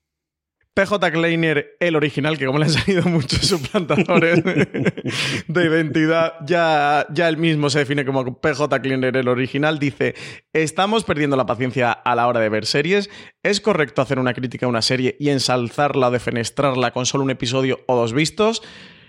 PJ 0.74 1.12
Kleiner, 1.12 1.76
el 1.78 1.94
original, 1.94 2.36
que 2.36 2.46
como 2.46 2.58
le 2.58 2.64
han 2.64 2.72
salido 2.72 3.02
muchos 3.08 3.46
suplantadores 3.46 4.42
de 4.44 5.64
identidad, 5.64 6.34
ya, 6.44 7.06
ya 7.10 7.28
él 7.28 7.36
mismo 7.36 7.70
se 7.70 7.78
define 7.78 8.04
como 8.04 8.40
PJ 8.40 8.80
Kleiner, 8.80 9.16
el 9.16 9.28
original, 9.28 9.78
dice, 9.78 10.16
estamos 10.52 11.04
perdiendo 11.04 11.36
la 11.36 11.46
paciencia 11.46 11.92
a 11.92 12.16
la 12.16 12.26
hora 12.26 12.40
de 12.40 12.48
ver 12.48 12.66
series, 12.66 13.08
¿es 13.44 13.60
correcto 13.60 14.02
hacer 14.02 14.18
una 14.18 14.34
crítica 14.34 14.66
a 14.66 14.68
una 14.68 14.82
serie 14.82 15.16
y 15.20 15.30
ensalzarla 15.30 16.08
o 16.08 16.10
defenestrarla 16.10 16.90
con 16.90 17.06
solo 17.06 17.22
un 17.22 17.30
episodio 17.30 17.80
o 17.86 17.94
dos 17.94 18.12
vistos? 18.12 18.60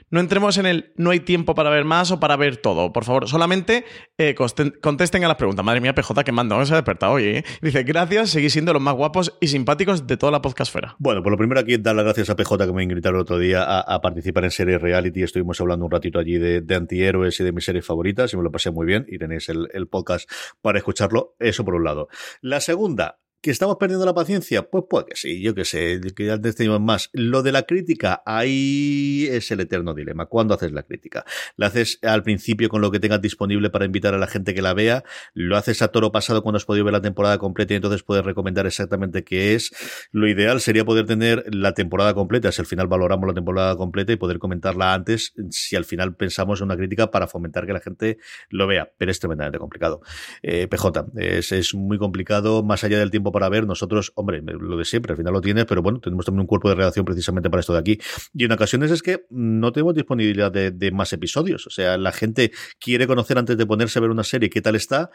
No 0.10 0.20
entremos 0.20 0.58
en 0.58 0.66
el 0.66 0.94
no 0.98 1.12
hay 1.12 1.20
tiempo 1.20 1.56
para 1.56 1.70
ver 1.70 1.86
más 1.86 2.12
o 2.12 2.20
para 2.20 2.36
ver 2.38 2.58
todo. 2.58 2.94
Por 2.94 3.04
favor, 3.04 3.28
solamente 3.28 3.86
eh, 4.18 4.36
contesten 4.36 5.24
a 5.24 5.28
las 5.28 5.38
preguntas. 5.38 5.66
Madre 5.66 5.82
mía, 5.82 5.96
PJ, 5.96 6.24
que 6.24 6.32
manda, 6.32 6.64
se 6.66 6.74
ha 6.74 6.78
despertado 6.78 7.14
hoy. 7.14 7.24
¿eh? 7.24 7.46
Dice, 7.62 7.84
gracias, 7.84 8.30
seguís 8.30 8.54
siendo 8.54 8.74
los 8.74 8.82
más 8.82 8.96
guapos 8.96 9.36
y 9.42 9.48
simpáticos 9.48 10.08
de 10.08 10.18
toda 10.18 10.32
la 10.32 10.42
podcastfera. 10.42 10.96
Bueno, 11.00 11.24
por 11.24 11.32
lo 11.32 11.38
primero 11.38 11.60
aquí 11.60 11.78
dar 11.78 11.96
las 11.96 12.06
gracias 12.06 12.30
a 12.30 12.36
PJ 12.36 12.66
que 12.66 12.74
me 12.74 12.84
invitaron 12.84 13.18
el 13.18 13.22
otro 13.22 13.38
día 13.38 13.64
a, 13.64 14.02
participar 14.02 14.44
en 14.44 14.52
series 14.52 14.82
reality. 14.82 15.24
Estuvimos 15.24 15.60
hablando 15.60 15.86
un 15.86 15.92
ratito 15.92 16.20
allí 16.20 16.38
de, 16.38 16.76
antihéroes 16.76 17.40
y 17.40 17.44
de 17.44 17.52
mis 17.52 17.66
series 17.66 17.86
favoritas 17.86 18.34
y 18.34 18.38
me 18.38 18.44
lo 18.44 18.52
pasé 18.52 18.72
muy 18.72 18.86
bien 18.86 19.06
y 19.08 19.18
tenéis 19.18 19.50
el, 19.50 19.70
el 19.74 19.88
podcast 19.88 20.30
para 20.62 20.78
escucharlo. 20.78 21.36
Eso 21.40 21.66
por 21.66 21.76
un 21.76 21.84
lado. 21.84 22.08
La 22.42 22.60
segunda, 22.60 23.20
¿Que 23.46 23.52
estamos 23.52 23.78
perdiendo 23.78 24.08
la 24.08 24.16
paciencia? 24.16 24.64
Pues 24.64 24.86
puede 24.90 25.06
que 25.06 25.16
sí, 25.16 25.40
yo 25.40 25.54
que 25.54 25.66
sé, 25.66 26.02
que 26.16 26.32
antes 26.32 26.56
teníamos 26.56 26.82
más. 26.82 27.12
Lo 27.14 27.44
de 27.44 27.52
la 27.52 27.62
crítica, 27.62 28.24
ahí 28.26 29.28
es 29.30 29.52
el 29.52 29.60
eterno 29.60 29.94
dilema. 29.94 30.26
¿Cuándo 30.26 30.56
haces 30.56 30.72
la 30.72 30.82
crítica? 30.82 31.26
¿La 31.56 31.68
haces 31.68 32.00
al 32.02 32.24
principio 32.24 32.70
con 32.70 32.82
lo 32.82 32.90
que 32.90 33.00
tengas 33.00 33.22
disponible 33.22 33.70
para 33.70 33.86
invitar 33.86 34.16
a 34.16 34.18
la 34.18 34.26
gente 34.26 34.56
que 34.56 34.64
la 34.64 34.74
vea? 34.74 35.04
¿Lo 35.36 35.58
haces 35.58 35.84
a 35.84 35.90
toro 35.90 36.12
pasado 36.12 36.42
cuando 36.42 36.58
has 36.58 36.66
podido 36.66 36.86
ver 36.86 36.94
la 36.94 37.04
temporada 37.04 37.38
completa 37.38 37.74
y 37.74 37.76
entonces 37.76 38.02
puedes 38.02 38.26
recomendar 38.26 38.66
exactamente 38.66 39.24
qué 39.24 39.54
es? 39.54 39.72
Lo 40.12 40.28
ideal 40.28 40.60
sería 40.60 40.84
poder 40.84 41.06
tener 41.06 41.46
la 41.54 41.76
temporada 41.76 42.16
completa, 42.16 42.52
si 42.52 42.64
al 42.64 42.66
final 42.66 42.88
valoramos 42.88 43.28
la 43.28 43.36
temporada 43.36 43.76
completa 43.76 44.12
y 44.12 44.16
poder 44.16 44.40
comentarla 44.40 44.96
antes, 44.96 45.36
si 45.52 45.76
al 45.76 45.86
final 45.86 46.16
pensamos 46.16 46.62
en 46.62 46.66
una 46.66 46.78
crítica 46.78 47.12
para 47.12 47.28
fomentar 47.28 47.68
que 47.68 47.74
la 47.74 47.80
gente 47.80 48.18
lo 48.50 48.66
vea. 48.66 48.92
Pero 48.98 49.12
es 49.12 49.20
tremendamente 49.20 49.60
complicado. 49.60 50.02
Eh, 50.42 50.68
PJ, 50.68 51.06
es, 51.18 51.52
es 51.52 51.76
muy 51.76 52.00
complicado, 52.00 52.64
más 52.64 52.84
allá 52.84 52.98
del 52.98 53.12
tiempo 53.12 53.35
para 53.36 53.50
ver. 53.50 53.68
Nosotros, 53.68 54.14
hombre, 54.16 54.42
lo 54.42 54.78
de 54.78 54.86
siempre, 54.86 55.12
al 55.12 55.18
final 55.18 55.34
lo 55.34 55.42
tienes, 55.42 55.66
pero 55.66 55.82
bueno, 55.82 56.00
tenemos 56.00 56.26
también 56.26 56.40
un 56.40 56.48
cuerpo 56.48 56.70
de 56.70 56.76
redacción 56.76 57.04
precisamente 57.04 57.50
para 57.50 57.60
esto 57.60 57.74
de 57.74 57.80
aquí. 57.80 58.00
Y 58.34 58.46
en 58.46 58.52
ocasiones 58.54 58.92
es 58.92 59.02
que 59.02 59.26
no 59.30 59.74
tenemos 59.74 59.94
disponibilidad 59.94 60.50
de, 60.54 60.72
de 60.72 60.92
más 60.92 61.12
episodios. 61.12 61.68
O 61.68 61.70
sea, 61.70 61.98
la 61.98 62.14
gente 62.14 62.54
quiere 62.80 63.08
conocer 63.08 63.38
antes 63.38 63.58
de 63.58 63.66
ponerse 63.66 64.00
a 64.00 64.04
ver 64.04 64.10
una 64.10 64.24
serie 64.24 64.50
qué 64.50 64.62
tal 64.62 64.76
está, 64.78 65.12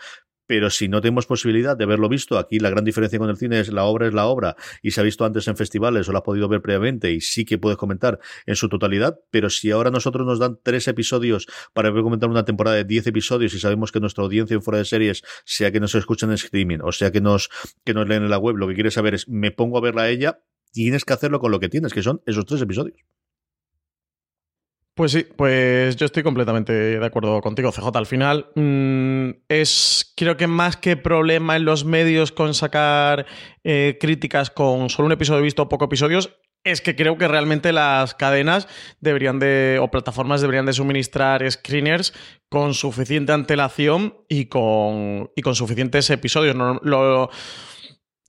pero 0.51 0.68
si 0.68 0.88
no 0.88 1.01
tenemos 1.01 1.26
posibilidad 1.26 1.76
de 1.76 1.86
verlo 1.86 2.09
visto, 2.09 2.36
aquí 2.36 2.59
la 2.59 2.70
gran 2.70 2.84
diferencia 2.84 3.20
con 3.20 3.30
el 3.30 3.36
cine 3.36 3.61
es 3.61 3.72
la 3.72 3.84
obra 3.84 4.09
es 4.09 4.14
la 4.14 4.26
obra 4.26 4.57
y 4.82 4.90
se 4.90 5.01
ha 5.01 5.05
visto 5.05 5.24
antes 5.24 5.46
en 5.46 5.57
festivales 5.57 6.09
o 6.09 6.12
la 6.12 6.18
has 6.18 6.24
podido 6.24 6.48
ver 6.48 6.61
previamente 6.61 7.12
y 7.12 7.20
sí 7.20 7.44
que 7.44 7.57
puedes 7.57 7.78
comentar 7.78 8.18
en 8.46 8.57
su 8.57 8.68
totalidad, 8.68 9.20
pero 9.30 9.48
si 9.48 9.70
ahora 9.70 9.92
nosotros 9.92 10.26
nos 10.26 10.40
dan 10.40 10.59
tres 10.61 10.88
episodios 10.88 11.46
para 11.72 11.92
comentar 11.92 12.28
una 12.28 12.44
temporada 12.44 12.74
de 12.74 12.82
diez 12.82 13.07
episodios 13.07 13.55
y 13.55 13.61
sabemos 13.61 13.92
que 13.92 14.01
nuestra 14.01 14.24
audiencia 14.24 14.57
en 14.57 14.62
fuera 14.62 14.78
de 14.78 14.86
series, 14.86 15.22
sea 15.44 15.70
que 15.70 15.78
nos 15.78 15.94
escuchen 15.94 16.30
en 16.30 16.34
streaming 16.34 16.78
o 16.82 16.90
sea 16.90 17.12
que 17.12 17.20
nos, 17.20 17.48
que 17.84 17.94
nos 17.94 18.09
leen 18.09 18.24
en 18.24 18.30
la 18.30 18.38
web, 18.38 18.57
lo 18.57 18.66
que 18.66 18.74
quiere 18.74 18.90
saber 18.90 19.14
es 19.14 19.28
me 19.28 19.53
pongo 19.53 19.78
a 19.78 19.82
verla 19.82 20.03
a 20.03 20.11
ella, 20.11 20.40
tienes 20.72 21.05
que 21.05 21.12
hacerlo 21.12 21.38
con 21.38 21.53
lo 21.53 21.61
que 21.61 21.68
tienes, 21.68 21.94
que 21.94 22.03
son 22.03 22.22
esos 22.26 22.44
tres 22.44 22.61
episodios. 22.61 22.98
Pues 24.95 25.12
sí, 25.12 25.26
pues 25.36 25.97
yo 25.97 26.05
estoy 26.07 26.22
completamente 26.22 26.72
de 26.72 27.07
acuerdo 27.07 27.41
contigo, 27.41 27.72
CJ. 27.72 27.97
Al 27.97 28.07
final 28.07 28.51
mm, 28.55 29.30
es, 29.49 30.12
creo 30.16 30.36
que 30.36 30.47
más 30.47 30.76
que 30.76 30.97
problema 30.97 31.57
en 31.57 31.64
los 31.64 31.84
medios 31.84 32.32
con 32.32 32.55
sacar 32.55 33.26
eh, 33.64 33.97
críticas 34.01 34.51
con 34.51 34.91
solo 34.91 35.07
un 35.07 35.12
episodio 35.12 35.43
visto 35.43 35.62
o 35.62 35.68
pocos 35.68 35.86
episodios, 35.86 36.30
es 36.64 36.80
que 36.80 36.95
creo 36.95 37.16
que 37.16 37.26
realmente 37.26 37.72
las 37.72 38.14
cadenas 38.14 38.68
deberían 39.01 39.38
de, 39.38 39.78
o 39.80 39.91
plataformas 39.91 40.41
deberían 40.41 40.66
de 40.66 40.74
suministrar 40.74 41.49
screeners 41.51 42.12
con 42.51 42.74
suficiente 42.74 43.32
antelación 43.32 44.16
y 44.28 44.47
con, 44.47 45.30
y 45.34 45.43
con 45.43 45.55
suficientes 45.55 46.11
episodios. 46.11 46.55
No, 46.55 46.78
lo, 46.82 47.30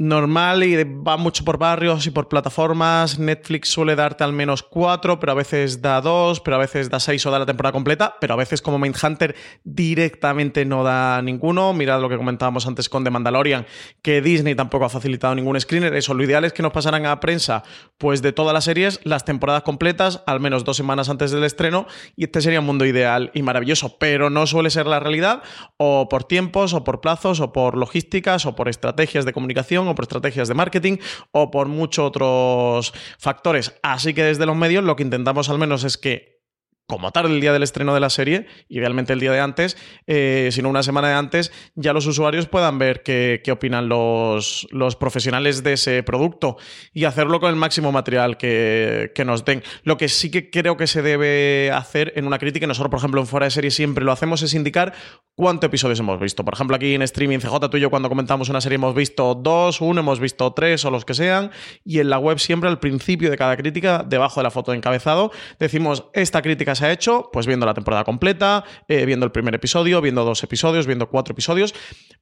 normal 0.01 0.63
y 0.63 0.83
va 0.83 1.15
mucho 1.15 1.45
por 1.45 1.59
barrios 1.59 2.07
y 2.07 2.11
por 2.11 2.27
plataformas. 2.27 3.19
Netflix 3.19 3.69
suele 3.69 3.95
darte 3.95 4.23
al 4.23 4.33
menos 4.33 4.63
cuatro, 4.63 5.19
pero 5.19 5.33
a 5.33 5.35
veces 5.35 5.81
da 5.81 6.01
dos, 6.01 6.39
pero 6.39 6.55
a 6.55 6.59
veces 6.59 6.89
da 6.89 6.99
seis 6.99 7.23
o 7.25 7.31
da 7.31 7.37
la 7.37 7.45
temporada 7.45 7.71
completa, 7.71 8.15
pero 8.19 8.33
a 8.33 8.37
veces 8.37 8.63
como 8.63 8.79
Mindhunter 8.79 9.35
directamente 9.63 10.65
no 10.65 10.83
da 10.83 11.21
ninguno. 11.21 11.73
Mirad 11.73 12.01
lo 12.01 12.09
que 12.09 12.17
comentábamos 12.17 12.65
antes 12.65 12.89
con 12.89 13.03
The 13.03 13.11
Mandalorian, 13.11 13.67
que 14.01 14.21
Disney 14.21 14.55
tampoco 14.55 14.85
ha 14.85 14.89
facilitado 14.89 15.35
ningún 15.35 15.59
screener. 15.59 15.93
Eso, 15.93 16.15
lo 16.15 16.23
ideal 16.23 16.45
es 16.45 16.53
que 16.53 16.63
nos 16.63 16.73
pasaran 16.73 17.05
a 17.05 17.19
prensa, 17.19 17.61
pues 17.99 18.23
de 18.23 18.33
todas 18.33 18.53
las 18.55 18.63
series, 18.63 18.99
las 19.03 19.23
temporadas 19.23 19.61
completas, 19.61 20.23
al 20.25 20.39
menos 20.39 20.63
dos 20.63 20.77
semanas 20.77 21.09
antes 21.09 21.29
del 21.29 21.43
estreno, 21.43 21.85
y 22.15 22.23
este 22.23 22.41
sería 22.41 22.59
un 22.59 22.65
mundo 22.65 22.85
ideal 22.85 23.29
y 23.35 23.43
maravilloso, 23.43 23.97
pero 23.99 24.31
no 24.31 24.47
suele 24.47 24.71
ser 24.71 24.87
la 24.87 24.99
realidad, 24.99 25.43
o 25.77 26.09
por 26.09 26.23
tiempos, 26.23 26.73
o 26.73 26.83
por 26.83 27.01
plazos, 27.01 27.39
o 27.39 27.53
por 27.53 27.77
logísticas, 27.77 28.47
o 28.47 28.55
por 28.55 28.67
estrategias 28.67 29.25
de 29.25 29.33
comunicación 29.33 29.90
por 29.95 30.05
estrategias 30.05 30.47
de 30.47 30.53
marketing 30.53 30.97
o 31.31 31.51
por 31.51 31.67
muchos 31.67 32.05
otros 32.05 32.93
factores. 33.17 33.73
Así 33.83 34.13
que 34.13 34.23
desde 34.23 34.45
los 34.45 34.55
medios 34.55 34.83
lo 34.83 34.95
que 34.95 35.03
intentamos 35.03 35.49
al 35.49 35.59
menos 35.59 35.83
es 35.83 35.97
que 35.97 36.40
como 36.91 37.13
tarde 37.13 37.33
el 37.33 37.39
día 37.39 37.53
del 37.53 37.63
estreno 37.63 37.93
de 37.93 38.01
la 38.01 38.09
serie, 38.09 38.47
idealmente 38.67 39.13
el 39.13 39.21
día 39.21 39.31
de 39.31 39.39
antes, 39.39 39.77
eh, 40.07 40.49
sino 40.51 40.67
una 40.67 40.83
semana 40.83 41.07
de 41.07 41.13
antes, 41.13 41.53
ya 41.73 41.93
los 41.93 42.05
usuarios 42.05 42.47
puedan 42.47 42.79
ver 42.79 43.01
qué, 43.01 43.41
opinan 43.49 43.87
los, 43.87 44.67
los, 44.71 44.97
profesionales 44.97 45.63
de 45.63 45.71
ese 45.71 46.03
producto 46.03 46.57
y 46.93 47.05
hacerlo 47.05 47.39
con 47.39 47.49
el 47.49 47.55
máximo 47.55 47.93
material 47.93 48.35
que, 48.35 49.13
que, 49.15 49.23
nos 49.23 49.45
den. 49.45 49.63
Lo 49.83 49.95
que 49.95 50.09
sí 50.09 50.29
que 50.31 50.49
creo 50.49 50.75
que 50.75 50.85
se 50.85 51.01
debe 51.01 51.71
hacer 51.71 52.11
en 52.17 52.27
una 52.27 52.37
crítica, 52.37 52.67
nosotros 52.67 52.89
por 52.89 52.99
ejemplo 52.99 53.21
en 53.21 53.27
Fuera 53.27 53.45
de 53.45 53.51
Serie 53.51 53.71
siempre 53.71 54.03
lo 54.03 54.11
hacemos, 54.11 54.41
es 54.41 54.53
indicar 54.53 54.93
cuántos 55.33 55.69
episodios 55.69 55.97
hemos 56.01 56.19
visto. 56.19 56.43
Por 56.43 56.55
ejemplo, 56.55 56.75
aquí 56.75 56.93
en 56.93 57.03
streaming 57.03 57.39
CJ, 57.39 57.69
tú 57.69 57.77
y 57.77 57.79
yo 57.79 57.89
cuando 57.89 58.09
comentamos 58.09 58.49
una 58.49 58.59
serie 58.59 58.75
hemos 58.75 58.93
visto 58.93 59.33
dos, 59.33 59.79
uno, 59.79 60.01
hemos 60.01 60.19
visto 60.19 60.51
tres 60.51 60.83
o 60.83 60.91
los 60.91 61.05
que 61.05 61.13
sean, 61.13 61.51
y 61.85 61.99
en 61.99 62.09
la 62.09 62.19
web 62.19 62.37
siempre 62.37 62.69
al 62.69 62.79
principio 62.79 63.29
de 63.31 63.37
cada 63.37 63.55
crítica, 63.55 64.05
debajo 64.05 64.41
de 64.41 64.43
la 64.43 64.51
foto 64.51 64.71
de 64.71 64.77
encabezado, 64.77 65.31
decimos 65.57 66.05
esta 66.13 66.41
crítica 66.41 66.75
ha 66.81 66.91
hecho, 66.91 67.29
pues 67.31 67.47
viendo 67.47 67.65
la 67.65 67.73
temporada 67.73 68.03
completa, 68.03 68.63
eh, 68.87 69.05
viendo 69.05 69.25
el 69.25 69.31
primer 69.31 69.55
episodio, 69.55 70.01
viendo 70.01 70.23
dos 70.23 70.43
episodios, 70.43 70.87
viendo 70.87 71.09
cuatro 71.09 71.33
episodios, 71.33 71.73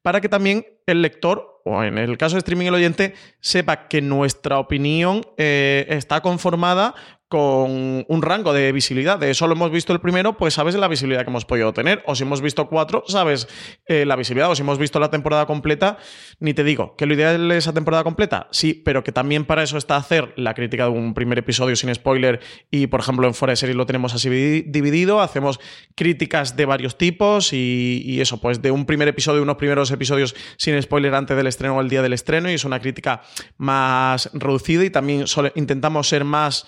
para 0.01 0.21
que 0.21 0.29
también 0.29 0.65
el 0.85 1.01
lector, 1.01 1.58
o 1.69 1.83
en 1.83 1.97
el 1.97 2.17
caso 2.17 2.35
de 2.35 2.39
streaming 2.39 2.67
el 2.67 2.73
oyente, 2.73 3.13
sepa 3.39 3.87
que 3.87 4.01
nuestra 4.01 4.57
opinión 4.57 5.21
eh, 5.37 5.85
está 5.89 6.21
conformada 6.21 6.95
con 7.29 8.05
un 8.07 8.21
rango 8.23 8.53
de 8.53 8.71
visibilidad. 8.71 9.19
De 9.19 9.35
solo 9.35 9.53
hemos 9.53 9.69
visto 9.69 9.93
el 9.93 10.01
primero, 10.01 10.35
pues 10.35 10.55
sabes 10.55 10.73
la 10.73 10.87
visibilidad 10.87 11.23
que 11.23 11.29
hemos 11.29 11.45
podido 11.45 11.71
tener. 11.73 12.01
O 12.07 12.15
si 12.15 12.23
hemos 12.23 12.41
visto 12.41 12.67
cuatro, 12.67 13.03
sabes 13.07 13.47
eh, 13.85 14.03
la 14.05 14.15
visibilidad. 14.15 14.49
O 14.49 14.55
si 14.55 14.63
hemos 14.63 14.79
visto 14.79 14.99
la 14.99 15.11
temporada 15.11 15.45
completa, 15.45 15.99
ni 16.39 16.55
te 16.55 16.63
digo. 16.63 16.95
¿Que 16.97 17.05
lo 17.05 17.13
ideal 17.13 17.51
es 17.51 17.67
la 17.67 17.73
temporada 17.73 18.03
completa? 18.03 18.47
Sí, 18.51 18.73
pero 18.73 19.03
que 19.03 19.11
también 19.11 19.45
para 19.45 19.61
eso 19.61 19.77
está 19.77 19.95
hacer 19.95 20.33
la 20.37 20.55
crítica 20.55 20.85
de 20.85 20.89
un 20.89 21.13
primer 21.13 21.37
episodio 21.37 21.75
sin 21.75 21.93
spoiler. 21.93 22.39
Y 22.71 22.87
por 22.87 22.99
ejemplo, 22.99 23.27
en 23.27 23.35
Fuera 23.35 23.51
de 23.51 23.57
Series 23.57 23.77
lo 23.77 23.85
tenemos 23.85 24.15
así 24.15 24.29
dividido. 24.63 25.21
Hacemos 25.21 25.59
críticas 25.93 26.55
de 26.55 26.65
varios 26.65 26.97
tipos 26.97 27.53
y, 27.53 28.19
eso, 28.19 28.41
pues 28.41 28.63
de 28.63 28.71
un 28.71 28.87
primer 28.87 29.07
episodio, 29.07 29.43
unos 29.43 29.57
primeros 29.57 29.91
episodios 29.91 30.35
sin 30.57 30.81
spoiler 30.81 31.13
antes 31.13 31.37
del 31.37 31.45
estreno 31.59 31.75
o 31.75 31.81
el 31.81 31.89
día 31.89 32.01
del 32.01 32.13
estreno. 32.13 32.49
Y 32.49 32.53
es 32.53 32.63
una 32.63 32.79
crítica 32.79 33.21
más 33.57 34.29
reducida 34.33 34.85
y 34.85 34.89
también 34.89 35.25
intentamos 35.55 36.07
ser 36.07 36.23
más 36.23 36.65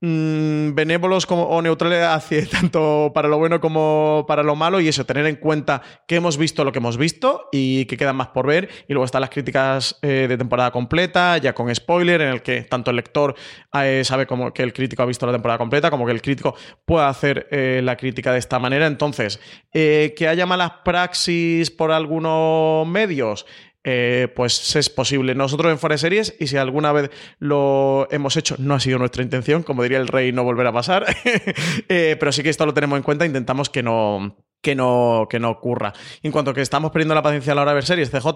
Mm, 0.00 0.76
benévolos 0.76 1.26
como, 1.26 1.42
o 1.42 1.60
neutrales 1.60 2.04
hacia 2.04 2.46
tanto 2.50 3.10
para 3.12 3.26
lo 3.26 3.36
bueno 3.36 3.60
como 3.60 4.24
para 4.28 4.44
lo 4.44 4.54
malo 4.54 4.80
y 4.80 4.86
eso, 4.86 5.04
tener 5.04 5.26
en 5.26 5.34
cuenta 5.34 5.82
que 6.06 6.14
hemos 6.14 6.38
visto 6.38 6.62
lo 6.62 6.70
que 6.70 6.78
hemos 6.78 6.96
visto 6.96 7.48
y 7.50 7.84
que 7.86 7.96
quedan 7.96 8.14
más 8.14 8.28
por 8.28 8.46
ver 8.46 8.68
y 8.86 8.92
luego 8.92 9.04
están 9.04 9.22
las 9.22 9.30
críticas 9.30 9.98
eh, 10.02 10.26
de 10.28 10.38
temporada 10.38 10.70
completa, 10.70 11.36
ya 11.38 11.52
con 11.52 11.74
spoiler, 11.74 12.20
en 12.20 12.28
el 12.28 12.42
que 12.42 12.62
tanto 12.62 12.90
el 12.90 12.96
lector 12.96 13.34
eh, 13.74 14.02
sabe 14.04 14.28
como 14.28 14.52
que 14.52 14.62
el 14.62 14.72
crítico 14.72 15.02
ha 15.02 15.06
visto 15.06 15.26
la 15.26 15.32
temporada 15.32 15.58
completa 15.58 15.90
como 15.90 16.06
que 16.06 16.12
el 16.12 16.22
crítico 16.22 16.54
puede 16.84 17.06
hacer 17.06 17.48
eh, 17.50 17.80
la 17.82 17.96
crítica 17.96 18.30
de 18.30 18.38
esta 18.38 18.60
manera. 18.60 18.86
Entonces, 18.86 19.40
que 19.72 20.28
haya 20.28 20.46
malas 20.46 20.72
praxis 20.84 21.70
por 21.72 21.90
algunos 21.90 22.86
medios, 22.86 23.46
eh, 23.90 24.28
pues 24.36 24.76
es 24.76 24.90
posible. 24.90 25.34
Nosotros 25.34 25.72
en 25.72 25.78
Fuera 25.78 25.96
Series, 25.96 26.34
y 26.38 26.48
si 26.48 26.58
alguna 26.58 26.92
vez 26.92 27.10
lo 27.38 28.06
hemos 28.10 28.36
hecho, 28.36 28.54
no 28.58 28.74
ha 28.74 28.80
sido 28.80 28.98
nuestra 28.98 29.22
intención, 29.22 29.62
como 29.62 29.82
diría 29.82 29.96
el 29.96 30.08
rey, 30.08 30.30
no 30.30 30.44
volverá 30.44 30.68
a 30.68 30.72
pasar, 30.74 31.06
eh, 31.88 32.14
pero 32.20 32.30
sí 32.30 32.42
que 32.42 32.50
esto 32.50 32.66
lo 32.66 32.74
tenemos 32.74 32.98
en 32.98 33.02
cuenta, 33.02 33.24
intentamos 33.24 33.70
que 33.70 33.82
no, 33.82 34.36
que 34.60 34.74
no, 34.74 35.26
que 35.30 35.40
no 35.40 35.48
ocurra. 35.48 35.94
En 36.22 36.32
cuanto 36.32 36.52
que 36.52 36.60
estamos 36.60 36.90
perdiendo 36.90 37.14
la 37.14 37.22
paciencia 37.22 37.52
a 37.52 37.56
la 37.56 37.62
hora 37.62 37.70
de 37.70 37.76
ver 37.76 37.86
series, 37.86 38.10
CJ, 38.10 38.28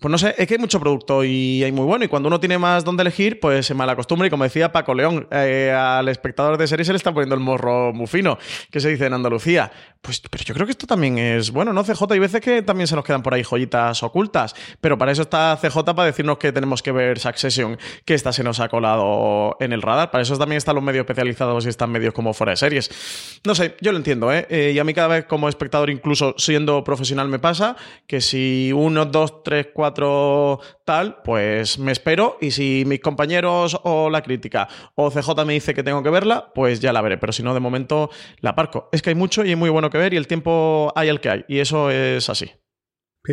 pues 0.00 0.12
no 0.12 0.18
sé, 0.18 0.32
es 0.38 0.46
que 0.46 0.54
hay 0.54 0.60
mucho 0.60 0.78
producto 0.78 1.24
y 1.24 1.64
hay 1.64 1.72
muy 1.72 1.84
bueno. 1.84 2.04
Y 2.04 2.08
cuando 2.08 2.28
uno 2.28 2.38
tiene 2.38 2.56
más 2.56 2.84
donde 2.84 3.02
elegir, 3.02 3.40
pues 3.40 3.66
se 3.66 3.74
mala 3.74 3.96
costumbre. 3.96 4.28
Y 4.28 4.30
como 4.30 4.44
decía 4.44 4.70
Paco 4.70 4.94
León, 4.94 5.26
eh, 5.32 5.74
al 5.76 6.08
espectador 6.08 6.56
de 6.56 6.68
series 6.68 6.86
se 6.86 6.92
le 6.92 6.98
está 6.98 7.12
poniendo 7.12 7.34
el 7.34 7.40
morro 7.40 7.92
muy 7.92 8.06
fino, 8.06 8.38
que 8.70 8.78
se 8.78 8.90
dice 8.90 9.06
en 9.06 9.14
Andalucía. 9.14 9.72
Pues, 10.00 10.20
pero 10.30 10.44
yo 10.44 10.54
creo 10.54 10.66
que 10.66 10.70
esto 10.70 10.86
también 10.86 11.18
es 11.18 11.50
bueno, 11.50 11.72
¿no? 11.72 11.82
CJ, 11.82 12.12
hay 12.12 12.20
veces 12.20 12.40
que 12.40 12.62
también 12.62 12.86
se 12.86 12.94
nos 12.94 13.04
quedan 13.04 13.24
por 13.24 13.34
ahí 13.34 13.42
joyitas 13.42 14.04
ocultas. 14.04 14.54
Pero 14.80 14.96
para 14.96 15.10
eso 15.10 15.22
está 15.22 15.58
CJ, 15.60 15.82
para 15.82 16.04
decirnos 16.04 16.38
que 16.38 16.52
tenemos 16.52 16.80
que 16.80 16.92
ver 16.92 17.18
Succession, 17.18 17.76
que 18.04 18.14
esta 18.14 18.32
se 18.32 18.44
nos 18.44 18.60
ha 18.60 18.68
colado 18.68 19.56
en 19.58 19.72
el 19.72 19.82
radar. 19.82 20.12
Para 20.12 20.22
eso 20.22 20.38
también 20.38 20.58
están 20.58 20.76
los 20.76 20.84
medios 20.84 21.02
especializados 21.02 21.66
y 21.66 21.70
están 21.70 21.90
medios 21.90 22.14
como 22.14 22.32
fuera 22.34 22.50
de 22.50 22.56
series. 22.56 23.40
No 23.44 23.56
sé, 23.56 23.74
yo 23.80 23.90
lo 23.90 23.98
entiendo, 23.98 24.32
¿eh? 24.32 24.46
eh 24.48 24.72
y 24.76 24.78
a 24.78 24.84
mí 24.84 24.94
cada 24.94 25.08
vez 25.08 25.24
como 25.24 25.48
espectador, 25.48 25.90
incluso 25.90 26.36
siendo 26.38 26.84
profesional, 26.84 27.26
me 27.28 27.40
pasa 27.40 27.74
que 28.06 28.20
si 28.20 28.70
uno, 28.72 29.04
dos, 29.04 29.42
tres, 29.42 29.68
cuatro 29.74 29.87
4 29.88 30.60
tal, 30.84 31.22
pues 31.22 31.78
me 31.78 31.92
espero 31.92 32.36
y 32.40 32.50
si 32.50 32.84
mis 32.86 33.00
compañeros 33.00 33.78
o 33.84 34.10
la 34.10 34.22
crítica 34.22 34.68
o 34.94 35.10
CJ 35.10 35.44
me 35.46 35.54
dice 35.54 35.74
que 35.74 35.82
tengo 35.82 36.02
que 36.02 36.10
verla, 36.10 36.52
pues 36.54 36.80
ya 36.80 36.92
la 36.92 37.00
veré, 37.00 37.18
pero 37.18 37.32
si 37.32 37.42
no, 37.42 37.54
de 37.54 37.60
momento 37.60 38.10
la 38.40 38.50
aparco. 38.50 38.88
Es 38.92 39.02
que 39.02 39.10
hay 39.10 39.16
mucho 39.16 39.44
y 39.44 39.50
hay 39.50 39.56
muy 39.56 39.70
bueno 39.70 39.90
que 39.90 39.98
ver 39.98 40.12
y 40.14 40.16
el 40.16 40.26
tiempo 40.26 40.92
hay 40.94 41.08
el 41.08 41.20
que 41.20 41.30
hay 41.30 41.44
y 41.48 41.58
eso 41.58 41.90
es 41.90 42.28
así. 42.28 42.50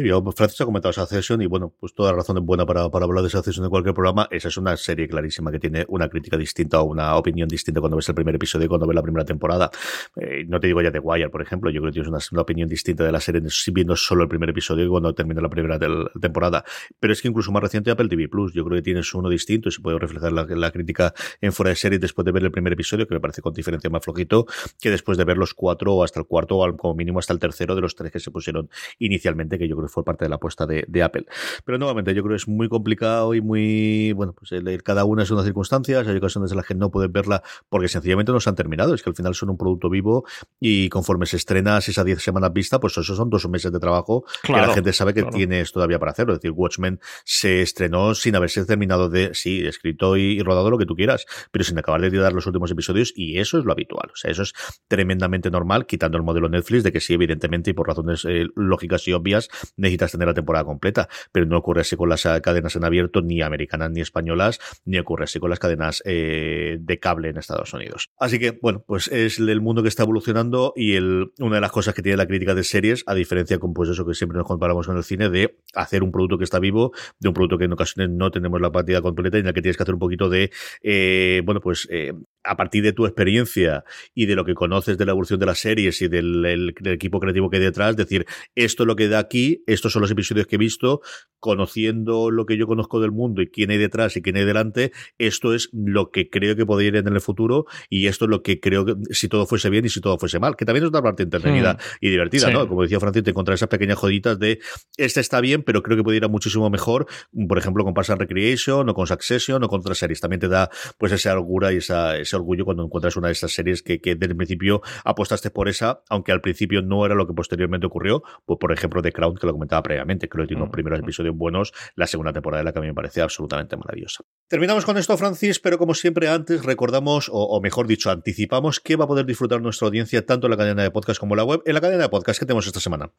Yo, 0.04 0.22
Francis 0.36 0.60
ha 0.60 0.66
comentado 0.66 0.92
esa 0.92 1.06
sesión 1.06 1.42
y 1.42 1.46
bueno, 1.46 1.74
pues 1.80 1.94
toda 1.94 2.12
razón 2.12 2.38
es 2.38 2.44
buena 2.44 2.66
para, 2.66 2.90
para 2.90 3.06
hablar 3.06 3.22
de 3.22 3.30
esa 3.30 3.42
sesión 3.42 3.64
en 3.64 3.70
cualquier 3.70 3.96
programa. 3.96 4.28
Esa 4.30 4.50
es 4.50 4.58
una 4.58 4.76
serie 4.76 5.08
clarísima 5.08 5.54
que 5.54 5.60
tiene 5.60 5.86
una 5.88 6.10
crítica 6.10 6.36
distinta 6.36 6.82
o 6.82 6.84
una 6.84 7.16
opinión 7.16 7.48
distinta 7.48 7.80
cuando 7.80 7.96
ves 7.96 8.10
el 8.10 8.16
primer 8.16 8.36
episodio 8.36 8.66
y 8.66 8.68
cuando 8.68 8.88
ves 8.88 8.96
la 8.96 9.02
primera 9.02 9.24
temporada. 9.24 9.72
Eh, 10.18 10.44
no 10.50 10.60
te 10.60 10.68
digo 10.68 10.82
ya 10.82 10.92
de 10.92 11.00
Wire, 11.00 11.30
por 11.30 11.42
ejemplo, 11.42 11.70
yo 11.70 11.80
creo 11.80 11.92
que 11.92 11.94
tienes 11.94 12.10
una, 12.10 12.20
una 12.34 12.42
opinión 12.42 12.68
distinta 12.68 13.06
de 13.06 13.12
la 13.14 13.22
serie 13.22 13.42
viendo 13.72 13.96
solo 13.96 14.24
el 14.24 14.28
primer 14.28 14.50
episodio 14.50 14.84
y 14.84 14.90
cuando 14.90 15.14
termina 15.14 15.40
la 15.40 15.50
primera 15.50 15.80
temporada. 16.20 16.66
Pero 17.00 17.14
es 17.14 17.22
que 17.22 17.30
incluso 17.30 17.54
más 17.54 17.64
reciente 17.64 17.90
Apple 17.90 18.10
TV 18.10 18.28
Plus, 18.28 18.54
yo 18.54 18.66
creo 18.66 18.76
que 18.76 18.84
tienes 18.84 19.14
uno 19.14 19.30
distinto 19.30 19.70
y 19.70 19.72
se 19.72 19.80
puede 19.80 19.98
reflejar 19.98 20.34
la, 20.34 20.44
la 20.44 20.72
crítica 20.72 21.14
en 21.40 21.54
fuera 21.54 21.70
de 21.70 21.78
serie 21.78 22.00
después 22.00 22.26
de 22.26 22.34
ver 22.34 22.44
el 22.44 22.52
primer 22.52 22.74
episodio, 22.74 23.08
que 23.08 23.14
me 23.14 23.22
parece 23.22 23.42
con 23.42 23.54
diferencia 23.54 23.90
más 23.90 24.04
flojito, 24.04 24.46
que 24.82 24.92
después 24.92 25.18
de 25.18 25.24
ver 25.24 25.38
los 25.38 25.54
cuatro 25.54 25.94
o 25.94 26.04
hasta 26.04 26.20
el 26.20 26.26
cuarto 26.26 26.58
o 26.58 26.76
como 26.76 26.96
mínimo 26.96 27.20
hasta 27.20 27.32
el 27.32 27.40
tercero 27.40 27.76
de 27.76 27.82
los 27.82 27.96
tres 27.96 28.12
que 28.12 28.20
se 28.20 28.30
pusieron 28.30 28.70
inicialmente, 29.00 29.58
que 29.58 29.70
yo 29.70 29.78
creo 29.78 29.85
fue 29.88 30.04
parte 30.04 30.26
de 30.26 30.30
la 30.30 30.36
apuesta 30.36 30.66
de, 30.66 31.04
Apple. 31.04 31.26
Pero 31.66 31.78
nuevamente, 31.78 32.14
yo 32.14 32.24
creo 32.24 32.32
que 32.32 32.42
es 32.42 32.48
muy 32.48 32.70
complicado 32.70 33.34
y 33.34 33.42
muy, 33.42 34.14
bueno, 34.14 34.34
pues 34.34 34.52
el, 34.54 34.82
cada 34.84 35.06
una 35.06 35.24
es 35.24 35.32
una 35.32 35.44
circunstancia, 35.44 36.00
hay 36.00 36.18
ocasiones 36.18 36.52
en 36.52 36.58
las 36.58 36.66
que 36.66 36.74
no 36.74 36.90
puedes 36.90 37.12
verla 37.12 37.44
porque 37.70 37.88
sencillamente 37.88 38.32
no 38.32 38.40
se 38.40 38.50
han 38.50 38.56
terminado, 38.56 38.94
es 38.94 39.04
que 39.04 39.10
al 39.10 39.16
final 39.16 39.36
son 39.36 39.50
un 39.50 39.58
producto 39.58 39.90
vivo 39.90 40.26
y 40.60 40.90
conforme 40.90 41.26
se 41.26 41.38
estrena 41.38 41.78
esas 41.78 42.06
10 42.06 42.22
semanas 42.22 42.54
vista, 42.54 42.80
pues 42.80 42.98
eso 42.98 43.16
son 43.16 43.30
dos 43.30 43.48
meses 43.50 43.72
de 43.72 43.80
trabajo 43.80 44.26
que 44.44 44.54
la 44.54 44.74
gente 44.74 44.94
sabe 44.94 45.14
que 45.14 45.24
tienes 45.24 45.72
todavía 45.72 46.00
para 46.00 46.12
hacerlo. 46.12 46.34
Es 46.34 46.40
decir, 46.40 46.52
Watchmen 46.52 47.00
se 47.24 47.62
estrenó 47.62 48.16
sin 48.16 48.36
haberse 48.36 48.66
terminado 48.66 49.10
de, 49.10 49.34
sí, 49.34 49.66
escrito 49.66 50.18
y, 50.18 50.42
rodado 50.42 50.70
lo 50.70 50.78
que 50.78 50.86
tú 50.86 50.96
quieras, 50.96 51.26
pero 51.52 51.64
sin 51.64 51.78
acabar 51.78 52.02
de 52.02 52.10
dar 52.18 52.34
los 52.34 52.46
últimos 52.46 52.72
episodios 52.72 53.14
y 53.16 53.40
eso 53.40 53.58
es 53.58 53.66
lo 53.66 53.72
habitual. 53.72 54.10
O 54.14 54.16
sea, 54.16 54.32
eso 54.32 54.44
es 54.44 54.54
tremendamente 54.88 55.50
normal, 55.50 55.86
quitando 55.86 56.18
el 56.18 56.24
modelo 56.24 56.50
Netflix 56.50 56.84
de 56.84 56.92
que 56.92 57.00
sí, 57.00 57.14
evidentemente, 57.14 57.72
y 57.72 57.74
por 57.74 57.88
razones 57.88 58.26
eh, 58.26 58.48
lógicas 58.56 59.08
y 59.08 59.14
obvias, 59.14 59.50
necesitas 59.78 60.12
tener 60.12 60.28
la 60.28 60.34
temporada 60.34 60.66
completa, 60.66 61.10
pero 61.32 61.46
no 61.46 61.58
ocurre 61.58 61.82
así 61.82 61.96
con 61.96 62.10
las 62.10 62.24
cadenas 62.24 62.76
en 62.76 62.86
abierto, 62.86 63.22
ni 63.22 63.42
americanas 63.42 63.92
ni 63.92 64.02
españolas, 64.02 64.60
ni 64.86 64.98
ocurre 65.00 65.26
así 65.26 65.40
con 65.40 65.50
las 65.50 65.60
cadenas 65.60 66.02
eh, 66.06 66.78
de 66.80 67.00
cable 67.00 67.30
en 67.30 67.38
Estados 67.38 67.74
Unidos. 67.74 68.10
Así 68.18 68.40
que, 68.40 68.58
bueno, 68.62 68.84
pues 68.86 69.08
es 69.08 69.40
el 69.40 69.62
mundo 69.62 69.82
que 69.82 69.90
está 69.90 70.04
evolucionando 70.04 70.74
y 70.76 70.96
el, 70.96 71.32
una 71.40 71.56
de 71.56 71.62
las 71.62 71.72
cosas 71.72 71.94
que 71.94 72.02
tiene 72.02 72.18
la 72.18 72.28
crítica 72.28 72.56
de 72.56 72.64
series, 72.64 73.04
a 73.08 73.14
diferencia 73.14 73.60
con 73.60 73.74
pues 73.74 73.90
eso 73.90 74.06
que 74.06 74.14
siempre 74.14 74.38
nos 74.38 74.48
comparamos 74.48 74.88
con 74.88 74.98
el 74.98 75.04
cine, 75.04 75.30
de 75.30 75.58
hacer 75.74 76.04
un 76.04 76.12
producto 76.12 76.38
que 76.38 76.44
está 76.44 76.60
vivo, 76.60 76.94
de 77.20 77.28
un 77.28 77.34
producto 77.34 77.58
que 77.58 77.66
en 77.66 77.74
ocasiones 77.74 78.10
no 78.16 78.32
tenemos 78.32 78.62
la 78.62 78.72
partida 78.72 79.02
completa 79.02 79.38
y 79.38 79.42
en 79.42 79.48
la 79.48 79.54
que 79.54 79.62
tienes 79.62 79.78
que 79.78 79.84
hacer 79.84 79.96
un 79.96 80.00
poquito 80.00 80.30
de, 80.30 80.52
eh, 80.82 81.42
bueno, 81.46 81.62
pues 81.62 81.88
eh, 81.92 82.14
a 82.46 82.56
partir 82.56 82.84
de 82.84 82.94
tu 82.94 83.06
experiencia 83.06 83.84
y 84.14 84.26
de 84.26 84.36
lo 84.36 84.46
que 84.46 84.54
conoces 84.54 84.98
de 84.98 85.06
la 85.06 85.12
evolución 85.12 85.40
de 85.40 85.46
las 85.46 85.60
series 85.60 86.02
y 86.02 86.08
del, 86.08 86.74
equipo 86.86 87.20
creativo 87.20 87.50
que 87.50 87.58
hay 87.58 87.64
detrás, 87.64 87.96
decir, 87.96 88.26
esto 88.56 88.84
es 88.84 88.88
lo 88.88 88.96
que 88.96 89.08
da 89.08 89.20
aquí, 89.20 89.64
estos 89.68 89.94
son 89.94 90.02
los 90.02 90.12
episodios 90.12 90.48
que 90.48 90.56
he 90.56 90.60
visto, 90.60 91.02
conociendo 91.40 92.32
lo 92.32 92.46
que 92.46 92.58
yo 92.58 92.68
conozco 92.68 93.00
del 93.00 93.12
mundo 93.12 93.42
y 93.42 93.50
quién 93.50 93.72
hay 93.72 93.78
detrás 93.78 94.16
y 94.18 94.22
quién 94.22 94.38
hay 94.38 94.46
delante, 94.46 94.92
esto 95.18 95.54
es 95.54 95.70
lo 95.74 96.12
que 96.12 96.30
creo 96.30 96.56
que 96.56 96.66
podría 96.66 96.90
ir 96.90 96.96
en 96.96 97.08
el 97.08 97.22
futuro 97.22 97.66
y 97.90 98.08
esto 98.08 98.26
es 98.26 98.30
lo 98.30 98.42
que 98.42 98.60
creo 98.60 98.86
que 98.86 98.96
si 99.12 99.28
todo 99.28 99.46
fuese 99.46 99.70
bien 99.70 99.86
y 99.86 99.90
si 99.90 100.02
todo 100.02 100.18
fuese 100.18 100.40
mal, 100.40 100.56
que 100.56 100.66
también 100.66 100.84
es 100.84 100.90
una 100.90 101.02
parte 101.02 101.24
entretenida 101.24 101.74
hmm. 101.74 101.78
y 102.02 102.10
divertida, 102.10 102.50
¿no? 102.52 102.68
Como 102.68 102.84
decía 102.84 103.00
Francis, 103.00 103.24
te 103.24 103.32
encontrar 103.32 103.56
esas 103.56 103.70
pequeñas 103.70 103.98
joditas 103.98 104.40
de, 104.40 104.60
este 104.98 105.20
está 105.20 105.42
bien, 105.42 105.64
pero 105.64 105.84
creo 105.84 105.98
que 105.98 106.04
puede 106.04 106.18
ir 106.18 106.24
a 106.26 106.28
muchísimo 106.28 106.70
mejor, 106.70 107.08
por 107.48 107.58
ejemplo, 107.58 107.84
con 107.84 107.94
Pass 107.94 108.10
Recreation 108.10 108.90
o 108.90 108.94
con 108.94 109.08
Succession 109.08 109.64
o 109.64 109.68
con 109.68 109.80
otras 109.80 109.98
series. 109.98 110.22
También 110.22 110.40
te 110.40 110.48
da 110.48 110.70
pues 110.98 111.12
esa 111.12 111.32
algura 111.32 111.74
y 111.74 111.78
esa, 111.78 112.18
ese 112.18 112.35
orgullo 112.36 112.66
cuando 112.66 112.84
encuentras 112.84 113.16
una 113.18 113.28
de 113.28 113.34
esas 113.34 113.52
series 113.52 113.82
que, 113.82 114.00
que 114.02 114.16
desde 114.16 114.32
el 114.32 114.38
principio 114.38 114.82
apostaste 115.04 115.50
por 115.50 115.70
esa, 115.70 116.02
aunque 116.10 116.32
al 116.32 116.42
principio 116.42 116.82
no 116.82 117.06
era 117.06 117.16
lo 117.16 117.28
que 117.28 117.34
posteriormente 117.34 117.88
ocurrió, 117.88 118.24
pues 118.46 118.60
por 118.60 118.72
ejemplo 118.72 119.02
The 119.02 119.12
Crown, 119.12 119.36
que 119.36 119.48
lo 119.48 119.54
comentaba 119.54 119.84
previamente, 119.84 120.30
creo 120.30 120.44
que 120.44 120.50
tiene 120.50 120.64
unos 120.64 120.72
primeros 120.72 121.00
episodios 121.00 121.36
buenos, 121.36 121.74
la 121.96 122.08
segunda 122.08 122.34
temporada 122.34 122.62
de 122.62 122.66
la 122.66 122.74
que 122.74 122.80
a 122.80 122.82
mí 122.82 122.88
me 122.88 122.94
parece 122.94 123.22
absolutamente 123.22 123.78
maravillosa. 123.78 124.24
Terminamos 124.48 124.86
con 124.86 124.98
esto, 124.98 125.18
Francis, 125.18 125.60
pero 125.60 125.78
como 125.78 125.94
siempre 125.94 126.28
antes 126.28 126.64
recordamos, 126.64 127.30
o, 127.32 127.60
mejor 127.62 127.88
dicho, 127.88 128.12
anticipamos 128.12 128.80
que 128.80 128.96
va 128.96 129.06
a 129.06 129.08
poder 129.08 129.26
disfrutar 129.26 129.62
nuestra 129.62 129.88
audiencia 129.88 130.26
tanto 130.26 130.48
en 130.48 130.52
la 130.52 130.58
cadena 130.58 130.84
de 130.84 130.92
podcast 130.92 131.20
como 131.20 131.34
en 131.34 131.38
la 131.38 131.44
web. 131.44 131.62
En 131.66 131.74
la 131.74 131.82
cadena 131.82 132.04
de 132.04 132.10
podcast 132.10 132.40
que 132.40 132.46
tenemos 132.46 132.68
esta 132.68 132.80
semana. 132.80 133.12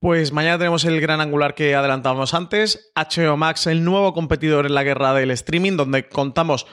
Pues 0.00 0.32
mañana 0.32 0.56
tenemos 0.56 0.86
el 0.86 0.98
gran 0.98 1.20
angular 1.20 1.54
que 1.54 1.74
adelantábamos 1.74 2.32
antes, 2.32 2.90
HBO 2.96 3.36
Max, 3.36 3.66
el 3.66 3.84
nuevo 3.84 4.14
competidor 4.14 4.64
en 4.64 4.74
la 4.74 4.82
guerra 4.82 5.12
del 5.12 5.30
streaming, 5.30 5.76
donde 5.76 6.08
contamos 6.08 6.66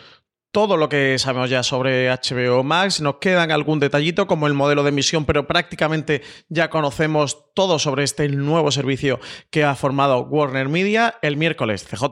todo 0.52 0.78
lo 0.78 0.90
que 0.90 1.18
sabemos 1.20 1.50
ya 1.50 1.64
sobre 1.64 2.10
HBO 2.10 2.64
Max. 2.64 3.02
Nos 3.02 3.16
quedan 3.18 3.52
algún 3.52 3.80
detallito 3.80 4.28
como 4.28 4.48
el 4.48 4.54
modelo 4.54 4.84
de 4.84 4.90
emisión, 4.90 5.26
pero 5.26 5.48
prácticamente 5.48 6.22
ya 6.50 6.70
conocemos 6.70 7.54
todo 7.54 7.80
sobre 7.80 8.04
este 8.04 8.28
nuevo 8.30 8.72
servicio 8.72 9.20
que 9.50 9.64
ha 9.64 9.76
formado 9.76 10.22
Warner 10.22 10.70
Media 10.70 11.16
el 11.22 11.38
miércoles. 11.38 11.86
CJ, 11.86 12.06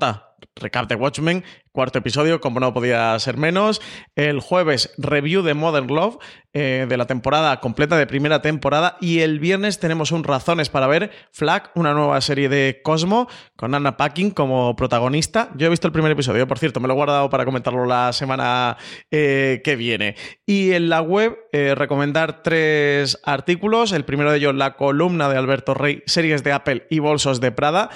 recap 0.55 0.87
de 0.87 0.95
Watchmen, 0.95 1.43
cuarto 1.73 1.99
episodio, 1.99 2.39
como 2.39 2.61
no 2.61 2.73
podía 2.73 3.19
ser 3.19 3.35
menos. 3.35 3.81
El 4.15 4.39
jueves, 4.39 4.93
review 4.97 5.43
de 5.43 5.53
Modern 5.53 5.87
Love, 5.87 6.17
eh, 6.53 6.85
de 6.87 6.95
la 6.95 7.07
temporada 7.07 7.59
completa, 7.59 7.97
de 7.97 8.07
primera 8.07 8.41
temporada. 8.41 8.95
Y 9.01 9.19
el 9.19 9.39
viernes 9.39 9.79
tenemos 9.79 10.13
un 10.13 10.23
Razones 10.23 10.69
para 10.69 10.87
ver 10.87 11.11
Flag, 11.31 11.71
una 11.75 11.93
nueva 11.93 12.21
serie 12.21 12.47
de 12.47 12.79
Cosmo, 12.83 13.27
con 13.57 13.75
Anna 13.75 13.97
Packing 13.97 14.31
como 14.31 14.77
protagonista. 14.77 15.49
Yo 15.57 15.67
he 15.67 15.69
visto 15.69 15.87
el 15.87 15.93
primer 15.93 16.13
episodio, 16.13 16.47
por 16.47 16.57
cierto, 16.57 16.79
me 16.79 16.87
lo 16.87 16.93
he 16.93 16.97
guardado 16.97 17.29
para 17.29 17.43
comentarlo 17.43 17.85
la 17.85 18.13
semana 18.13 18.77
eh, 19.11 19.61
que 19.61 19.75
viene. 19.75 20.15
Y 20.45 20.71
en 20.71 20.87
la 20.87 21.01
web, 21.01 21.37
eh, 21.51 21.75
recomendar 21.75 22.43
tres 22.43 23.19
artículos. 23.25 23.91
El 23.91 24.05
primero 24.05 24.31
de 24.31 24.37
ellos, 24.37 24.55
la 24.55 24.77
columna 24.77 25.27
de 25.27 25.35
Alberto 25.37 25.73
Rey, 25.73 26.01
series 26.05 26.45
de 26.45 26.53
Apple 26.53 26.87
y 26.89 26.99
bolsos 26.99 27.41
de 27.41 27.51
Prada 27.51 27.89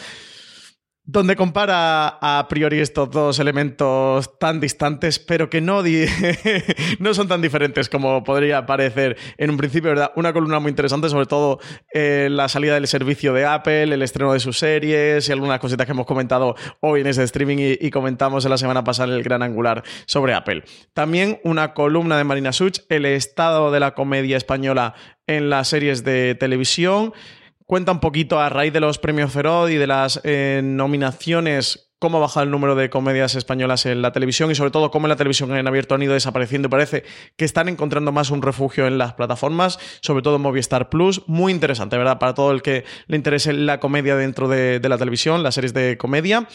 donde 1.12 1.36
compara 1.36 2.20
a 2.22 2.48
priori 2.48 2.80
estos 2.80 3.10
dos 3.10 3.40
elementos 3.40 4.38
tan 4.38 4.60
distantes, 4.60 5.18
pero 5.18 5.50
que 5.50 5.60
no, 5.60 5.82
no 7.00 7.14
son 7.16 7.28
tan 7.28 7.42
diferentes 7.42 7.90
como 7.90 8.24
podría 8.24 8.68
parecer 8.68 9.18
en 9.38 9.50
un 9.50 9.58
principio, 9.58 9.90
¿verdad? 9.90 10.12
Una 10.16 10.34
columna 10.34 10.60
muy 10.60 10.70
interesante, 10.70 11.10
sobre 11.10 11.26
todo 11.26 11.60
eh, 11.92 12.28
la 12.30 12.48
salida 12.48 12.76
del 12.76 12.88
servicio 12.88 13.34
de 13.34 13.44
Apple, 13.44 13.84
el 13.84 14.02
estreno 14.04 14.34
de 14.34 14.40
sus 14.40 14.60
series 14.60 15.28
y 15.28 15.32
algunas 15.32 15.60
cositas 15.60 15.88
que 15.88 15.94
hemos 15.94 16.06
comentado 16.06 16.56
hoy 16.80 17.02
en 17.02 17.08
ese 17.08 17.24
streaming 17.24 17.58
y, 17.80 17.90
comentamos 17.90 18.46
en 18.46 18.52
la 18.52 18.60
semana 18.60 18.84
pasada 18.84 19.10
en 19.10 19.16
el 19.16 19.24
Gran 19.24 19.42
Angular 19.42 19.84
sobre 20.06 20.36
Apple. 20.36 20.64
También 20.94 21.40
una 21.44 21.74
columna 21.74 22.20
de 22.20 22.24
Marina 22.24 22.54
Such, 22.54 22.82
el 22.88 23.08
estado 23.08 23.72
de 23.72 23.80
la 23.80 23.96
comedia 23.96 24.38
española 24.38 24.94
en 25.26 25.50
las 25.50 25.70
series 25.70 26.04
de 26.04 26.36
televisión 26.36 27.14
cuenta 27.70 27.92
un 27.92 28.00
poquito 28.00 28.40
a 28.40 28.50
raíz 28.50 28.74
de 28.74 28.80
los 28.80 28.98
premios 28.98 29.32
Feroz 29.32 29.70
y 29.70 29.76
de 29.76 29.86
las 29.86 30.20
eh, 30.24 30.60
nominaciones 30.64 31.92
cómo 32.00 32.18
ha 32.18 32.22
bajado 32.22 32.46
el 32.46 32.50
número 32.50 32.74
de 32.74 32.90
comedias 32.90 33.36
españolas 33.36 33.86
en 33.86 34.02
la 34.02 34.12
televisión 34.12 34.50
y 34.50 34.56
sobre 34.56 34.72
todo 34.72 34.90
cómo 34.90 35.06
en 35.06 35.10
la 35.10 35.16
televisión 35.16 35.56
en 35.56 35.68
abierto 35.68 35.94
han 35.94 36.02
ido 36.02 36.14
desapareciendo 36.14 36.68
parece 36.68 37.04
que 37.38 37.46
están 37.46 37.70
encontrando 37.70 38.12
más 38.12 38.32
un 38.32 38.42
refugio 38.42 38.88
en 38.88 38.98
las 38.98 39.14
plataformas, 39.14 39.78
sobre 40.02 40.24
todo 40.24 40.40
Movistar 40.40 40.90
Plus. 40.90 41.22
Muy 41.28 41.52
interesante, 41.52 41.96
¿verdad? 41.96 42.18
Para 42.18 42.34
todo 42.34 42.52
el 42.54 42.64
que 42.64 42.86
le 43.06 43.18
interese 43.18 43.54
la 43.54 43.80
comedia 43.80 44.16
dentro 44.16 44.48
de, 44.48 44.80
de 44.80 44.90
la 44.90 44.98
televisión, 44.98 45.44
las 45.44 45.54
series 45.54 45.74
de 45.76 45.96
comedia. 45.96 46.48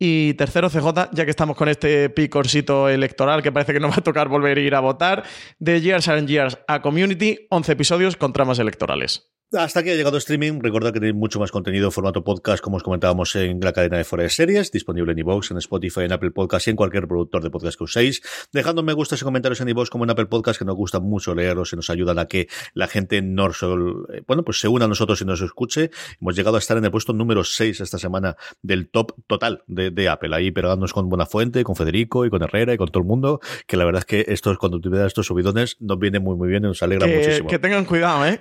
Y 0.00 0.34
tercero, 0.34 0.68
CJ, 0.68 1.10
ya 1.12 1.24
que 1.24 1.30
estamos 1.30 1.56
con 1.56 1.68
este 1.68 2.10
picorcito 2.10 2.88
electoral 2.88 3.40
que 3.40 3.52
parece 3.52 3.72
que 3.72 3.78
nos 3.78 3.92
va 3.92 3.96
a 3.98 4.02
tocar 4.02 4.26
volver 4.26 4.58
a 4.58 4.60
ir 4.60 4.74
a 4.74 4.80
votar, 4.80 5.22
de 5.60 5.80
Years 5.80 6.08
and 6.08 6.26
Years 6.26 6.58
a 6.66 6.82
Community, 6.82 7.46
11 7.50 7.70
episodios 7.70 8.16
con 8.16 8.32
tramas 8.32 8.58
electorales. 8.58 9.35
Hasta 9.52 9.78
aquí 9.78 9.90
ha 9.90 9.94
llegado 9.94 10.16
streaming. 10.16 10.58
Recordad 10.60 10.92
que 10.92 10.98
tenéis 10.98 11.14
mucho 11.14 11.38
más 11.38 11.52
contenido 11.52 11.86
en 11.86 11.92
formato 11.92 12.24
podcast, 12.24 12.60
como 12.60 12.78
os 12.78 12.82
comentábamos 12.82 13.36
en 13.36 13.60
la 13.60 13.72
cadena 13.72 13.96
de 13.96 14.02
Fuera 14.02 14.24
de 14.24 14.28
Series, 14.28 14.72
disponible 14.72 15.12
en 15.12 15.20
iVoox, 15.20 15.52
en 15.52 15.58
Spotify, 15.58 16.00
en 16.00 16.12
Apple 16.12 16.32
Podcast 16.32 16.66
y 16.66 16.70
en 16.70 16.76
cualquier 16.76 17.06
productor 17.06 17.44
de 17.44 17.50
podcast 17.50 17.78
que 17.78 17.84
uséis. 17.84 18.22
Dejando 18.52 18.82
me 18.82 18.92
gustas 18.92 19.22
y 19.22 19.24
comentarios 19.24 19.60
en 19.60 19.68
iVoox 19.68 19.88
como 19.88 20.02
en 20.02 20.10
Apple 20.10 20.26
Podcast, 20.26 20.58
que 20.58 20.64
nos 20.64 20.74
gusta 20.74 20.98
mucho 20.98 21.32
leerlos 21.32 21.72
y 21.72 21.76
nos 21.76 21.90
ayudan 21.90 22.18
a 22.18 22.26
que 22.26 22.48
la 22.74 22.88
gente 22.88 23.22
no 23.22 23.46
eh, 23.46 24.22
bueno, 24.26 24.42
pues 24.42 24.58
se 24.58 24.66
una 24.66 24.86
a 24.86 24.88
nosotros 24.88 25.20
y 25.20 25.24
nos 25.24 25.40
escuche. 25.40 25.92
Hemos 26.20 26.34
llegado 26.34 26.56
a 26.56 26.58
estar 26.58 26.76
en 26.76 26.84
el 26.84 26.90
puesto 26.90 27.12
número 27.12 27.44
6 27.44 27.80
esta 27.80 27.98
semana 27.98 28.36
del 28.62 28.88
top 28.88 29.12
total 29.28 29.62
de, 29.68 30.08
Apple. 30.08 30.34
Ahí 30.34 30.50
pegándonos 30.50 30.92
con 30.92 31.08
Buenafuente, 31.08 31.62
con 31.62 31.76
Federico 31.76 32.26
y 32.26 32.30
con 32.30 32.42
Herrera 32.42 32.74
y 32.74 32.78
con 32.78 32.88
todo 32.88 33.02
el 33.02 33.06
mundo, 33.06 33.40
que 33.68 33.76
la 33.76 33.84
verdad 33.84 34.00
es 34.00 34.06
que 34.06 34.24
estos, 34.26 34.58
cuando 34.58 34.80
tú 34.80 34.92
estos 34.96 35.26
subidones, 35.26 35.76
nos 35.78 36.00
viene 36.00 36.18
muy, 36.18 36.34
muy 36.34 36.48
bien 36.48 36.64
y 36.64 36.66
nos 36.66 36.82
alegra 36.82 37.06
muchísimo. 37.06 37.48
Que 37.48 37.60
tengan 37.60 37.84
cuidado, 37.84 38.26
¿eh? 38.26 38.40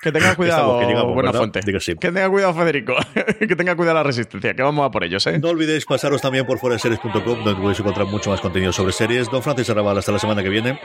Que 0.00 0.12
tengan 0.12 0.34
cuidado 0.34 0.45
cuidado, 0.46 1.12
buena 1.12 1.32
fuente. 1.32 1.60
Que 1.60 1.94
tenga 2.10 2.28
cuidado, 2.28 2.54
Federico. 2.54 2.94
que 3.38 3.56
tenga 3.56 3.76
cuidado 3.76 3.96
la 3.96 4.02
resistencia, 4.02 4.54
que 4.54 4.62
vamos 4.62 4.86
a 4.86 4.90
por 4.90 5.04
ellos, 5.04 5.26
¿eh? 5.26 5.38
No 5.38 5.50
olvidéis 5.50 5.84
pasaros 5.84 6.20
también 6.20 6.46
por 6.46 6.58
foreseries.com, 6.58 7.44
donde 7.44 7.60
podéis 7.60 7.80
encontrar 7.80 8.06
mucho 8.06 8.30
más 8.30 8.40
contenido 8.40 8.72
sobre 8.72 8.92
series. 8.92 9.30
Don 9.30 9.42
Francis 9.42 9.68
Arrabal, 9.70 9.98
hasta 9.98 10.12
la 10.12 10.18
semana 10.18 10.42
que 10.42 10.48
viene. 10.48 10.78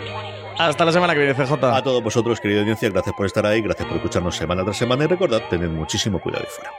Hasta 0.57 0.85
la 0.85 0.91
semana 0.91 1.13
que 1.13 1.19
viene, 1.19 1.33
CJ. 1.33 1.53
A 1.63 1.83
todos 1.83 2.03
vosotros, 2.03 2.39
querida 2.39 2.61
audiencia, 2.61 2.89
gracias 2.89 3.15
por 3.15 3.25
estar 3.25 3.45
ahí, 3.45 3.61
gracias 3.61 3.87
por 3.87 3.97
escucharnos 3.97 4.35
semana 4.35 4.63
tras 4.63 4.77
semana 4.77 5.05
y 5.05 5.07
recordad, 5.07 5.41
tened 5.49 5.69
muchísimo 5.69 6.19
cuidado 6.19 6.45
y 6.47 6.51
fuera. 6.51 6.71